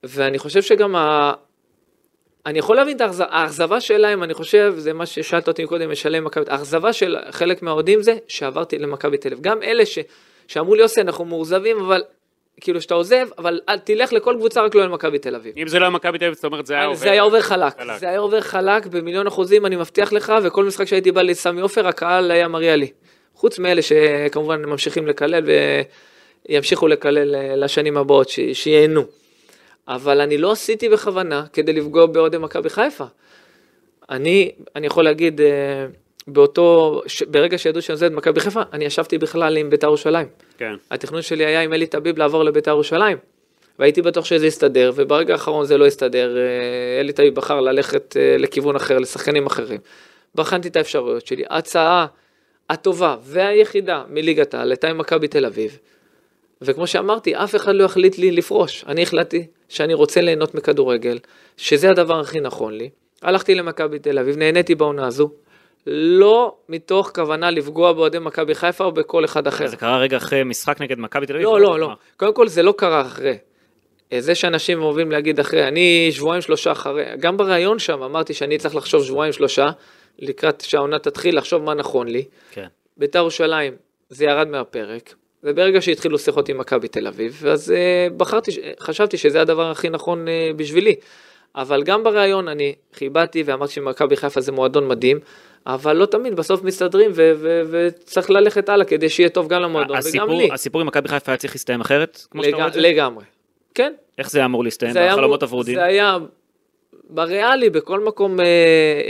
ואני 0.04 0.40
חושב 0.40 0.62
שגם 0.62 0.96
ה... 0.96 1.34
אני 2.46 2.60
יכול 2.60 2.76
להבין 2.76 2.96
את 2.96 3.02
האכז- 3.02 3.28
האכזבה 3.30 3.82
שלהם, 3.82 4.24
אני 4.24 4.34
חושב, 4.34 4.74
זה 4.78 4.94
מה 4.94 5.06
ששאלת 5.06 5.48
אותי 5.48 5.66
קודם, 5.66 5.92
משלם 5.92 6.24
מכבי, 6.24 6.46
האכזבה 6.48 6.94
של 6.94 7.18
חלק 7.32 7.62
מהאוהדים 7.62 8.02
זה 8.02 8.18
שעברתי 8.28 8.80
למכבי 8.80 9.18
תל 9.18 9.28
אביב. 9.34 9.42
גם 9.42 9.64
אלה 9.64 9.86
ש, 9.86 10.00
שאמרו 10.54 10.76
לי, 10.76 10.82
יוסי, 10.82 11.02
אנחנו 11.02 11.26
מאוכזבים, 11.26 11.80
אבל 11.80 12.04
כאילו 12.62 12.82
שאתה 12.82 12.94
עוזב, 12.94 13.28
אבל 13.38 13.60
אל 13.70 13.78
תלך 13.80 14.14
לכל 14.14 14.36
קבוצה, 14.38 14.62
רק 14.62 14.76
לא 14.76 14.84
למכבי 14.84 15.20
תל 15.20 15.36
אביב. 15.36 15.54
אם 15.58 15.68
זה 15.68 15.80
לא 15.80 15.92
מכבי 15.92 16.18
תל 16.18 16.26
אביב, 16.26 16.36
זאת 16.36 16.46
אומרת 16.46 16.66
זה 16.66 16.74
היה 16.74 16.86
עובר. 16.86 17.00
זה 17.00 17.12
היה 17.12 17.22
עובר 17.22 17.42
חלק, 17.42 17.78
חלק. 17.78 17.98
זה 18.00 18.10
היה 18.10 18.20
עובר 18.20 18.42
חלק 18.42 18.86
במיליון 18.86 19.28
אחוזים, 19.28 19.66
אני 19.66 19.76
מבטיח 19.76 20.14
לך, 20.14 20.34
וכל 20.44 20.66
משחק 20.66 20.86
שהייתי 20.86 21.12
בא 21.12 21.22
לסמי 21.22 21.62
עופר, 21.62 21.88
הקהל 21.88 22.32
היה 22.32 22.48
מריע 22.48 22.76
לי. 22.76 22.92
חוץ 23.36 23.60
מאלה 23.60 23.82
שכמובן 23.82 24.66
ממשיכים 24.66 25.08
לקלל 25.08 25.44
וימשיכו 26.50 26.88
לקלל 26.88 27.36
אה, 27.36 27.56
לשנים 27.56 27.98
הבאות, 27.98 28.30
ש- 28.30 28.40
שייהנו. 28.54 29.04
אבל 29.88 30.22
אני 30.22 30.38
לא 30.38 30.52
עשיתי 30.52 30.90
בכוונה 30.90 31.44
כדי 31.54 31.74
לפגוע 31.74 32.06
באוהדי 32.06 32.38
מכבי 32.38 32.70
חיפה. 32.70 33.06
אני, 34.10 34.52
אני 34.76 34.88
יכול 34.88 35.04
להגיד, 35.04 35.42
אה, 35.42 35.86
באותו, 36.28 37.02
ש- 37.08 37.24
ברגע 37.24 37.58
שידעו 37.58 37.82
שאני 37.82 37.94
עוזב 37.94 38.06
את 38.06 38.12
מכבי 38.12 38.40
חיפה, 38.40 38.62
אני 38.74 38.86
ישבתי 38.86 39.18
בכלל 39.18 39.58
עם 39.58 39.70
בית"ר 39.70 39.88
ירושלים. 39.88 40.28
כן. 40.58 40.74
התכנון 40.92 41.22
שלי 41.22 41.46
היה 41.46 41.62
עם 41.62 41.74
אלי 41.74 41.88
טביב 41.88 42.18
לעבור 42.18 42.44
לבית"ר 42.44 42.72
ירושלים. 42.72 43.18
והייתי 43.80 44.02
בטוח 44.02 44.26
שזה 44.26 44.48
יסתדר, 44.48 44.92
וברגע 44.96 45.34
האחרון 45.34 45.66
זה 45.66 45.78
לא 45.78 45.86
הסתדר, 45.86 46.38
אה, 46.38 47.00
אלי 47.00 47.14
טביב 47.14 47.36
בחר 47.36 47.60
ללכת 47.62 48.18
אה, 48.18 48.38
לכיוון 48.38 48.76
אחר, 48.76 49.00
לשחקנים 49.00 49.46
אחרים. 49.46 49.80
בחנתי 50.36 50.68
את 50.68 50.76
האפשרויות 50.76 51.28
שלי. 51.28 51.44
ההצעה 51.50 52.06
הטובה 52.70 53.16
והיחידה 53.24 54.04
מליגת 54.10 54.54
העל 54.54 54.72
הייתה 54.72 54.90
עם 54.90 54.98
מכבי 54.98 55.28
תל 55.28 55.46
אביב. 55.46 55.78
וכמו 56.62 56.88
שאמרתי, 56.88 57.36
אף 57.36 57.56
אחד 57.56 57.76
לא 57.76 57.84
החליט 57.84 58.18
לי 58.18 58.32
לפרוש. 58.32 58.84
אני 58.88 59.04
החלטתי 59.04 59.48
שאני 59.70 59.94
רוצה 59.94 60.22
ליהנות 60.22 60.56
מכדורגל, 60.56 61.20
שזה 61.58 61.90
הדבר 61.90 62.20
הכי 62.20 62.40
נכון 62.40 62.74
לי. 62.74 62.90
הלכתי 63.22 63.56
למכבי 63.56 64.00
תל 64.00 64.20
אביב, 64.20 64.38
נהניתי 64.38 64.76
בעונה 64.76 65.08
הזו. 65.08 65.30
לא 65.88 66.56
מתוך 66.70 67.12
כוונה 67.16 67.52
לפגוע 67.52 67.94
באוהדי 67.94 68.20
מכבי 68.20 68.56
חיפה 68.56 68.84
או 68.84 68.92
בכל 68.92 69.26
אחד 69.26 69.48
אחר. 69.48 69.68
זה 69.68 69.78
קרה 69.78 69.98
רגע 69.98 70.18
אחרי 70.18 70.44
משחק 70.44 70.82
נגד 70.82 71.00
מכבי 71.00 71.26
תל 71.26 71.34
אביב? 71.34 71.46
לא, 71.46 71.62
לא, 71.62 71.80
לא. 71.80 71.90
קודם 72.18 72.34
כל 72.34 72.48
זה 72.48 72.64
לא 72.64 72.74
קרה 72.78 73.02
אחרי. 73.02 73.38
אה, 74.14 74.22
זה 74.22 74.36
שאנשים 74.36 74.82
אוהבים 74.82 75.12
להגיד 75.12 75.40
אחרי, 75.40 75.68
אני 75.68 76.10
שבועיים 76.12 76.42
שלושה 76.42 76.72
אחרי, 76.72 77.04
גם 77.20 77.38
בריאיון 77.38 77.80
שם 77.80 78.04
אמרתי 78.04 78.34
שאני 78.34 78.58
צריך 78.58 78.76
לחשוב 78.76 79.04
שבועיים 79.04 79.34
שלושה, 79.34 79.66
לקראת 80.20 80.62
שהעונה 80.62 81.00
תתחיל, 81.00 81.38
לחשוב 81.38 81.64
מה 81.64 81.74
נכון 81.74 82.08
לי. 82.08 82.24
כן. 82.52 82.68
בית"ר 82.98 83.20
ירושלים, 83.20 83.74
זה 84.10 84.26
ירד 84.26 84.48
מהפרק, 84.48 85.14
וברגע 85.44 85.82
שהתחילו 85.82 86.18
שיחות 86.18 86.50
עם 86.50 86.58
מכבי 86.58 86.88
תל 86.88 87.08
אביב, 87.08 87.46
אז 87.52 87.74
uh, 87.74 88.14
בחרתי, 88.18 88.52
חשבתי 88.80 89.18
שזה 89.18 89.42
הדבר 89.42 89.72
הכי 89.72 89.90
נכון 89.90 90.26
uh, 90.28 90.58
בשבילי. 90.58 90.96
אבל 91.56 91.84
גם 91.84 92.04
בריאיון 92.04 92.48
אני 92.48 92.76
חיבדתי 92.94 93.44
ואמרתי 93.44 93.74
שמכבי 93.74 94.16
חיפה 94.16 94.42
זה 94.42 94.52
מועדון 94.52 94.88
מדהים, 94.88 95.20
אבל 95.68 95.96
לא 95.96 96.06
תמיד 96.06 96.36
בסוף 96.36 96.64
מסתדרים 96.64 97.12
ו- 97.14 97.34
ו- 97.36 97.62
וצריך 97.72 98.30
ללכת 98.30 98.70
הלאה 98.70 98.86
כדי 98.86 99.10
שיהיה 99.10 99.30
טוב 99.30 99.48
גם 99.48 99.62
למועדון 99.62 99.98
וגם 100.14 100.30
לי. 100.30 100.50
הסיפור 100.54 100.82
עם 100.82 100.88
מכבי 100.88 101.08
חיפה 101.08 101.32
היה 101.32 101.38
צריך 101.38 101.54
להסתיים 101.56 101.82
אחרת? 101.82 102.26
לג... 102.36 102.56
לגמרי. 102.76 103.26
כן, 103.76 103.94
איך 104.18 104.32
זה 104.32 104.40
היה 104.40 104.46
אמור 104.46 104.64
להסתיים? 104.64 104.98
אמור- 104.98 105.38
הוורודים? 105.42 105.76
זה 105.76 105.84
היה 105.84 106.18
בריאלי, 107.10 107.70
בכל 107.70 108.00
מקום 108.00 108.40
אה, 108.40 108.46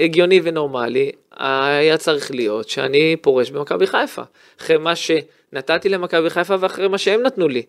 הגיוני 0.03 0.39
ונורמלי, 0.43 1.11
היה 1.37 1.97
צריך 1.97 2.31
להיות 2.31 2.69
שאני 2.69 3.15
פורש 3.21 3.51
במכבי 3.51 3.87
חיפה. 3.87 4.21
אחרי 4.61 4.77
מה 4.77 4.93
שנתתי 4.95 5.89
למכבי 5.89 6.29
חיפה 6.29 6.55
ואחרי 6.59 6.87
מה 6.87 6.97
שהם 6.97 7.21
נתנו 7.21 7.47
לי. 7.47 7.61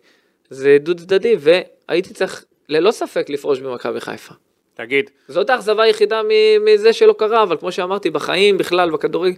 זה 0.49 0.77
דו 0.79 0.95
צדדי, 0.95 1.35
והייתי 1.39 2.13
צריך 2.13 2.45
ללא 2.69 2.91
ספק 2.91 3.29
לפרוש 3.29 3.59
במכבי 3.59 4.01
חיפה. 4.01 4.33
תגיד, 4.75 5.09
זאת 5.27 5.49
האכזבה 5.49 5.83
היחידה 5.83 6.21
מזה 6.65 6.93
שלא 6.93 7.15
קרה, 7.17 7.43
אבל 7.43 7.57
כמו 7.57 7.71
שאמרתי, 7.71 8.09
בחיים 8.09 8.57
בכלל, 8.57 8.91
בכדורגל, 8.91 9.35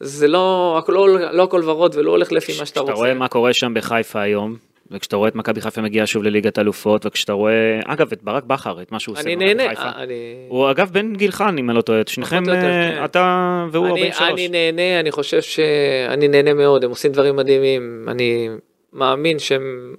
זה 0.00 0.28
לא, 0.28 0.76
הכל- 0.78 0.92
לא, 0.92 1.08
לא 1.32 1.42
הכל 1.42 1.62
ורוד 1.64 1.96
ולא 1.96 2.10
הולך 2.10 2.32
לפי 2.32 2.52
מה 2.52 2.56
שאתה 2.56 2.64
כשאתה 2.64 2.80
רוצה. 2.80 2.92
רואה 2.94 3.14
מה 3.14 3.28
קורה 3.28 3.52
שם 3.52 3.74
בחיפה 3.74 4.20
היום, 4.20 4.56
וכשאתה 4.90 5.16
רואה 5.16 5.28
את 5.28 5.34
מכבי 5.34 5.60
חיפה 5.60 5.80
מגיעה 5.80 6.06
שוב 6.06 6.22
לליגת 6.22 6.58
אלופות, 6.58 7.06
וכשאתה 7.06 7.32
רואה, 7.32 7.80
אגב, 7.86 8.12
את 8.12 8.22
ברק 8.22 8.44
בכר, 8.44 8.82
את 8.82 8.92
מה 8.92 9.00
שהוא 9.00 9.12
עושה 9.12 9.22
אני 9.22 9.36
במכבי 9.36 9.68
חיפה. 9.68 9.88
אני... 9.96 10.14
הוא 10.48 10.70
אגב 10.70 10.90
בן 10.92 11.16
גילך, 11.16 11.44
אם 11.58 11.70
אני 11.70 11.76
לא 11.76 11.82
טועה, 11.82 12.00
שניכם, 12.06 12.48
או 12.48 12.54
יותר, 12.54 12.66
אה, 12.66 12.92
כן. 12.98 13.04
אתה 13.04 13.64
והוא 13.72 13.86
אני, 13.86 13.92
43. 14.02 14.30
אני 14.30 14.48
נהנה, 14.48 15.00
אני 15.00 15.10
חושב 15.10 15.42
שאני 15.42 16.28
נהנה 16.28 16.54
מאוד, 16.54 16.84
הם 16.84 16.90
עושים 16.90 17.12
דברים 17.12 17.36
מדהימים, 17.36 18.06
אני 18.08 18.48
מאמין 18.92 19.38
שהם, 19.38 19.94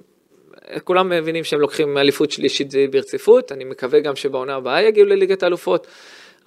כולם 0.84 1.09
מבינים 1.09 1.43
שהם 1.43 1.59
לוקחים 1.59 1.97
אליפות 1.97 2.32
שלישית 2.32 2.74
ברציפות, 2.91 3.51
אני 3.51 3.63
מקווה 3.63 3.99
גם 3.99 4.15
שבעונה 4.15 4.55
הבאה 4.55 4.82
יגיעו 4.82 5.07
לליגת 5.07 5.43
האלופות. 5.43 5.88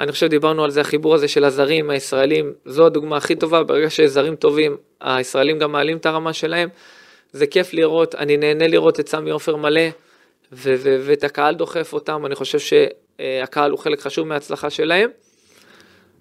אני 0.00 0.12
חושב 0.12 0.26
דיברנו 0.26 0.64
על 0.64 0.70
זה, 0.70 0.80
החיבור 0.80 1.14
הזה 1.14 1.28
של 1.28 1.44
הזרים, 1.44 1.90
הישראלים, 1.90 2.52
זו 2.64 2.86
הדוגמה 2.86 3.16
הכי 3.16 3.34
טובה, 3.34 3.62
ברגע 3.62 3.90
שיש 3.90 4.10
זרים 4.10 4.36
טובים, 4.36 4.76
הישראלים 5.00 5.58
גם 5.58 5.72
מעלים 5.72 5.96
את 5.96 6.06
הרמה 6.06 6.32
שלהם. 6.32 6.68
זה 7.32 7.46
כיף 7.46 7.74
לראות, 7.74 8.14
אני 8.14 8.36
נהנה 8.36 8.66
לראות 8.66 9.00
את 9.00 9.08
סמי 9.08 9.30
עופר 9.30 9.56
מלא, 9.56 9.82
ואת 10.52 11.24
הקהל 11.24 11.54
דוחף 11.54 11.92
אותם, 11.92 12.26
אני 12.26 12.34
חושב 12.34 12.58
שהקהל 12.58 13.70
הוא 13.70 13.78
חלק 13.78 14.00
חשוב 14.00 14.26
מההצלחה 14.26 14.70
שלהם. 14.70 15.10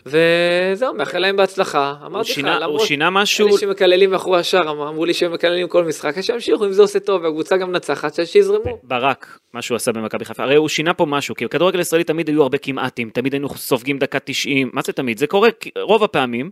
וזהו, 0.06 0.94
מאחל 0.94 1.20
להם 1.20 1.36
בהצלחה. 1.38 1.94
אמרתי 2.06 2.30
לך, 2.30 2.36
שינה- 2.36 2.54
הוא 2.56 2.62
למרות 2.64 2.82
שינה 2.82 3.10
משהו, 3.10 3.48
אלה 3.48 3.58
שמקללים 3.58 4.12
מאחורי 4.12 4.40
השער, 4.40 4.72
אמ- 4.72 4.82
אמרו 4.82 5.06
לי 5.06 5.14
שהם 5.14 5.34
מקללים 5.34 5.68
כל 5.68 5.84
משחק, 5.84 6.18
אז 6.18 6.26
שימשיכו, 6.26 6.66
אם 6.66 6.72
זה 6.72 6.82
עושה 6.82 7.00
טוב 7.00 7.24
והקבוצה 7.24 7.58
גם 7.58 7.72
מנצחת, 7.72 8.20
אז 8.20 8.28
שיזרמו. 8.28 8.80
ברק, 8.84 9.40
מה 9.54 9.62
שהוא 9.62 9.76
עשה 9.76 9.92
במכבי 9.92 10.26
חיפה, 10.26 10.44
הרי 10.44 10.56
הוא 10.56 10.70
שינה 10.70 10.94
פה 10.94 11.06
משהו, 11.06 11.36
כי 11.36 11.46
בכדורגל 11.46 11.80
הישראלי 11.80 12.04
תמיד 12.04 12.28
היו 12.28 12.42
הרבה 12.44 12.58
כמעטים, 12.58 13.10
תמיד 13.10 13.34
היינו 13.34 13.50
סופגים 13.50 13.98
דקה 14.00 14.20
90, 14.20 14.70
מה 14.74 14.82
זה 14.82 14.94
תמיד? 14.94 15.18
זה 15.18 15.28
קורה 15.28 15.50
רוב 15.82 16.04
הפעמים. 16.04 16.50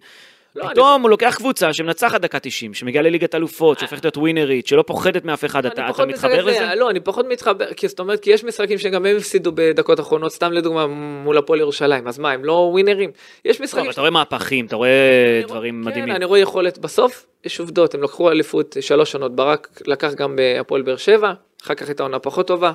לא, 0.55 0.63
אני- 0.63 0.71
פתאום 0.73 1.01
הוא 1.01 1.09
לוקח 1.09 1.35
קבוצה 1.37 1.73
שמנצחת 1.73 2.21
דקה 2.21 2.39
90, 2.39 2.73
שמגיעה 2.73 3.03
לליגת 3.03 3.35
אלופות, 3.35 3.79
שהופכת 3.79 4.05
להיות 4.05 4.17
ווינרית, 4.17 4.67
שלא 4.67 4.81
פוחדת 4.87 5.25
מאף 5.25 5.45
אחד, 5.45 5.65
אני 5.65 5.73
אתה 5.73 5.89
אתה 5.89 6.05
מתחבר 6.05 6.45
לזה? 6.45 6.75
לא, 6.75 6.89
אני 6.89 6.99
פחות 6.99 7.25
מתחבר, 7.29 7.73
כי 7.73 7.87
זאת 7.87 7.99
אומרת, 7.99 8.19
כי 8.19 8.31
יש 8.31 8.43
משחקים 8.43 8.77
שגם 8.77 9.05
הם 9.05 9.17
הפסידו 9.17 9.51
בדקות 9.55 9.99
אחרונות, 9.99 10.31
סתם 10.31 10.51
לדוגמה 10.51 10.87
מול 11.23 11.37
הפועל 11.37 11.59
ירושלים, 11.59 12.07
אז 12.07 12.19
מה, 12.19 12.31
הם 12.31 12.45
לא 12.45 12.51
ווינרים? 12.71 13.11
יש 13.45 13.59
לא, 13.59 13.63
משחקים... 13.63 13.83
אבל 13.83 13.91
אתה 13.91 14.01
רואה 14.01 14.11
מהפכים, 14.11 14.65
אתה 14.65 14.75
רואה 14.75 15.41
דברים 15.47 15.81
כן, 15.83 15.89
מדהימים. 15.89 16.15
אני 16.15 16.25
רואה 16.25 16.39
יכולת, 16.39 16.77
בסוף 16.77 17.25
יש 17.45 17.59
עובדות, 17.59 17.93
הם 17.93 18.03
לקחו 18.03 18.31
אליפות 18.31 18.77
שלוש 18.81 19.11
שנות, 19.11 19.35
ברק 19.35 19.81
לקח 19.87 20.13
גם 20.13 20.35
בהפועל 20.35 20.81
באר 20.81 20.97
שבע, 20.97 21.33
אחר 21.63 21.73
כך 21.73 21.87
הייתה 21.87 22.03
עונה 22.03 22.19
פחות 22.19 22.47
טובה. 22.47 22.71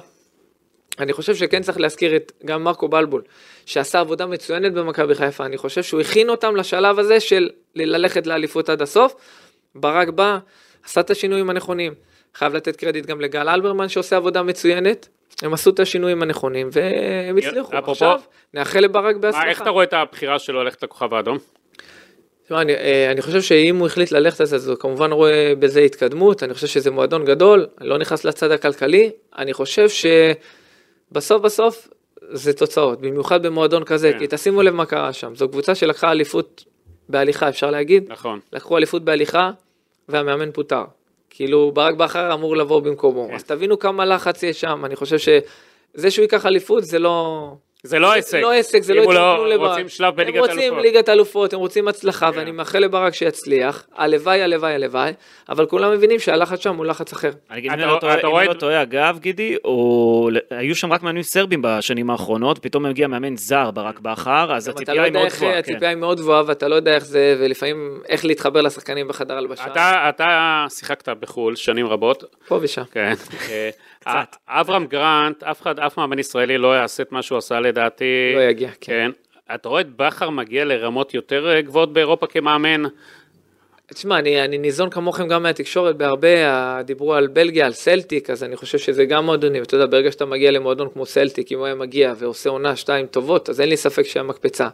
אני 0.99 1.13
חושב 1.13 1.35
שכן 1.35 1.63
צריך 1.63 1.81
להזכיר 1.81 2.17
את 2.17 2.33
גם 2.45 2.65
מרקו 2.65 2.89
בלבול, 2.89 3.23
שעשה 3.67 4.01
עבודה 4.01 4.27
מצוינת 4.27 4.73
במכבי 4.73 5.15
חיפה, 5.15 5.47
אני 5.47 5.57
חושב 5.57 5.83
שהוא 5.83 6.01
הכין 6.01 6.31
אותם 6.31 6.57
לשלב 6.57 6.99
הזה 6.99 7.21
של 7.21 7.51
ללכת 7.75 8.27
לאליפות 8.27 8.69
עד 8.69 8.83
הסוף. 8.83 9.15
ברק 9.75 10.09
בא, 10.09 10.39
עשה 10.85 11.01
את 11.01 11.11
השינויים 11.11 11.51
הנכונים. 11.51 11.95
חייב 12.35 12.55
לתת 12.55 12.77
קרדיט 12.77 13.07
גם 13.07 13.21
לגל 13.21 13.49
אלברמן 13.49 13.89
שעושה 13.89 14.17
עבודה 14.17 14.43
מצוינת. 14.43 15.09
הם 15.43 15.55
עשו 15.55 15.71
את 15.71 15.81
השינויים 15.81 16.23
הנכונים 16.23 16.69
והם 16.73 17.37
הצליחו. 17.39 17.79
אפרופו- 17.79 17.91
עכשיו 17.91 18.21
נאחל 18.55 18.81
לברק 18.81 19.17
בהצלחה. 19.17 19.49
איך 19.49 19.63
אתה 19.63 19.71
רואה 19.71 19.85
את 19.85 19.93
הבחירה 19.93 20.39
שלו 20.39 20.63
ללכת 20.63 20.83
לכוכב 20.83 21.15
האדום? 21.15 21.39
תשמע, 22.45 22.61
אני, 22.61 22.75
אה, 22.75 23.11
אני 23.11 23.23
חושב 23.23 23.43
שאם 23.43 23.77
הוא 23.77 23.87
החליט 23.87 24.13
ללכת 24.13 24.41
אז 24.41 24.69
הוא 24.69 24.77
כמובן 24.77 25.13
רואה 25.13 25.53
בזה 25.59 25.81
התקדמות, 25.81 26.43
אני 26.43 26.55
חושב 26.55 26.67
שזה 26.67 26.91
מועדון 26.91 27.25
גדול, 27.25 27.67
אני 27.81 27.89
לא 27.89 27.99
נכנס 27.99 28.25
לצד 28.25 28.51
הכלכלי, 28.51 29.11
אני 29.39 29.53
חושב 29.53 29.87
שבסוף 29.89 31.43
בסוף 31.43 31.89
זה 32.31 32.53
תוצאות, 32.53 33.01
במיוחד 33.01 33.47
במועדון 33.47 33.85
כזה, 33.85 34.13
כן. 34.13 34.19
כי 34.19 34.27
תשימו 34.31 34.63
לב 34.63 34.75
מה 34.75 34.87
קרה 34.87 35.13
שם, 35.13 35.35
זו 35.35 35.49
קבוצה 35.49 35.75
שלקחה 35.75 36.11
אליפות 36.11 36.65
בהליכה, 37.09 37.49
אפשר 37.49 37.71
להגיד, 37.71 38.05
נכון. 38.09 38.41
לקחו 38.53 38.77
אליפות 38.77 39.05
בהליכה 39.05 39.51
והמאמן 40.09 40.53
פוטר. 40.53 40.85
כאילו 41.31 41.73
ברק 41.73 41.95
בכר 41.95 42.35
אמור 42.35 42.57
לבוא 42.57 42.81
במקומו, 42.81 43.29
כן. 43.29 43.35
אז 43.35 43.45
תבינו 43.45 43.79
כמה 43.79 44.05
לחץ 44.05 44.43
יש 44.43 44.61
שם, 44.61 44.85
אני 44.85 44.97
חושב 44.97 45.19
שזה 45.19 46.11
שהוא 46.11 46.23
ייקח 46.23 46.47
אליפות 46.47 46.85
זה 46.85 46.99
לא... 46.99 47.57
זה 47.87 47.99
לא 47.99 48.13
הישג. 48.13 48.39
לא 48.39 48.53
עסק, 48.53 48.83
זה 48.83 48.95
לא 48.95 49.01
יצא 49.01 49.11
כלום 49.11 49.17
לא 49.17 49.49
לברק. 49.49 49.71
רוצים 49.71 49.89
שלב 49.89 50.17
בליגת 50.17 50.35
הם 50.37 50.41
רוצים 50.41 50.59
אלופות. 50.61 50.83
ליגת 50.83 51.09
אלופות, 51.09 51.53
הם 51.53 51.59
רוצים 51.59 51.89
הצלחה, 51.89 52.33
כן. 52.33 52.39
ואני 52.39 52.51
מאחל 52.51 52.79
לברק 52.79 53.15
שיצליח. 53.15 53.87
הלוואי, 53.97 54.43
הלוואי, 54.43 54.73
הלוואי, 54.75 55.13
אבל 55.49 55.67
כולם 55.67 55.93
מבינים 55.93 56.19
שהלחץ 56.19 56.61
שם 56.63 56.77
הוא 56.77 56.87
לחץ 56.87 57.13
אחר. 57.13 57.31
אני 57.51 57.59
אגיד, 57.59 57.71
אם 57.71 57.77
אתה- 57.79 57.85
אני 57.85 57.93
לא 57.93 57.99
טועה- 58.01 58.17
לא 58.47 58.53
את- 58.53 58.59
טועה, 58.61 58.83
אגב, 58.83 59.19
גידי, 59.21 59.57
או 59.65 60.29
היו 60.51 60.75
שם 60.77 60.93
רק 60.93 61.03
מאמנים 61.03 61.23
סרבים 61.23 61.61
בשנים 61.63 62.11
האחרונות, 62.11 62.59
פתאום 62.59 62.83
מגיע 62.83 63.07
מאמן 63.07 63.37
זר 63.37 63.71
ברק 63.71 63.99
בכר, 64.01 64.55
אז 64.57 64.69
הציפייה 64.69 64.97
לא 64.97 65.03
היא 65.03 65.13
מאוד 65.13 65.29
גבוהה. 65.29 65.53
כן. 65.53 65.59
הציפייה 65.59 65.91
היא 65.91 65.97
מאוד 65.99 66.19
גבוהה, 66.21 66.43
ואתה 66.47 66.69
לא 66.69 66.75
יודע 66.75 66.95
איך 66.95 67.05
זה, 67.05 67.37
ולפעמים 67.41 68.01
איך 68.09 68.25
להתחבר 68.25 68.61
לשחקנים 68.61 69.09
בחדר 69.09 69.37
הלבשה. 69.37 69.67
אתה, 69.67 70.07
אתה 70.09 70.67
שיחקת 70.71 71.09
בחו"ל 71.09 71.57
שנים 71.57 71.87
רבות, 71.87 72.25
פה 72.49 72.59
ושם. 72.63 72.83
כן. 72.93 73.13
אה, 74.07 74.25
אברהם 74.49 74.87
גרנט, 74.87 75.43
אף 75.43 75.63
אחד, 75.63 75.79
אף 75.79 75.99
מאמן 75.99 76.19
ישראלי 76.19 76.59
לא 76.59 76.77
יעשה 76.77 77.03
את 77.03 77.13
מה 77.13 77.23
שהוא 77.23 77.39
עשה 77.39 77.61
לדעתי. 77.61 78.33
לא 78.35 78.41
יגיע, 78.41 78.71
כן. 78.71 78.77
כן. 78.81 79.11
אתה 79.55 79.69
רואה 79.69 79.81
את 79.81 79.97
בכר 79.97 80.31
מגיע 80.31 80.65
לרמות 80.65 81.15
יותר 81.15 81.49
אה, 81.51 81.63
גבוהות 81.63 81.93
באירופה 81.93 82.27
כמאמן? 82.27 82.83
תשמע, 83.87 84.19
אני, 84.19 84.45
אני 84.45 84.59
ניזון 84.59 84.91
כמוכם 84.91 85.29
גם 85.29 85.43
מהתקשורת 85.43 85.97
בהרבה, 85.97 86.29
דיברו 86.85 87.15
על 87.15 87.27
בלגיה, 87.27 87.67
על 87.67 87.73
סלטיק, 87.73 88.31
אז 88.31 88.45
אני 88.45 88.57
חושב 88.57 88.79
שזה 88.79 89.05
גם 89.05 89.25
מועדונים. 89.25 89.63
אתה 89.63 89.75
יודע, 89.75 89.87
ברגע 89.87 90.13
שאתה 90.13 90.25
מגיע 90.25 90.51
למועדון 90.51 90.89
כמו 90.93 91.07
סלטיק, 91.07 91.53
אם 91.53 91.59
הוא 91.59 91.67
היה 91.67 91.75
מגיע 91.75 92.13
ועושה 92.19 92.51
עונה 92.51 92.77
שתיים 92.77 93.07
טובות, 93.07 93.49
אז 93.49 93.61
אין 93.61 93.69
לי 93.69 93.77
ספק 93.77 94.03
שהיה 94.03 94.23
מקפצה. 94.23 94.69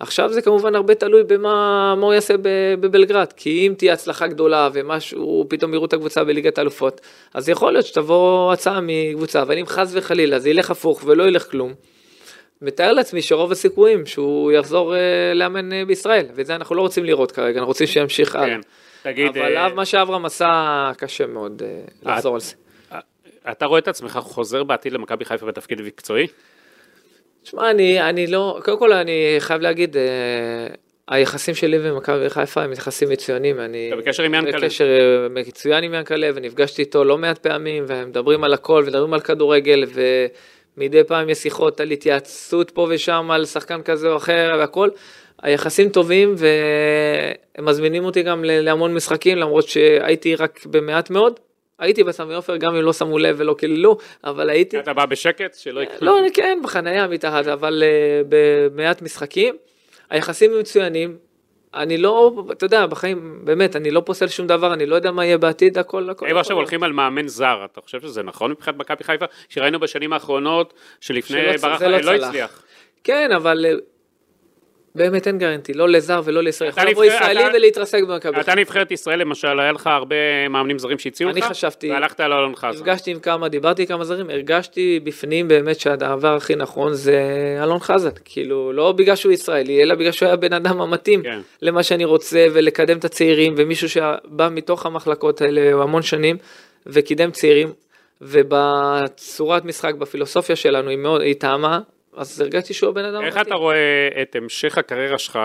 עכשיו 0.00 0.32
זה 0.32 0.42
כמובן 0.42 0.74
הרבה 0.74 0.94
תלוי 0.94 1.22
במה 1.24 1.94
מה 1.94 2.06
הוא 2.06 2.14
יעשה 2.14 2.34
בבלגרד, 2.80 3.32
כי 3.36 3.66
אם 3.66 3.74
תהיה 3.78 3.92
הצלחה 3.92 4.26
גדולה 4.26 4.68
ומשהו, 4.72 5.46
פתאום 5.48 5.74
יראו 5.74 5.84
את 5.84 5.92
הקבוצה 5.92 6.24
בליגת 6.24 6.58
האלופות, 6.58 7.00
אז 7.34 7.48
יכול 7.48 7.72
להיות 7.72 7.86
שתבוא 7.86 8.52
הצעה 8.52 8.80
מקבוצה, 8.82 9.42
אבל 9.42 9.58
אם 9.58 9.66
חס 9.66 9.90
וחלילה 9.94 10.38
זה 10.38 10.50
ילך 10.50 10.70
הפוך 10.70 11.02
ולא 11.06 11.28
ילך 11.28 11.50
כלום, 11.50 11.74
מתאר 12.62 12.92
לעצמי 12.92 13.22
שרוב 13.22 13.52
הסיכויים 13.52 14.06
שהוא 14.06 14.52
יחזור 14.52 14.96
אה, 14.96 15.34
לאמן 15.34 15.72
אה, 15.72 15.84
בישראל, 15.84 16.26
ואת 16.34 16.46
זה 16.46 16.54
אנחנו 16.54 16.74
לא 16.74 16.80
רוצים 16.80 17.04
לראות 17.04 17.32
כרגע, 17.32 17.58
אנחנו 17.58 17.68
רוצים 17.68 17.86
שימשיך 17.86 18.36
הלאה. 18.36 18.46
כן. 18.46 18.60
תגיד, 19.02 19.38
אבל 19.38 19.56
אה, 19.56 19.74
מה 19.74 19.84
שאברהם 19.84 20.24
עשה, 20.24 20.92
קשה 20.96 21.26
מאוד 21.26 21.62
אה, 21.64 22.12
לחזור 22.12 22.34
על 22.34 22.40
זה. 22.40 22.54
אתה 23.50 23.66
רואה 23.66 23.78
את 23.78 23.88
עצמך 23.88 24.18
חוזר 24.22 24.64
בעתיד 24.64 24.92
למכבי 24.92 25.24
חיפה 25.24 25.46
בתפקיד 25.46 25.80
מקצועי? 25.80 26.26
תשמע, 27.42 27.70
אני, 27.70 28.00
אני 28.00 28.26
לא, 28.26 28.60
קודם 28.64 28.78
כל 28.78 28.92
אני 28.92 29.36
חייב 29.38 29.60
להגיד, 29.60 29.96
אה, 29.96 30.02
היחסים 31.08 31.54
שלי 31.54 31.78
ומכבי 31.80 32.30
חיפה 32.30 32.62
הם 32.62 32.72
יחסים 32.72 33.08
מצוינים, 33.08 33.60
אני... 33.60 33.88
אתה 33.88 33.96
בקשר 33.96 34.22
עם 34.22 34.34
ינקלה. 34.34 34.58
בקשר 34.58 34.86
מצוין 35.30 35.84
עם 35.84 35.94
ינקלה, 35.94 36.30
ונפגשתי 36.34 36.82
איתו 36.82 37.04
לא 37.04 37.18
מעט 37.18 37.38
פעמים, 37.38 37.84
ומדברים 37.86 38.44
על 38.44 38.54
הכל, 38.54 38.82
ומדברים 38.86 39.14
על 39.14 39.20
כדורגל, 39.20 39.84
ומדי 40.76 41.04
פעם 41.04 41.28
יש 41.28 41.38
שיחות 41.38 41.80
על 41.80 41.90
התייעצות 41.90 42.70
פה 42.70 42.86
ושם, 42.90 43.30
על 43.30 43.44
שחקן 43.44 43.82
כזה 43.82 44.08
או 44.08 44.16
אחר, 44.16 44.54
והכל. 44.58 44.88
היחסים 45.42 45.88
טובים, 45.88 46.34
והם 46.36 47.66
מזמינים 47.66 48.04
אותי 48.04 48.22
גם 48.22 48.44
להמון 48.44 48.94
משחקים, 48.94 49.38
למרות 49.38 49.68
שהייתי 49.68 50.34
רק 50.36 50.66
במעט 50.66 51.10
מאוד. 51.10 51.40
הייתי 51.78 52.04
בסמי 52.04 52.34
עופר, 52.34 52.56
גם 52.56 52.74
אם 52.74 52.82
לא 52.82 52.92
שמו 52.92 53.18
לב 53.18 53.34
ולא 53.38 53.54
קיללו, 53.58 53.96
אבל 54.24 54.50
הייתי. 54.50 54.78
אתה 54.78 54.92
בא 54.92 55.06
בשקט? 55.06 55.54
שלא 55.54 55.80
יקרה. 55.80 55.98
לא, 56.00 56.18
כן, 56.34 56.58
בחנייה 56.64 57.06
מתחת, 57.06 57.46
אבל 57.46 57.82
uh, 57.82 58.26
במעט 58.28 59.02
משחקים. 59.02 59.56
היחסים 60.10 60.50
מצוינים. 60.60 61.16
אני 61.74 61.98
לא, 61.98 62.44
אתה 62.52 62.66
יודע, 62.66 62.86
בחיים, 62.86 63.40
באמת, 63.44 63.76
אני 63.76 63.90
לא 63.90 64.02
פוסל 64.06 64.28
שום 64.28 64.46
דבר, 64.46 64.72
אני 64.72 64.86
לא 64.86 64.94
יודע 64.94 65.10
מה 65.10 65.24
יהיה 65.24 65.38
בעתיד, 65.38 65.78
הכל, 65.78 66.10
הכל. 66.10 66.26
הכל. 66.26 66.38
עכשיו 66.38 66.56
הולכים 66.56 66.82
על 66.82 66.92
מאמן 66.92 67.28
זר, 67.28 67.64
אתה 67.64 67.80
חושב 67.80 68.00
שזה 68.00 68.22
נכון 68.22 68.50
מבחינת 68.50 68.76
מכבי 68.76 69.04
חיפה? 69.04 69.24
שראינו 69.48 69.80
בשנים 69.80 70.12
האחרונות 70.12 70.74
שלפני 71.00 71.58
ברח 71.62 71.82
לא 71.82 71.98
לא. 71.98 72.26
הצליח. 72.26 72.62
כן, 73.04 73.32
אבל 73.32 73.66
אה, 73.68 73.74
באמת 74.94 75.26
אין 75.26 75.38
גרנטי, 75.38 75.72
לא 75.74 75.88
לזר 75.88 76.20
ולא 76.24 76.42
לישראל. 76.42 76.70
יכול 76.70 76.84
לבוא 76.84 77.04
ישראלי 77.04 77.44
ולהתרסק 77.54 78.02
במכבי. 78.08 78.40
אתה 78.40 78.54
נבחרת 78.54 78.90
ישראל 78.90 79.18
למשל, 79.18 79.60
היה 79.60 79.72
לך 79.72 79.86
הרבה 79.86 80.16
מאמנים 80.50 80.78
זרים 80.78 80.98
שהציעו? 80.98 81.30
אני 81.30 81.42
חשבתי- 81.42 81.90
והלכת 81.90 82.20
על 82.20 82.32
אלון 82.32 82.56
חזן. 82.56 82.78
נפגשתי 82.78 83.10
עם 83.10 83.18
כמה, 83.18 83.48
דיברתי 83.48 83.82
עם 83.82 83.88
כמה 83.88 84.04
זרים, 84.04 84.30
הרגשתי 84.30 85.00
בפנים 85.04 85.48
באמת 85.48 85.80
שהדבר 85.80 86.34
הכי 86.36 86.56
נכון 86.56 86.94
זה 86.94 87.20
אלון 87.62 87.78
חזן. 87.78 88.10
כאילו, 88.24 88.72
לא 88.72 88.92
בגלל 88.92 89.16
שהוא 89.16 89.32
ישראלי, 89.32 89.82
אלא 89.82 89.94
בגלל 89.94 90.12
שהוא 90.12 90.26
היה 90.26 90.36
בן 90.36 90.52
אדם 90.52 90.80
המתאים 90.80 91.22
כן. 91.22 91.40
למה 91.62 91.82
שאני 91.82 92.04
רוצה 92.04 92.46
ולקדם 92.52 92.98
את 92.98 93.04
הצעירים, 93.04 93.54
ומישהו 93.56 93.88
שבא 93.88 94.48
מתוך 94.50 94.86
המחלקות 94.86 95.40
האלה 95.40 95.82
המון 95.82 96.02
שנים 96.02 96.36
וקידם 96.86 97.30
צעירים, 97.30 97.72
ובצורת 98.20 99.64
משחק, 99.64 99.94
בפילוסופיה 99.94 100.56
שלנו, 100.56 100.90
היא 100.90 100.98
מאוד, 100.98 101.20
היא 101.20 101.34
טעמה, 101.34 101.80
אז 102.16 102.40
הרגשתי 102.40 102.74
שהוא 102.74 102.90
הבן 102.90 103.04
אדם 103.04 103.24
איך. 103.24 103.36
אתה 103.36 103.54
רואה 103.54 104.08
את 104.22 104.36
המשך 104.36 104.78
הקריירה 104.78 105.18
שלך 105.18 105.38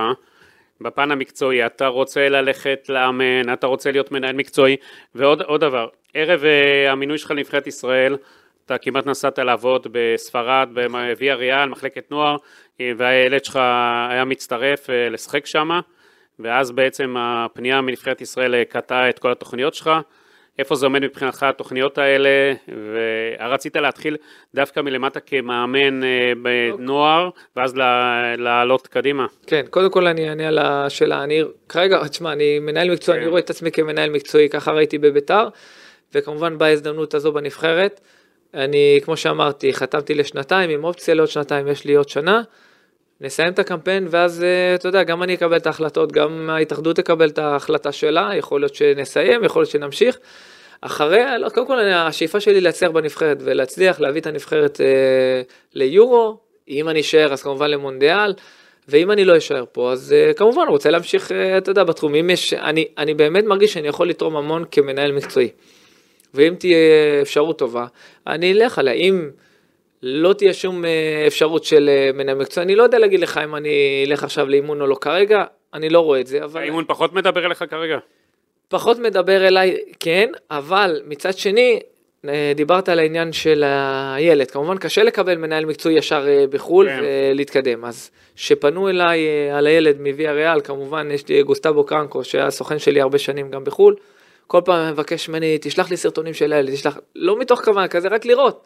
בפן 0.82 1.12
המקצועי? 1.12 1.66
אתה 1.66 1.88
רוצה 1.88 2.30
ללכת 2.30 2.86
לאמן, 2.90 3.54
אתה 3.54 3.68
רוצה 3.68 3.92
להיות 3.92 4.12
מנהל 4.12 4.36
מקצועי, 4.36 4.76
ועוד 5.16 5.42
עוד 5.42 5.62
דבר, 5.62 5.88
ערב 6.14 6.44
אה, 6.44 6.92
המינוי 6.92 7.18
שלך 7.18 7.32
לנבחרת 7.32 7.68
ישראל, 7.68 8.18
אתה 8.66 8.78
כמעט 8.78 9.06
נסעת 9.06 9.40
לעבוד 9.40 9.88
בספרד, 9.92 10.70
בוויה 10.74 11.36
ריאל, 11.36 11.70
מחלקת 11.70 12.12
נוער, 12.12 12.38
אה, 12.82 12.92
והילד 12.98 13.46
שלך 13.46 13.56
היה 14.10 14.26
מצטרף 14.26 14.90
אה, 14.90 15.10
לשחק 15.10 15.46
שם, 15.46 15.70
ואז 16.40 16.72
בעצם 16.72 17.16
הפנייה 17.18 17.82
מנבחרת 17.82 18.22
ישראל 18.22 18.64
קטעה 18.64 19.10
את 19.10 19.20
כל 19.20 19.32
התוכניות 19.32 19.74
שלך. 19.74 19.92
איפה 20.60 20.76
זה 20.76 20.86
עומד 20.86 21.02
מבחינתך 21.02 21.44
התוכניות 21.44 21.98
האלה, 21.98 22.54
ורצית 23.40 23.76
להתחיל 23.76 24.18
דווקא 24.56 24.80
מלמטה 24.80 25.20
כמאמן 25.20 26.04
אה, 26.04 26.34
בנוער, 26.42 27.30
ואז 27.56 27.74
לעלות 28.38 28.88
קדימה. 28.88 29.26
כן, 29.48 29.66
קודם 29.70 29.90
כל 29.90 30.08
אני 30.08 30.30
אענה 30.30 30.48
על 30.48 30.60
השאלה, 30.60 31.24
אני 31.24 31.44
כרגע, 31.70 32.08
תשמע, 32.08 32.34
אני 32.34 32.60
מנהל 32.60 32.92
מקצועי, 32.92 33.18
כן. 33.18 33.22
אני 33.22 33.30
רואה 33.30 33.42
את 33.42 33.50
עצמי 33.50 33.72
כמנהל 33.72 34.10
מקצועי, 34.10 34.50
ככה 34.50 34.72
ראיתי 34.72 34.98
בביתר, 34.98 35.48
וכמובן 36.14 36.58
בהזדמנות 36.58 37.14
הזו 37.14 37.32
בנבחרת. 37.32 38.02
אני, 38.54 39.00
כמו 39.04 39.18
שאמרתי, 39.18 39.74
חתמתי 39.74 40.14
לשנתיים, 40.14 40.70
עם 40.70 40.84
אופציה 40.84 41.14
לעוד 41.14 41.30
שנתיים, 41.30 41.68
יש 41.68 41.86
לי 41.86 41.96
עוד 41.96 42.10
שנה. 42.10 42.42
נסיים 43.22 43.54
את 43.54 43.60
הקמפיין, 43.60 44.08
ואז 44.10 44.44
אה, 44.44 44.76
אתה 44.76 44.88
יודע, 44.88 45.04
גם 45.04 45.24
אני 45.24 45.34
אקבל 45.34 45.58
את 45.58 45.68
ההחלטות, 45.68 46.12
גם 46.12 46.50
ההתאחדות 46.50 46.96
תקבל 46.96 47.30
את 47.30 47.38
ההחלטה 47.38 47.92
שלה, 47.92 48.30
יכול 48.36 48.62
להיות 48.62 48.76
שנסיים, 48.76 49.44
יכול 49.44 49.62
להיות 49.62 49.72
שנמשיך. 49.72 50.18
אחרי, 50.82 51.24
לא, 51.40 51.50
קודם 51.50 51.68
כל, 51.68 51.80
השאיפה 51.80 52.40
שלי 52.40 52.62
להצליח 52.62 52.92
בנבחרת, 52.92 53.38
ולהצליח 53.42 54.00
להביא 54.00 54.22
את 54.22 54.28
הנבחרת 54.28 54.82
אה, 54.82 55.42
ליורו, 55.74 56.38
אם 56.70 56.90
אני 56.90 57.02
אשאר, 57.02 57.34
אז 57.34 57.44
כמובן 57.44 57.70
למונדיאל. 57.70 58.34
ואם 58.90 59.12
אני 59.12 59.26
לא 59.26 59.38
אשאר 59.38 59.64
פה, 59.72 59.92
אז 59.92 60.16
uh, 60.32 60.34
כמובן 60.34 60.62
רוצה 60.68 60.90
להמשיך, 60.90 61.32
uh, 61.32 61.34
אתה 61.58 61.72
יודע, 61.72 61.84
בתחום. 61.84 62.16
אם 62.16 62.30
יש, 62.30 62.54
אני, 62.54 62.86
אני 62.98 63.14
באמת 63.14 63.44
מרגיש 63.44 63.74
שאני 63.74 63.88
יכול 63.88 64.10
לתרום 64.10 64.36
המון 64.36 64.64
כמנהל 64.72 65.12
מקצועי. 65.12 65.50
ואם 66.34 66.56
תהיה 66.60 66.78
אפשרות 67.22 67.60
טובה, 67.60 67.86
אני 68.28 68.54
אלך 68.54 68.80
עליה. 68.80 68.94
אם 68.94 69.30
לא 70.04 70.34
תהיה 70.34 70.54
שום 70.54 70.84
uh, 70.84 70.88
אפשרות 71.28 71.64
של 71.64 71.90
uh, 71.90 72.18
מנהל 72.18 72.38
מקצועי, 72.38 72.66
אני 72.66 72.76
לא 72.76 72.84
יודע 72.84 73.00
להגיד 73.00 73.20
לך 73.20 73.38
אם 73.44 73.56
אני 73.56 74.04
אלך 74.08 74.24
עכשיו 74.24 74.50
לאימון 74.50 74.82
או 74.82 74.88
לא 74.88 74.96
כרגע, 74.96 75.44
אני 75.74 75.90
לא 75.90 76.00
רואה 76.00 76.20
את 76.20 76.28
זה, 76.28 76.44
אבל 76.44 76.62
האימון 76.62 76.84
פחות 76.88 77.14
מדבר 77.14 77.46
אליך 77.46 77.64
כרגע? 77.70 77.98
פחות 78.68 79.00
מדבר 79.00 79.48
אליי, 79.48 79.78
כן, 80.00 80.30
אבל 80.52 81.02
מצד 81.06 81.38
שני, 81.38 81.80
אה, 82.28 82.52
דיברת 82.56 82.90
על 82.90 83.00
העניין 83.00 83.34
של 83.34 83.64
הילד, 83.66 84.52
כמובן 84.52 84.78
קשה 84.78 85.04
לקבל 85.04 85.36
מנהל 85.36 85.66
מקצועי 85.66 85.96
ישר 85.96 86.26
אה, 86.28 86.46
בחו"ל 86.50 86.90
כן. 86.90 87.00
ולהתקדם, 87.04 87.86
אז 87.86 88.12
שפנו 88.36 88.90
אליי 88.90 89.28
אה, 89.28 89.58
על 89.58 89.68
הילד 89.68 90.02
מוויה 90.02 90.32
ריאל, 90.32 90.62
כמובן 90.62 91.12
יש 91.12 91.28
לי 91.28 91.44
גוסטבו 91.44 91.84
קרנקו 91.84 92.24
שהיה 92.24 92.52
סוכן 92.52 92.80
שלי 92.80 93.02
הרבה 93.02 93.18
שנים 93.18 93.52
גם 93.52 93.64
בחו"ל, 93.64 93.96
כל 94.48 94.62
פעם 94.66 94.92
מבקש 94.92 95.30
ממני, 95.30 95.58
תשלח 95.62 95.90
לי 95.90 95.98
סרטונים 95.98 96.34
של 96.34 96.54
הילד, 96.54 96.74
תשלח, 96.74 96.98
לא 97.16 97.40
מתוך 97.40 97.62
כוונה 97.66 97.88
כזה, 97.88 98.08
רק 98.08 98.26
לראות. 98.26 98.64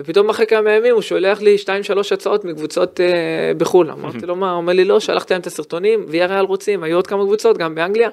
ופתאום 0.00 0.30
אחרי 0.30 0.46
כמה 0.46 0.72
ימים 0.72 0.94
הוא 0.94 1.02
שולח 1.02 1.40
לי 1.40 1.56
2-3 1.64 1.68
הצעות 2.12 2.44
מקבוצות 2.44 3.00
אה, 3.00 3.52
בחו"ל, 3.58 3.90
אמרתי 3.90 4.26
לו 4.26 4.36
מה, 4.36 4.50
הוא 4.50 4.56
אומר 4.56 4.72
לי 4.72 4.84
לא, 4.84 5.00
שלחתי 5.00 5.34
להם 5.34 5.40
את 5.40 5.46
הסרטונים, 5.46 6.04
ויה 6.08 6.26
ריאל 6.26 6.44
רוצים, 6.44 6.82
היו 6.82 6.96
עוד 6.96 7.06
כמה 7.06 7.24
קבוצות, 7.24 7.58
גם 7.58 7.74
באנגליה. 7.74 8.08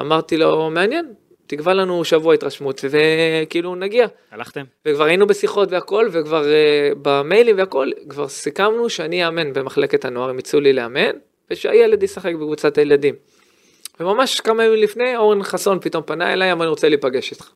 אמרתי 0.00 0.36
לו, 0.36 0.70
מעניין, 0.70 1.12
תקבע 1.46 1.74
לנו 1.74 2.04
שבוע 2.04 2.34
התרשמות, 2.34 2.84
וכאילו 2.90 3.74
נגיע. 3.74 4.06
הלכתם? 4.30 4.64
וכבר 4.86 5.04
היינו 5.04 5.26
בשיחות 5.26 5.72
והכל, 5.72 6.08
וכבר 6.12 6.42
uh, 6.42 6.98
במיילים 7.02 7.58
והכל, 7.58 7.90
כבר 8.08 8.28
סיכמנו 8.28 8.90
שאני 8.90 9.26
אאמן 9.26 9.52
במחלקת 9.52 10.04
הנוער, 10.04 10.30
הם 10.30 10.38
יצאו 10.38 10.60
לי 10.60 10.72
לאמן, 10.72 11.10
ושהילד 11.50 12.02
ישחק 12.02 12.34
בקבוצת 12.34 12.78
הילדים. 12.78 13.14
וממש 14.00 14.40
כמה 14.40 14.64
ימים 14.64 14.82
לפני, 14.82 15.16
אורן 15.16 15.42
חסון 15.42 15.78
פתאום 15.80 16.02
פנה 16.06 16.32
אליי, 16.32 16.52
אמר, 16.52 16.64
אני 16.64 16.70
רוצה 16.70 16.88
להיפגש 16.88 17.30
איתך. 17.30 17.50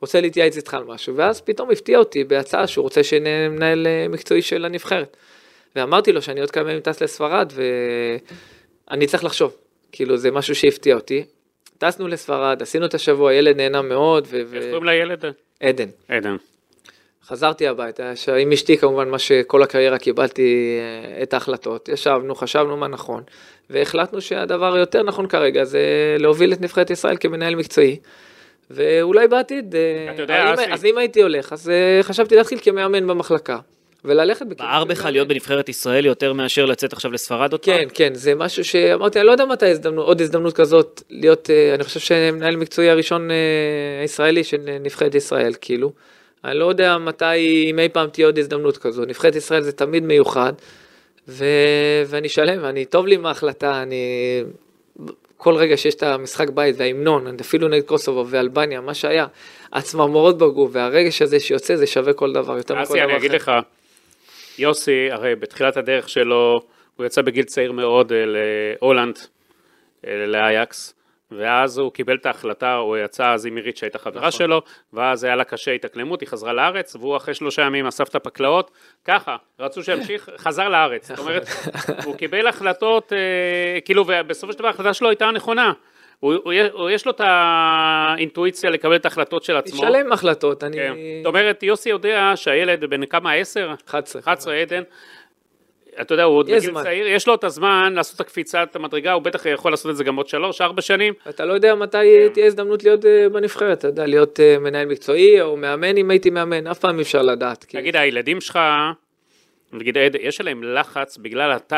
רוצה 0.00 0.20
להתייעץ 0.20 0.56
איתך 0.56 0.74
על 0.74 0.84
משהו, 0.84 1.16
ואז 1.16 1.40
פתאום 1.40 1.70
הפתיע 1.70 1.98
אותי 1.98 2.24
בהצעה 2.24 2.66
שהוא 2.66 2.82
רוצה 2.82 3.04
שנהיה 3.04 3.48
מנהל 3.48 3.86
אה, 3.86 4.08
מקצועי 4.08 4.42
של 4.42 4.64
הנבחרת. 4.64 5.16
ואמרתי 5.76 6.12
לו 6.12 6.22
שאני 6.22 6.40
עוד 6.40 6.50
כמה 6.50 6.70
ימים 6.70 6.80
טס 6.80 7.02
לספרד, 7.02 7.52
ואני 8.90 9.06
צריך 9.06 9.24
לחשוב. 9.24 9.56
כאילו, 9.92 10.16
זה 10.16 10.30
משהו 10.30 10.54
שהפתיע 10.54 10.94
אותי. 10.94 11.24
טסנו 11.78 12.08
לספרד, 12.08 12.62
עשינו 12.62 12.86
את 12.86 12.94
השבוע, 12.94 13.34
ילד 13.34 13.56
נהנה 13.56 13.82
מאוד, 13.82 14.26
ו... 14.30 14.36
איך 14.36 14.64
קוראים 14.64 14.84
לילד? 14.84 15.24
עדן. 15.60 15.88
עדן. 16.08 16.36
חזרתי 17.26 17.68
הביתה, 17.68 18.12
עם 18.40 18.52
אשתי 18.52 18.76
כמובן, 18.76 19.08
מה 19.08 19.18
שכל 19.18 19.62
הקריירה 19.62 19.98
קיבלתי 19.98 20.78
אה, 20.80 21.22
את 21.22 21.34
ההחלטות, 21.34 21.88
ישבנו, 21.88 22.34
חשבנו 22.34 22.76
מה 22.76 22.88
נכון, 22.88 23.22
והחלטנו 23.70 24.20
שהדבר 24.20 24.74
היותר 24.74 25.02
נכון 25.02 25.26
כרגע 25.26 25.64
זה 25.64 25.80
להוביל 26.18 26.52
את 26.52 26.60
נבחרת 26.60 26.90
ישראל 26.90 27.16
כמנהל 27.20 27.54
מקצועי, 27.54 27.96
ואולי 28.70 29.28
בעתיד, 29.28 29.74
אה, 29.74 30.12
אתה 30.14 30.22
יודע, 30.22 30.42
אם- 30.48 30.54
אסי- 30.54 30.72
אז 30.72 30.84
אם 30.84 30.98
הייתי 30.98 31.22
הולך, 31.22 31.52
אז 31.52 31.70
אה, 31.70 32.02
חשבתי 32.02 32.36
להתחיל 32.36 32.58
כמאמן 32.62 33.06
במחלקה, 33.06 33.58
וללכת 34.04 34.46
בכיוון 34.46 34.66
בער 34.72 34.84
בך. 34.84 35.04
להיות 35.04 35.28
בנבחרת 35.28 35.68
ישראל 35.68 36.06
יותר 36.06 36.32
מאשר 36.32 36.64
לצאת 36.66 36.92
עכשיו 36.92 37.12
לספרד 37.12 37.52
עוד 37.52 37.60
פעם? 37.64 37.74
כן, 37.78 37.88
כן, 37.94 38.14
זה 38.14 38.34
משהו 38.34 38.64
שאמרתי, 38.64 39.18
אני 39.18 39.26
לא 39.26 39.32
יודע 39.32 39.44
מתי 39.44 39.66
הזדמנות, 39.66 40.06
עוד 40.06 40.20
הזדמנות 40.20 40.54
כזאת 40.54 41.02
להיות, 41.10 41.50
אה, 41.50 41.74
אני 41.74 41.84
חושב 41.84 42.00
שמנהל 42.00 42.56
מקצועי 42.56 42.90
הראשון 42.90 43.28
הישראלי 44.02 44.44
של 44.44 44.58
נבחרת 44.80 45.14
ישראל, 45.14 45.52
כאילו. 45.60 45.92
אני 46.44 46.58
לא 46.58 46.64
יודע 46.64 46.98
מתי, 46.98 47.36
אם 47.70 47.78
אי 47.78 47.88
פעם 47.88 48.08
תהיה 48.08 48.26
עוד 48.26 48.38
הזדמנות 48.38 48.78
כזו. 48.78 49.04
נבחרת 49.04 49.34
ישראל 49.36 49.62
זה 49.62 49.72
תמיד 49.72 50.02
מיוחד, 50.02 50.52
ו... 51.28 51.44
ואני 52.06 52.28
שלם, 52.28 52.64
אני 52.64 52.84
טוב 52.84 53.06
לי 53.06 53.14
עם 53.14 53.26
ההחלטה, 53.26 53.82
אני... 53.82 53.96
כל 55.36 55.54
רגע 55.54 55.76
שיש 55.76 55.94
את 55.94 56.02
המשחק 56.02 56.50
בית 56.50 56.74
וההמנון, 56.78 57.36
אפילו 57.40 57.68
נגד 57.68 57.84
קוסובו 57.84 58.24
ואלבניה, 58.28 58.80
מה 58.80 58.94
שהיה, 58.94 59.26
הצמרמורות 59.72 60.38
בגוף 60.38 60.70
והרגש 60.72 61.22
הזה 61.22 61.40
שיוצא 61.40 61.76
זה 61.76 61.86
שווה 61.86 62.12
כל 62.12 62.32
דבר, 62.32 62.56
יותר 62.56 62.74
מכל 62.74 62.82
אסי, 62.82 62.92
דבר 62.92 63.04
אני 63.04 63.16
אגיד 63.16 63.34
אחר. 63.34 63.58
לך, 63.58 63.64
יוסי, 64.58 65.10
הרי 65.10 65.34
בתחילת 65.34 65.76
הדרך 65.76 66.08
שלו, 66.08 66.60
הוא 66.96 67.06
יצא 67.06 67.22
בגיל 67.22 67.44
צעיר 67.44 67.72
מאוד 67.72 68.12
אה, 68.12 68.18
להולנד, 68.26 69.18
אה, 70.06 70.26
לאייקס, 70.26 70.94
ואז 71.30 71.78
הוא 71.78 71.92
קיבל 71.92 72.16
את 72.16 72.26
ההחלטה, 72.26 72.74
הוא 72.74 72.96
יצא 72.96 73.32
אז 73.32 73.46
עם 73.46 73.54
מירית 73.54 73.76
שהייתה 73.76 73.98
חברה 73.98 74.28
נכון. 74.28 74.30
שלו, 74.30 74.62
ואז 74.92 75.24
היה 75.24 75.36
לה 75.36 75.44
קשה 75.44 75.72
התאקלמות, 75.72 76.20
היא 76.20 76.28
חזרה 76.28 76.52
לארץ, 76.52 76.96
והוא 76.96 77.16
אחרי 77.16 77.34
שלושה 77.34 77.62
ימים 77.62 77.86
אסף 77.86 78.08
את 78.08 78.14
הפקלאות, 78.14 78.70
ככה, 79.04 79.36
רצו 79.60 79.82
שימשיך, 79.82 80.30
חזר 80.44 80.68
לארץ. 80.68 81.08
זאת 81.08 81.18
אומרת, 81.18 81.46
הוא 82.04 82.16
קיבל 82.16 82.46
החלטות, 82.46 83.12
אה, 83.12 83.80
כאילו, 83.80 84.04
ובסופו 84.06 84.52
של 84.52 84.58
דבר 84.58 84.68
ההחלטה 84.68 84.94
שלו 84.94 85.08
הייתה 85.08 85.30
נכונה. 85.30 85.72
הוא, 86.20 86.34
הוא, 86.44 86.52
הוא, 86.72 86.90
יש 86.90 87.06
לו 87.06 87.12
את 87.12 87.20
האינטואיציה 87.24 88.70
לקבל 88.70 88.96
את 88.96 89.04
ההחלטות 89.04 89.44
של 89.44 89.56
עצמו. 89.56 89.78
שלם 89.78 90.12
החלטות, 90.12 90.64
אני... 90.64 90.76
כן. 90.76 90.94
זאת 91.22 91.26
אומרת, 91.26 91.62
יוסי 91.62 91.88
יודע 91.88 92.32
שהילד 92.34 92.84
בן 92.84 93.06
כמה, 93.06 93.32
עשר? 93.32 93.74
11. 93.86 94.22
11 94.22 94.54
עדן. 94.54 94.82
אתה 96.00 96.14
יודע, 96.14 96.22
הוא 96.24 96.36
עוד 96.36 96.46
בגיל 96.46 96.58
זמן. 96.60 96.82
צעיר, 96.82 97.06
יש 97.06 97.28
לו 97.28 97.34
את 97.34 97.44
הזמן 97.44 97.92
לעשות 97.96 98.16
את 98.16 98.20
הקפיצת 98.20 98.68
המדרגה, 98.74 99.12
הוא 99.12 99.22
בטח 99.22 99.46
יכול 99.46 99.70
לעשות 99.70 99.90
את 99.90 99.96
זה 99.96 100.04
גם 100.04 100.16
עוד 100.16 100.28
שלוש, 100.28 100.60
ארבע 100.60 100.82
שנים. 100.82 101.14
אתה 101.28 101.44
לא 101.44 101.52
יודע 101.52 101.74
מתי 101.74 102.28
תהיה 102.32 102.46
הזדמנות 102.46 102.84
להיות 102.84 103.06
אה, 103.06 103.28
בנבחרת, 103.28 103.78
אתה 103.78 103.88
יודע, 103.88 104.06
להיות 104.06 104.40
אה, 104.40 104.58
מנהל 104.58 104.86
מקצועי 104.86 105.40
או 105.40 105.56
מאמן 105.56 105.96
אם 105.96 106.10
הייתי 106.10 106.30
מאמן, 106.30 106.66
אף 106.66 106.78
פעם 106.78 106.96
אי 106.98 107.02
אפשר 107.02 107.22
לדעת. 107.22 107.64
תגיד, 107.68 107.96
הילדים 107.96 108.40
שלך, 108.40 108.58
נגיד, 109.72 109.96
יש 110.20 110.40
עליהם 110.40 110.62
לחץ 110.64 111.16
בגלל 111.16 111.52
הת- 111.52 111.72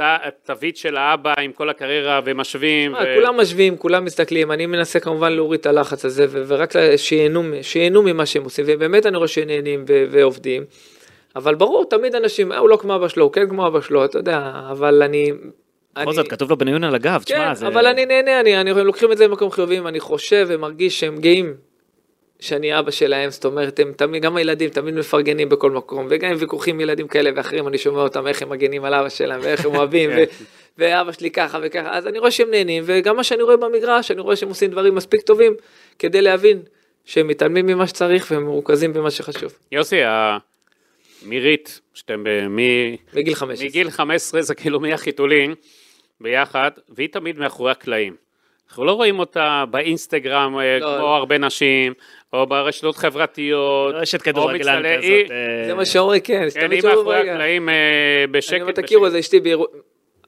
התווית 0.00 0.76
של 0.76 0.96
האבא 0.96 1.34
עם 1.40 1.52
כל 1.52 1.70
הקריירה 1.70 2.20
ומשווים. 2.24 2.94
אה, 2.96 3.14
כולם 3.14 3.40
משווים, 3.40 3.76
כולם 3.76 4.04
מסתכלים, 4.04 4.52
אני 4.52 4.66
מנסה 4.66 5.00
כמובן 5.00 5.32
להוריד 5.32 5.60
את 5.60 5.66
הלחץ 5.66 6.04
הזה, 6.04 6.26
ו- 6.28 6.42
ורק 6.46 6.72
שיהנו, 6.96 7.42
שיהנו 7.62 8.02
ממה 8.02 8.26
שהם 8.26 8.44
עושים, 8.44 8.64
ובאמת 8.68 9.06
אני 9.06 9.16
רואה 9.16 9.28
שנהנים 9.28 9.84
ו- 9.88 10.04
ועובדים, 10.10 10.64
אבל 11.38 11.54
ברור, 11.54 11.84
תמיד 11.84 12.14
אנשים, 12.14 12.52
אה, 12.52 12.58
הוא 12.58 12.68
לא 12.68 12.76
כמו 12.76 12.96
אבא 12.96 13.08
שלו, 13.08 13.24
הוא 13.24 13.32
כן 13.32 13.48
כמו 13.48 13.66
אבא 13.66 13.80
שלו, 13.80 14.04
אתה 14.04 14.18
יודע, 14.18 14.52
אבל 14.70 15.02
אני... 15.02 15.32
בכל 16.02 16.12
זאת, 16.12 16.28
כתוב 16.28 16.50
לו 16.50 16.56
בניון 16.56 16.84
על 16.84 16.94
הגב, 16.94 17.22
כן, 17.26 17.34
תשמע, 17.34 17.54
זה... 17.54 17.66
אבל 17.66 17.86
אני 17.86 18.06
נהנה, 18.06 18.40
אני, 18.40 18.60
אני 18.60 18.84
לוקחים 18.84 19.12
את 19.12 19.18
זה 19.18 19.26
למקום 19.26 19.50
חיובי, 19.50 19.78
אני 19.78 20.00
חושב 20.00 20.46
ומרגיש 20.48 21.00
שהם 21.00 21.18
גאים 21.18 21.54
שאני 22.40 22.78
אבא 22.78 22.90
שלהם, 22.90 23.30
זאת 23.30 23.44
אומרת, 23.44 23.80
הם 23.80 23.92
תמיד, 23.96 24.22
גם 24.22 24.36
הילדים 24.36 24.70
תמיד 24.70 24.94
מפרגנים 24.94 25.48
בכל 25.48 25.70
מקום, 25.70 26.06
וגם 26.10 26.30
עם 26.30 26.36
ויכוחים 26.38 26.74
עם 26.74 26.80
ילדים 26.80 27.08
כאלה 27.08 27.30
ואחרים, 27.36 27.68
אני 27.68 27.78
שומע 27.78 28.00
אותם 28.00 28.26
איך 28.26 28.42
הם 28.42 28.48
מגנים 28.50 28.84
על 28.84 28.94
אבא 28.94 29.08
שלהם, 29.08 29.40
ואיך 29.42 29.64
הם 29.64 29.74
אוהבים, 29.74 30.10
ו- 30.16 30.24
ואבא 30.78 31.12
שלי 31.12 31.30
ככה 31.30 31.58
וככה, 31.62 31.96
אז 31.96 32.06
אני 32.06 32.18
רואה 32.18 32.30
שהם 32.30 32.50
נהנים, 32.50 32.82
וגם 32.86 33.16
מה 33.16 33.24
שאני 33.24 33.42
רואה 33.42 33.56
במגרש, 33.56 34.10
אני 34.10 34.20
רואה 34.20 34.36
שהם 34.36 34.48
עושים 34.48 34.70
דברים 34.70 34.94
מספיק 34.94 35.20
טובים, 35.20 35.54
כדי 35.98 36.22
להבין 36.22 36.62
שהם 37.04 37.28
מתעלמים 37.28 37.66
ממה 37.66 37.86
שצריך 37.86 38.26
והם 38.30 38.44
מרוכזים 38.44 38.92
במה 38.92 39.10
שחשוב, 39.10 39.52
יוסי, 39.72 40.00
המירית, 41.26 41.80
שאתם 41.94 42.24
ב- 42.24 42.46
מ- 42.48 42.96
בגיל 43.14 43.34
15. 43.34 43.66
מגיל 43.66 43.90
15 43.90 44.42
זה 44.42 44.54
כאילו 44.54 44.80
מהחיתולים 44.80 45.54
ביחד, 46.20 46.70
והיא 46.88 47.08
תמיד 47.08 47.38
מאחורי 47.38 47.70
הקלעים. 47.70 48.16
אנחנו 48.68 48.84
לא 48.84 48.92
רואים 48.92 49.18
אותה 49.18 49.64
באינסטגרם 49.70 50.58
אה, 50.58 50.78
לא. 50.78 50.96
כמו 50.98 51.06
הרבה 51.06 51.38
נשים, 51.38 51.92
או 52.32 52.46
ברשתות 52.46 52.96
חברתיות, 52.96 53.94
רשת 53.94 54.18
או 54.20 54.24
כדורגלן 54.24 54.82
כזאת. 54.96 55.02
היא- 55.04 55.30
אה, 55.30 55.64
זה 55.66 55.74
מה 55.74 55.84
שאומרים, 55.84 56.20
כן, 56.20 56.42
כן, 56.54 56.70
היא 56.70 56.82
מאחורי 56.84 57.16
הקלעים 57.30 57.68
אה, 57.68 57.74
אני 58.24 58.32
בשקט. 58.32 58.60
אומר, 58.60 58.72
תכירו, 58.72 59.02
בשקט. 59.02 59.12
זה 59.12 59.18
אשתי. 59.18 59.40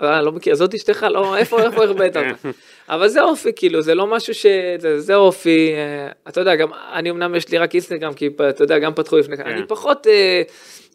אה, 0.02 0.22
לא 0.22 0.32
מכיר, 0.32 0.54
זאת 0.54 0.74
אשתך? 0.74 1.06
לא, 1.10 1.36
איפה, 1.36 1.62
איפה 1.62 1.84
הרבית 1.84 2.16
אותה? 2.16 2.48
אבל 2.88 3.08
זה 3.08 3.22
אופי, 3.22 3.50
כאילו, 3.56 3.82
זה 3.82 3.94
לא 3.94 4.06
משהו 4.06 4.34
ש... 4.34 4.46
זה, 4.78 5.00
זה 5.00 5.14
אופי, 5.14 5.72
אה, 5.74 6.12
אתה 6.28 6.40
יודע, 6.40 6.56
גם, 6.56 6.68
אני 6.92 7.10
אמנם 7.10 7.34
יש 7.34 7.48
לי 7.48 7.58
רק 7.58 7.74
אינסטגרם, 7.74 8.14
כי 8.14 8.30
אתה 8.48 8.64
יודע, 8.64 8.78
גם 8.78 8.94
פתחו 8.94 9.18
לפני 9.18 9.36
כן. 9.36 9.46
אני 9.46 9.66
פחות 9.66 10.06
אה, 10.06 10.42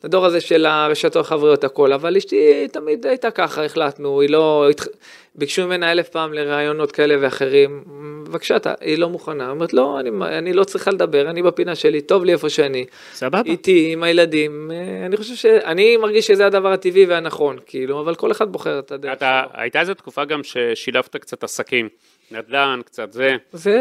הדור 0.05 0.25
הזה 0.25 0.41
של 0.41 0.65
הרשתות 0.65 1.25
החבריות 1.25 1.63
הכל, 1.63 1.93
אבל 1.93 2.17
אשתי 2.17 2.67
תמיד 2.67 3.05
הייתה 3.05 3.31
ככה, 3.31 3.65
החלטנו, 3.65 4.21
היא 4.21 4.29
לא... 4.29 4.69
התח- 4.69 4.87
ביקשו 5.35 5.65
ממנה 5.65 5.91
אלף 5.91 6.09
פעם 6.09 6.33
לראיונות 6.33 6.91
כאלה 6.91 7.15
ואחרים, 7.21 7.83
בבקשה, 8.27 8.55
אתה- 8.55 8.73
היא 8.81 8.97
לא 8.97 9.09
מוכנה, 9.09 9.49
אומרת, 9.49 9.73
לא, 9.73 9.99
אני, 9.99 10.09
אני 10.37 10.53
לא 10.53 10.63
צריכה 10.63 10.91
לדבר, 10.91 11.29
אני 11.29 11.41
בפינה 11.41 11.75
שלי, 11.75 12.01
טוב 12.01 12.25
לי 12.25 12.31
איפה 12.31 12.49
שאני. 12.49 12.85
סבבה. 13.13 13.41
איתי, 13.45 13.89
עם 13.93 14.03
הילדים, 14.03 14.71
אה, 14.73 15.05
אני 15.05 15.17
חושב 15.17 15.35
ש... 15.35 15.45
אני 15.45 15.97
מרגיש 15.97 16.27
שזה 16.27 16.45
הדבר 16.45 16.71
הטבעי 16.71 17.05
והנכון, 17.05 17.57
כאילו, 17.65 17.99
אבל 18.01 18.15
כל 18.15 18.31
אחד 18.31 18.51
בוחר 18.51 18.79
את 18.79 18.91
הדרך 18.91 19.13
אתה, 19.13 19.41
שלו. 19.51 19.61
הייתה 19.61 19.79
איזו 19.79 19.93
תקופה 19.93 20.25
גם 20.25 20.41
ששילבת 20.43 21.15
קצת 21.15 21.43
עסקים, 21.43 21.89
נדל"ן, 22.31 22.79
קצת 22.85 23.11
זה. 23.11 23.35
זה 23.53 23.79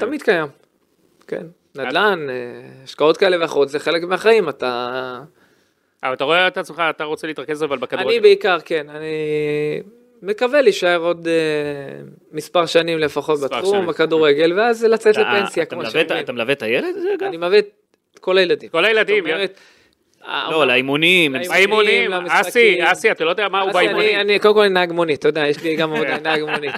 תמיד 0.00 0.22
קיים, 0.22 0.46
כן. 1.26 1.46
נדל"ן, 1.74 2.26
אה, 2.30 2.34
השקעות 2.84 3.16
כאלה 3.16 3.36
ואחרות, 3.40 3.68
זה 3.68 3.78
חלק 3.78 4.02
מהחיים, 4.04 4.48
אתה... 4.48 5.20
אבל 6.04 6.12
אתה 6.12 6.24
רואה 6.24 6.48
את 6.48 6.58
עצמך, 6.58 6.82
אתה 6.90 7.04
רוצה 7.04 7.26
להתרכז 7.26 7.62
אבל 7.64 7.78
בכדורגל. 7.78 8.08
אני 8.10 8.20
בעיקר, 8.20 8.58
כן, 8.64 8.86
אני 8.90 9.12
מקווה 10.22 10.62
להישאר 10.62 10.96
עוד 11.00 11.28
אה, 11.28 11.32
מספר 12.32 12.66
שנים 12.66 12.98
לפחות 12.98 13.38
מספר 13.38 13.56
בתחום, 13.56 13.74
שנים. 13.74 13.86
בכדורגל, 13.86 14.52
ואז 14.60 14.84
לצאת 14.84 15.14
אתה- 15.14 15.20
לפנסיה, 15.20 15.62
אתה 15.62 15.74
כמו 15.74 15.86
שאומרים. 15.86 16.24
אתה 16.24 16.32
מלווה 16.32 16.52
את 16.52 16.62
הילד? 16.62 16.94
אני 17.22 17.36
מלווה 17.36 17.58
את 17.58 17.68
כל 18.20 18.38
הילדים. 18.38 18.68
כל 18.68 18.84
הילדים, 18.84 19.24
אה, 20.26 20.48
לא, 20.50 20.66
לאימונים. 20.66 21.34
לאימונים. 21.34 22.12
אסי, 22.28 22.78
אסי, 22.84 23.10
אתה 23.10 23.24
לא 23.24 23.30
יודע 23.30 23.48
מה 23.48 23.60
הוא 23.60 23.72
באימונים. 23.72 24.20
אני, 24.20 24.38
קודם 24.38 24.54
כל 24.54 24.68
נהג 24.68 24.92
מונית, 24.92 25.18
אתה 25.18 25.28
יודע, 25.28 25.48
יש 25.48 25.62
לי 25.62 25.76
גם 25.76 25.94
אני 25.94 26.20
נהג 26.22 26.42
מונית. 26.42 26.74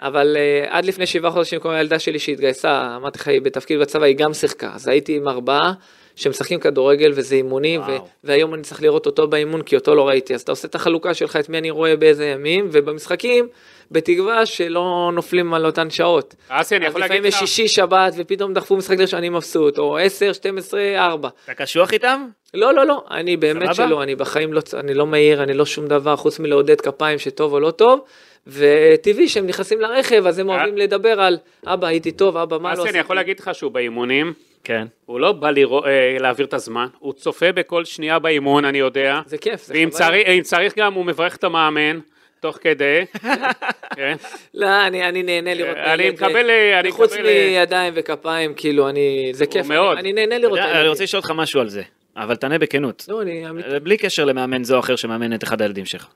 אבל 0.00 0.36
עד 0.68 0.84
לפני 0.84 1.06
שבעה 1.06 1.30
חודשים, 1.30 1.60
כל 1.60 1.74
הילדה 1.74 1.98
שלי 1.98 2.18
שהתגייסה, 2.18 2.96
אמרתי 2.96 3.18
לך, 3.18 3.28
היא 3.28 3.40
בתפקיד 3.40 3.80
בצבא, 3.80 4.04
היא 4.04 4.16
גם 4.16 4.34
שיחקה. 4.34 4.70
אז 4.74 4.88
הייתי 4.88 5.16
עם 5.16 5.28
ארבעה 5.28 5.72
שמשחקים 6.16 6.60
כדורגל 6.60 7.12
וזה 7.14 7.34
אימונים, 7.34 7.80
ו-. 7.80 7.96
והיום 8.24 8.54
אני 8.54 8.62
צריך 8.62 8.82
לראות 8.82 9.06
אותו 9.06 9.28
באימון, 9.28 9.62
כי 9.62 9.76
אותו 9.76 9.94
לא 9.94 10.08
ראיתי. 10.08 10.34
אז 10.34 10.40
אתה 10.40 10.52
עושה 10.52 10.68
את 10.68 10.74
החלוקה 10.74 11.14
שלך, 11.14 11.36
את 11.36 11.48
מי 11.48 11.58
אני 11.58 11.70
רואה 11.70 11.96
באיזה 11.96 12.26
ימים, 12.26 12.68
ובמשחקים, 12.72 13.48
בתקווה 13.90 14.46
שלא 14.46 15.10
נופלים 15.14 15.54
על 15.54 15.66
אותן 15.66 15.90
שעות. 15.90 16.34
אסי, 16.48 16.76
אני 16.76 16.86
יכול 16.86 17.00
להגיד 17.00 17.14
לפעמים 17.14 17.32
לך, 17.32 17.42
יש 17.42 17.48
שישי, 17.48 17.68
שבת, 17.68 18.14
ופתאום 18.16 18.54
דחפו 18.54 18.76
משחק 18.76 18.96
דרך 18.96 19.08
שאני 19.08 19.28
מבסוט, 19.28 19.78
או 19.78 19.98
עשר, 19.98 20.32
12, 20.32 20.80
4. 20.96 21.28
אתה 21.44 21.54
קשוח 21.54 21.92
איתם? 21.92 22.26
לא, 22.54 22.74
לא, 22.74 22.86
לא, 22.86 23.04
אני 23.10 23.36
באמת? 23.36 23.74
שלא, 23.74 24.02
אני 24.02 24.14
בחיים 24.14 24.52
לא, 24.52 24.60
אני 24.74 24.94
לא 24.94 25.06
מעיר, 25.06 25.42
אני 25.42 25.54
לא 25.54 25.66
שום 25.66 25.86
דבר 25.86 26.16
חוץ 26.16 26.38
מלעודד 26.38 26.80
כפיים 26.80 27.18
שטוב 27.18 27.52
או 27.52 27.60
לא 27.60 27.70
טוב, 27.70 28.00
וטבעי 28.46 29.28
שהם 29.28 29.46
נכנסים 29.46 29.80
לרכב, 29.80 30.26
אז 30.26 30.38
הם 30.38 30.50
אה? 30.50 30.56
אוהבים 30.56 30.78
לדבר 30.78 31.20
על, 31.20 31.38
אבא 31.66 31.86
הייתי 31.86 32.12
טוב, 32.12 32.36
אבא 32.36 32.58
מה 32.58 32.68
לא 32.68 32.72
אסי, 32.72 32.80
אני 32.80 32.88
עשיתי. 32.88 32.98
יכול 32.98 33.16
להגיד 33.16 33.40
לך 33.40 33.50
שהוא 33.54 33.72
באימונים, 33.72 34.32
כן. 34.66 34.86
הוא 35.06 35.20
לא 35.20 35.32
בא 35.32 35.50
לראות- 35.50 35.84
אה, 35.86 36.16
להעביר 36.20 36.46
את 36.46 36.54
הזמן, 36.54 36.86
הוא 36.98 37.12
צופה 37.12 37.52
בכל 37.52 37.84
שנייה 37.84 38.18
באימון, 38.18 38.64
אני 38.64 38.78
יודע. 38.78 39.20
זה 39.26 39.38
כיף, 39.38 39.62
זה 39.64 39.74
ואם 39.74 39.90
חוויה. 39.90 40.08
צריך, 40.08 40.28
אם 40.28 40.42
צריך 40.42 40.78
גם, 40.78 40.94
הוא 40.94 41.04
מברך 41.04 41.36
את 41.36 41.44
המאמן, 41.44 41.98
תוך 42.40 42.58
כדי. 42.60 43.00
כן. 43.96 44.16
לא, 44.54 44.86
אני, 44.86 45.08
אני 45.08 45.22
נהנה 45.22 45.54
לראות 45.54 45.76
אני 45.76 46.02
ילד, 46.02 46.14
מקבל, 46.14 46.50
אה, 46.50 46.80
אני 46.80 46.90
חוץ 46.92 47.12
מקבל... 47.12 47.26
אה, 47.26 47.56
מידיים 47.60 47.92
וכפיים, 47.96 48.54
כאילו, 48.54 48.88
אני, 48.88 49.30
זה 49.32 49.46
כיף, 49.46 49.66
מאוד. 49.66 49.98
אני, 49.98 50.00
אני 50.00 50.26
נהנה 50.26 50.38
לראות 50.38 50.58
אני. 50.58 50.88
רוצה 50.88 51.04
לשאול 51.04 51.20
אותך 51.20 51.30
משהו 51.36 51.60
על 51.60 51.68
זה, 51.68 51.82
אבל 52.16 52.36
תענה 52.36 52.58
בכנות. 52.58 53.04
לא, 53.08 53.22
אני 53.22 53.50
אמיתי. 53.50 53.68
בלי 53.82 53.96
קשר 53.96 54.24
למאמן 54.24 54.64
זה 54.64 54.74
או 54.74 54.80
אחר 54.80 54.96
שמאמן 54.96 55.32
את 55.34 55.44
אחד 55.44 55.62
הילדים 55.62 55.84
שלך. 55.84 56.06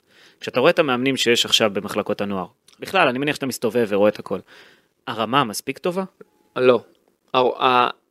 כשאתה 0.40 0.60
רואה 0.60 0.70
את 0.70 0.78
המאמנים 0.78 1.16
שיש 1.16 1.44
עכשיו 1.44 1.70
במחלקות 1.72 2.20
הנוער, 2.20 2.46
בכלל, 2.80 3.08
אני 3.08 3.18
מניח 3.18 3.34
שאתה 3.34 3.46
מסתובב 3.46 3.86
ורואה 3.88 4.08
את 4.08 4.18
הכל. 4.18 4.38
הרמה 5.06 5.44
מספיק 5.44 5.78
טובה? 5.78 6.04
לא. 6.56 6.80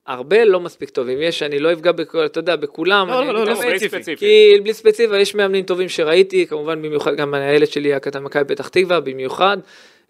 הרבה 0.09 0.45
לא 0.45 0.59
מספיק 0.59 0.89
טובים, 0.89 1.21
יש, 1.21 1.43
אני 1.43 1.59
לא 1.59 1.73
אפגע 1.73 1.91
בכל, 1.91 2.25
אתה 2.25 2.39
יודע, 2.39 2.55
בכולם. 2.55 3.07
לא, 3.09 3.19
אני 3.19 3.27
לא, 3.27 3.33
לא, 3.33 3.45
לא. 3.45 3.53
בלי 3.53 3.79
ספציפי. 3.79 3.89
ספציפי. 3.89 4.15
כי 4.17 4.53
בלי 4.63 4.73
ספציפי, 4.73 5.05
אבל 5.05 5.19
יש 5.19 5.35
מאמנים 5.35 5.65
טובים 5.65 5.89
שראיתי, 5.89 6.47
כמובן 6.47 6.81
במיוחד 6.81 7.15
גם 7.15 7.33
הילד 7.33 7.67
שלי 7.67 7.93
הקטן 7.93 8.23
מכבי 8.23 8.43
פתח 8.43 8.67
תקווה, 8.67 8.99
במיוחד. 8.99 9.57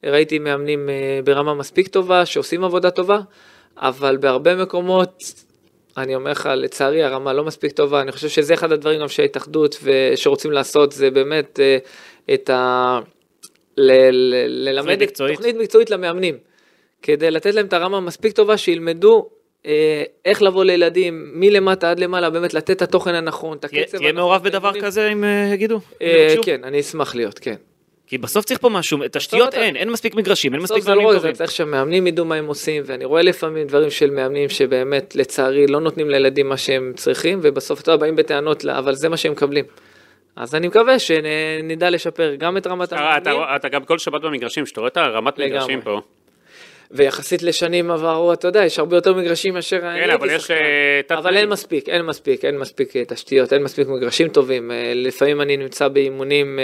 ראיתי 0.04 0.40
מאמנים 0.40 0.90
אה, 0.90 1.20
ברמה 1.24 1.54
מספיק 1.54 1.88
טובה, 1.88 2.26
שעושים 2.26 2.64
עבודה 2.64 2.92
טובה, 2.92 3.20
אבל 3.78 4.18
בהרבה 4.18 4.56
מקומות, 4.56 5.24
אני 5.98 6.16
אומר 6.16 6.32
לך, 6.32 6.50
לצערי 6.56 7.04
הרמה 7.04 7.34
לא 7.34 7.44
מספיק 7.44 7.72
טובה, 7.72 8.02
אני 8.02 8.12
חושב 8.12 8.28
שזה 8.28 8.54
אחד 8.54 8.72
הדברים 8.72 9.02
גם 9.02 9.08
שההתאחדות 9.08 9.78
ושרוצים 9.84 10.52
לעשות, 10.52 10.92
זה 10.92 11.12
באמת 11.12 11.60
אה, 11.60 11.78
את 12.34 12.50
ה... 12.50 13.00
ל- 13.78 14.10
ל- 14.12 14.70
ללמד. 14.70 15.06
תוכנית 15.06 15.56
מקצועית 15.56 15.90
למאמנים, 15.90 16.38
כדי 17.02 17.32
לתת 17.32 17.54
להם 17.54 17.66
את 17.66 17.74
הרמה 17.74 17.98
המספיק 17.98 18.34
טובה, 18.34 18.58
שילמדו 18.58 19.30
איך 20.26 20.42
לבוא 20.42 20.64
לילדים 20.64 21.32
מלמטה 21.34 21.92
עד 21.92 22.00
למעלה, 22.00 22.30
באמת 22.30 22.54
לתת 22.54 22.72
את 22.72 22.82
התוכן 22.82 23.16
הנכון, 23.16 23.58
את 23.58 23.66
תהיה- 23.66 23.82
הקצב 23.82 23.98
תהיה 23.98 24.10
הנכון, 24.10 24.22
מעורב 24.22 24.46
את 24.46 24.52
בדבר. 24.52 24.82
כזה 24.82 25.10
אם 25.12 25.24
אה, 25.24 25.50
יגידו? 25.54 25.80
אה? 26.02 26.36
כן, 26.44 26.64
אני 26.64 26.80
אשמח 26.80 27.16
להיות, 27.16 27.40
כן. 27.40 27.56
כי 28.08 28.18
בסוף 28.18 28.46
צריך 28.46 28.60
פה 28.60 28.70
משהו, 28.70 28.98
תשתיות 29.12 29.54
אין, 29.54 29.76
אין 29.76 29.90
מספיק 29.90 30.16
מגרשים, 30.16 30.54
אין 30.54 30.62
מספיק 30.62 30.84
זה 30.84 30.90
לא 30.96 31.02
מאמנים 31.02 31.18
טובים. 31.20 31.34
צריך 31.34 31.52
שהמאמנים 31.52 32.08
ידעו 32.08 32.26
מה 32.26 32.36
הם 32.36 32.46
עושים, 32.48 32.84
ואני 32.86 33.06
רואה 33.06 33.22
לפעמים 33.22 33.68
דברים 33.68 33.90
של 33.90 34.10
מאמנים 34.12 34.50
שבאמת, 34.50 35.16
לצערי, 35.16 35.68
לא 35.68 35.80
נותנים 35.80 36.10
לילדים 36.10 36.50
מה 36.50 36.58
שהם 36.58 36.94
צריכים, 36.96 37.40
ובסוף, 37.42 37.82
אתה 37.82 37.98
באים 37.98 38.16
בטענות, 38.16 38.66
אבל 38.66 38.96
זה 38.96 39.10
מה 39.10 39.18
שהם 39.18 39.32
מקבלים. 39.32 39.66
אז 40.36 40.56
אני 40.56 40.68
מקווה 40.68 41.00
שנדע 41.00 41.90
לשפר 41.90 42.36
גם 42.36 42.58
את 42.58 42.68
רמת 42.68 42.94
המאמנים, 42.94 43.44
אתה, 43.56 43.70
גם 43.70 43.84
כל 43.84 43.98
שבת 43.98 44.22
במגרשים, 44.22 44.66
שאתה 44.66 44.80
רואה 44.82 44.90
את 44.92 44.98
הרמת. 44.98 45.40
מגרשים 45.40 45.82
פה. 45.82 46.02
ויחסית 46.92 47.44
לשנים 47.44 47.92
עברו, 47.92 48.34
אתה 48.34 48.48
יודע, 48.48 48.66
יש 48.66 48.80
הרבה 48.80 48.98
יותר 48.98 49.14
מגרשים 49.14 49.54
מאשר 49.54 49.76
אני 49.78 49.84
כן, 49.84 50.10
הייתי 50.10 50.16
אבל 50.16 50.30
יש 50.30 50.42
שחקן. 50.42 50.54
אה, 51.12 51.18
אבל 51.18 51.38
אין 51.38 51.50
מספיק, 51.50 51.90
אין 51.90 52.06
מספיק, 52.06 52.46
אין 52.46 52.58
מספיק 52.58 52.96
אה, 52.96 53.06
תשתיות, 53.08 53.54
אין 53.54 53.64
מספיק 53.64 53.88
מגרשים 53.88 54.28
טובים. 54.28 54.72
אה, 54.72 54.92
לפעמים 54.96 55.42
אני 55.42 55.58
נמצא 55.58 55.88
באימונים 55.88 56.60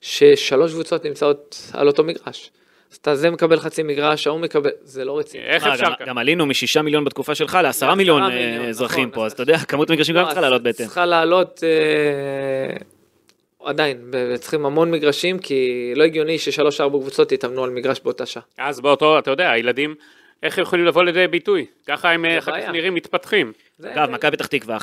ששלוש 0.00 0.72
קבוצות 0.72 1.04
נמצאות 1.04 1.70
על 1.72 1.86
אותו 1.86 2.04
מגרש. 2.04 2.50
אז 2.92 2.96
אתה 2.96 3.14
זה 3.16 3.30
מקבל 3.30 3.60
חצי 3.60 3.82
מגרש, 3.82 4.26
ההוא 4.26 4.40
מקבל, 4.40 4.70
זה 4.82 5.04
לא 5.04 5.18
רציני. 5.18 5.44
איך 5.44 5.66
אפשר 5.66 5.84
גם- 5.84 5.92
ככה? 5.94 6.04
גם 6.04 6.18
עלינו 6.18 6.46
משישה 6.46 6.82
מיליון 6.82 7.04
בתקופה 7.04 7.34
שלך 7.34 7.58
לעשרה 7.62 7.94
מיליון 7.94 8.22
מיליון, 8.32 8.64
אזרחים 8.68 9.00
נכון, 9.08 9.14
פה, 9.14 9.26
אז- 9.26 9.32
אתה 9.32 9.42
יודע, 9.42 9.58
כמות 9.58 9.90
מגרשים 9.90 10.14
גם 10.14 10.22
לא, 10.22 10.26
צריכה 10.26 10.40
לעלות 10.40 10.62
בהתאם. 10.62 10.86
צריכה 10.86 11.06
לעלות, 11.06 11.62
עדיין, 13.64 13.96
צריכים 14.40 14.66
המון 14.66 14.90
מגרשים, 14.90 15.38
כי 15.38 15.92
לא 15.96 16.04
הגיוני 16.04 16.38
ששלוש 16.38 16.80
ארבע 16.80 16.98
קבוצות 16.98 17.32
יתאמנו 17.32 17.64
על 17.64 17.70
מגרש 17.70 18.00
באותה 18.04 18.26
שעה. 18.26 18.42
אז 18.58 18.80
באותו, 18.80 19.18
אתה 19.18 19.30
יודע, 19.30 19.50
הילדים, 19.50 19.94
איך 20.42 20.58
יכולים 20.58 20.84
לבוא 20.84 21.04
לידי 21.04 21.26
ביטוי? 21.26 21.66
ככה 21.86 22.10
הם 22.10 22.24
אה, 22.24 22.38
אחר 22.38 22.60
כך. 22.60 22.68
נראים, 22.68 22.94
מתפתחים. 22.94 23.52
אגב, 23.84 24.10
מכבי 24.10 24.36
פתח 24.36 24.46
תקווה, 24.46 24.76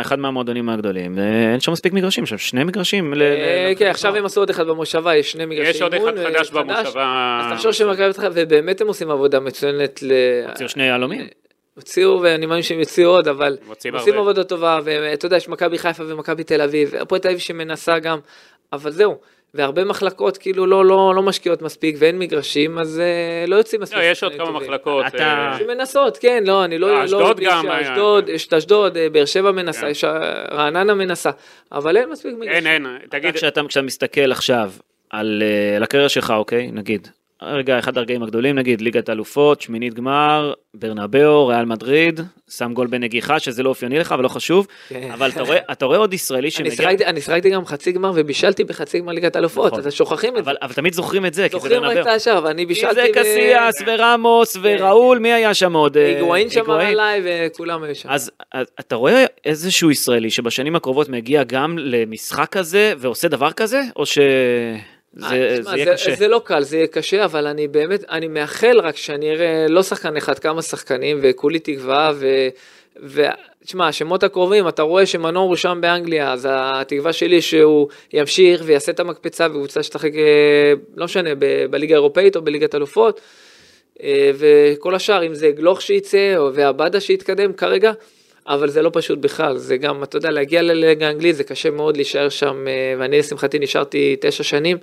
אחד 0.00 0.18
מהמועדונים 0.18 0.68
הגדולים, 0.68 1.18
אה, 1.18 1.52
אין 1.52 1.60
שם 1.60 1.72
מספיק 1.72 1.92
מגרשים, 1.92 2.26
שם 2.26 2.38
שני 2.38 2.64
מגרשים. 2.64 3.14
אה, 3.20 3.72
כן, 3.78 3.86
עכשיו 3.86 4.16
הם 4.16 4.24
עשו 4.24 4.40
עוד 4.40 4.50
אחד 4.50 4.66
במושבה, 4.66 5.16
יש 5.16 5.32
שני 5.32 5.46
מגרשי 5.46 5.70
יש 5.70 5.82
עוד 5.82 5.94
אחד 5.94 6.18
אימון, 6.18 6.32
חדש 6.34 6.50
אה, 6.56 6.62
במושבה. 6.62 7.40
אז 7.42 7.56
תחשוב 7.56 7.72
שמכבי 7.72 8.12
פתח 8.12 8.22
תקווה, 8.22 8.30
ובאמת 8.34 8.80
הם 8.80 8.86
עושים 8.86 9.10
עבודה 9.10 9.40
מצוינת. 9.40 10.02
ל- 10.02 10.12
הוציאו 10.48 10.68
שני 10.68 10.84
יהלומים. 10.84 11.26
הוציאו, 11.74 12.20
ואני 12.22 12.46
מאמין 12.46 12.62
שהם 12.62 12.78
יוציאו 12.80 13.10
עוד, 13.10 13.28
אבל 13.28 13.56
הם 13.84 13.94
עושים. 13.94 14.14
עבודה 14.18 14.44
טובה, 14.44 14.78
ואתה 14.84 15.26
יודע, 15.26 15.36
יש 15.36 15.48
מכבי 15.48 15.78
חיפה 15.78 16.02
ומכבי 16.06 16.44
תל 16.44 16.60
אביב, 16.60 16.94
הפועל 16.94 17.20
תל 17.20 17.28
אביב 17.28 17.40
שמנסה 17.40 17.98
גם, 17.98 18.18
אבל 18.72 18.90
זהו. 18.90 19.18
והרבה 19.54 19.84
מחלקות 19.84 20.36
כאילו 20.38 20.66
לא, 20.66 20.84
לא, 20.84 21.12
לא 21.16 21.22
משקיעות 21.22 21.62
מספיק 21.62 21.96
ואין 21.98 22.18
מגרשים, 22.18 22.78
אז 22.78 23.00
אה, 23.00 23.44
לא 23.46 23.56
יוצאים 23.56 23.80
מספיק. 23.80 23.98
לא, 23.98 24.02
יש 24.02 24.22
עוד 24.24 24.32
כמה 24.34 24.46
טובים. 24.46 24.62
מחלקות. 24.62 25.06
אתה- 25.06 25.18
אה, 25.52 25.58
שמנסות, 25.58 26.16
כן, 26.18 26.44
לא, 26.46 26.64
אני 26.64 26.78
לא... 26.78 26.88
לא, 26.88 26.98
לא 26.98 27.04
אשדוד 27.04 27.36
בלי 27.36 27.46
גם 27.46 27.62
שאשדוד, 27.62 28.28
היה, 28.28 28.34
יש 28.34 28.46
את 28.46 28.52
אשדוד, 28.54 28.96
אה, 28.96 29.08
באר 29.10 29.24
שבע 29.24 29.50
מנסה, 29.52 29.80
כן. 29.80 29.86
יש 29.88 30.04
אה, 30.04 30.10
רעננה 30.52 30.94
מנסה, 30.94 31.30
אבל 31.72 31.96
אין 31.96 32.10
מספיק 32.10 32.32
מגרשים. 32.34 32.66
אין, 32.66 32.86
אין, 32.86 32.98
תגיד, 33.10 33.28
אתה, 33.28 33.38
כשאתה, 33.38 33.60
כשאתה 33.68 33.82
מסתכל 33.86 34.32
עכשיו 34.32 34.72
על, 35.10 35.42
אה, 35.46 35.76
על 35.76 35.82
הקריירה 35.82 36.08
שלך, 36.08 36.30
אוקיי, 36.36 36.70
נגיד, 36.72 37.08
רגע, 37.44 37.78
אחד 37.78 37.98
הרגעים 37.98 38.22
הגדולים, 38.22 38.58
נגיד, 38.58 38.80
ליגת 38.80 39.10
אלופות, 39.10 39.60
שמינית 39.60 39.94
גמר, 39.94 40.52
ברנבאו, 40.74 41.46
ריאל 41.46 41.64
מדריד, 41.64 42.20
שם 42.50 42.72
גול 42.74 42.86
בנגיחה, 42.86 43.38
שזה 43.38 43.62
לא 43.62 43.68
אופייני 43.68 43.98
לך 43.98 44.14
ולא 44.18 44.28
חשוב, 44.28 44.66
כן. 44.88 45.10
אבל 45.12 45.30
אתה 45.30 45.42
רואה, 45.42 45.58
אתה 45.72 45.84
רואה 45.86 45.98
עוד 45.98 46.14
ישראלי 46.14 46.50
אני 46.60 46.70
שמגיע, 46.70 47.08
אני 47.08 47.20
שיחקתי 47.20 47.50
גם 47.50 47.66
חצי 47.66 47.92
גמר 47.92 48.12
ובישלתי 48.14 48.64
בחצי 48.64 49.00
גמר 49.00 49.12
ליגת 49.12 49.36
אלופות, 49.36 49.66
נכון. 49.66 49.80
אתם 49.80 49.90
שוכחים 49.90 50.36
את 50.36 50.44
זה. 50.44 50.50
אבל, 50.50 50.56
אבל 50.62 50.72
תמיד 50.72 50.92
זוכרים 50.92 51.26
את 51.26 51.34
זה, 51.34 51.42
כי 51.42 51.48
זה 51.48 51.58
זוכרים 51.58 51.82
ברנבאו. 51.82 52.02
את 52.02 52.06
השער, 52.06 52.44
ואני 52.44 52.62
כי 52.62 52.66
בישלתי... 52.66 52.94
זה 52.94 53.06
קסיאס 53.14 53.82
ורמוס 53.86 54.56
וראול, 54.62 55.18
מי 55.18 55.32
היה 55.32 55.54
שם 55.54 55.72
עוד? 55.72 55.96
אה, 55.96 56.06
היגואין 56.06 56.50
שמר 56.50 56.78
היגואין. 56.78 56.88
עליי 56.88 57.22
וכולם 57.24 57.82
היו 57.82 57.94
שם. 57.94 58.08
אז 58.08 58.30
אז 58.52 58.66
אתה 58.80 58.96
רואה 58.96 59.24
איזשהו 59.44 59.90
ישראלי 59.90 60.30
שבשנים 60.30 60.76
הקרובות 60.76 61.08
מגיע 61.08 61.44
גם 61.44 61.78
למשחק 61.78 62.48
כזה 62.50 62.92
ועושה 62.98 63.28
דבר 63.28 63.52
כזה, 63.52 63.82
או 63.96 64.02
אה, 64.02 64.78
זה 65.14 65.26
תשמע, 65.60 65.76
יהיה 65.76 65.84
זה- 65.84 65.92
קשה? 65.92 66.14
זה 66.14 66.28
לא 66.28 66.40
קל, 66.44 66.62
זה 66.62 66.76
יהיה 66.76 66.86
קשה, 66.86 67.24
אבל 67.24 67.46
אני 67.46 67.68
באמת, 67.68 68.04
אני 68.10 68.28
מאחל 68.28 68.80
רק 68.82 68.96
שאני 68.96 69.30
אראה 69.30 69.66
לא 69.68 69.82
שחקן 69.82 70.16
אחד, 70.16 70.38
כמה 70.38 70.62
שחקנים, 70.62 71.18
וכולי 71.22 71.58
תקווה, 71.58 72.12
ו... 72.14 72.48
ו... 73.02 73.22
תשמע, 73.64 73.88
השמות 73.88 74.22
הקרובים, 74.22 74.68
אתה 74.68 74.82
רואה 74.82 75.06
שמנור 75.06 75.48
הוא 75.48 75.56
שם 75.56 75.78
באנגליה, 75.82 76.32
אז 76.32 76.48
התקווה 76.50 77.12
שלי 77.12 77.40
שהוא 77.42 77.88
ימשיך 78.12 78.62
ויעשה 78.64 78.92
את 78.92 79.00
המקפצה 79.00 79.46
וקבוצה 79.50 79.82
שתשחק, 79.82 80.14
אה, 80.14 80.72
לא 80.96 81.04
משנה, 81.04 81.30
ב- 81.38 81.64
בליגה 81.70 81.94
האירופאית 81.94 82.36
או 82.36 82.42
בליגת 82.42 82.74
אלופות, 82.74 83.20
אה, 84.02 84.30
וכל 84.34 84.94
השאר, 84.94 85.26
אם 85.26 85.34
זה 85.34 85.50
גלוך 85.50 85.82
שייצא, 85.82 86.34
או- 86.36 86.54
ועבדה 86.54 87.00
שיתקדם 87.00 87.52
כרגע, 87.52 87.92
אבל 88.46 88.68
זה 88.68 88.82
לא 88.82 88.90
פשוט 88.92 89.18
בכלל, 89.18 89.56
זה 89.56 89.76
גם, 89.76 90.02
אתה 90.02 90.16
יודע, 90.16 90.30
להגיע 90.30 90.62
לליגה 90.62 91.06
האנגלית 91.06 91.36
זה 91.36 91.44
קשה 91.44 91.70
מאוד 91.70 91.96
להישאר 91.96 92.28
שם, 92.28 92.64
אה, 92.68 92.94
ואני 92.98 93.18
לשמחתי 93.18 93.58
נשארתי 93.58 94.16
תשע 94.20 94.42
שנים, 94.42 94.78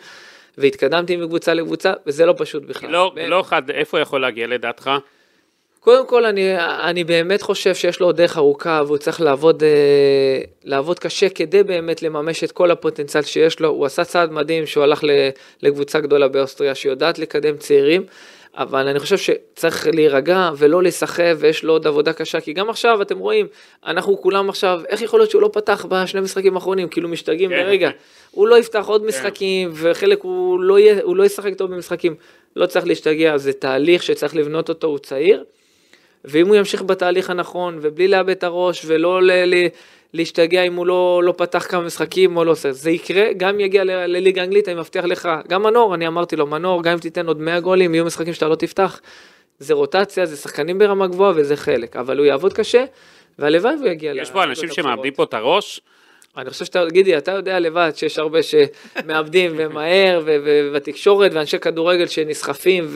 והתקדמתי 0.57 1.15
מקבוצה 1.15 1.53
לקבוצה, 1.53 1.94
וזה 2.07 2.26
לא 2.26 2.34
פשוט 2.38 2.64
בכלל. 2.64 2.90
לא, 2.90 3.11
ב- 3.15 3.19
לא 3.19 3.44
חד, 3.45 3.69
איפה 3.69 3.99
יכול 3.99 4.22
להגיע 4.22 4.48
לדעתך? 4.48 4.91
קודם 5.80 6.07
כל, 6.07 6.26
אני, 6.26 6.56
אני 6.60 7.03
באמת 7.03 7.41
חושב 7.41 7.76
שיש 7.76 7.99
לו 7.99 8.06
עוד 8.06 8.18
דרך 8.18 8.38
ארוכה, 8.38 8.81
והוא 8.86 8.98
צריך 8.98 9.22
לעבוד, 9.22 9.64
אה, 9.64 10.41
לעבוד 10.64 10.99
קשה 10.99 11.30
כדי 11.30 11.64
באמת 11.64 12.02
לממש 12.02 12.44
את 12.44 12.52
כל 12.52 12.72
הפוטנציאל 12.72 13.23
שיש 13.23 13.60
לו. 13.60 13.69
הוא 13.69 13.86
עשה 13.86 14.03
צעד 14.03 14.31
מדהים 14.31 14.65
שהוא 14.65 14.84
הלך 14.84 15.03
לקבוצה 15.61 15.99
גדולה 15.99 16.27
באוסטריה, 16.27 16.76
שיודעת 16.76 17.19
לקדם 17.19 17.57
צעירים, 17.57 18.03
אבל 18.57 18.88
אני 18.88 18.99
חושב 18.99 19.17
שצריך 19.17 19.88
להירגע 19.93 20.49
ולא 20.57 20.84
להיסחף, 20.84 21.35
ויש 21.39 21.63
לו 21.63 21.73
עוד 21.73 21.88
עבודה 21.88 22.13
קשה, 22.13 22.41
כי 22.41 22.53
גם 22.53 22.69
עכשיו, 22.69 23.01
אתם 23.01 23.17
רואים, 23.19 23.47
אנחנו 23.85 24.21
כולם 24.21 24.49
עכשיו, 24.49 24.81
איך 24.89 25.01
יכול 25.01 25.19
להיות 25.19 25.31
שהוא 25.31 25.41
לא 25.41 25.49
פתח 25.53 25.85
בשני 25.89 26.21
משחקים 26.21 26.55
האחרונים, 26.55 26.88
כאילו 26.88 27.09
משתגעים 27.09 27.49
כן. 27.49 27.55
ברגע. 27.63 27.89
הוא 28.31 28.47
לא 28.47 28.59
יפתח 28.59 28.85
עוד 28.88 29.05
משחקים, 29.05 29.71
וחלק 29.73 30.21
הוא 30.21 30.59
לא, 30.59 30.80
יהיה, 30.80 30.99
הוא 31.03 31.15
לא 31.15 31.23
ישחק 31.23 31.53
טוב 31.53 31.71
במשחקים. 31.71 32.15
לא 32.55 32.65
צריך 32.65 32.85
להשתגע, 32.85 33.38
זה 33.38 33.53
תהליך 33.53 34.03
שצריך 34.03 34.35
לבנות 34.35 34.69
אותו, 34.69 34.88
הוא 34.88 34.99
צעיר. 34.99 35.43
ואם 36.26 36.47
הוא 36.47 36.55
ימשיך 36.55 36.81
בתהליך 36.81 37.30
הנכון, 37.30 37.80
ובלי 37.81 38.07
לאבד 38.07 38.30
את 38.30 38.43
הראש, 38.43 38.81
ולא 38.85 39.21
ל- 39.23 39.45
ל- 39.45 39.67
להשתגע 40.14 40.61
אם 40.64 40.76
הוא 40.76 40.88
לא, 40.88 41.22
לא 41.23 41.34
פתח 41.38 41.65
כמה 41.69 41.81
משחקים 41.81 42.38
או 42.38 42.44
לא 42.45 42.52
עושה, 42.52 42.72
זה 42.72 42.91
יקרה, 42.91 43.23
גם 43.38 43.60
יגיע 43.60 43.84
ל- 43.84 44.06
לליגה 44.06 44.41
האנגלית, 44.41 44.68
אני 44.68 44.80
מבטיח 44.80 45.06
לך, 45.06 45.30
גם 45.48 45.64
מנור, 45.64 45.95
אני 45.95 46.07
אמרתי 46.07 46.36
לו, 46.36 46.48
מנור, 46.48 46.84
גם 46.84 46.94
אם 46.94 46.99
תיתן 46.99 47.27
עוד 47.27 47.40
100 47.41 47.60
גולים, 47.60 47.95
יהיו 47.95 48.06
משחקים 48.06 48.34
שאתה 48.34 48.48
לא 48.48 48.56
תפתח. 48.56 48.99
זה 49.60 49.73
רוטציה, 49.73 50.26
זה 50.26 50.36
שחקנים 50.36 50.77
ברמה 50.77 51.07
גבוהה 51.07 51.34
וזה 51.36 51.56
חלק, 51.56 51.95
אבל 51.95 52.18
הוא 52.18 52.26
יעבוד 52.26 52.53
קשה, 52.53 52.86
והלוואי 53.40 53.76
והוא 53.76 53.88
יגיע 53.88 54.14
יש 54.15 54.31
פה 54.31 54.44
אנשים 54.44 54.72
שמאבדים. 54.72 55.14
פה 55.14 55.23
את 55.23 55.34
הראש, 55.34 55.81
אני 56.38 56.49
חושב 56.49 56.65
שאתה, 56.65 56.86
גידי, 56.91 57.18
אתה 57.18 57.31
יודע 57.31 57.60
לבד 57.60 57.91
שיש 57.95 58.19
הרבה 58.19 58.40
שמאבדים 58.44 59.52
ומהר, 59.57 60.22
ובתקשורת, 60.26 61.34
ואנשי 61.34 61.60
כדורגל 61.60 62.07
שנסחפים 62.07 62.88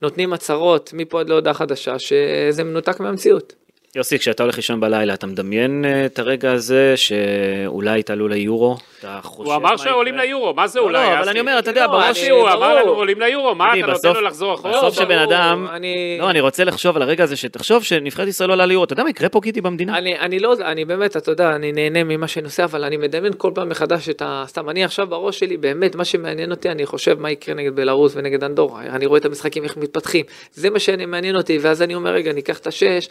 ונותנים 0.00 0.32
הצהרות 0.32 0.90
מפה 0.94 1.20
עד 1.20 1.28
להודעה 1.28 1.54
חדשה, 1.54 1.98
שזה 1.98 2.64
מנותק 2.64 3.00
מהמציאות. 3.00 3.54
יוסי, 3.96 4.18
כשאתה 4.18 4.42
הולך 4.42 4.56
לישון 4.56 4.80
בלילה, 4.80 5.14
אתה 5.14 5.26
מדמיין 5.26 5.84
אה, 5.84 6.06
את 6.06 6.18
הרגע 6.18 6.52
הזה 6.52 6.94
שאולי 6.96 8.02
תעלו 8.02 8.28
ליורו? 8.28 8.76
אתה 9.00 9.18
חושב 9.22 9.48
הוא 9.50 9.56
אמר 9.56 9.76
שעולים? 9.76 10.16
ליורו, 10.16 10.54
מה 10.54 10.66
זה 10.66 10.78
לא, 10.78 10.84
אולי? 10.84 11.06
לא, 11.10 11.18
אבל? 11.18 11.28
אני 11.28 11.40
אומר, 11.40 11.58
אתה 11.58 11.70
יודע, 11.70 11.86
לא, 11.86 11.92
בראש... 11.92 12.20
אני- 12.22 12.30
הוא 12.30 12.48
אמר 12.48 12.74
לנו. 12.74 12.90
עולים 12.92 13.20
ליורו, 13.20 13.54
מה 13.54 13.78
אתה 13.78 13.86
נותן 13.86 14.12
לו 14.12 14.20
לחזור 14.20 14.54
אחורה? 14.54 14.76
בסוף 14.76 14.94
שבן 14.94 15.18
אדם... 15.18 15.66
אני... 15.72 16.18
לא, 16.20 16.30
אני 16.30 16.40
רוצה 16.40 16.64
לחשוב 16.64 16.96
על 16.96 17.02
הרגע 17.02 17.24
הזה, 17.24 17.36
שתחשוב 17.36 17.84
שנבחרת 17.84 18.28
ישראל 18.28 18.48
לא 18.48 18.54
עולה 18.54 18.66
ליורו. 18.66 18.84
אתה 18.84 18.92
יודע 18.92 19.02
מה 19.02 19.10
יקרה 19.10 19.28
פה 19.28 19.40
גידי 19.40 19.60
במדינה? 19.60 19.98
אני, 19.98 20.18
אני 20.18 20.38
לא, 20.38 20.54
אני 20.64 20.84
באמת, 20.84 21.16
אתה 21.16 21.30
יודע, 21.30 21.54
אני 21.54 21.72
נהנה 21.72 22.04
ממה 22.04 22.28
שאני 22.28 22.44
עושה, 22.44 22.64
אבל 22.64 22.84
אני 22.84 22.96
מדמיין 22.96 23.32
כל 23.36 23.50
פעם 23.54 23.68
מחדש 23.68 24.08
את 24.08 24.22
ה... 24.22 24.44
סתם, 24.46 24.70
אני 24.70 24.84
עכשיו 24.84 25.06
בראש 25.06 25.38
שלי, 25.38 25.56
באמת, 25.56 25.94
מה 25.94 26.04
שמעניין 26.04 26.50
אותי, 26.50 26.68
אני 26.70 26.86
חושב 26.86 27.20
מה 27.20 27.30
יקרה 27.30 27.54
נגד 27.54 27.76
בלרוס 27.76 28.12
ונגד 28.16 28.44
אנדורה. 28.44 28.82
אני 28.82 29.06
רואה 29.06 29.18
את 29.20 29.24
המשחקים, 29.24 29.64
איך 29.64 29.76
מתפתחים. 29.76 30.24
זה 30.54 30.70
מה 30.70 30.78
שמעניין 30.78 31.36
אותי, 31.36 31.58
ואז 31.58 31.82
אני 31.82 31.94
אומר, 31.94 32.10
רגע, 32.10 32.32
ניקח 32.32 32.58
את 32.58 32.66
השש, 32.66 33.08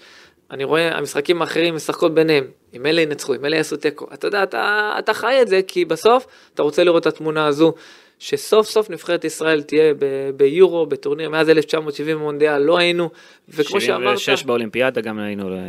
אני 0.52 0.64
רואה 0.64 0.98
המשחקים 0.98 1.42
האחרים 1.42 1.76
משחקות 1.76 2.14
ביניהם. 2.14 2.48
אם 2.74 2.86
אלה 2.86 3.02
ינצחו, 3.02 3.36
אם 3.36 3.46
אלה 3.46 3.56
יעשו 3.56 3.78
תיקו. 3.78 4.08
אתה 4.14 4.28
יודע, 4.28 4.44
אתה, 4.44 4.96
אתה 5.00 5.14
חי 5.14 5.42
את 5.42 5.48
זה, 5.48 5.62
כי 5.68 5.86
בסוף 5.86 6.28
אתה 6.54 6.64
רוצה 6.64 6.84
לראות 6.84 7.08
את 7.08 7.14
התמונה 7.14 7.46
הזו, 7.46 7.74
שסוף 8.20 8.68
סוף 8.70 8.90
נבחרת 8.90 9.26
ישראל 9.26 9.62
תהיה 9.62 9.94
ב- 9.94 10.30
ביורו, 10.38 10.86
בטורניר, 10.86 11.30
מאז 11.30 11.50
1970 11.50 12.18
במונדיאל, 12.18 12.58
לא 12.62 12.78
היינו, 12.78 13.10
וכמו 13.50 13.82
שאמרת... 13.82 14.18
76 14.18 14.44
באולימפיאדה 14.44 15.02
גם 15.02 15.20
היינו, 15.20 15.54
אה, 15.54 15.60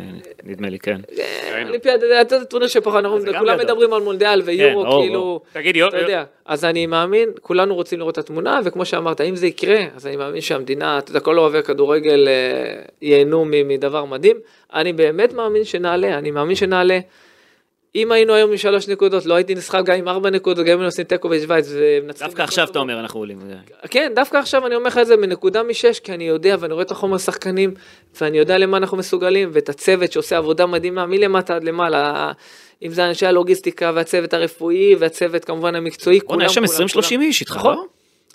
נדמה 0.44 0.68
לי, 0.68 0.78
כן. 0.78 1.01
אה, 1.18 1.62
אולימפיאדה, 1.66 2.20
אתה 2.20 2.35
יודע, 2.35 2.44
טורניר 2.44 2.68
שפחות, 2.68 2.94
אנחנו 2.98 3.20
זה 3.20 3.32
גם 3.32 3.39
כולם. 3.40 3.59
מדברים 3.59 3.93
על 3.93 4.02
מונדיאל 4.02 4.43
ויורו, 4.44 4.82
ברור, 4.85 5.02
כאילו, 5.02 5.40
אתה 5.89 5.98
יודע, 5.98 6.24
אז 6.44 6.64
אני 6.64 6.86
מאמין, 6.86 7.28
כולנו 7.43 7.74
רוצים 7.74 7.98
לראות 7.98 8.14
את 8.14 8.24
התמונה, 8.24 8.60
וכמו 8.64 8.85
שאמרת, 8.85 9.20
אם 9.20 9.36
זה 9.36 9.47
יקרה, 9.47 9.85
אז 9.97 10.06
אני 10.06 10.16
מאמין 10.16 10.40
שהמדינה, 10.40 10.98
אתה 10.98 11.10
יודע, 11.10 11.20
כל 11.20 11.39
אוהבי 11.39 11.59
הכדורגל 11.59 12.28
אה, 12.28 12.32
ייהנו 13.02 13.44
מ- 13.44 13.68
מדבר 13.68 14.05
מדהים. 14.05 14.36
אני 14.74 14.93
באמת 14.93 15.32
מאמין 15.32 15.64
שנעלה, 15.64 16.18
אני 16.18 16.31
מאמין 16.31 16.56
שנעלה. 16.56 16.98
אם 17.95 18.12
היינו 18.12 18.35
היום 18.35 18.51
עם 18.51 18.57
שלוש 18.57 18.89
נקודות, 18.89 19.27
לא 19.27 19.35
הייתי 19.35 19.55
נסחף 19.55 19.81
גם 19.85 19.97
עם 19.97 20.09
ארבע 20.09 20.31
נקודות, 20.31 20.65
גם 20.65 20.73
אם 20.73 20.79
היינו 20.79 20.85
עושים 20.85 21.05
תיקו 21.05 21.29
בשוויץ 21.29 21.69
ומנצחים. 21.71 22.29
דווקא 22.29 22.43
עכשיו 22.43 22.69
אתה 22.71 22.79
אומר, 22.79 23.01
אנחנו 23.01 23.21
עולים. 23.21 23.39
כן, 23.91 24.12
דווקא 24.15 24.37
עכשיו 24.37 24.67
אני 24.67 24.75
אומר 24.75 24.87
לך 24.87 24.99
את 24.99 25.07
זה 25.07 25.17
מנקודה 25.17 25.62
משש, 25.62 26.01
כי 26.01 26.12
אני 26.12 26.25
יודע 26.25 26.57
ואני 26.61 26.73
רואה 26.73 26.85
את 26.85 26.91
החומר 26.91 27.19
שחקנים, 27.19 27.75
ואני 28.21 28.39
יודע 28.39 28.59
למה 28.59 28.77
אנחנו 28.77 28.97
מסוגלים, 28.97 29.49
ואת 29.53 29.69
הצוות 29.69 30.12
שעושה 30.12 30.37
עבודה 30.37 30.67
מדהימה 30.67 31.07
מלמטה 31.07 31.57
עד 31.57 31.65
למעלה, 31.65 32.33
אם 32.83 32.91
זה 32.91 33.09
אנשי 33.09 33.27
הלוגיסטיקה 33.27 33.93
והצוות 33.95 34.35
הרפואי 34.35 34.95
והצוות 34.99 35.45
כמובן 35.45 35.75
המקצועי, 35.75 36.21
בוא'נה, 36.27 36.45
יש 36.45 36.55
שם 36.55 36.67
כולם, 36.67 36.87
20-30 36.87 36.93
כולם. 36.93 37.21
איש 37.21 37.41
איתך, 37.41 37.57
נכון. 37.57 37.87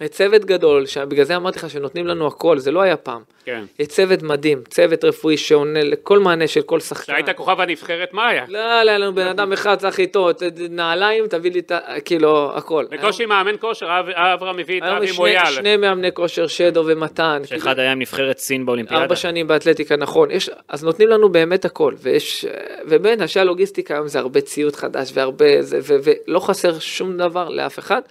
צוות 0.04 0.46
גדול, 0.46 0.86
שבגלל 0.86 1.26
זה 1.26 1.36
אמרתי 1.36 1.60
לך 1.60 1.70
שנותנים 1.70 2.08
לנו 2.08 2.28
הכל, 2.28 2.58
זה 2.60 2.72
לא 2.72 2.82
היה 2.82 2.98
פעם. 2.98 3.22
כן. 3.46 3.64
צוות 3.88 4.24
מדהים, 4.24 4.62
צוות 4.70 5.04
רפואי 5.04 5.38
שעונה 5.38 5.84
לכל 5.84 6.20
מענה 6.20 6.48
של 6.48 6.62
כל 6.62 6.80
שחקן. 6.80 7.04
כשהיית 7.04 7.30
כוכב 7.30 7.60
הנבחרת, 7.62 8.14
מה 8.14 8.28
היה? 8.28 8.46
לא, 8.48 8.60
לא, 8.60 8.90
היה 8.90 8.98
לנו 8.98 9.16
בן 9.16 9.28
אדם 9.28 9.54
אחד, 9.54 9.76
צריך 9.76 10.00
איתו, 10.00 10.30
נעליים, 10.70 11.28
תביא 11.28 11.52
לי 11.52 11.60
את 11.60 11.72
ה... 11.72 11.80
כאילו, 12.06 12.52
הכל. 12.56 12.86
בקושי 12.92 13.26
מאמן 13.26 13.56
כושר, 13.60 13.86
אב- 13.86 14.10
אברהם 14.10 14.58
מביא 14.58 14.78
את 14.78 14.84
אבי 14.84 15.12
מויאל. 15.18 15.46
שני 15.46 15.78
מאמני 15.78 16.12
כושר, 16.14 16.48
שדו 16.48 16.84
ומתן. 16.88 17.42
כאילו, 17.46 17.62
שאחד 17.62 17.80
היה 17.80 17.92
עם 17.92 18.00
נבחרת 18.00 18.38
סין 18.38 18.66
באולימפיאדה. 18.66 19.02
ארבע 19.04 19.16
שנים 19.16 19.48
באתלטיקה, 19.48 19.96
נכון. 19.96 20.32
יש, 20.32 20.50
אז 20.68 20.84
נותנים 20.84 21.10
לנו 21.10 21.30
באמת 21.30 21.66
הכל, 21.66 21.94
ויש, 22.02 22.46
ובאמת, 22.86 23.22
אנשי 23.22 23.40
הלוגיסטיקה 23.40 23.94
היום 23.94 24.08
זה 24.08 24.20
הרבה 24.20 24.42
ציוד 24.42 24.76
חדש 24.76 25.12
והרבה, 25.14 25.62
זה, 25.62 25.80
ו, 25.82 25.96
ולא 26.28 26.40
חסר 26.40 26.80
שום 26.80 27.18
דבר 27.18 27.50
לאף 27.50 27.80
אחד, 27.80 28.02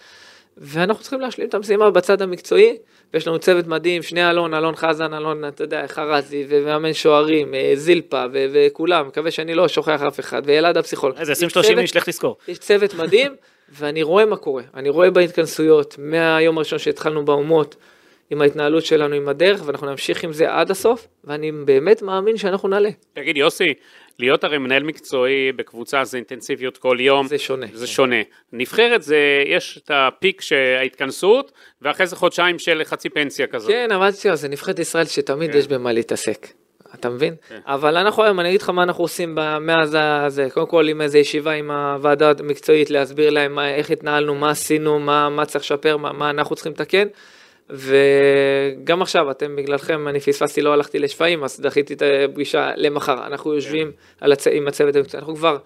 ואנחנו 0.58 1.02
צריכים 1.02 1.20
להשלים 1.20 1.48
את 1.48 1.54
המשימה 1.54 1.90
בצד 1.90 2.22
המקצועי, 2.22 2.76
ויש 3.14 3.26
לנו 3.28 3.38
צוות 3.38 3.66
מדהים, 3.66 4.02
שני 4.02 4.30
אלון, 4.30 4.54
אלון 4.54 4.76
חזן, 4.76 5.14
אלון, 5.14 5.48
אתה 5.48 5.64
יודע, 5.64 5.86
חרזי, 5.86 6.44
ומאמן 6.48 6.92
שוערים, 6.92 7.54
אה, 7.54 7.72
זילפה, 7.74 8.24
ו- 8.32 8.46
וכולם, 8.52 9.08
מקווה 9.08 9.30
שאני 9.30 9.54
לא 9.54 9.68
שוכח 9.68 10.02
אף 10.02 10.20
אחד, 10.20 10.42
ואלעד 10.44 10.76
הפסיכולוג. 10.76 11.16
איזה 11.18 11.32
יש 11.32 11.38
20-30 11.38 11.62
צוות- 11.62 11.78
איש, 11.78 11.96
לך 11.96 12.08
תזכור. 12.08 12.36
יש 12.48 12.58
צוות 12.58 12.94
מדהים, 12.94 13.34
ואני 13.78 14.02
רואה 14.02 14.24
מה 14.24 14.36
קורה. 14.36 14.62
אני 14.74 14.88
רואה 14.88 15.10
בהתכנסויות, 15.10 15.96
מהיום 15.98 16.56
הראשון 16.56 16.78
שהתחלנו 16.78 17.24
באומות, 17.24 17.76
עם 18.30 18.42
ההתנהלות 18.42 18.84
שלנו 18.84 19.14
עם 19.14 19.28
הדרך, 19.28 19.62
ואנחנו 19.66 19.86
נמשיך 19.90 20.24
עם 20.24 20.32
זה 20.32 20.52
עד 20.54 20.70
הסוף, 20.70 21.06
ואני 21.24 21.52
באמת 21.52 22.02
מאמין 22.02 22.36
שאנחנו 22.36 22.68
נעלה. 22.68 22.90
תגיד, 23.12 23.36
יוסי, 23.36 23.74
להיות 24.18 24.44
הרי 24.44 24.58
מנהל 24.58 24.82
מקצועי 24.82 25.52
בקבוצה 25.52 26.04
זה 26.04 26.16
אינטנסיביות 26.16 26.78
כל 26.78 26.96
יום. 27.00 27.26
זה 27.26 27.38
שונה. 27.38 27.66
זה 27.72 27.86
שונה. 27.86 28.22
נבחרת 28.52 29.02
זה, 29.02 29.42
יש 29.46 29.80
את 29.84 29.90
הפיק 29.94 30.40
שההתכנסות, 30.40 31.52
ואחרי 31.82 32.06
זה 32.06 32.16
חודשיים 32.16 32.58
של 32.58 32.82
חצי 32.84 33.08
פנסיה 33.08 33.46
כזאת. 33.46 33.70
כן, 33.70 33.92
אבל 33.92 34.10
זה 34.10 34.48
נבחרת 34.48 34.78
ישראל 34.78 35.04
שתמיד 35.04 35.52
כן. 35.52 35.58
יש 35.58 35.68
במה 35.68 35.92
להתעסק. 35.92 36.46
אתה 36.94 37.08
מבין? 37.08 37.34
אבל 37.66 37.96
אנחנו 37.96 38.24
היום, 38.24 38.40
אני 38.40 38.48
אגיד 38.48 38.62
לך 38.62 38.68
מה 38.68 38.82
אנחנו 38.82 39.04
עושים 39.04 39.38
מאז 39.60 39.96
הזה, 40.00 40.48
קודם 40.52 40.66
כל 40.66 40.88
עם 40.88 41.00
איזה 41.00 41.18
ישיבה 41.18 41.52
עם 41.52 41.70
הוועדה 41.70 42.32
המקצועית, 42.38 42.90
להסביר 42.90 43.30
להם 43.30 43.54
מה, 43.54 43.74
איך 43.74 43.90
התנהלנו, 43.90 44.34
מה 44.34 44.50
עשינו, 44.50 44.98
מה, 44.98 45.28
מה 45.28 45.44
צריך 45.44 45.64
לשפר, 45.64 45.96
מה, 45.96 46.12
מה 46.12 46.30
אנחנו 46.30 46.56
צריכים 46.56 46.72
לתקן. 46.72 47.06
וגם 47.70 49.02
עכשיו, 49.02 49.30
אתם 49.30 49.56
בגללכם, 49.56 50.08
אני 50.08 50.20
פספסתי, 50.20 50.60
לא 50.60 50.72
הלכתי 50.72 50.98
לשפיים, 50.98 51.44
אז 51.44 51.60
דחיתי 51.60 51.94
את 51.94 52.02
הפגישה 52.24 52.70
למחר. 52.76 53.26
אנחנו 53.26 53.54
יושבים 53.54 53.92
על 54.20 54.32
הצ... 54.32 54.46
עם 54.46 54.68
הצוות 54.68 54.96
המקצועי, 54.96 55.20
אנחנו 55.20 55.36
כבר 55.36 55.58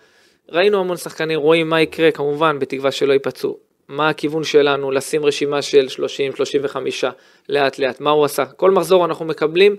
ראינו 0.49 0.81
המון 0.81 0.97
שחקנים, 0.97 1.41
רואים 1.41 1.69
מה 1.69 1.81
יקרה, 1.81 2.11
כמובן, 2.11 2.59
בתקווה 2.59 2.91
שלא 2.91 3.13
ייפצעו. 3.13 3.59
מה 3.89 4.09
הכיוון 4.09 4.45
שלנו, 4.45 4.91
לשים 4.91 5.25
רשימה 5.25 5.63
של 5.63 5.89
30, 5.89 6.35
35, 6.37 7.05
לאט 7.49 7.79
לאט, 7.79 8.01
מה 8.01 8.11
הוא 8.11 8.25
עשה. 8.25 8.45
כל 8.45 8.71
מחזור 8.71 9.05
אנחנו 9.05 9.25
מקבלים, 9.25 9.77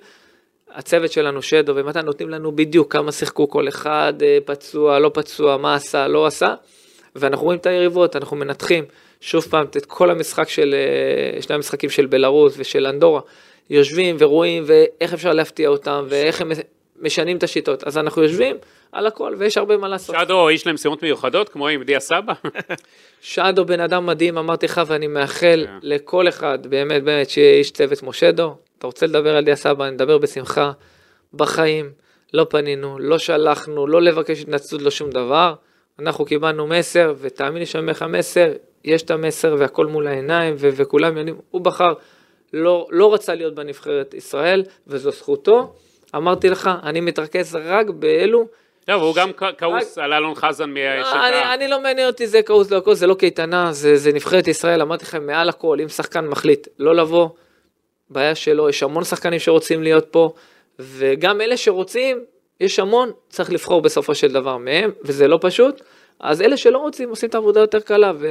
הצוות 0.71 1.11
שלנו, 1.11 1.41
שדו 1.41 1.75
ומתן, 1.75 2.05
נותנים 2.05 2.29
לנו 2.29 2.51
בדיוק 2.51 2.93
כמה 2.93 3.11
שיחקו 3.11 3.49
כל 3.49 3.67
אחד, 3.67 4.13
אה, 4.21 4.37
פצוע, 4.45 4.99
לא 4.99 5.11
פצוע, 5.13 5.57
מה 5.57 5.73
עשה, 5.73 6.07
לא 6.07 6.25
עשה, 6.25 6.53
ואנחנו 7.15 7.45
רואים 7.45 7.59
את 7.59 7.65
היריבות, 7.65 8.15
אנחנו 8.15 8.37
מנתחים 8.37 8.85
שוב 9.21 9.45
פעם 9.49 9.65
את 9.65 9.85
כל 9.85 10.09
המשחק 10.09 10.49
של, 10.49 10.75
אה, 11.35 11.41
שני 11.41 11.55
המשחקים 11.55 11.89
של 11.89 12.05
בלרוס 12.05 12.53
ושל 12.57 12.87
אנדורה, 12.87 13.21
יושבים 13.69 14.15
ורואים 14.19 14.63
ואיך 14.65 15.13
אפשר 15.13 15.33
להפתיע 15.33 15.69
אותם 15.69 16.05
ואיך 16.09 16.41
הם 16.41 16.51
משנים 17.01 17.37
את 17.37 17.43
השיטות, 17.43 17.83
אז 17.83 17.97
אנחנו 17.97 18.23
יושבים 18.23 18.57
על 18.91 19.07
הכל 19.07 19.35
ויש 19.37 19.57
הרבה 19.57 19.77
מה 19.77 19.87
לעשות. 19.87 20.15
שדו 20.21 20.49
איש 20.49 20.67
למשימות 20.67 21.03
מיוחדות, 21.03 21.49
כמו 21.49 21.67
עם 21.67 21.83
דיה 21.83 21.99
סבא. 21.99 22.33
שדו 23.21 23.65
בן 23.65 23.79
אדם 23.79 24.05
מדהים, 24.05 24.37
אמרתי 24.37 24.65
לך, 24.65 24.81
ואני 24.87 25.07
מאחל 25.07 25.65
כן. 25.67 25.77
לכל 25.81 26.27
אחד, 26.27 26.67
באמת, 26.67 27.03
באמת, 27.03 27.29
שיהיה 27.29 27.57
איש 27.57 27.71
צוות 27.71 27.99
כמו 27.99 28.13
שדו. 28.13 28.55
אתה 28.77 28.87
רוצה 28.87 29.05
לדבר 29.05 29.35
על 29.35 29.43
דיה 29.43 29.55
סבא, 29.55 29.89
נדבר 29.89 30.17
בשמחה. 30.17 30.71
בחיים, 31.33 31.91
לא 32.33 32.45
פנינו, 32.49 32.99
לא 32.99 33.17
שלחנו, 33.17 33.87
לא 33.87 34.01
לבקש 34.01 34.41
התנצלות, 34.41 34.81
לא 34.81 34.91
שום 34.91 35.09
דבר. 35.09 35.53
אנחנו 35.99 36.25
קיבלנו 36.25 36.67
מסר, 36.67 37.13
ותאמין 37.19 37.57
לי 37.57 37.65
שאני 37.65 37.81
אומר 37.81 37.91
לך 37.91 38.03
מסר, 38.03 38.51
יש 38.83 39.01
את 39.01 39.11
המסר 39.11 39.55
והכל 39.59 39.85
מול 39.85 40.07
העיניים, 40.07 40.55
ו- 40.57 40.69
וכולם 40.75 41.17
יודעים, 41.17 41.37
הוא 41.51 41.61
בחר, 41.61 41.93
לא, 42.53 42.87
לא 42.91 43.13
רצה 43.13 43.35
להיות 43.35 43.55
בנבחרת 43.55 44.13
ישראל, 44.13 44.63
וזו 44.87 45.11
זכותו. 45.11 45.73
אמרתי 46.15 46.49
לך, 46.49 46.69
אני 46.83 47.01
מתרכז 47.01 47.55
רק 47.55 47.89
באלו 47.89 48.47
לא, 48.87 48.95
והוא 48.95 49.15
גם 49.15 49.31
כעוס 49.57 49.97
על 49.97 50.13
אלון 50.13 50.35
חזן 50.35 50.69
לא, 50.69 50.75
מהשטה. 50.75 51.27
אני, 51.27 51.53
אני 51.53 51.67
לא 51.67 51.81
מעניין 51.81 52.07
אותי 52.07 52.27
זה 52.27 52.41
כעוס 52.41 52.71
לא 52.71 52.81
כעוס, 52.85 52.99
זה 52.99 53.07
לא 53.07 53.13
קייטנה, 53.13 53.73
זה, 53.73 53.97
זה 53.97 54.13
נבחרת 54.13 54.47
ישראל, 54.47 54.81
אמרתי 54.81 55.05
לכם 55.05 55.27
מעל 55.27 55.49
הכל, 55.49 55.77
אם 55.81 55.89
שחקן 55.89 56.27
מחליט 56.27 56.67
לא 56.79 56.95
לבוא, 56.95 57.29
בעיה 58.09 58.35
שלו, 58.35 58.69
יש 58.69 58.83
המון 58.83 59.03
שחקנים 59.03 59.39
שרוצים 59.39 59.83
להיות 59.83 60.07
פה, 60.11 60.33
וגם 60.79 61.41
אלה 61.41 61.57
שרוצים, 61.57 62.23
יש 62.59 62.79
המון, 62.79 63.11
צריך 63.29 63.51
לבחור 63.51 63.81
בסופו 63.81 64.15
של 64.15 64.31
דבר 64.31 64.57
מהם, 64.57 64.91
וזה 65.01 65.27
לא 65.27 65.39
פשוט, 65.41 65.81
אז 66.19 66.41
אלה 66.41 66.57
שלא 66.57 66.77
רוצים 66.77 67.09
עושים 67.09 67.29
את 67.29 67.35
העבודה 67.35 67.59
יותר 67.59 67.79
קלה, 67.79 68.11
ו... 68.19 68.27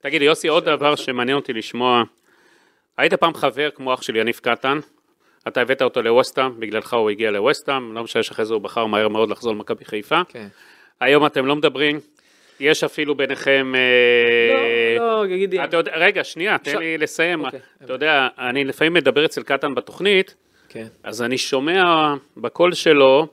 תגיד, 0.00 0.22
יוסי, 0.22 0.48
עוד 0.48 0.64
דבר 0.64 0.96
שמעניין 0.96 1.36
אותי 1.36 1.52
לשמוע. 1.52 2.02
היית 2.96 3.14
פעם 3.14 3.34
חבר 3.34 3.70
כמו 3.70 3.94
אח 3.94 4.02
של 4.02 4.16
יניב 4.16 4.40
קטן, 4.42 4.78
אתה 5.48 5.60
הבאת 5.60 5.82
אותו 5.82 6.02
לווסטהאם, 6.02 6.60
בגללך 6.60 6.94
הוא 6.94 7.10
הגיע 7.10 7.30
לווסטהאם, 7.30 7.94
לא 7.94 8.02
משנה 8.02 8.22
שאחרי 8.22 8.44
זה 8.44 8.54
הוא 8.54 8.62
בחר 8.62 8.86
מהר 8.86 9.08
מאוד 9.08 9.30
לחזור 9.30 9.52
למכבי 9.52 9.84
חיפה. 9.84 10.20
כן. 10.28 10.48
היום 11.00 11.26
אתם 11.26 11.46
לא 11.46 11.56
מדברים, 11.56 12.00
יש 12.60 12.84
אפילו 12.84 13.14
ביניכם... 13.14 13.72
אה, 13.76 14.98
לא, 14.98 15.20
לא, 15.20 15.26
גידי, 15.26 15.58
יודע, 15.72 15.92
רגע, 15.96 16.24
שנייה, 16.24 16.58
תן 16.58 16.70
עכשיו- 16.70 16.80
לי 16.80 16.98
לסיים. 16.98 17.44
אוקיי. 17.44 17.60
אתה 17.84 17.92
יודע, 17.92 18.28
אני 18.38 18.64
לפעמים 18.64 18.92
מדבר 18.92 19.24
אצל 19.24 19.42
קטן 19.42 19.74
בתוכנית, 19.74 20.34
כן. 20.68 20.86
אז 21.02 21.22
אני 21.22 21.38
שומע 21.38 22.14
בקול 22.36 22.74
שלו 22.74 23.26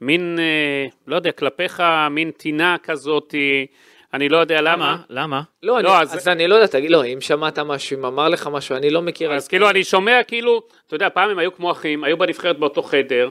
מין, 0.00 0.38
אה, 0.38 0.86
לא 1.06 1.16
יודע, 1.16 1.32
כלפיך 1.32 1.82
מין 2.10 2.30
טינה 2.30 2.76
כזאתי, 2.82 3.66
אני 4.14 4.28
לא 4.28 4.36
יודע 4.36 4.60
למה. 4.60 4.70
למה? 4.70 4.96
למה? 5.10 5.40
לא, 5.62 5.80
לא, 5.82 5.94
אני, 5.94 6.02
אז- 6.02 6.14
אז... 6.14 6.28
אני 6.28 6.48
לא 6.48 6.54
יודע, 6.54 6.66
תגיד, 6.66 6.90
לא, 6.90 7.04
אם 7.04 7.20
שמעת 7.20 7.58
משהו, 7.58 7.98
אם 7.98 8.04
אמר 8.04 8.28
לך 8.28 8.48
משהו, 8.52 8.76
אני 8.76 8.90
לא 8.90 9.02
מכיר... 9.02 9.32
אז 9.32 9.48
כאילו 9.48 9.70
אני 9.70 9.84
שומע 9.84 10.20
כאילו, 10.26 10.62
אתה 10.86 10.96
יודע, 10.96 11.08
פעם 11.08 11.30
הם 11.30 11.38
היו 11.38 11.54
כמו 11.54 11.70
אחים, 11.72 12.04
היו 12.04 12.18
בנבחרת 12.18 12.58
באותו 12.58 12.82
חדר. 12.82 13.28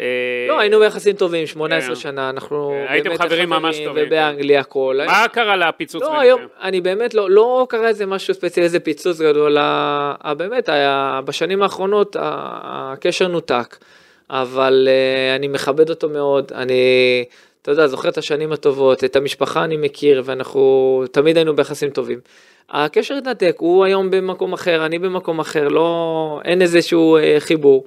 אה, 0.00 0.06
לא, 0.48 0.58
היינו 0.60 0.78
ביחסים 0.78 1.16
טובים, 1.16 1.46
18 1.46 1.88
כן. 1.88 2.00
שנה, 2.00 2.30
אנחנו 2.30 2.72
כן, 2.86 2.92
הייתם 2.92 3.08
באמת 3.08 3.20
חברים 3.20 3.50
ממש 3.50 3.80
טובים, 3.84 4.04
ובאנגליה 4.06 4.60
הכל. 4.60 4.98
מה 5.06 5.26
קרה 5.32 5.56
לפיצוץ 5.56 6.02
לא? 6.02 6.20
היום, 6.20 6.40
אני 6.62 6.80
באמת 6.80 7.14
לא, 7.14 7.30
לא 7.30 7.66
קרה 7.68 7.88
איזה 7.88 8.06
משהו 8.06 8.34
ספציפי, 8.34 8.60
איזה 8.60 8.80
פיצוץ 8.80 9.20
גדול, 9.20 9.56
באמת, 10.36 10.68
בשנים 11.24 11.62
האחרונות 11.62 12.16
הקשר 12.20 13.28
נותק, 13.28 13.76
אבל 14.30 14.88
uh, 14.88 15.36
אני 15.36 15.48
מכבד 15.48 15.90
אותו 15.90 16.08
מאוד, 16.08 16.52
אני, 16.54 16.74
אתה 17.62 17.70
יודע, 17.70 17.86
זוכר 17.86 18.08
את 18.08 18.18
השנים 18.18 18.52
הטובות, 18.52 19.04
את 19.04 19.16
המשפחה 19.16 19.64
אני 19.64 19.76
מכיר, 19.76 20.22
ואנחנו 20.24 21.04
תמיד 21.12 21.36
היינו 21.36 21.56
ביחסים 21.56 21.90
טובים. 21.90 22.20
הקשר 22.70 23.14
התנתק, 23.14 23.56
הוא 23.58 23.84
היום 23.84 24.10
במקום 24.10 24.52
אחר, 24.52 24.86
אני 24.86 24.98
במקום 24.98 25.38
אחר, 25.38 25.68
לא, 25.68 26.40
אין 26.44 26.62
איזשהו 26.62 27.18
uh, 27.18 27.40
חיבור. 27.40 27.86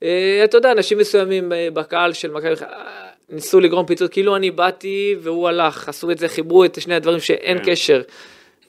Uh, 0.00 0.04
אתה 0.44 0.56
יודע, 0.56 0.72
אנשים 0.72 0.98
מסוימים 0.98 1.52
uh, 1.52 1.74
בקהל 1.74 2.12
של 2.12 2.30
מכבי 2.30 2.56
חיפה, 2.56 2.70
אה, 2.70 3.10
ניסו 3.30 3.60
לגרום 3.60 3.86
פיצוץ, 3.86 4.10
כאילו 4.10 4.36
אני 4.36 4.50
באתי 4.50 5.16
והוא 5.20 5.48
הלך, 5.48 5.88
עשו 5.88 6.10
את 6.10 6.18
זה, 6.18 6.28
חיברו 6.28 6.64
את 6.64 6.80
שני 6.80 6.94
הדברים 6.94 7.20
שאין 7.20 7.58
כן. 7.58 7.64
קשר. 7.72 8.02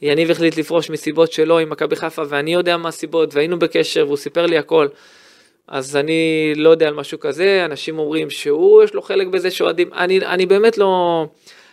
יניב 0.02 0.32
החליט 0.32 0.58
לפרוש 0.58 0.90
מסיבות 0.90 1.32
שלו 1.32 1.60
עם 1.60 1.70
מכבי 1.70 1.96
חיפה, 1.96 2.22
ואני 2.30 2.54
יודע 2.54 2.78
מה 2.78 2.90
הסיבות, 2.90 3.36
והיינו 3.36 3.60
בקשר, 3.60 4.06
והוא 4.06 4.18
סיפר 4.18 4.46
לי 4.46 4.58
הכל. 4.58 4.88
אז 5.68 5.96
אני 5.96 6.54
לא 6.56 6.70
יודע 6.70 6.88
על 6.88 6.94
משהו 6.94 7.20
כזה, 7.20 7.66
אנשים 7.66 8.00
אומרים 8.00 8.30
שהוא, 8.30 8.84
יש 8.84 8.94
לו 8.94 9.02
חלק 9.02 9.28
בזה 9.28 9.52
שאוהדים, 9.52 9.94
אני, 9.94 10.18
אני 10.18 10.46
באמת 10.46 10.78
לא, 10.78 11.26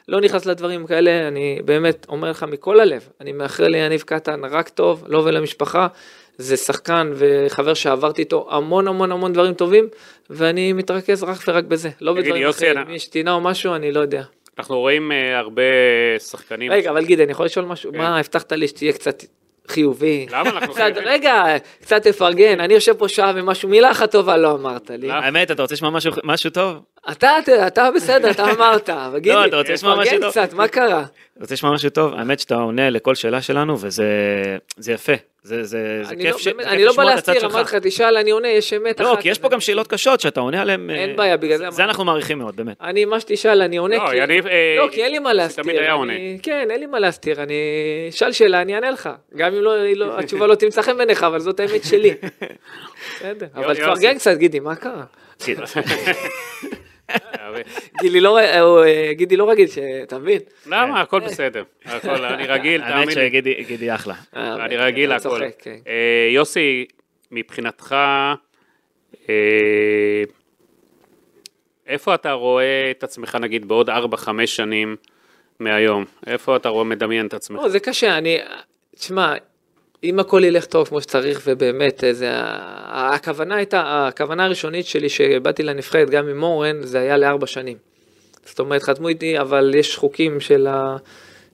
לא 0.08 0.20
נכנס 0.20 0.46
לדברים 0.46 0.86
כאלה, 0.86 1.28
אני 1.28 1.60
באמת 1.64 2.06
אומר 2.08 2.30
לך 2.30 2.42
מכל 2.42 2.80
הלב, 2.80 3.08
אני 3.20 3.32
מאחל 3.32 3.66
ליניב 3.66 4.00
קטן 4.00 4.44
רק 4.44 4.68
טוב, 4.68 5.04
לו 5.06 5.24
ולמשפחה, 5.24 5.86
זה 6.38 6.56
שחקן 6.56 7.12
וחבר 7.14 7.74
שעברתי 7.74 8.22
איתו 8.22 8.46
המון 8.50 8.88
המון 8.88 9.12
המון 9.12 9.32
דברים 9.32 9.54
טובים, 9.54 9.88
ואני 10.30 10.72
מתרכז 10.72 11.22
רק 11.22 11.38
ורק 11.48 11.64
בזה, 11.64 11.90
לא 12.00 12.12
בדברים 12.12 12.48
אחרים, 12.48 12.78
אם 12.78 12.90
יש 12.90 13.06
טינה 13.06 13.32
או 13.32 13.40
משהו, 13.40 13.74
אני 13.74 13.92
לא 13.92 14.00
יודע. 14.00 14.22
אנחנו 14.58 14.78
רואים 14.78 15.12
אה, 15.12 15.38
הרבה 15.38 15.62
שחקנים. 16.18 16.72
רגע, 16.72 16.90
אבל 16.90 17.04
גיד, 17.04 17.20
אני 17.20 17.32
יכול 17.32 17.46
לשאול 17.46 17.64
משהו? 17.64 17.92
כן. 17.92 17.98
מה, 17.98 18.18
הבטחת 18.18 18.52
לי 18.52 18.68
שתהיה 18.68 18.92
קצת 18.92 19.22
חיובי? 19.70 20.26
למה 20.30 20.50
אנחנו 20.50 20.68
קצת, 20.72 20.76
חייבים? 20.82 21.02
רגע, 21.06 21.44
קצת 21.80 22.02
תפרגן, 22.06 22.60
אני 22.60 22.74
יושב 22.74 22.92
פה 22.92 23.08
שעה 23.08 23.32
ומשהו, 23.34 23.68
מילה 23.68 23.90
אחת 23.90 24.10
טובה 24.10 24.36
לא 24.36 24.52
אמרת 24.52 24.90
לי. 24.98 25.10
האמת, 25.10 25.50
אתה 25.50 25.62
רוצה 25.62 25.74
לשמוע 25.74 25.90
משהו- 25.90 26.12
משהו 26.24 26.50
טוב? 26.50 26.76
אתה, 27.12 27.30
אתה 27.66 27.88
בסדר, 27.96 28.30
אתה 28.30 28.50
אמרת, 28.50 28.90
אבל 28.90 29.18
גידי, 29.18 29.34
לא, 29.34 29.44
אתה 29.46 29.56
רוצה 29.56 29.72
לשמוע 29.72 29.94
משהו 29.94 30.04
תפרגן 30.04 30.20
טוב? 30.20 30.30
קצת, 30.30 30.52
מה 30.52 30.68
קרה? 30.68 31.04
רוצה 31.40 31.54
לשמוע 31.54 31.72
משהו 31.74 31.90
טוב? 31.90 32.14
האמת 32.14 32.40
שאתה 32.40 32.54
עונה 32.54 32.90
לכל 32.90 33.14
שאלה 33.14 33.42
שלנו, 33.42 33.76
וזה 33.80 34.04
זה 34.76 34.92
יפה. 34.92 35.12
זה, 35.42 35.64
זה, 35.64 36.02
זה 36.04 36.10
אני 36.10 36.22
כיף 36.22 36.32
לא- 36.32 36.38
ש- 36.38 36.46
אני 36.48 36.84
לא 36.84 36.92
בא 36.96 37.04
להסתיר. 37.04 37.46
אמרתי 37.46 37.60
לך, 37.60 37.74
תשאל, 37.74 38.16
אני 38.16 38.30
עונה, 38.30 38.48
יש 38.48 38.72
אמת 38.72 39.00
לא, 39.00 39.12
אחת. 39.12 39.22
כי 39.22 39.28
יש 39.28 39.38
פה 39.38 39.48
גם 39.48 39.60
שאלות 39.60 39.86
קשות 39.86 40.20
שאתה 40.20 40.40
עונה 40.40 40.62
עליהן. 40.62 40.90
אין 40.90 41.10
אה, 41.10 41.16
בעיה, 41.16 41.36
בגלל 41.36 41.56
זה 41.58 41.70
זה. 41.70 41.84
אנחנו 41.84 42.04
מעריכים 42.04 42.38
מאוד, 42.38 42.56
באמת. 42.56 42.76
אני, 42.82 43.04
מה 43.04 43.20
שתשאל, 43.20 43.62
אני 43.62 43.76
עונה, 43.76 43.96
לא, 43.96 44.10
כי... 44.10 44.16
יניב, 44.16 44.46
אה, 44.46 44.74
לא, 44.78 44.88
כי 44.92 45.02
אין 45.04 45.12
לי 45.12 45.18
מה 45.18 45.32
להסתיר. 45.32 45.64
תמיד 45.64 45.76
היה 45.76 45.92
עונה. 45.92 46.12
כן, 46.42 46.68
אין 46.70 46.80
לי 46.80 46.86
מה 46.86 46.98
להסתיר, 46.98 47.42
אני... 47.42 47.54
שאל 48.10 48.32
שאלה, 48.32 48.62
אני 48.62 48.74
אענה 48.74 48.90
לך. 48.90 49.08
גם 49.36 49.54
אם 49.54 49.62
לא, 49.62 49.92
לא- 49.94 50.18
התשובה 50.20 50.46
לא 50.46 50.54
תמצא 50.54 50.82
חן 50.82 50.96
בעיניך, 50.96 51.22
אבל 51.22 51.40
זאת 51.40 51.60
האמת 51.60 51.84
שלי. 51.84 52.14
בסדר, 53.16 53.46
אבל. 53.54 53.74
תפרגן 53.74 54.18
קצת, 54.18 54.36
גידי, 54.36 54.60
מה 54.60 54.74
קרה? 54.74 55.04
גידי 58.00 58.20
לא, 58.20 58.38
אה, 58.38 59.12
גידי 59.12 59.36
לא 59.36 59.50
רגיל, 59.50 59.68
אתה 60.02 60.18
מבין? 60.18 60.40
למה? 60.66 61.00
הכל 61.00 61.20
בסדר. 61.20 61.62
הכל, 61.84 62.24
אני 62.24 62.46
רגיל, 62.46 62.82
האמת 62.82 62.92
תאמין 62.92 63.08
לי. 63.08 63.14
שגידי 63.14 63.64
גידי 63.68 63.94
אחלה. 63.94 64.14
אה, 64.36 64.64
אני 64.64 64.76
רגיל 64.76 65.12
אתה 65.12 65.28
להכל. 65.28 65.44
כן. 65.58 65.76
אה, 65.86 66.28
יוסי, 66.30 66.86
מבחינתך, 67.30 67.96
איפה 71.86 72.14
אתה 72.14 72.32
רואה 72.32 72.90
את 72.90 73.04
עצמך 73.04 73.34
נגיד 73.40 73.68
בעוד 73.68 73.90
4-5 73.90 73.92
שנים 74.46 74.96
מהיום? 75.60 76.04
איפה 76.26 76.56
אתה 76.56 76.68
רואה 76.68 76.84
מדמיין 76.84 77.26
את 77.26 77.34
עצמך? 77.34 77.66
זה 77.66 77.80
קשה, 77.80 78.18
אני, 78.18 78.38
תשמע, 78.96 79.34
אם 80.04 80.18
הכל 80.20 80.44
ילך 80.44 80.64
טוב 80.66 80.88
כמו 80.88 81.00
שצריך, 81.00 81.40
ובאמת, 81.46 82.04
אה, 82.04 82.12
זה, 82.12 82.30
הכוונה 82.90 83.56
הייתה, 83.56 84.06
הכוונה 84.08 84.44
הראשונית 84.44 84.86
שלי 84.86 85.08
שבאתי 85.08 85.62
לנבחרת, 85.62 86.10
גם 86.10 86.28
עם 86.28 86.42
אורן, 86.42 86.82
זה 86.82 86.98
היה 87.00 87.16
לארבע 87.16 87.46
שנים. 87.46 87.76
זאת 88.44 88.58
אומרת, 88.60 88.82
חתמו 88.82 89.08
איתי, 89.08 89.40
אבל 89.40 89.74
יש 89.74 89.96
חוקים 89.96 90.40
של 90.40 90.68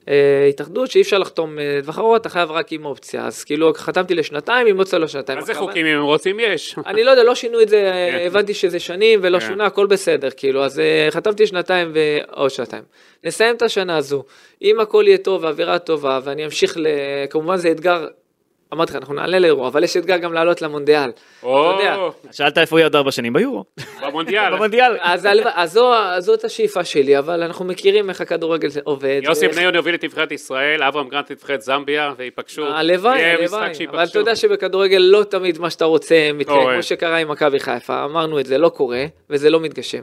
ההתאחדות 0.07 0.91
שאי 0.91 1.01
אפשר 1.01 1.17
לחתום 1.17 1.59
אה, 1.59 1.75
לטווח 1.79 1.99
ארוך, 1.99 2.15
אתה 2.15 2.29
חייב 2.29 2.51
רק 2.51 2.71
עם 2.71 2.85
אופציה. 2.85 3.25
אז 3.27 3.43
כאילו, 3.43 3.73
חתמתי 3.75 4.15
לשנתיים, 4.15 4.67
עם 4.67 4.79
אופציה 4.79 4.99
לשנתיים. 4.99 5.39
מה 5.39 5.45
זה 5.45 5.51
הכוונה- 5.51 5.67
חוקים 5.67 5.85
אם 5.85 5.95
הם 5.97 6.03
רוצים 6.03 6.39
יש? 6.39 6.75
אני 6.85 7.03
לא 7.03 7.11
יודע, 7.11 7.23
לא 7.23 7.35
שינו 7.35 7.61
את 7.61 7.69
זה, 7.69 7.91
כן. 8.11 8.23
הבנתי 8.27 8.53
שזה 8.53 8.79
שנים 8.79 9.19
ולא 9.23 9.39
כן. 9.39 9.47
שונה, 9.47 9.65
הכל 9.65 9.85
בסדר, 9.87 10.29
כאילו, 10.37 10.63
אז 10.65 10.79
אה, 10.79 11.07
חתמתי 11.11 11.47
שנתיים 11.47 11.91
ועוד 11.93 12.51
שנתיים. 12.51 12.83
נסיים 13.23 13.55
את 13.55 13.61
השנה 13.61 13.97
הזו, 13.97 14.23
אם 14.61 14.79
הכל 14.79 15.03
יהיה 15.07 15.17
טוב 15.17 15.43
והאווירה 15.43 15.79
טובה, 15.79 16.19
ואני 16.23 16.45
אמשיך 16.45 16.77
ל... 16.77 16.87
כמובן 17.29 17.57
זה 17.57 17.71
אתגר, 17.71 18.07
אמרתי 18.75 18.91
לך, 18.91 18.95
אנחנו 18.97 19.13
נעלה 19.13 19.39
לאירוע, 19.39 19.67
אבל 19.67 19.83
יש 19.83 19.97
אתגר 19.97 20.17
גם 20.17 20.33
לעלות 20.33 20.61
למונדיאל. 20.61 21.09
או, 21.43 21.71
אתה 21.71 21.83
יודע. 21.83 21.97
שאלת 22.31 22.57
איפה 22.57 22.79
יהיה 22.79 22.85
עוד 22.85 22.95
ארבע 22.95 23.11
שנים 23.11 23.33
ביורו. 23.33 23.63
במונדיאל. 24.01 24.53
במונדיאל. 24.55 24.97
אז, 25.55 25.79
זאת 26.19 26.43
השאיפה 26.43 26.83
שלי, 26.83 27.17
אבל 27.19 27.43
אנחנו 27.43 27.65
מכירים 27.65 28.09
איך 28.09 28.21
הכדורגל 28.21 28.69
עובד. 28.83 29.21
יוסי 29.23 29.45
ואיך- 29.45 29.57
בניון 29.57 29.75
יוביל 29.75 29.95
את 29.95 30.03
נבחרת 30.03 30.31
ישראל, 30.31 30.83
אברהם 30.83 31.09
גרנט 31.09 31.25
את 31.25 31.31
נבחרת 31.31 31.61
זמביה, 31.61 32.13
וייפגשו. 32.17 32.65
הלוואי, 32.65 33.23
הלוואי, 33.25 33.71
אבל. 33.89 34.03
אתה 34.03 34.19
יודע 34.19 34.35
שבכדורגל 34.35 34.97
לא 34.97 35.23
תמיד 35.23 35.59
מה 35.59 35.69
שאתה 35.69 35.85
רוצה 35.85 36.29
מתקיים. 36.33 36.69
כמו 36.73 36.83
שקרה 36.83 37.17
עם 37.17 37.31
מכבי 37.31 37.59
חיפה, 37.59 38.03
אמרנו 38.03 38.39
את 38.39 38.45
זה, 38.45 38.57
לא 38.57 38.69
קורה, 38.69 39.05
וזה 39.29 39.49
לא 39.49 39.59
מתגשם. 39.59 40.01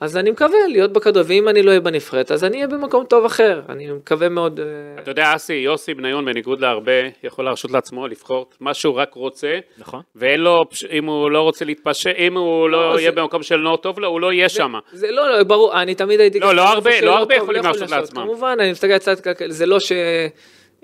אז 0.00 0.16
אני 0.16 0.30
מקווה 0.30 0.58
להיות 0.68 0.92
בכדורגל, 0.92 1.28
ואם 1.28 1.48
אני 1.48 1.62
לא 1.62 1.68
אהיה 1.68 1.80
בנבחרת, 1.80 2.32
אז 2.32 2.44
אני 2.44 2.56
אהיה 2.56 2.66
במקום 2.68 3.04
טוב 3.04 3.24
אחר, 3.24 3.60
אני 3.68 3.90
מקווה 3.92 4.28
מאוד... 4.28 4.60
אה, 4.60 4.66
אתה 5.02 5.10
יודע, 5.10 5.32
אסי, 5.36 5.52
יוסי 5.54 5.94
בניון, 5.94 6.24
בניגוד 6.24 6.60
להרבה, 6.60 6.92
יכול 7.24 7.44
להרשות 7.44 7.70
לעצמו 7.70 8.06
לבחור 8.06 8.46
מה 8.60 8.74
שהוא 8.74 8.94
רק 8.94 9.14
רוצה, 9.14 9.48
נכון. 9.78 10.00
ואין 10.16 10.40
לו, 10.40 10.62
אם 10.92 11.04
הוא 11.06 11.30
לא 11.30 11.40
רוצה 11.40 11.64
להתפשר, 11.64 12.10
אם 12.18 12.36
הוא 12.36 12.68
לא, 12.68 12.88
לא 12.90 12.94
זה- 12.96 13.00
יהיה 13.00 13.12
במקום 13.12 13.42
של 13.42 13.56
לא 13.56 13.78
טוב 13.82 13.98
לו, 14.00 14.08
הוא 14.08 14.20
לא 14.20 14.32
יהיה 14.32 14.48
שם. 14.48 14.72
זה 14.92 15.10
לא, 15.10 15.30
לא, 15.30 15.44
ברור, 15.44 15.80
אני 15.82 15.94
תמיד 15.94 16.20
הייתי... 16.20 16.40
לא, 16.40 16.54
לא 16.54 16.62
הרבה- 16.62 16.92
שלא 16.92 17.06
לא 17.10 17.16
הרבה 17.18 17.34
יכולים 17.34 17.62
לא 17.62 17.68
להרשות 17.70 17.90
לעצמם. 17.90 18.22
כמובן, 18.22 18.56
אני 18.60 18.70
מסתכל 18.70 18.92
על 18.92 18.98
צד 18.98 19.20
כלכלי, 19.20 19.52
זה 19.52 19.66
לא 19.66 19.80
ש... 19.80 19.92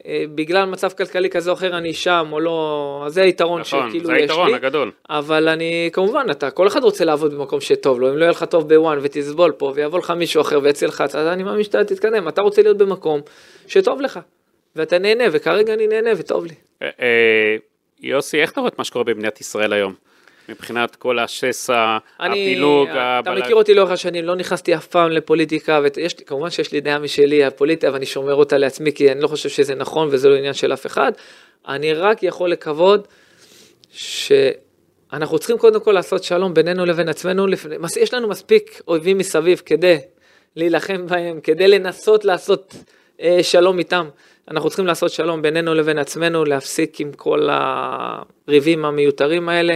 אה, 0.06 0.24
בגלל 0.34 0.64
מצב 0.64 0.90
כלכלי 0.92 1.30
כזה 1.30 1.50
או 1.50 1.54
אחר 1.54 1.78
אני 1.78 1.94
שם 1.94 2.28
או 2.32 2.40
לא, 2.40 3.02
אז 3.06 3.14
זה 3.14 3.22
היתרון 3.22 3.60
נכון, 3.60 3.88
שכאילו 3.88 4.06
זה 4.06 4.12
יש 4.12 4.20
היתרון 4.20 4.48
לי. 4.48 4.54
הגדול. 4.54 4.90
אבל 5.10 5.48
אני, 5.48 5.90
כמובן, 5.92 6.26
אתה, 6.30 6.50
כל 6.50 6.66
אחד 6.66 6.84
רוצה 6.84 7.04
לעבוד 7.04 7.34
במקום 7.34 7.60
שטוב 7.60 8.00
לו, 8.00 8.10
אם 8.10 8.16
לא 8.16 8.24
יהיה 8.24 8.30
לך 8.30 8.44
טוב 8.44 8.68
בוואן 8.68 8.98
ותסבול 9.02 9.52
פה 9.52 9.72
ויבוא 9.74 9.98
לך 9.98 10.10
מישהו 10.10 10.40
אחר 10.40 10.60
ויציל 10.62 10.88
לך, 10.88 11.00
אז 11.00 11.16
אני 11.16 11.42
מאמין 11.42 11.64
שאתה 11.64 11.84
תתקדם, 11.84 12.28
אתה 12.28 12.42
רוצה 12.42 12.62
להיות 12.62 12.78
במקום 12.78 13.20
שטוב 13.66 14.00
לך, 14.00 14.20
ואתה 14.76 14.98
נהנה, 14.98 15.24
וכרגע 15.32 15.74
אני 15.74 15.86
נהנה 15.86 16.10
וטוב 16.16 16.46
לי. 16.46 16.54
אה, 16.82 16.88
אה, 17.00 17.56
יוסי, 18.00 18.40
איך 18.40 18.52
אתה 18.52 18.60
רואה 18.60 18.70
את 18.72 18.78
מה 18.78 18.84
שקורה 18.84 19.04
במדינת 19.04 19.40
ישראל 19.40 19.72
היום? 19.72 19.94
מבחינת 20.48 20.96
כל 20.96 21.18
השסע, 21.18 21.98
אני, 22.20 22.30
הפילוג, 22.52 22.88
אתה 22.88 23.18
הבלג- 23.24 23.42
מכיר 23.42 23.56
אותי 23.56 23.74
לאורך 23.74 23.90
השנים, 23.90 24.24
לא 24.24 24.34
נכנסתי 24.36 24.74
אף 24.74 24.86
פעם 24.86 25.10
לפוליטיקה, 25.10 25.80
ויש 25.82 26.18
לי, 26.18 26.24
כמובן 26.24 26.50
שיש 26.50 26.72
לי 26.72 26.80
דעה 26.80 26.98
משלי 26.98 27.44
הפוליטית, 27.44 27.84
אבל 27.84 27.96
אני 27.96 28.06
שומר 28.06 28.34
אותה 28.34 28.58
לעצמי, 28.58 28.92
כי 28.92 29.12
אני 29.12 29.20
לא 29.20 29.28
חושב 29.28 29.48
שזה 29.48 29.74
נכון 29.74 30.08
וזה 30.10 30.28
לא 30.28 30.34
עניין 30.36 30.54
של 30.54 30.72
אף 30.72 30.86
אחד. 30.86 31.12
אני 31.68 31.94
רק 31.94 32.22
יכול 32.22 32.50
לקוות 32.50 33.08
שאנחנו 33.92 35.38
צריכים 35.38 35.58
קודם 35.58 35.80
כל 35.80 35.92
לעשות 35.92 36.24
שלום 36.24 36.54
בינינו 36.54 36.86
לבין 36.86 37.08
עצמנו, 37.08 37.46
לפני, 37.46 37.76
יש 38.00 38.14
לנו 38.14 38.28
מספיק 38.28 38.80
אויבים 38.88 39.18
מסביב 39.18 39.62
כדי 39.66 39.98
להילחם 40.56 41.06
בהם, 41.06 41.40
כדי 41.40 41.68
לנסות 41.68 42.24
לעשות 42.24 42.74
אה, 43.20 43.38
שלום 43.42 43.78
איתם. 43.78 44.08
אנחנו 44.50 44.68
צריכים 44.70 44.86
לעשות 44.86 45.10
שלום 45.10 45.42
בינינו 45.42 45.74
לבין 45.74 45.98
עצמנו, 45.98 46.44
להפסיק 46.44 47.00
עם 47.00 47.12
כל 47.12 47.48
הריבים 47.52 48.84
המיותרים 48.84 49.48
האלה. 49.48 49.74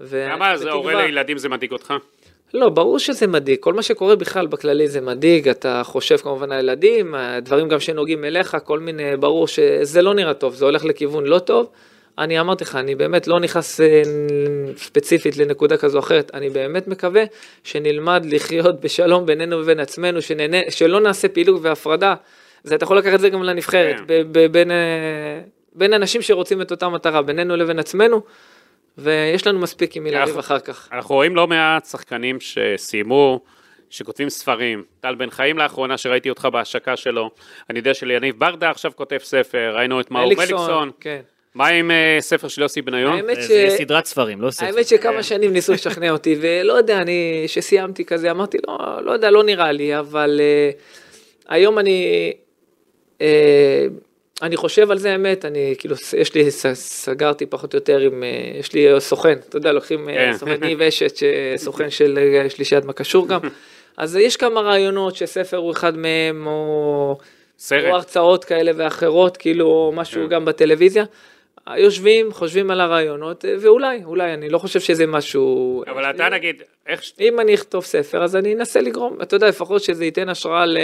ו- 0.00 0.26
למה 0.32 0.56
זה 0.56 0.64
בתקווה- 0.64 0.76
הורה 0.92 1.06
לילדים 1.06 1.38
זה 1.38 1.48
מדאיג 1.48 1.72
אותך? 1.72 1.94
לא, 2.54 2.68
ברור 2.68 2.98
שזה 2.98 3.26
מדאיג, 3.26 3.58
כל 3.60 3.74
מה 3.74 3.82
שקורה 3.82 4.16
בכלל 4.16 4.46
בכללי 4.46 4.88
זה 4.88 5.00
מדאיג, 5.00 5.48
אתה 5.48 5.82
חושב 5.84 6.16
כמובן 6.16 6.52
על 6.52 6.58
ילדים, 6.58 7.14
דברים 7.42 7.68
גם 7.68 7.80
שנוגעים 7.80 8.24
אליך, 8.24 8.56
כל 8.64 8.78
מיני, 8.78 9.16
ברור 9.16 9.48
שזה 9.48 10.02
לא 10.02 10.14
נראה 10.14 10.34
טוב, 10.34 10.54
זה 10.54 10.64
הולך 10.64 10.84
לכיוון 10.84 11.24
לא 11.24 11.38
טוב. 11.38 11.66
אני 12.18 12.40
אמרתי 12.40 12.64
לך, 12.64 12.76
אני 12.76 12.94
באמת 12.94 13.26
לא 13.26 13.40
נכנס 13.40 13.80
אה, 13.80 14.02
ספציפית 14.76 15.36
לנקודה 15.36 15.76
כזו 15.76 15.98
או 15.98 16.02
אחרת, 16.02 16.30
אני 16.34 16.50
באמת 16.50 16.88
מקווה 16.88 17.24
שנלמד 17.64 18.26
לחיות 18.30 18.80
בשלום 18.84 19.26
בינינו 19.26 19.56
ובין 19.58 19.80
עצמנו, 19.80 20.22
שנהנה, 20.22 20.56
שלא 20.70 21.00
נעשה 21.00 21.28
פילוג 21.28 21.58
והפרדה. 21.62 22.14
זה 22.64 22.74
אתה 22.74 22.84
יכול 22.84 22.98
לקחת 22.98 23.14
את 23.14 23.20
זה 23.20 23.28
גם 23.28 23.42
לנבחרת, 23.42 23.96
כן. 23.96 24.04
ב- 24.06 24.22
ב- 24.38 24.52
בין, 24.52 24.70
אה, 24.70 24.76
בין 25.74 25.92
אנשים 25.92 26.22
שרוצים 26.22 26.62
את 26.62 26.70
אותה 26.70 26.88
מטרה, 26.88 27.22
בינינו 27.22 27.56
לבין 27.56 27.78
עצמנו, 27.78 28.22
ויש 28.98 29.46
לנו 29.46 29.58
מספיק 29.58 29.96
עם 29.96 30.04
מי 30.04 30.10
לריב 30.10 30.22
אנחנו- 30.22 30.40
אחר 30.40 30.58
כך. 30.58 30.88
אנחנו 30.92 31.14
רואים 31.14 31.36
לא 31.36 31.46
מעט 31.46 31.84
שחקנים 31.84 32.38
שסיימו, 32.40 33.40
שכותבים 33.90 34.30
ספרים. 34.30 34.84
טל 35.00 35.14
בן 35.14 35.30
חיים 35.30 35.58
לאחרונה, 35.58 35.98
שראיתי 35.98 36.30
אותך 36.30 36.48
בהשקה 36.52 36.96
שלו. 36.96 37.30
אני 37.70 37.78
יודע 37.78 37.94
שליניב 37.94 38.38
ברדה 38.38 38.70
עכשיו 38.70 38.92
כותב 38.94 39.18
ספר, 39.22 39.72
ראינו 39.76 40.00
את 40.00 40.10
מאור 40.10 40.26
מליקסון. 40.36 40.90
כן. 41.00 41.20
מה 41.54 41.68
עם 41.68 41.90
אה, 41.90 42.16
ספר 42.20 42.48
של 42.48 42.62
יוסי 42.62 42.82
בניון? 42.82 43.12
האמת 43.16 43.42
זה 43.42 43.66
סדרת 43.78 44.04
ספרים, 44.04 44.40
לא 44.40 44.50
ספר. 44.50 44.66
האמת 44.66 44.86
שכמה 44.88 45.22
שנים 45.22 45.52
ניסו 45.52 45.72
לשכנע 45.72 46.10
אותי, 46.10 46.36
ולא 46.40 46.72
יודע, 46.72 46.98
אני, 46.98 47.44
שסיימתי 47.46 48.04
כזה, 48.04 48.30
אמרתי, 48.30 48.58
לא, 48.68 48.78
לא 49.04 49.12
יודע, 49.12 49.30
לא 49.30 49.44
נראה 49.44 49.72
לי, 49.72 49.98
אבל 49.98 50.40
uh, 50.40 50.78
היום 51.48 51.78
אני, 51.78 52.32
uh, 53.18 53.22
אני 54.42 54.56
חושב 54.56 54.90
על 54.90 54.98
זה, 54.98 55.12
האמת, 55.12 55.44
אני, 55.44 55.74
כאילו, 55.78 55.96
יש 56.18 56.34
לי, 56.34 56.50
סגרתי 56.74 57.46
פחות 57.46 57.74
או 57.74 57.76
יותר 57.76 57.98
עם, 57.98 58.22
uh, 58.22 58.58
יש 58.58 58.72
לי 58.72 58.86
סוכן, 58.98 59.38
אתה 59.48 59.56
יודע, 59.56 59.72
לוקחים 59.72 60.08
uh, 60.08 60.12
כן. 60.12 60.32
סוכן 60.36 60.64
ניב 60.64 60.82
אשת, 60.82 61.16
ש- 61.16 61.24
סוכן 61.56 61.90
של 61.90 62.18
שלישיית 62.48 62.84
מה 62.84 62.92
קשור 62.92 63.28
גם, 63.28 63.40
אז 63.96 64.16
יש 64.16 64.36
כמה 64.36 64.60
רעיונות 64.60 65.16
שספר 65.16 65.56
הוא 65.56 65.72
אחד 65.72 65.96
מהם, 65.96 66.46
או... 66.46 66.52
או 66.52 67.18
סרט. 67.58 67.84
הרצאות 67.84 68.44
כאלה 68.44 68.72
ואחרות, 68.76 69.36
כאילו, 69.36 69.66
או 69.66 69.92
משהו 69.94 70.22
כן. 70.22 70.28
גם 70.28 70.44
בטלוויזיה. 70.44 71.04
יושבים, 71.78 72.32
חושבים 72.32 72.70
על 72.70 72.80
הרעיונות, 72.80 73.44
אה, 73.44 73.54
ואולי, 73.60 74.04
אולי, 74.04 74.34
אני 74.34 74.48
לא 74.48 74.58
חושב 74.58 74.80
שזה 74.80 75.06
משהו... 75.06 75.84
אבל 75.90 76.10
אתה 76.10 76.28
נגיד, 76.28 76.62
איך... 76.86 77.02
ש- 77.02 77.12
אם 77.20 77.40
אני 77.40 77.54
אכתוב 77.54 77.84
ספר, 77.84 78.22
אז 78.22 78.36
אני 78.36 78.54
אנסה 78.54 78.80
לגרום, 78.80 79.18
אתה 79.22 79.36
יודע, 79.36 79.48
לפחות 79.48 79.82
שזה 79.82 80.04
ייתן 80.04 80.28
השראה 80.28 80.66
ל... 80.66 80.78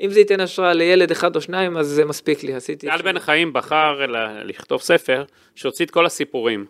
אם 0.00 0.10
זה 0.10 0.20
ייתן 0.20 0.40
השראה 0.40 0.72
לילד 0.72 1.10
אחד 1.10 1.36
או 1.36 1.40
שניים, 1.40 1.76
אז 1.76 1.86
זה 1.86 2.04
מספיק 2.04 2.42
לי, 2.42 2.54
עשיתי... 2.54 2.86
טל. 2.86 3.02
בן 3.02 3.18
חיים 3.18 3.52
בחר 3.52 4.06
לכתוב 4.44 4.80
ספר 4.80 5.24
שהוציא 5.54 5.84
את 5.84 5.90
כל 5.90 6.06
הסיפורים. 6.06 6.66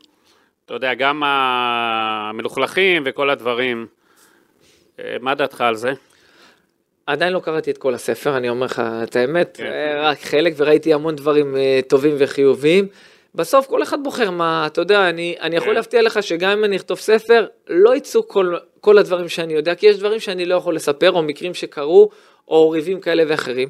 אתה 0.65 0.74
יודע, 0.74 0.94
גם 0.94 1.23
המלוכלכים 1.24 3.03
וכל 3.07 3.31
הדברים. 3.31 3.86
אה, 5.01 5.16
מה 5.20 5.35
דעתך 5.35 5.61
על 5.61 5.74
זה? 5.74 5.93
עדיין 7.07 7.32
לא 7.32 7.40
קראתי 7.40 7.70
את 7.70 7.78
כל 7.78 7.94
הספר, 7.94 8.36
אני 8.36 8.49
אומר 8.49 8.66
לך 8.66 8.82
את 9.03 9.16
האמת, 9.16 9.57
כן. 9.57 9.66
אה, 9.66 10.11
רק 10.11 10.19
חלק, 10.20 10.55
וראיתי 10.57 10.94
המון 10.94 11.16
דברים 11.16 11.57
אה, 11.57 11.81
טובים 11.89 12.15
וחיוביים. 12.19 12.86
בסוף 13.34 13.66
כל 13.66 13.82
אחד 13.82 14.02
בוחר 14.02 14.30
מה, 14.30 14.66
אתה 14.66 14.80
יודע, 14.80 15.09
אני, 15.09 15.34
אני 15.40 15.56
יכול 15.56 15.68
כן. 15.68 15.74
להבטיח 15.74 16.02
לך 16.02 16.22
שגם 16.22 16.50
אם 16.50 16.64
אני 16.64 16.76
אכתוב 16.76 16.98
ספר, 16.98 17.46
לא 17.68 17.96
יצאו 17.96 18.28
כל, 18.28 18.54
כל 18.80 18.98
הדברים 18.98 19.28
שאני 19.28 19.52
יודע, 19.52 19.74
כי 19.74 19.86
יש 19.86 19.98
דברים 19.98 20.20
שאני 20.20 20.44
לא 20.44 20.54
יכול 20.54 20.74
לספר, 20.74 21.10
או 21.12 21.22
מקרים 21.22 21.54
שקרו, 21.54 22.10
או 22.48 22.70
ריבים 22.70 23.00
כאלה 23.00 23.22
ואחרים. 23.28 23.68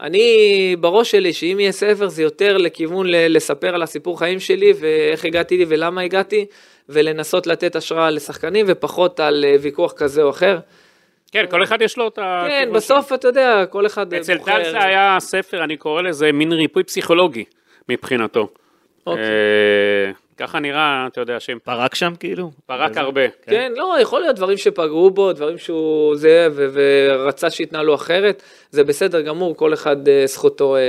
אני, 0.00 0.76
בראש 0.80 1.10
שלי, 1.10 1.32
שאם 1.32 1.56
יהיה 1.60 1.72
ספר, 1.72 2.08
זה 2.08 2.22
יותר 2.22 2.56
לכיוון 2.56 3.06
ל- 3.06 3.36
לספר 3.36 3.74
על 3.74 3.82
הסיפור 3.82 4.18
חיים 4.18 4.40
שלי, 4.40 4.72
ואיך 4.80 5.24
הגעתי 5.24 5.56
לי 5.56 5.64
ולמה 5.68 6.00
הגעתי, 6.00 6.46
ולנסות 6.88 7.46
לתת 7.46 7.76
השראה 7.76 8.10
לשחקנים, 8.10 8.66
ופחות 8.68 9.20
על 9.20 9.44
אה, 9.44 9.56
ויכוח 9.60 9.92
כזה 9.92 10.22
או 10.22 10.30
אחר. 10.30 10.58
כן, 11.32 11.44
כל 11.50 11.62
אחד 11.62 11.82
יש 11.82 11.98
לו 11.98 12.08
את 12.08 12.18
ה... 12.18 12.44
כן, 12.48 12.68
בסוף 12.74 13.12
אתה 13.12 13.28
יודע, 13.28 13.66
כל 13.66 13.86
אחד 13.86 14.14
אצל 14.14 14.36
בוחר. 14.36 14.62
טל 14.62 14.70
זה 14.70 14.84
היה 14.84 15.16
ספר, 15.20 15.64
אני 15.64 15.76
קורא 15.76 16.02
לזה 16.02 16.32
מין 16.32 16.52
ריפוי 16.52 16.84
פסיכולוגי 16.84 17.44
מבחינתו. 17.88 18.48
אוקיי. 19.06 19.24
אה, 19.24 20.10
ככה 20.36 20.60
נראה, 20.60 21.06
אתה 21.06 21.20
יודע, 21.20 21.40
שהם 21.40 21.58
פרק 21.64 21.94
שם 21.94 22.12
כאילו? 22.20 22.50
פרק 22.66 22.96
הרבה. 22.96 23.20
כן, 23.42 23.72
לא, 23.76 23.96
יכול 24.00 24.20
להיות 24.20 24.36
דברים 24.36 24.58
שפגעו 24.58 25.10
בו, 25.10 25.32
דברים 25.32 25.58
שהוא 25.58 26.16
זה, 26.16 26.48
ורצה 26.54 27.50
שיתנהלו 27.50 27.94
אחרת, 27.94 28.42
זה 28.70 28.84
בסדר 28.84 29.20
גמור, 29.20 29.56
כל 29.56 29.74
אחד 29.74 30.08
אה, 30.08 30.26
זכותו... 30.26 30.76
אה, 30.76 30.80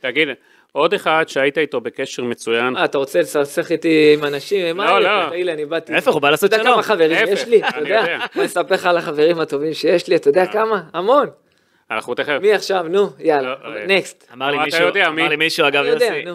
תגיד, 0.00 0.28
עוד 0.72 0.94
אחד 0.94 1.24
שהיית 1.26 1.58
איתו 1.58 1.80
בקשר 1.80 2.24
מצוין, 2.24 2.76
אה, 2.76 2.84
אתה 2.84 2.98
רוצה 2.98 3.20
לסכסך 3.20 3.72
איתי 3.72 4.16
עם 4.18 4.24
אנשים? 4.24 4.80
לא, 4.80 5.00
לא. 5.00 5.08
הנה, 5.08 5.52
אני 5.52 5.64
באתי. 5.64 5.92
להפך, 5.92 6.12
הוא 6.12 6.22
בא 6.22 6.30
לעשות 6.30 6.48
אתה 6.48 6.56
יודע 6.56 6.64
שלום. 6.64 6.74
כמה 6.74 6.82
חברים 6.82 7.28
יש 7.28 7.48
לי? 7.48 7.62
אתה? 7.68 7.78
יודע. 7.78 8.18
אני 8.36 8.44
אספר 8.44 8.74
לך 8.74 8.86
על 8.86 8.96
החברים 8.96 9.40
הטובים 9.40 9.74
שיש 9.74 10.08
לי, 10.08 10.16
אתה 10.16 10.28
יודע 10.28 10.46
כמה? 10.46 10.82
המון. 10.92 11.26
אנחנו 11.94 12.14
תכף... 12.14 12.38
מי 12.42 12.52
עכשיו? 12.52 12.86
נו, 12.88 13.10
יאללה, 13.18 13.54
לא, 13.64 13.74
אה, 13.76 13.86
נקסט. 13.86 14.24
אמר 14.32 14.50
לי 14.50 14.58
מישהו? 14.58 14.88
אמר 15.06 15.28
לי 15.28 15.36
מישהו, 15.36 15.68
אגב, 15.68 15.84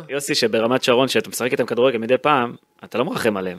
יוסי, 0.09 0.35
שברמת 0.35 0.83
שרון, 0.83 1.07
שאתה 1.07 1.29
משחק 1.29 1.51
איתם 1.51 1.65
כדורגל 1.65 1.97
מדי 1.97 2.17
פעם, 2.17 2.55
אתה 2.83 2.97
לא 2.97 3.05
מרחם 3.05 3.37
עליהם. 3.37 3.57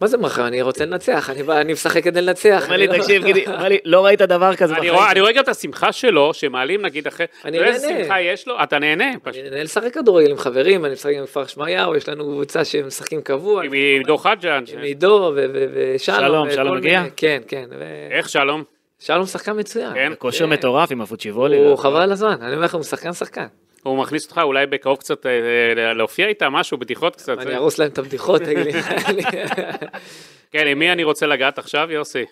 מה 0.00 0.06
זה 0.06 0.16
מחר? 0.18 0.46
אני 0.46 0.62
רוצה 0.62 0.84
לנצח, 0.84 1.30
אני 1.50 1.72
משחק 1.72 2.04
כדי 2.04 2.22
לנצח. 2.22 2.62
אומר 2.64 2.76
לי, 2.76 2.88
אני 2.88 2.98
לא- 2.98 3.02
תקשיב, 3.02 3.24
גידי, 3.24 3.46
אומר 3.54 3.68
לי, 3.68 3.78
לא 3.84 4.04
ראית 4.06 4.22
דבר 4.22 4.56
כזה 4.56 4.72
אני 4.72 4.80
בחיים. 4.80 4.94
רואה, 4.94 5.10
אני 5.10 5.20
רואה 5.20 5.32
גם 5.32 5.42
את 5.42 5.48
השמחה 5.48 5.92
שלו, 5.92 6.34
שמעלים 6.34 6.82
נגיד 6.82 7.06
אחרי, 7.06 7.26
אני 7.44 7.56
יודע 7.56 7.68
איזה 7.68 7.86
נהנה. 7.86 8.04
שמחה 8.04 8.20
יש 8.20 8.48
לו? 8.48 8.62
אתה 8.62 8.78
נהנה. 8.78 9.10
אני 9.26 9.42
נהנה 9.42 9.62
לשחק 9.62 9.94
כדורגל 9.94 10.30
עם 10.30 10.36
חברים, 10.36 10.84
אני 10.84 10.92
משחק 10.92 11.12
עם 11.18 11.26
כפר 11.26 11.46
שמריהו, 11.46 11.96
יש 11.96 12.08
לנו 12.08 12.24
קבוצה 12.24 12.64
שמשחקים 12.64 13.22
קבוע. 13.22 13.64
עם 13.64 13.72
עידו 13.72 14.18
חג'אן, 14.18 14.64
עם 14.72 14.78
עידו 14.78 15.32
ו- 15.36 15.44
ו- 15.54 15.66
ושלום. 15.74 16.18
שלום, 16.20 16.50
שלום 16.50 16.76
מגיע? 16.76 17.02
כן, 17.16 17.42
כן. 17.48 17.64
איך 18.10 18.28
שלום? 18.28 18.77
שלום 18.98 19.26
שחקן 19.26 19.58
מצוין. 19.58 19.94
כן. 19.94 20.12
כושר 20.18 20.46
כן. 20.46 20.52
מטורף 20.52 20.92
עם 20.92 21.00
הפוצ'יבולי. 21.00 21.56
הוא 21.56 21.76
חבל 21.76 22.00
על 22.00 22.12
הזמן, 22.12 22.36
אני 22.42 22.54
אומר 22.54 22.64
לך, 22.64 22.74
הוא 22.74 22.82
שחקן 22.82 23.12
שחקן. 23.12 23.46
הוא 23.82 23.98
מכניס 23.98 24.24
אותך 24.24 24.40
אולי 24.42 24.66
בקרוב 24.66 24.98
קצת 24.98 25.26
אה, 25.26 25.30
אה, 25.76 25.92
להופיע 25.92 26.26
איתה, 26.26 26.48
משהו, 26.48 26.78
בדיחות 26.78 27.16
קצת. 27.16 27.38
אני 27.38 27.56
ארוס 27.56 27.78
להם 27.78 27.90
את 27.90 27.98
הבדיחות, 27.98 28.42
תגיד 28.42 28.58
לי. 28.58 28.72
כן, 30.52 30.66
עם 30.66 30.78
מי 30.78 30.92
אני 30.92 31.04
רוצה 31.04 31.26
לגעת 31.26 31.58
עכשיו, 31.58 31.88
יוסי? 31.90 32.24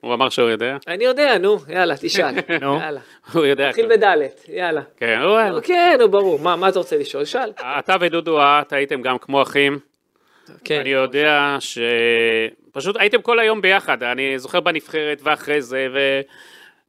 הוא 0.00 0.14
אמר 0.14 0.28
שהוא 0.28 0.48
יודע. 0.48 0.76
אני 0.88 1.04
יודע, 1.04 1.38
נו, 1.38 1.58
יאללה, 1.68 1.94
תשאל. 2.00 2.34
נו. 2.62 2.78
יאללה. 2.80 3.00
הוא 3.32 3.44
יודע. 3.46 3.68
נתחיל 3.68 3.86
בדלת, 3.96 4.44
יאללה. 4.48 4.82
כן, 4.96 5.20
הוא... 5.22 5.40
נו, 5.40 5.62
כן, 5.62 5.96
נו, 6.00 6.10
ברור. 6.10 6.38
מה 6.38 6.56
מה 6.56 6.68
אתה 6.68 6.78
רוצה 6.78 6.96
לשאול? 6.96 7.24
שאל. 7.24 7.52
אתה 7.78 7.96
ודודו 8.00 8.38
את 8.42 8.72
הייתם 8.72 9.02
גם 9.02 9.18
כמו 9.18 9.42
אחים. 9.42 9.78
כן. 10.64 10.80
אני 10.80 10.88
יודע 10.88 11.56
ש... 11.60 11.78
פשוט 12.76 12.96
הייתם 12.98 13.22
כל 13.22 13.38
היום 13.38 13.60
ביחד, 13.62 14.02
אני 14.02 14.38
זוכר 14.38 14.60
בנבחרת 14.60 15.20
ואחרי 15.22 15.62
זה, 15.62 15.86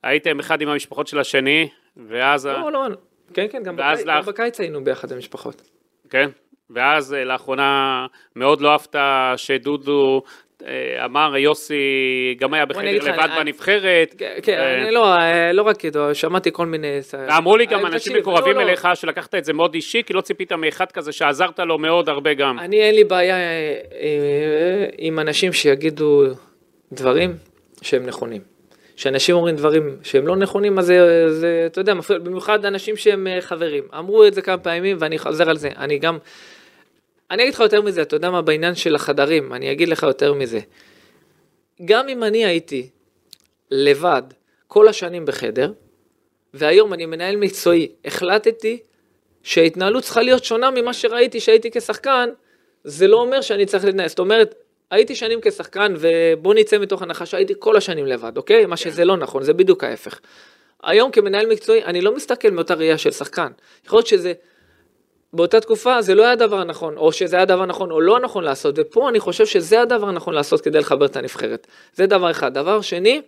והייתם 0.04 0.40
אחד 0.40 0.62
עם 0.62 0.70
המשפחות 0.70 1.08
של 1.08 1.20
השני, 1.20 1.70
ואז... 2.08 2.46
לא, 2.46 2.72
לא. 2.72 2.88
כן, 3.34 3.46
כן, 3.52 3.64
גם 3.64 3.76
ואז 3.78 4.00
בקיץ- 4.00 4.08
גם 4.08 4.26
בקיץ 4.26 4.60
היינו 4.60 4.84
ביחד 4.84 5.12
עם 5.12 5.18
משפחות. 5.18 5.62
כן, 6.10 6.30
ואז 6.70 7.14
אה, 7.14 7.24
לאחרונה 7.24 8.06
מאוד 8.36 8.62
לא 8.62 8.72
אהבת 8.72 8.96
שדודו 9.38 10.24
אמר 11.06 11.38
יוסי 11.38 11.76
גם 12.40 12.54
היה 12.54 12.66
בחדר 12.66 13.04
לבד 13.04 13.30
בנבחרת. 13.40 14.16
כן, 14.18 14.34
כן, 14.44 14.58
אה, 14.58 14.84
אני 14.84 14.92
לא, 14.92 15.14
אה, 15.14 15.54
לא 15.54 15.62
רק 15.62 15.86
עדו, 15.86 16.16
שמעתי 16.16 16.50
כל 16.54 16.66
מיני... 16.66 17.00
אמרו 17.38 17.58
לי 17.58 17.66
גם 17.66 17.86
אה, 17.86 17.88
אנשים 17.88 18.16
מקורבים 18.18 18.54
לא, 18.54 18.62
לא. 18.62 18.68
אליך 18.68 18.88
שלקחת 18.94 19.36
את 19.36 19.46
זה 19.46 19.54
מאוד 19.54 19.74
אישי, 19.74 20.04
כי 20.06 20.14
לא 20.14 20.22
ציפית 20.22 20.52
מאחד 20.52 20.92
כזה 20.92 21.12
שעזרת 21.12 21.60
לו 21.60 21.78
מאוד 21.78 22.10
הרבה 22.10 22.34
גם. 22.34 22.60
אני 22.60 22.82
אין 22.82 22.96
לי 22.96 23.04
בעיה 23.04 23.36
אה, 23.36 23.76
אה, 24.02 24.86
עם 24.98 25.20
אנשים 25.20 25.54
שיגידו 25.54 26.24
דברים 26.94 27.36
שהם 27.82 28.06
נכונים. 28.06 28.42
כשאנשים 28.96 29.36
אומרים 29.36 29.56
דברים 29.56 29.98
שהם 30.04 30.28
לא 30.28 30.36
נכונים, 30.36 30.80
אז 30.80 30.86
זה, 30.86 31.26
זה 31.34 31.64
אתה 31.66 31.82
יודע, 31.82 31.94
מפריע, 31.94 32.20
במיוחד 32.20 32.66
אנשים 32.66 32.98
שהם 32.98 33.28
אה, 33.28 33.42
חברים. 33.42 33.84
אמרו 33.98 34.26
את 34.26 34.34
זה 34.34 34.42
כמה 34.42 34.58
פעמים 34.58 34.98
ואני 35.00 35.18
חוזר 35.18 35.50
על 35.50 35.58
זה. 35.58 35.70
אני 35.78 35.98
גם, 36.00 36.18
אני 37.32 37.44
אגיד 37.44 37.54
לך 37.54 37.60
יותר 37.60 37.82
מזה, 37.82 38.02
אתה 38.02 38.16
יודע 38.16 38.30
מה, 38.30 38.42
בעניין 38.42 38.76
של 38.76 38.96
החדרים, 38.96 39.54
אני 39.54 39.72
אגיד 39.72 39.90
לך 39.90 40.04
יותר 40.04 40.34
מזה. 40.34 40.60
גם 41.86 42.10
אם 42.10 42.24
אני 42.24 42.46
הייתי 42.46 42.90
לבד 43.72 44.24
כל 44.68 44.88
השנים 44.88 45.26
בחדר, 45.26 45.72
והיום 46.54 46.94
אני 46.94 47.06
מנהל 47.06 47.36
מקצועי, 47.36 47.88
החלטתי 48.06 48.80
שההתנהלות 49.44 50.04
צריכה 50.04 50.22
להיות 50.22 50.44
שונה 50.44 50.72
ממה 50.72 50.94
שראיתי 50.94 51.40
שהייתי 51.40 51.72
כשחקן, 51.72 52.30
זה 52.84 53.08
לא 53.08 53.18
אומר 53.18 53.42
שאני 53.42 53.66
צריך 53.66 53.86
להתנהל. 53.86 54.08
זאת 54.08 54.20
אומרת, 54.20 54.56
הייתי 54.92 55.16
שנים 55.16 55.40
כשחקן, 55.42 55.94
ובוא 56.00 56.54
נצא 56.54 56.78
מתוך 56.78 57.02
הנחה 57.02 57.26
שהייתי 57.26 57.54
כל 57.60 57.78
השנים 57.78 58.06
לבד, 58.06 58.38
אוקיי? 58.38 58.66
מה 58.66 58.78
שזה 58.78 59.06
לא 59.06 59.18
נכון, 59.18 59.44
זה 59.44 59.54
בדיוק 59.54 59.84
ההפך. 59.84 60.20
היום 60.84 61.12
כמנהל 61.12 61.46
מקצועי, 61.46 61.84
אני 61.84 62.02
לא 62.02 62.16
מסתכל 62.16 62.50
מאותה 62.50 62.74
ראייה 62.74 62.98
של 62.98 63.12
שחקן. 63.12 63.52
יכול 63.86 63.98
להיות 63.98 64.08
שזה, 64.08 64.34
באותה 65.34 65.60
תקופה 65.60 66.02
זה 66.02 66.16
לא 66.16 66.24
היה 66.24 66.32
הדבר 66.32 66.60
הנכון, 66.60 66.98
או 66.98 67.12
שזה 67.12 67.36
היה 67.36 67.44
הדבר 67.44 67.66
נכון 67.66 67.92
או 67.92 68.02
לא 68.02 68.20
נכון 68.20 68.44
לעשות, 68.44 68.76
ופה 68.78 69.10
אני 69.10 69.20
חושב 69.20 69.46
שזה 69.46 69.82
הדבר 69.82 70.08
הנכון 70.08 70.34
לעשות 70.34 70.62
כדי 70.62 70.80
לחבר 70.80 71.06
את 71.06 71.16
הנבחרת. 71.16 71.68
זה 71.94 72.06
דבר 72.06 72.32
אחד. 72.32 72.54
דבר 72.54 72.82
שני, 72.82 73.22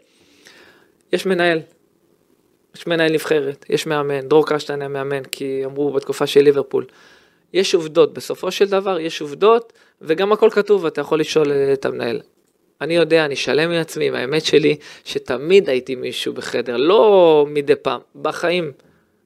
יש 1.14 1.26
מנהל. 1.26 1.60
יש 2.76 2.88
מנהל 2.88 3.12
נבחרת, 3.12 3.66
יש 3.70 3.88
מאמן, 3.88 4.28
דרור 4.28 4.48
קשטיין 4.48 4.82
היה 4.82 4.90
מאמן, 4.90 5.24
כי 5.24 5.66
אמרו 5.66 5.92
בתקופה 5.92 6.28
של 6.28 6.42
ליברפול. 6.42 6.86
יש 7.54 7.76
עובדות, 7.76 8.14
בסופו 8.14 8.52
של 8.52 8.66
דבר 8.66 9.00
יש 9.00 9.22
עובדות, 9.22 9.74
וגם 10.02 10.32
הכל 10.32 10.50
כתוב, 10.50 10.86
אתה 10.86 11.02
יכול 11.02 11.20
לשאול 11.20 11.52
אה, 11.52 11.74
את 11.74 11.86
המנהל. 11.86 12.22
אני 12.82 12.96
יודע, 12.96 13.26
אני 13.26 13.36
שלם 13.36 13.70
מעצמי, 13.70 14.08
עם 14.08 14.16
האמת 14.16 14.46
שלי, 14.46 14.76
שתמיד 15.06 15.70
הייתי 15.70 15.96
מישהו 15.96 16.34
בחדר, 16.34 16.78
לא 16.78 17.46
מדי 17.50 17.76
פעם, 17.76 18.02
בחיים, 18.22 18.72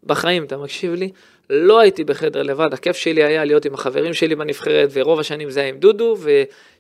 בחיים, 0.04 0.44
אתה 0.44 0.58
מקשיב 0.58 0.94
לי? 0.94 1.10
לא 1.50 1.80
הייתי 1.80 2.04
בחדר 2.04 2.44
לבד, 2.44 2.74
הכיף 2.74 2.98
שלי 2.98 3.24
היה 3.24 3.46
להיות 3.46 3.66
עם 3.66 3.74
החברים 3.74 4.14
שלי 4.14 4.36
בנבחרת, 4.36 4.90
ורוב 4.94 5.20
השנים 5.20 5.50
זה 5.50 5.60
היה 5.60 5.70
עם 5.70 5.78
דודו, 5.78 6.18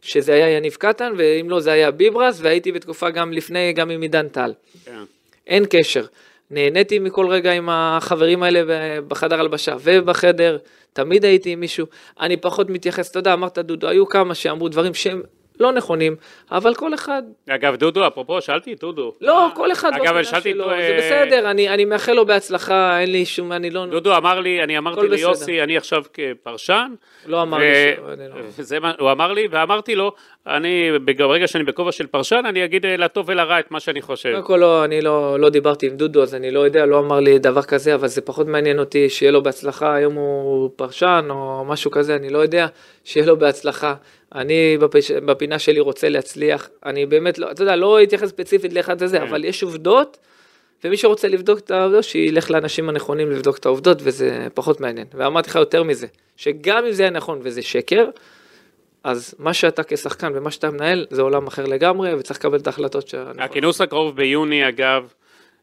ושזה 0.03 0.33
היה 0.33 0.49
יניב 0.49 0.73
קטן, 0.73 1.13
ואם 1.17 1.49
לא 1.49 1.59
זה 1.59 1.71
היה 1.71 1.91
ביברס, 1.91 2.39
והייתי 2.41 2.71
בתקופה 2.71 3.09
גם 3.09 3.33
לפני, 3.33 3.73
גם 3.73 3.89
עם 3.89 4.01
עידן 4.01 4.27
טל. 4.27 4.53
כן. 4.85 5.03
אין 5.47 5.65
קשר. 5.69 6.05
נהניתי 6.51 6.99
מכל 6.99 7.27
רגע 7.27 7.51
עם 7.51 7.69
החברים 7.71 8.43
האלה 8.43 8.61
בחדר 9.07 9.39
הלבשה 9.39 9.75
ובחדר, 9.83 10.57
תמיד 10.93 11.25
הייתי 11.25 11.49
עם 11.49 11.59
מישהו. 11.59 11.87
אני 12.19 12.37
פחות 12.37 12.69
מתייחס, 12.69 13.11
אתה 13.11 13.19
יודע, 13.19 13.33
אמרת 13.33 13.57
דודו, 13.59 13.87
היו 13.87 14.07
כמה 14.07 14.35
שאמרו 14.35 14.69
דברים 14.69 14.93
שהם 14.93 15.21
לא 15.59 15.71
נכונים, 15.71 16.15
אבל 16.51 16.75
כל 16.75 16.93
אחד, 16.93 17.23
אגב, 17.49 17.75
דודו, 17.75 18.07
אפרופו, 18.07 18.41
שאלתי 18.41 18.73
את 18.73 18.79
דודו. 18.79 19.13
לא, 19.21 19.47
כל 19.55 19.71
אחד 19.71 19.91
אגב, 19.93 20.03
בפינה 20.03 20.23
שאלתי 20.23 20.51
שלו, 20.51 20.63
אותו, 20.63 20.75
זה 20.75 20.81
אה, 20.81 20.97
בסדר, 20.97 21.51
אני, 21.51 21.69
אני 21.69 21.85
מאחל 21.85 22.13
לו 22.13 22.25
בהצלחה, 22.25 22.99
אין 22.99 23.11
לי 23.11 23.25
שום, 23.25 23.51
אני 23.51 23.69
לא, 23.69 23.85
דודו 23.85 24.17
אמר 24.17 24.39
לי, 24.39 24.63
אני 24.63 24.77
אמרתי. 24.77 25.07
ליוסי, 25.07 25.63
אני 25.63 25.77
עכשיו 25.77 26.03
כפרשן, 26.13 26.93
לא 27.25 27.41
אמר 27.41 27.57
ו- 27.57 27.61
לי 27.61 27.93
ש... 28.55 28.59
וזה 28.59 28.79
מה 28.79 28.91
הוא 28.99 29.11
אמר 29.11 29.31
לי, 29.31 29.47
ואמרתי 29.51 29.95
לו, 29.95 30.11
אני, 30.47 30.89
ברגע 31.17 31.47
שאני 31.47 31.63
בכובע 31.63 31.91
של 31.91 32.07
פרשן, 32.07 32.41
אני 32.45 32.65
אגיד 32.65 32.85
אה, 32.85 32.97
לטוב 32.97 33.29
ולרע 33.29 33.59
את 33.59 33.71
מה 33.71 33.79
שאני 33.79 34.01
חושב. 34.01 34.31
קודם 34.31 34.45
כל 34.45 34.57
לא, 34.57 34.85
אני 34.85 35.01
לא, 35.01 35.39
לא 35.39 35.49
דיברתי 35.49 35.87
עם 35.87 35.97
דודו, 35.97 36.23
אז 36.23 36.35
אני 36.35 36.51
לא 36.51 36.59
יודע, 36.59 36.85
לא 36.85 36.99
אמר 36.99 37.19
לי 37.19 37.39
דבר 37.39 37.61
כזה, 37.61 37.95
אבל 37.95 38.07
זה 38.07 38.21
פחות 38.21 38.47
מעניין 38.47 38.79
אותי, 38.79 39.09
שיהיה 39.09 39.31
לו 39.31 39.43
בהצלחה, 39.43 39.95
היום 39.95 40.13
הוא 40.13 40.69
פרשן 40.75 41.27
או 41.29 41.65
משהו 41.67 41.91
כזה, 41.91 42.15
אני 42.15 42.29
לא 42.29 42.37
יודע, 42.37 42.67
שיהיה 43.03 43.25
לו 43.25 43.37
בהצלחה. 43.37 43.93
אני 44.35 44.77
בפש... 44.77 45.11
בפינה 45.11 45.59
שלי 45.59 45.79
רוצה 45.79 46.09
להצליח, 46.09 46.69
אני 46.85 47.05
באמת 47.05 47.37
לא, 47.37 47.51
אתה 47.51 47.61
יודע, 47.61 47.75
לא 47.75 48.03
אתייחס 48.03 48.29
ספציפית 48.29 48.73
לאחד 48.73 49.03
הזה, 49.03 49.17
כן. 49.17 49.23
אבל 49.23 49.45
יש 49.45 49.63
עובדות, 49.63 50.17
ומי 50.83 50.97
שרוצה 50.97 51.27
לבדוק 51.27 51.59
את 51.59 51.71
העובדות, 51.71 52.03
שילך 52.03 52.51
לאנשים 52.51 52.89
הנכונים 52.89 53.31
לבדוק 53.31 53.57
את 53.57 53.65
העובדות, 53.65 53.97
וזה 54.01 54.47
פחות 54.53 54.81
מעניין. 54.81 55.07
ואמרתי 55.13 55.49
לך 55.49 55.55
יותר 55.55 55.83
מזה, 55.83 56.07
שגם 56.37 56.85
אם 56.85 56.91
זה 56.91 57.03
היה 57.03 57.11
נכון 57.11 57.39
וזה 57.43 57.61
שקר, 57.61 58.05
אז 59.03 59.35
מה 59.39 59.53
שאתה 59.53 59.83
כשחקן 59.83 60.31
ומה 60.35 60.51
שאתה 60.51 60.71
מנהל, 60.71 61.05
זה 61.09 61.21
עולם 61.21 61.47
אחר 61.47 61.65
לגמרי, 61.65 62.13
וצריך 62.13 62.39
לקבל 62.39 62.57
את 62.57 62.67
ההחלטות 62.67 63.07
הנכונות. 63.07 63.39
הכינוס 63.39 63.81
הקרוב 63.81 64.15
ביוני, 64.15 64.69
אגב, 64.69 65.07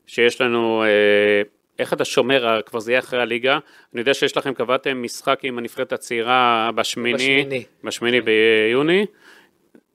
שיש 0.07 0.41
לנו, 0.41 0.83
אה, 0.83 1.43
איך 1.81 1.93
אתה 1.93 2.05
שומר, 2.05 2.61
כבר 2.66 2.81
זה 2.81 2.93
יהיה 2.93 2.98
אחרי 2.98 3.23
הליגה, 3.23 3.59
אני 3.93 4.01
יודע 4.01 4.15
שיש 4.15 4.36
לכם, 4.36 4.55
קבעתם 4.55 5.02
משחק 5.02 5.40
עם 5.43 5.59
הנבחרת 5.59 5.93
הצעירה 5.93 6.70
בשמיני, 6.74 7.15
בשמיני. 7.15 7.65
בשמיני 7.85 8.20
ביוני, 8.20 9.07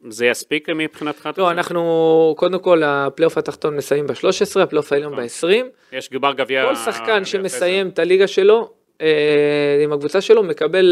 זה 0.10 0.26
יספיק 0.26 0.70
מבחינתך? 0.70 1.30
לא, 1.38 1.52
אנחנו, 1.52 2.34
קודם 2.38 2.60
כל, 2.60 2.84
הפלייאוף 2.84 3.38
התחתון 3.38 3.76
מסיים 3.76 4.08
ב-13, 4.08 4.60
הפלייאוף 4.62 4.92
העליון 4.92 5.14
נכון. 5.14 5.26
ב-20. 5.26 5.66
יש 5.92 6.10
גמר 6.10 6.34
גביע... 6.34 6.66
כל 6.66 6.76
שחקן 6.76 7.26
שמסיים 7.26 7.90
את 7.90 8.00
הליגה 8.00 8.28
שלו, 8.28 8.74
אה, 9.02 9.08
עם 9.84 9.94
הקבוצה 9.94 10.22
שלו, 10.22 10.44
מקבל 10.44 10.86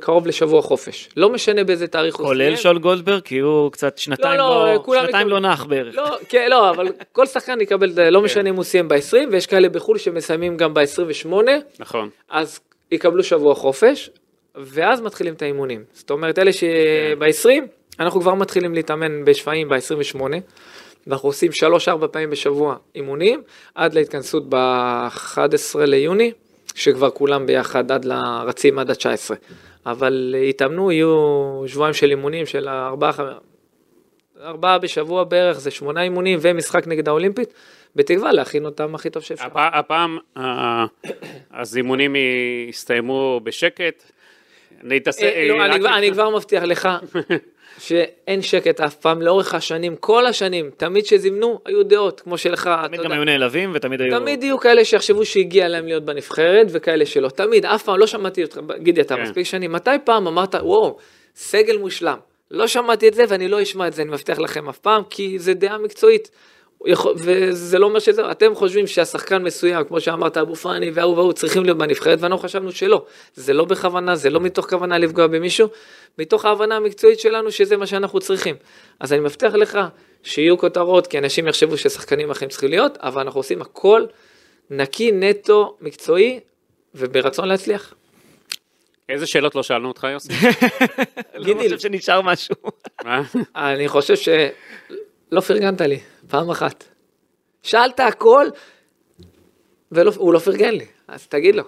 קרוב 0.00 0.26
לשבוע 0.26 0.62
חופש. 0.62 1.08
לא 1.16 1.30
משנה 1.30 1.64
באיזה 1.64 1.86
תאריך 1.86 2.16
הוא 2.16 2.26
כולל 2.26 2.56
שול 2.56 2.78
גולדברג, 2.78 3.22
כי 3.22 3.38
הוא 3.38 3.72
קצת 3.72 3.98
שנתיים 3.98 4.38
לא, 4.38 4.72
לא, 4.74 4.78
כולם 4.82 5.04
שנתיים 5.06 5.26
יקבלו- 5.26 5.40
לא 5.40 5.48
נח 5.50 5.64
בערך. 5.64 5.96
לא, 5.96 6.18
כן, 6.28 6.46
לא, 6.50 6.70
אבל 6.70 6.88
כל 7.12 7.26
שחקן 7.26 7.60
יקבל, 7.60 8.10
לא 8.10 8.22
משנה 8.22 8.50
אם 8.50 8.56
הוא 8.56 8.64
סיים 8.64 8.88
ב-20, 8.88 9.14
ויש 9.30 9.46
כאלה 9.46 9.68
בחו"ל 9.68 9.98
שמסיימים 9.98 10.56
גם 10.56 10.74
ב-28, 10.74 11.28
נכון. 11.78 12.08
אז 12.30 12.60
יקבלו 12.92 13.22
שבוע 13.22 13.54
חופש, 13.54 14.10
ואז 14.54 15.00
מתחילים 15.00 15.34
את 15.34 15.42
האימונים. 15.42 15.84
זאת 15.92 16.10
אומרת, 16.10 16.38
אלה 16.38 16.50
כן. 16.52 16.58
שב-20, 16.58 17.48
אנחנו 18.00 18.20
כבר 18.20 18.34
מתחילים 18.34 18.74
להתאמן 18.74 19.24
בשפיים 19.24 19.68
ב-28. 19.68 20.20
ואנחנו 21.06 21.28
עושים 21.28 21.50
3-4 22.02 22.06
פעמים 22.12 22.30
בשבוע 22.30 22.76
אימונים, 22.94 23.42
עד 23.74 23.94
להתכנסות 23.94 24.42
ב-11 24.48 25.44
ליוני, 25.78 26.32
שכבר 26.74 27.10
כולם 27.10 27.46
ביחד 27.46 27.92
עד 27.92 28.04
לרצים 28.04 28.78
עד 28.78 28.90
ה-19. 28.90 29.34
אבל 29.86 30.34
יתאמנו, 30.38 30.92
יהיו 30.92 31.62
שבועיים 31.66 31.94
של 31.94 32.10
אימונים 32.10 32.46
של 32.46 32.68
ארבעה, 32.68 33.12
ארבעה 34.42 34.78
בשבוע 34.78 35.24
בערך, 35.24 35.60
זה 35.60 35.70
שמונה 35.70 36.02
אימונים 36.02 36.38
ומשחק 36.42 36.86
נגד 36.86 37.08
האולימפית, 37.08 37.54
בתקווה 37.96 38.32
להכין 38.32 38.64
אותם 38.64 38.94
הכי 38.94 39.10
טוב 39.10 39.22
שאפשר. 39.22 39.44
הפ- 39.46 39.56
הפעם 39.56 40.18
אה, 40.36 40.84
הזימונים 41.52 42.16
הסתיימו 42.68 43.40
בשקט. 43.44 44.02
נתעסק... 44.82 45.22
אה, 45.22 45.46
לא, 45.48 45.64
אני 45.64 45.98
אני 45.98 46.12
כבר 46.12 46.30
מבטיח 46.36 46.62
לך 46.62 46.88
שאין 47.78 48.42
שקט 48.42 48.80
אף 48.80 48.94
פעם, 48.94 49.22
לאורך 49.22 49.54
השנים, 49.54 49.96
כל 49.96 50.26
השנים, 50.26 50.70
תמיד 50.76 51.06
שזימנו, 51.06 51.60
היו 51.64 51.82
דעות, 51.82 52.20
כמו 52.20 52.38
שלך, 52.38 52.60
אתה 52.60 52.88
תמיד 52.88 53.00
גם 53.00 53.04
יודע. 53.04 53.14
היו 53.14 53.24
נעלבים 53.24 53.70
ותמיד 53.74 54.00
היו... 54.00 54.18
תמיד 54.20 54.42
יהיו 54.42 54.58
כאלה 54.58 54.84
שיחשבו 54.84 55.24
שהגיע 55.24 55.68
להם 55.68 55.86
להיות 55.86 56.04
בנבחרת 56.04 56.66
וכאלה 56.70 57.06
שלא. 57.06 57.28
תמיד, 57.28 57.66
אף 57.66 57.82
פעם, 57.82 57.98
לא 57.98 58.06
שמעתי 58.06 58.44
אותך, 58.44 58.60
גידי, 58.78 59.00
אתה 59.00 59.16
כן. 59.16 59.22
מספיק 59.22 59.46
שנים, 59.46 59.72
מתי 59.72 59.90
פעם 60.04 60.26
אמרת, 60.26 60.54
וואו, 60.54 60.96
סגל 61.36 61.78
מושלם. 61.78 62.18
לא 62.50 62.66
שמעתי 62.66 63.08
את 63.08 63.14
זה 63.14 63.24
ואני 63.28 63.48
לא 63.48 63.62
אשמע 63.62 63.88
את 63.88 63.92
זה, 63.92 64.02
אני 64.02 64.10
מבטיח 64.10 64.38
לכם 64.38 64.68
אף 64.68 64.78
פעם, 64.78 65.02
כי 65.10 65.38
זה 65.38 65.54
דעה 65.54 65.78
מקצועית. 65.78 66.30
יכול- 66.86 67.14
וזה 67.16 67.78
לא 67.78 67.86
אומר 67.86 67.98
שזה, 67.98 68.30
אתם 68.30 68.54
חושבים 68.54 68.86
שהשחקן 68.86 69.42
מסוים, 69.42 69.84
כמו 69.84 70.00
שאמרת, 70.00 70.36
אבו 70.36 70.54
פאני 70.54 70.90
והוא 70.90 71.16
והוא 71.16 71.32
צריכים 71.32 71.64
להיות 71.64 71.78
בנבחרת, 71.78 72.18
ואנחנו 72.20 72.42
חשבנו 72.42 72.72
שלא. 72.72 73.04
זה 73.34 73.52
לא 73.52 73.64
בכוונה, 73.64 74.16
זה 74.16 74.30
לא 74.30 74.40
מתוך 74.40 74.70
כוונה 74.70 74.98
לפגוע 74.98 75.26
במישהו, 75.26 75.68
מתוך 76.18 76.44
ההבנה 76.44 76.76
המקצועית 76.76 77.20
שלנו 77.20 77.50
שזה 77.52 77.76
מה 77.76 77.86
שאנחנו 77.86 78.20
צריכים. 78.20 78.54
אז 79.00 79.12
אני 79.12 79.20
מבטיח 79.20 79.54
לך 79.54 79.78
שיהיו 80.22 80.58
כותרות, 80.58 81.06
כי 81.06 81.18
אנשים 81.18 81.48
יחשבו 81.48 81.76
ששחקנים 81.76 82.30
אחרים 82.30 82.50
צריכים 82.50 82.70
להיות, 82.70 82.98
אבל 83.00 83.22
אנחנו 83.22 83.40
עושים 83.40 83.62
הכל 83.62 84.04
נקי, 84.70 85.12
נטו, 85.12 85.76
מקצועי, 85.80 86.40
וברצון 86.94 87.48
להצליח. 87.48 87.94
איזה 89.08 89.26
שאלות 89.26 89.54
לא 89.54 89.62
שאלנו 89.62 89.88
אותך, 89.88 90.06
יוסי? 90.12 90.32
לא 91.34 91.54
חושב 91.54 91.78
שנשאר 91.78 92.20
משהו. 92.20 92.54
אני 93.56 93.88
חושב 93.88 94.16
שלא 95.30 95.40
פרגנת 95.40 95.80
לי, 95.80 95.98
פעם 96.28 96.50
אחת. 96.50 96.84
שאלת 97.62 98.00
הכל, 98.00 98.46
והוא 99.92 100.34
לא 100.34 100.38
פרגן 100.38 100.74
לי, 100.74 100.84
אז 101.08 101.26
תגיד 101.26 101.54
לו. 101.54 101.62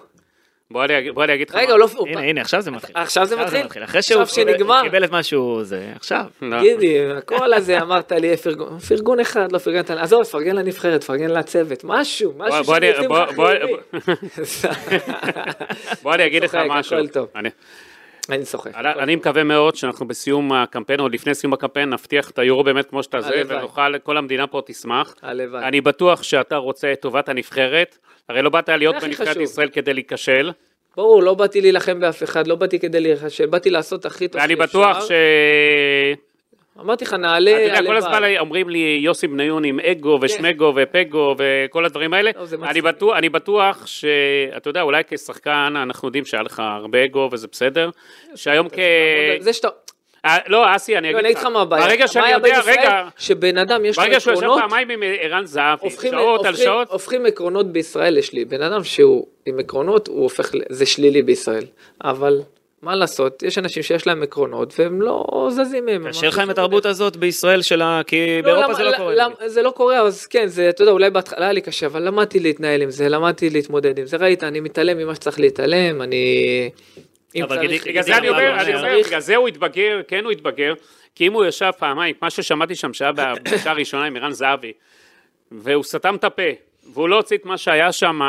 בוא 0.71 0.85
אני 0.85 0.99
אגיד- 0.99 1.13
בוא 1.13 1.23
אני 1.23 1.33
אגיד 1.33 1.49
לך... 1.49 1.55
רגע, 1.55 1.77
לא... 1.77 1.87
הוא- 1.95 2.07
הנה, 2.07 2.21
הנה, 2.21 2.41
עכשיו 2.41 2.61
זה 2.61 2.71
מתחיל. 2.71 2.95
עכשיו 2.97 3.25
זה 3.25 3.35
מתחיל? 3.35 3.83
אחרי 3.83 4.01
שהוא 4.01 4.23
קיבל- 4.83 5.03
את 5.03 5.11
מה 5.11 5.23
שהוא 5.23 5.63
זה, 5.63 5.91
עכשיו. 5.95 6.25
לא. 6.41 6.61
גידי, 6.61 7.11
הכל 7.11 7.53
הזה 7.53 7.81
אמרת 7.81 8.11
לי 8.11 8.37
פרגון, 8.37 8.79
פרגון 8.79 9.19
אחד, 9.19 9.51
לא 9.51 9.57
פרגנת 9.57 9.89
לי, 9.89 9.99
עזוב, 9.99 10.23
פרגן 10.23 10.55
לנבחרת, 10.55 11.03
פרגן 11.03 11.29
לצוות, 11.31 11.83
משהו, 11.83 12.33
משהו 12.37 12.73
אני- 12.75 12.91
אשים 12.91 13.09
בוא- 16.03 16.13
אני 16.13 16.25
אגיד 16.25 16.43
לך 16.43 16.57
משהו. 16.69 16.97
הכל 18.73 18.93
טוב. 18.93 19.01
אני- 19.01 19.15
מקווה 19.15 19.43
מאוד 19.43 19.75
שאנחנו 19.75 20.07
בסיום 20.07 20.53
הקמפיין, 20.53 20.99
או 20.99 21.09
לפני 21.09 21.35
סיום 21.35 21.53
הקמפיין, 21.53 21.89
נבטיח 21.89 22.29
את 22.29 22.39
היורו 22.39 22.63
באמת 22.63 22.89
כמו 22.89 23.03
שאתה 23.03 23.21
זה. 23.21 23.41
ונוכל, 23.47 23.97
כל 23.99 24.17
המדינה 24.17 24.47
פה 24.47 24.61
תשמח. 24.65 25.15
הלוואי. 25.21 25.63
אני 25.67 25.81
בטוח 25.81 26.23
שאתה 26.23 26.55
רוצה 26.57 26.93
את 26.93 27.01
טובת 27.01 27.29
הנבחרת, 27.29 27.97
הרי 28.29 28.41
לא 28.41 28.49
באת 28.49 28.69
להיות 28.69 28.95
בנבחרת. 29.01 29.37
ישראל 29.37 29.69
כדי 29.69 29.93
להיכשל, 29.93 30.51
ברור, 30.97 31.23
לא 31.23 31.33
באתי 31.33 31.61
להילחם 31.61 31.99
באף 31.99 32.23
אחד, 32.23 32.47
לא 32.47 32.55
באתי 32.55 32.79
כדי 32.79 32.99
להיכשל, 32.99 33.45
באתי 33.45 33.69
לעשות 33.69 34.05
הכי 34.05 34.27
טוב 34.27 34.41
ואני 34.41 34.53
שאפשר. 34.57 34.65
בטוח 34.79 35.07
ש... 35.07 35.11
אמרתי 36.79 37.05
לך, 37.05 37.13
נעלה, 37.13 37.51
אתה 37.51 37.77
יודע, 37.77 37.87
כל. 37.87 37.97
הזמן 37.97 38.21
אומרים 38.39 38.69
לי 38.69 38.99
יוסי 39.01 39.27
בניון 39.27 39.63
עם 39.63 39.79
אגו 39.79 40.19
ושמגו 40.21 40.73
ופגו 40.75 41.35
וכל 41.37 41.85
הדברים 41.85 42.13
האלה. 42.13 42.31
לא, 42.35 42.65
אני. 42.65 42.81
בטוח, 42.81 43.17
אני 43.17 43.29
בטוח 43.29 43.87
שאתה 43.87 44.69
יודע, 44.69 44.81
אולי 44.81 45.03
כשחקן 45.07 45.73
אנחנו 45.75 46.07
יודעים 46.07 46.25
שהיה 46.25 46.43
לך 46.43 46.59
הרבה 46.65 47.05
אגו 47.05 47.29
וזה 47.31 47.47
בסדר. 47.51 47.89
שהיום 48.35 48.69
כ... 48.69 48.79
זה 49.39 49.53
שאתה... 49.53 49.67
אה, 50.25 50.37
לא, 50.47 50.75
אסי, 50.75 50.97
אני 50.97 51.07
לא, 51.07 51.09
אגיד 51.09 51.19
אני 51.19 51.27
אגיד 51.27 51.37
לך 51.37 51.45
מה 51.45 51.61
הבעיה. 51.61 51.85
ברגע 51.85 52.07
שאני 52.07 52.31
יודע, 52.31 52.61
רגע, 52.65 53.07
שבן 53.17 53.57
אדם 53.57 53.85
יש 53.85 53.97
לו 53.97 54.03
ברגע 54.03 54.19
שהוא 54.19 54.33
עקרונות, 54.33 54.59
פעמיים 54.61 54.89
עם 54.89 55.03
ערן 55.19 55.45
זהבי, 55.45 55.89
שעות 55.89 56.45
על 56.45 56.55
שעות, 56.55 56.89
הופכים 56.89 57.25
עקרונות 57.25 57.71
בישראל 57.71 58.17
לשלילי. 58.17 58.45
בן 58.45 58.61
אדם 58.61 58.83
שהוא 58.83 59.27
עם 59.45 59.59
עקרונות, 59.59 60.07
הוא 60.07 60.23
הופך, 60.23 60.51
זה 60.69 60.85
שלילי 60.85 61.21
בישראל. 61.21 61.65
אבל 62.03 62.41
מה 62.83 62.95
לעשות, 62.95 63.43
יש 63.43 63.57
אנשים 63.57 63.83
שיש 63.83 64.07
להם 64.07 64.23
עקרונות 64.23 64.73
והם 64.79 65.01
לא 65.01 65.47
זזים 65.49 65.85
מהם. 65.85 66.07
קשה 66.09 66.27
לך 66.27 66.39
עם 66.39 66.49
התרבות 66.49 66.85
הזאת 66.85 67.17
בישראל 67.17 67.61
שלה, 67.61 68.01
כי 68.07 68.17
לא, 68.37 68.41
באירופה 68.43 68.65
למה- 68.67 68.73
זה 68.73 68.83
לא 68.83 68.97
קורה. 68.97 69.13
למה- 69.15 69.35
זה 69.45 69.61
לא 69.61 69.69
קורה, 69.71 69.99
אז 69.99 70.25
כן, 70.27 70.47
זה, 70.47 70.69
אתה 70.69 70.81
יודע, 70.81 70.91
אולי 70.91 71.09
בהתחלה 71.09 71.45
היה 71.45 71.51
לי 71.53 71.61
קשה, 71.61 71.85
אבל 71.85 72.01
למדתי 72.07 72.39
להתנהל 72.39 72.81
עם 72.81 72.89
זה, 72.91 73.09
למדתי 73.09 73.49
להתמודד 73.49 73.99
עם 73.99 74.05
זה. 74.05 74.17
ראית, 74.17 74.43
אני 74.43 74.59
מתעלם 74.59 74.97
ממה 74.97 75.15
שצריך 75.15 75.39
להתעלם, 75.39 76.01
אני... 76.01 76.69
אבל 77.43 77.67
בגלל 77.85 78.03
זה 78.03 78.17
אני 78.17 78.29
אומר, 78.29 78.55
בגלל 79.07 79.19
זה 79.19 79.35
הוא 79.35 79.47
התבגר, 79.47 80.01
כן 80.07 80.23
הוא 80.23 80.31
התבגר, 80.31 80.73
כי 81.15 81.27
אם 81.27 81.33
הוא 81.33 81.45
ישב 81.45 81.71
פעמיים, 81.77 82.15
מה 82.21 82.29
ששמעתי 82.29 82.75
שם 82.75 82.93
שהיה 82.93 83.11
בפגישה 83.11 83.71
הראשונה 83.71 84.05
עם 84.05 84.15
ערן 84.17 84.31
זהבי, 84.31 84.71
והוא 85.51 85.83
סתם 85.83 86.15
את 86.15 86.23
הפה, 86.23 86.43
והוא 86.93 87.09
לא 87.09 87.15
הוציא 87.15 87.37
את 87.37 87.45
מה 87.45 87.57
שהיה 87.57 87.91
שם, 87.91 88.19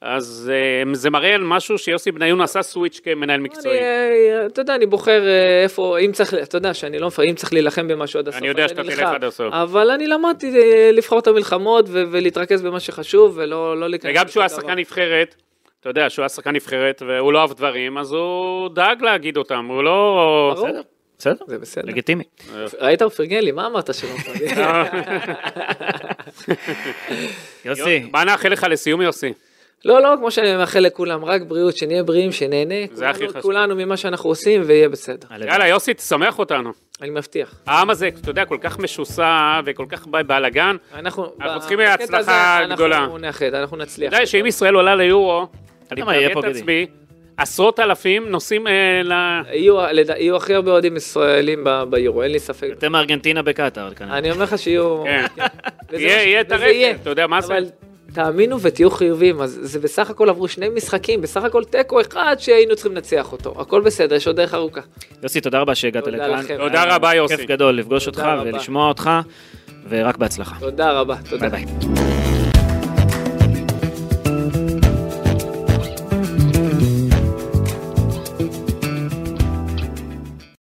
אז 0.00 0.52
אה, 0.54 0.94
זה 0.94 1.10
מראה 1.10 1.34
על 1.34 1.44
משהו 1.44 1.78
שיוסי 1.78 2.12
בניון 2.12 2.40
עשה 2.40 2.62
סוויץ' 2.62 3.00
כמנהל 3.04 3.40
מקצועי. 3.40 3.78
אני, 3.78 3.86
אה, 3.86 4.46
אתה 4.46 4.60
יודע, 4.60 4.74
אני 4.74 4.86
בוחר 4.86 5.26
אה, 5.26 5.62
איפה, 5.62 5.98
אם 5.98 6.12
צריך, 6.12 6.34
אתה 6.34 6.56
יודע 6.56 6.74
שאני 6.74 6.98
לא 6.98 7.06
מפחד, 7.06 7.22
אם 7.22 7.34
צריך 7.34 7.52
להילחם 7.52 7.88
במשהו 7.88 8.18
עד 8.18 8.28
הסוף, 8.28 8.42
יודע 8.42 8.64
אז 8.64 8.70
שאתה 8.70 8.80
אני 8.80 8.90
תלך. 8.90 9.02
עד 9.02 9.24
הסוף. 9.24 9.54
אבל 9.54 9.90
אני 9.90 10.06
למדתי 10.06 10.52
לבחור 10.92 11.18
את 11.18 11.26
המלחמות 11.26 11.84
ו- 11.88 12.02
ולהתרכז 12.10 12.62
במה 12.62 12.80
שחשוב, 12.80 13.32
ולא 13.36 13.80
לא 13.80 13.90
להיכנס... 13.90 14.10
וגם 14.12 14.26
כשהוא 14.26 14.40
היה. 14.40 14.48
שחקן 14.48 14.78
נבחרת, 14.78 15.34
אתה 15.80 15.88
יודע, 15.88 16.06
כשהוא 16.08 16.22
היה 16.22 16.28
שחקן 16.28 16.50
נבחרת 16.50 17.02
והוא 17.06 17.32
לא 17.32 17.40
אהב 17.40 17.52
דברים, 17.52 17.98
אז 17.98 18.12
הוא 18.12 18.68
דאג 18.68 19.02
להגיד 19.02 19.36
אותם, 19.36 19.66
הוא 19.68 19.84
לא... 19.84 20.52
ברור. 20.56 20.68
בסדר, 20.68 20.82
בסדר, 21.18 21.44
זה 21.46 21.58
בסדר. 21.58 21.84
לגיטימי. 21.84 22.24
ראית, 22.80 23.02
הוא 23.02 23.10
פרגן 23.10 23.40
לי, 23.40 23.52
מה 23.52 23.66
אמרת 23.66 23.94
שלא 23.94 24.10
מפרגן? 24.14 24.62
יוסי, 27.64 28.06
מה 28.12 28.24
נאחל 28.24 28.48
לך 28.48 28.66
לסיום, 28.70 29.02
יוסי? 29.02 29.32
לא, 29.84 30.02
לא, 30.02 30.14
כמו 30.18 30.30
שאני 30.30 30.56
מאחל 30.56 30.80
לכולם, 30.80 31.24
רק 31.24 31.42
בריאות, 31.42 31.76
שנהיה 31.76 32.02
בריאים, 32.02 32.32
שנהנה. 32.32 32.74
זה 32.92 33.08
הכי 33.10 33.18
כולנו- 33.18 33.30
חשוב. 33.30 33.42
כולנו 33.42 33.74
ממה 33.76 33.96
שאנחנו 33.96 34.30
עושים, 34.30 34.62
ויהיה 34.66 34.88
בסדר. 34.88 35.26
יאללה, 35.46 35.68
יוסי, 35.68 35.94
תשמח 35.94 36.38
אותנו. 36.38 36.70
אני 37.02 37.10
מבטיח. 37.10 37.54
העם 37.66 37.90
הזה, 37.90 38.08
אתה 38.20 38.30
יודע, 38.30 38.44
כל 38.44 38.58
כך 38.60 38.78
משוסע 38.78 39.60
וכל 39.64 39.86
כך 39.88 40.06
בבלאגן. 40.06 40.76
אנחנו... 40.94 41.26
צריכים 41.58 41.80
הצלחה 41.80 42.60
גדולה. 42.70 42.98
אנחנו 42.98 43.18
נאחד, 43.18 43.54
אנחנו 43.54 43.76
נצליח. 43.76 44.08
אתה 44.08 44.16
יודע 44.16 44.26
שאם 44.26 44.46
ישראל 44.46 44.74
עולה 44.74 44.94
ליורו, 44.94 45.46
אני 45.92 46.02
פה 46.34 46.40
את? 46.40 46.44
עצמי, 46.44 46.86
עשרות 47.36 47.80
אלפים 47.80 48.28
נוסעים 48.28 48.66
אה, 48.66 48.72
ל... 49.04 49.12
יהיו, 49.52 50.36
הכי 50.36 50.54
הרבה 50.54 50.70
אוהדים 50.70 50.96
ישראלים 50.96 51.66
ביורו, 51.90 52.22
אין 52.22 52.30
לי 52.32 52.38
ספק. 52.38 52.66
יותר 52.70 52.88
מארגנטינה 52.88 53.42
בקטאר 53.42 53.94
כנראה. 53.94 54.18
אני 54.18 54.30
אומר 54.30 54.42
לך 54.44 54.58
שיהיו... 54.58 55.02
כן. 55.04 55.26
וזה 55.90 56.02
יהיה- 56.02 56.40
את 56.40 56.50
יהיה. 56.50 56.90
אתה 57.02 57.10
יודע 57.10 57.26
מה 57.26 57.40
זה? 57.40 57.54
תאמינו 58.12 58.60
ותהיו 58.60 58.90
חיוביים, 58.90 59.40
אז 59.40 59.58
זה 59.62 59.80
בסך 59.80 60.10
הכל 60.10 60.28
עברו 60.28 60.48
שני 60.48 60.68
משחקים, 60.68 61.20
בסך 61.20 61.44
הכל 61.44 61.64
תיקו 61.64 62.00
אחד 62.00 62.36
שהיינו 62.38 62.74
צריכים 62.74 62.94
לנצח 62.94 63.32
אותו. 63.32 63.54
הכל 63.58 63.80
בסדר, 63.80 64.14
יש 64.14 64.26
עוד 64.26 64.36
דרך 64.36 64.54
ארוכה. 64.54 64.80
יוסי, 65.22 65.40
תודה 65.40 65.58
רבה 65.60 65.74
שהגעת 65.74 66.04
תודה 66.04 66.16
לכאן. 66.16 66.44
לכם. 66.44 66.56
תודה 66.56 66.94
רבה, 66.94 67.14
יוסי. 67.14 67.36
כיף 67.36 67.46
גדול 67.46 67.74
לפגוש 67.74 68.06
אותך 68.06 68.18
תודה 68.18 68.34
רבה. 68.34 68.50
ולשמוע 68.50 68.88
אותך, 68.88 69.10
ורק 69.88 70.16
בהצלחה. 70.16 70.56
תודה 70.60 70.92
רבה, 70.92 71.16
תודה. 71.30 71.48
ביי 71.48 71.64
ביי. 71.64 72.17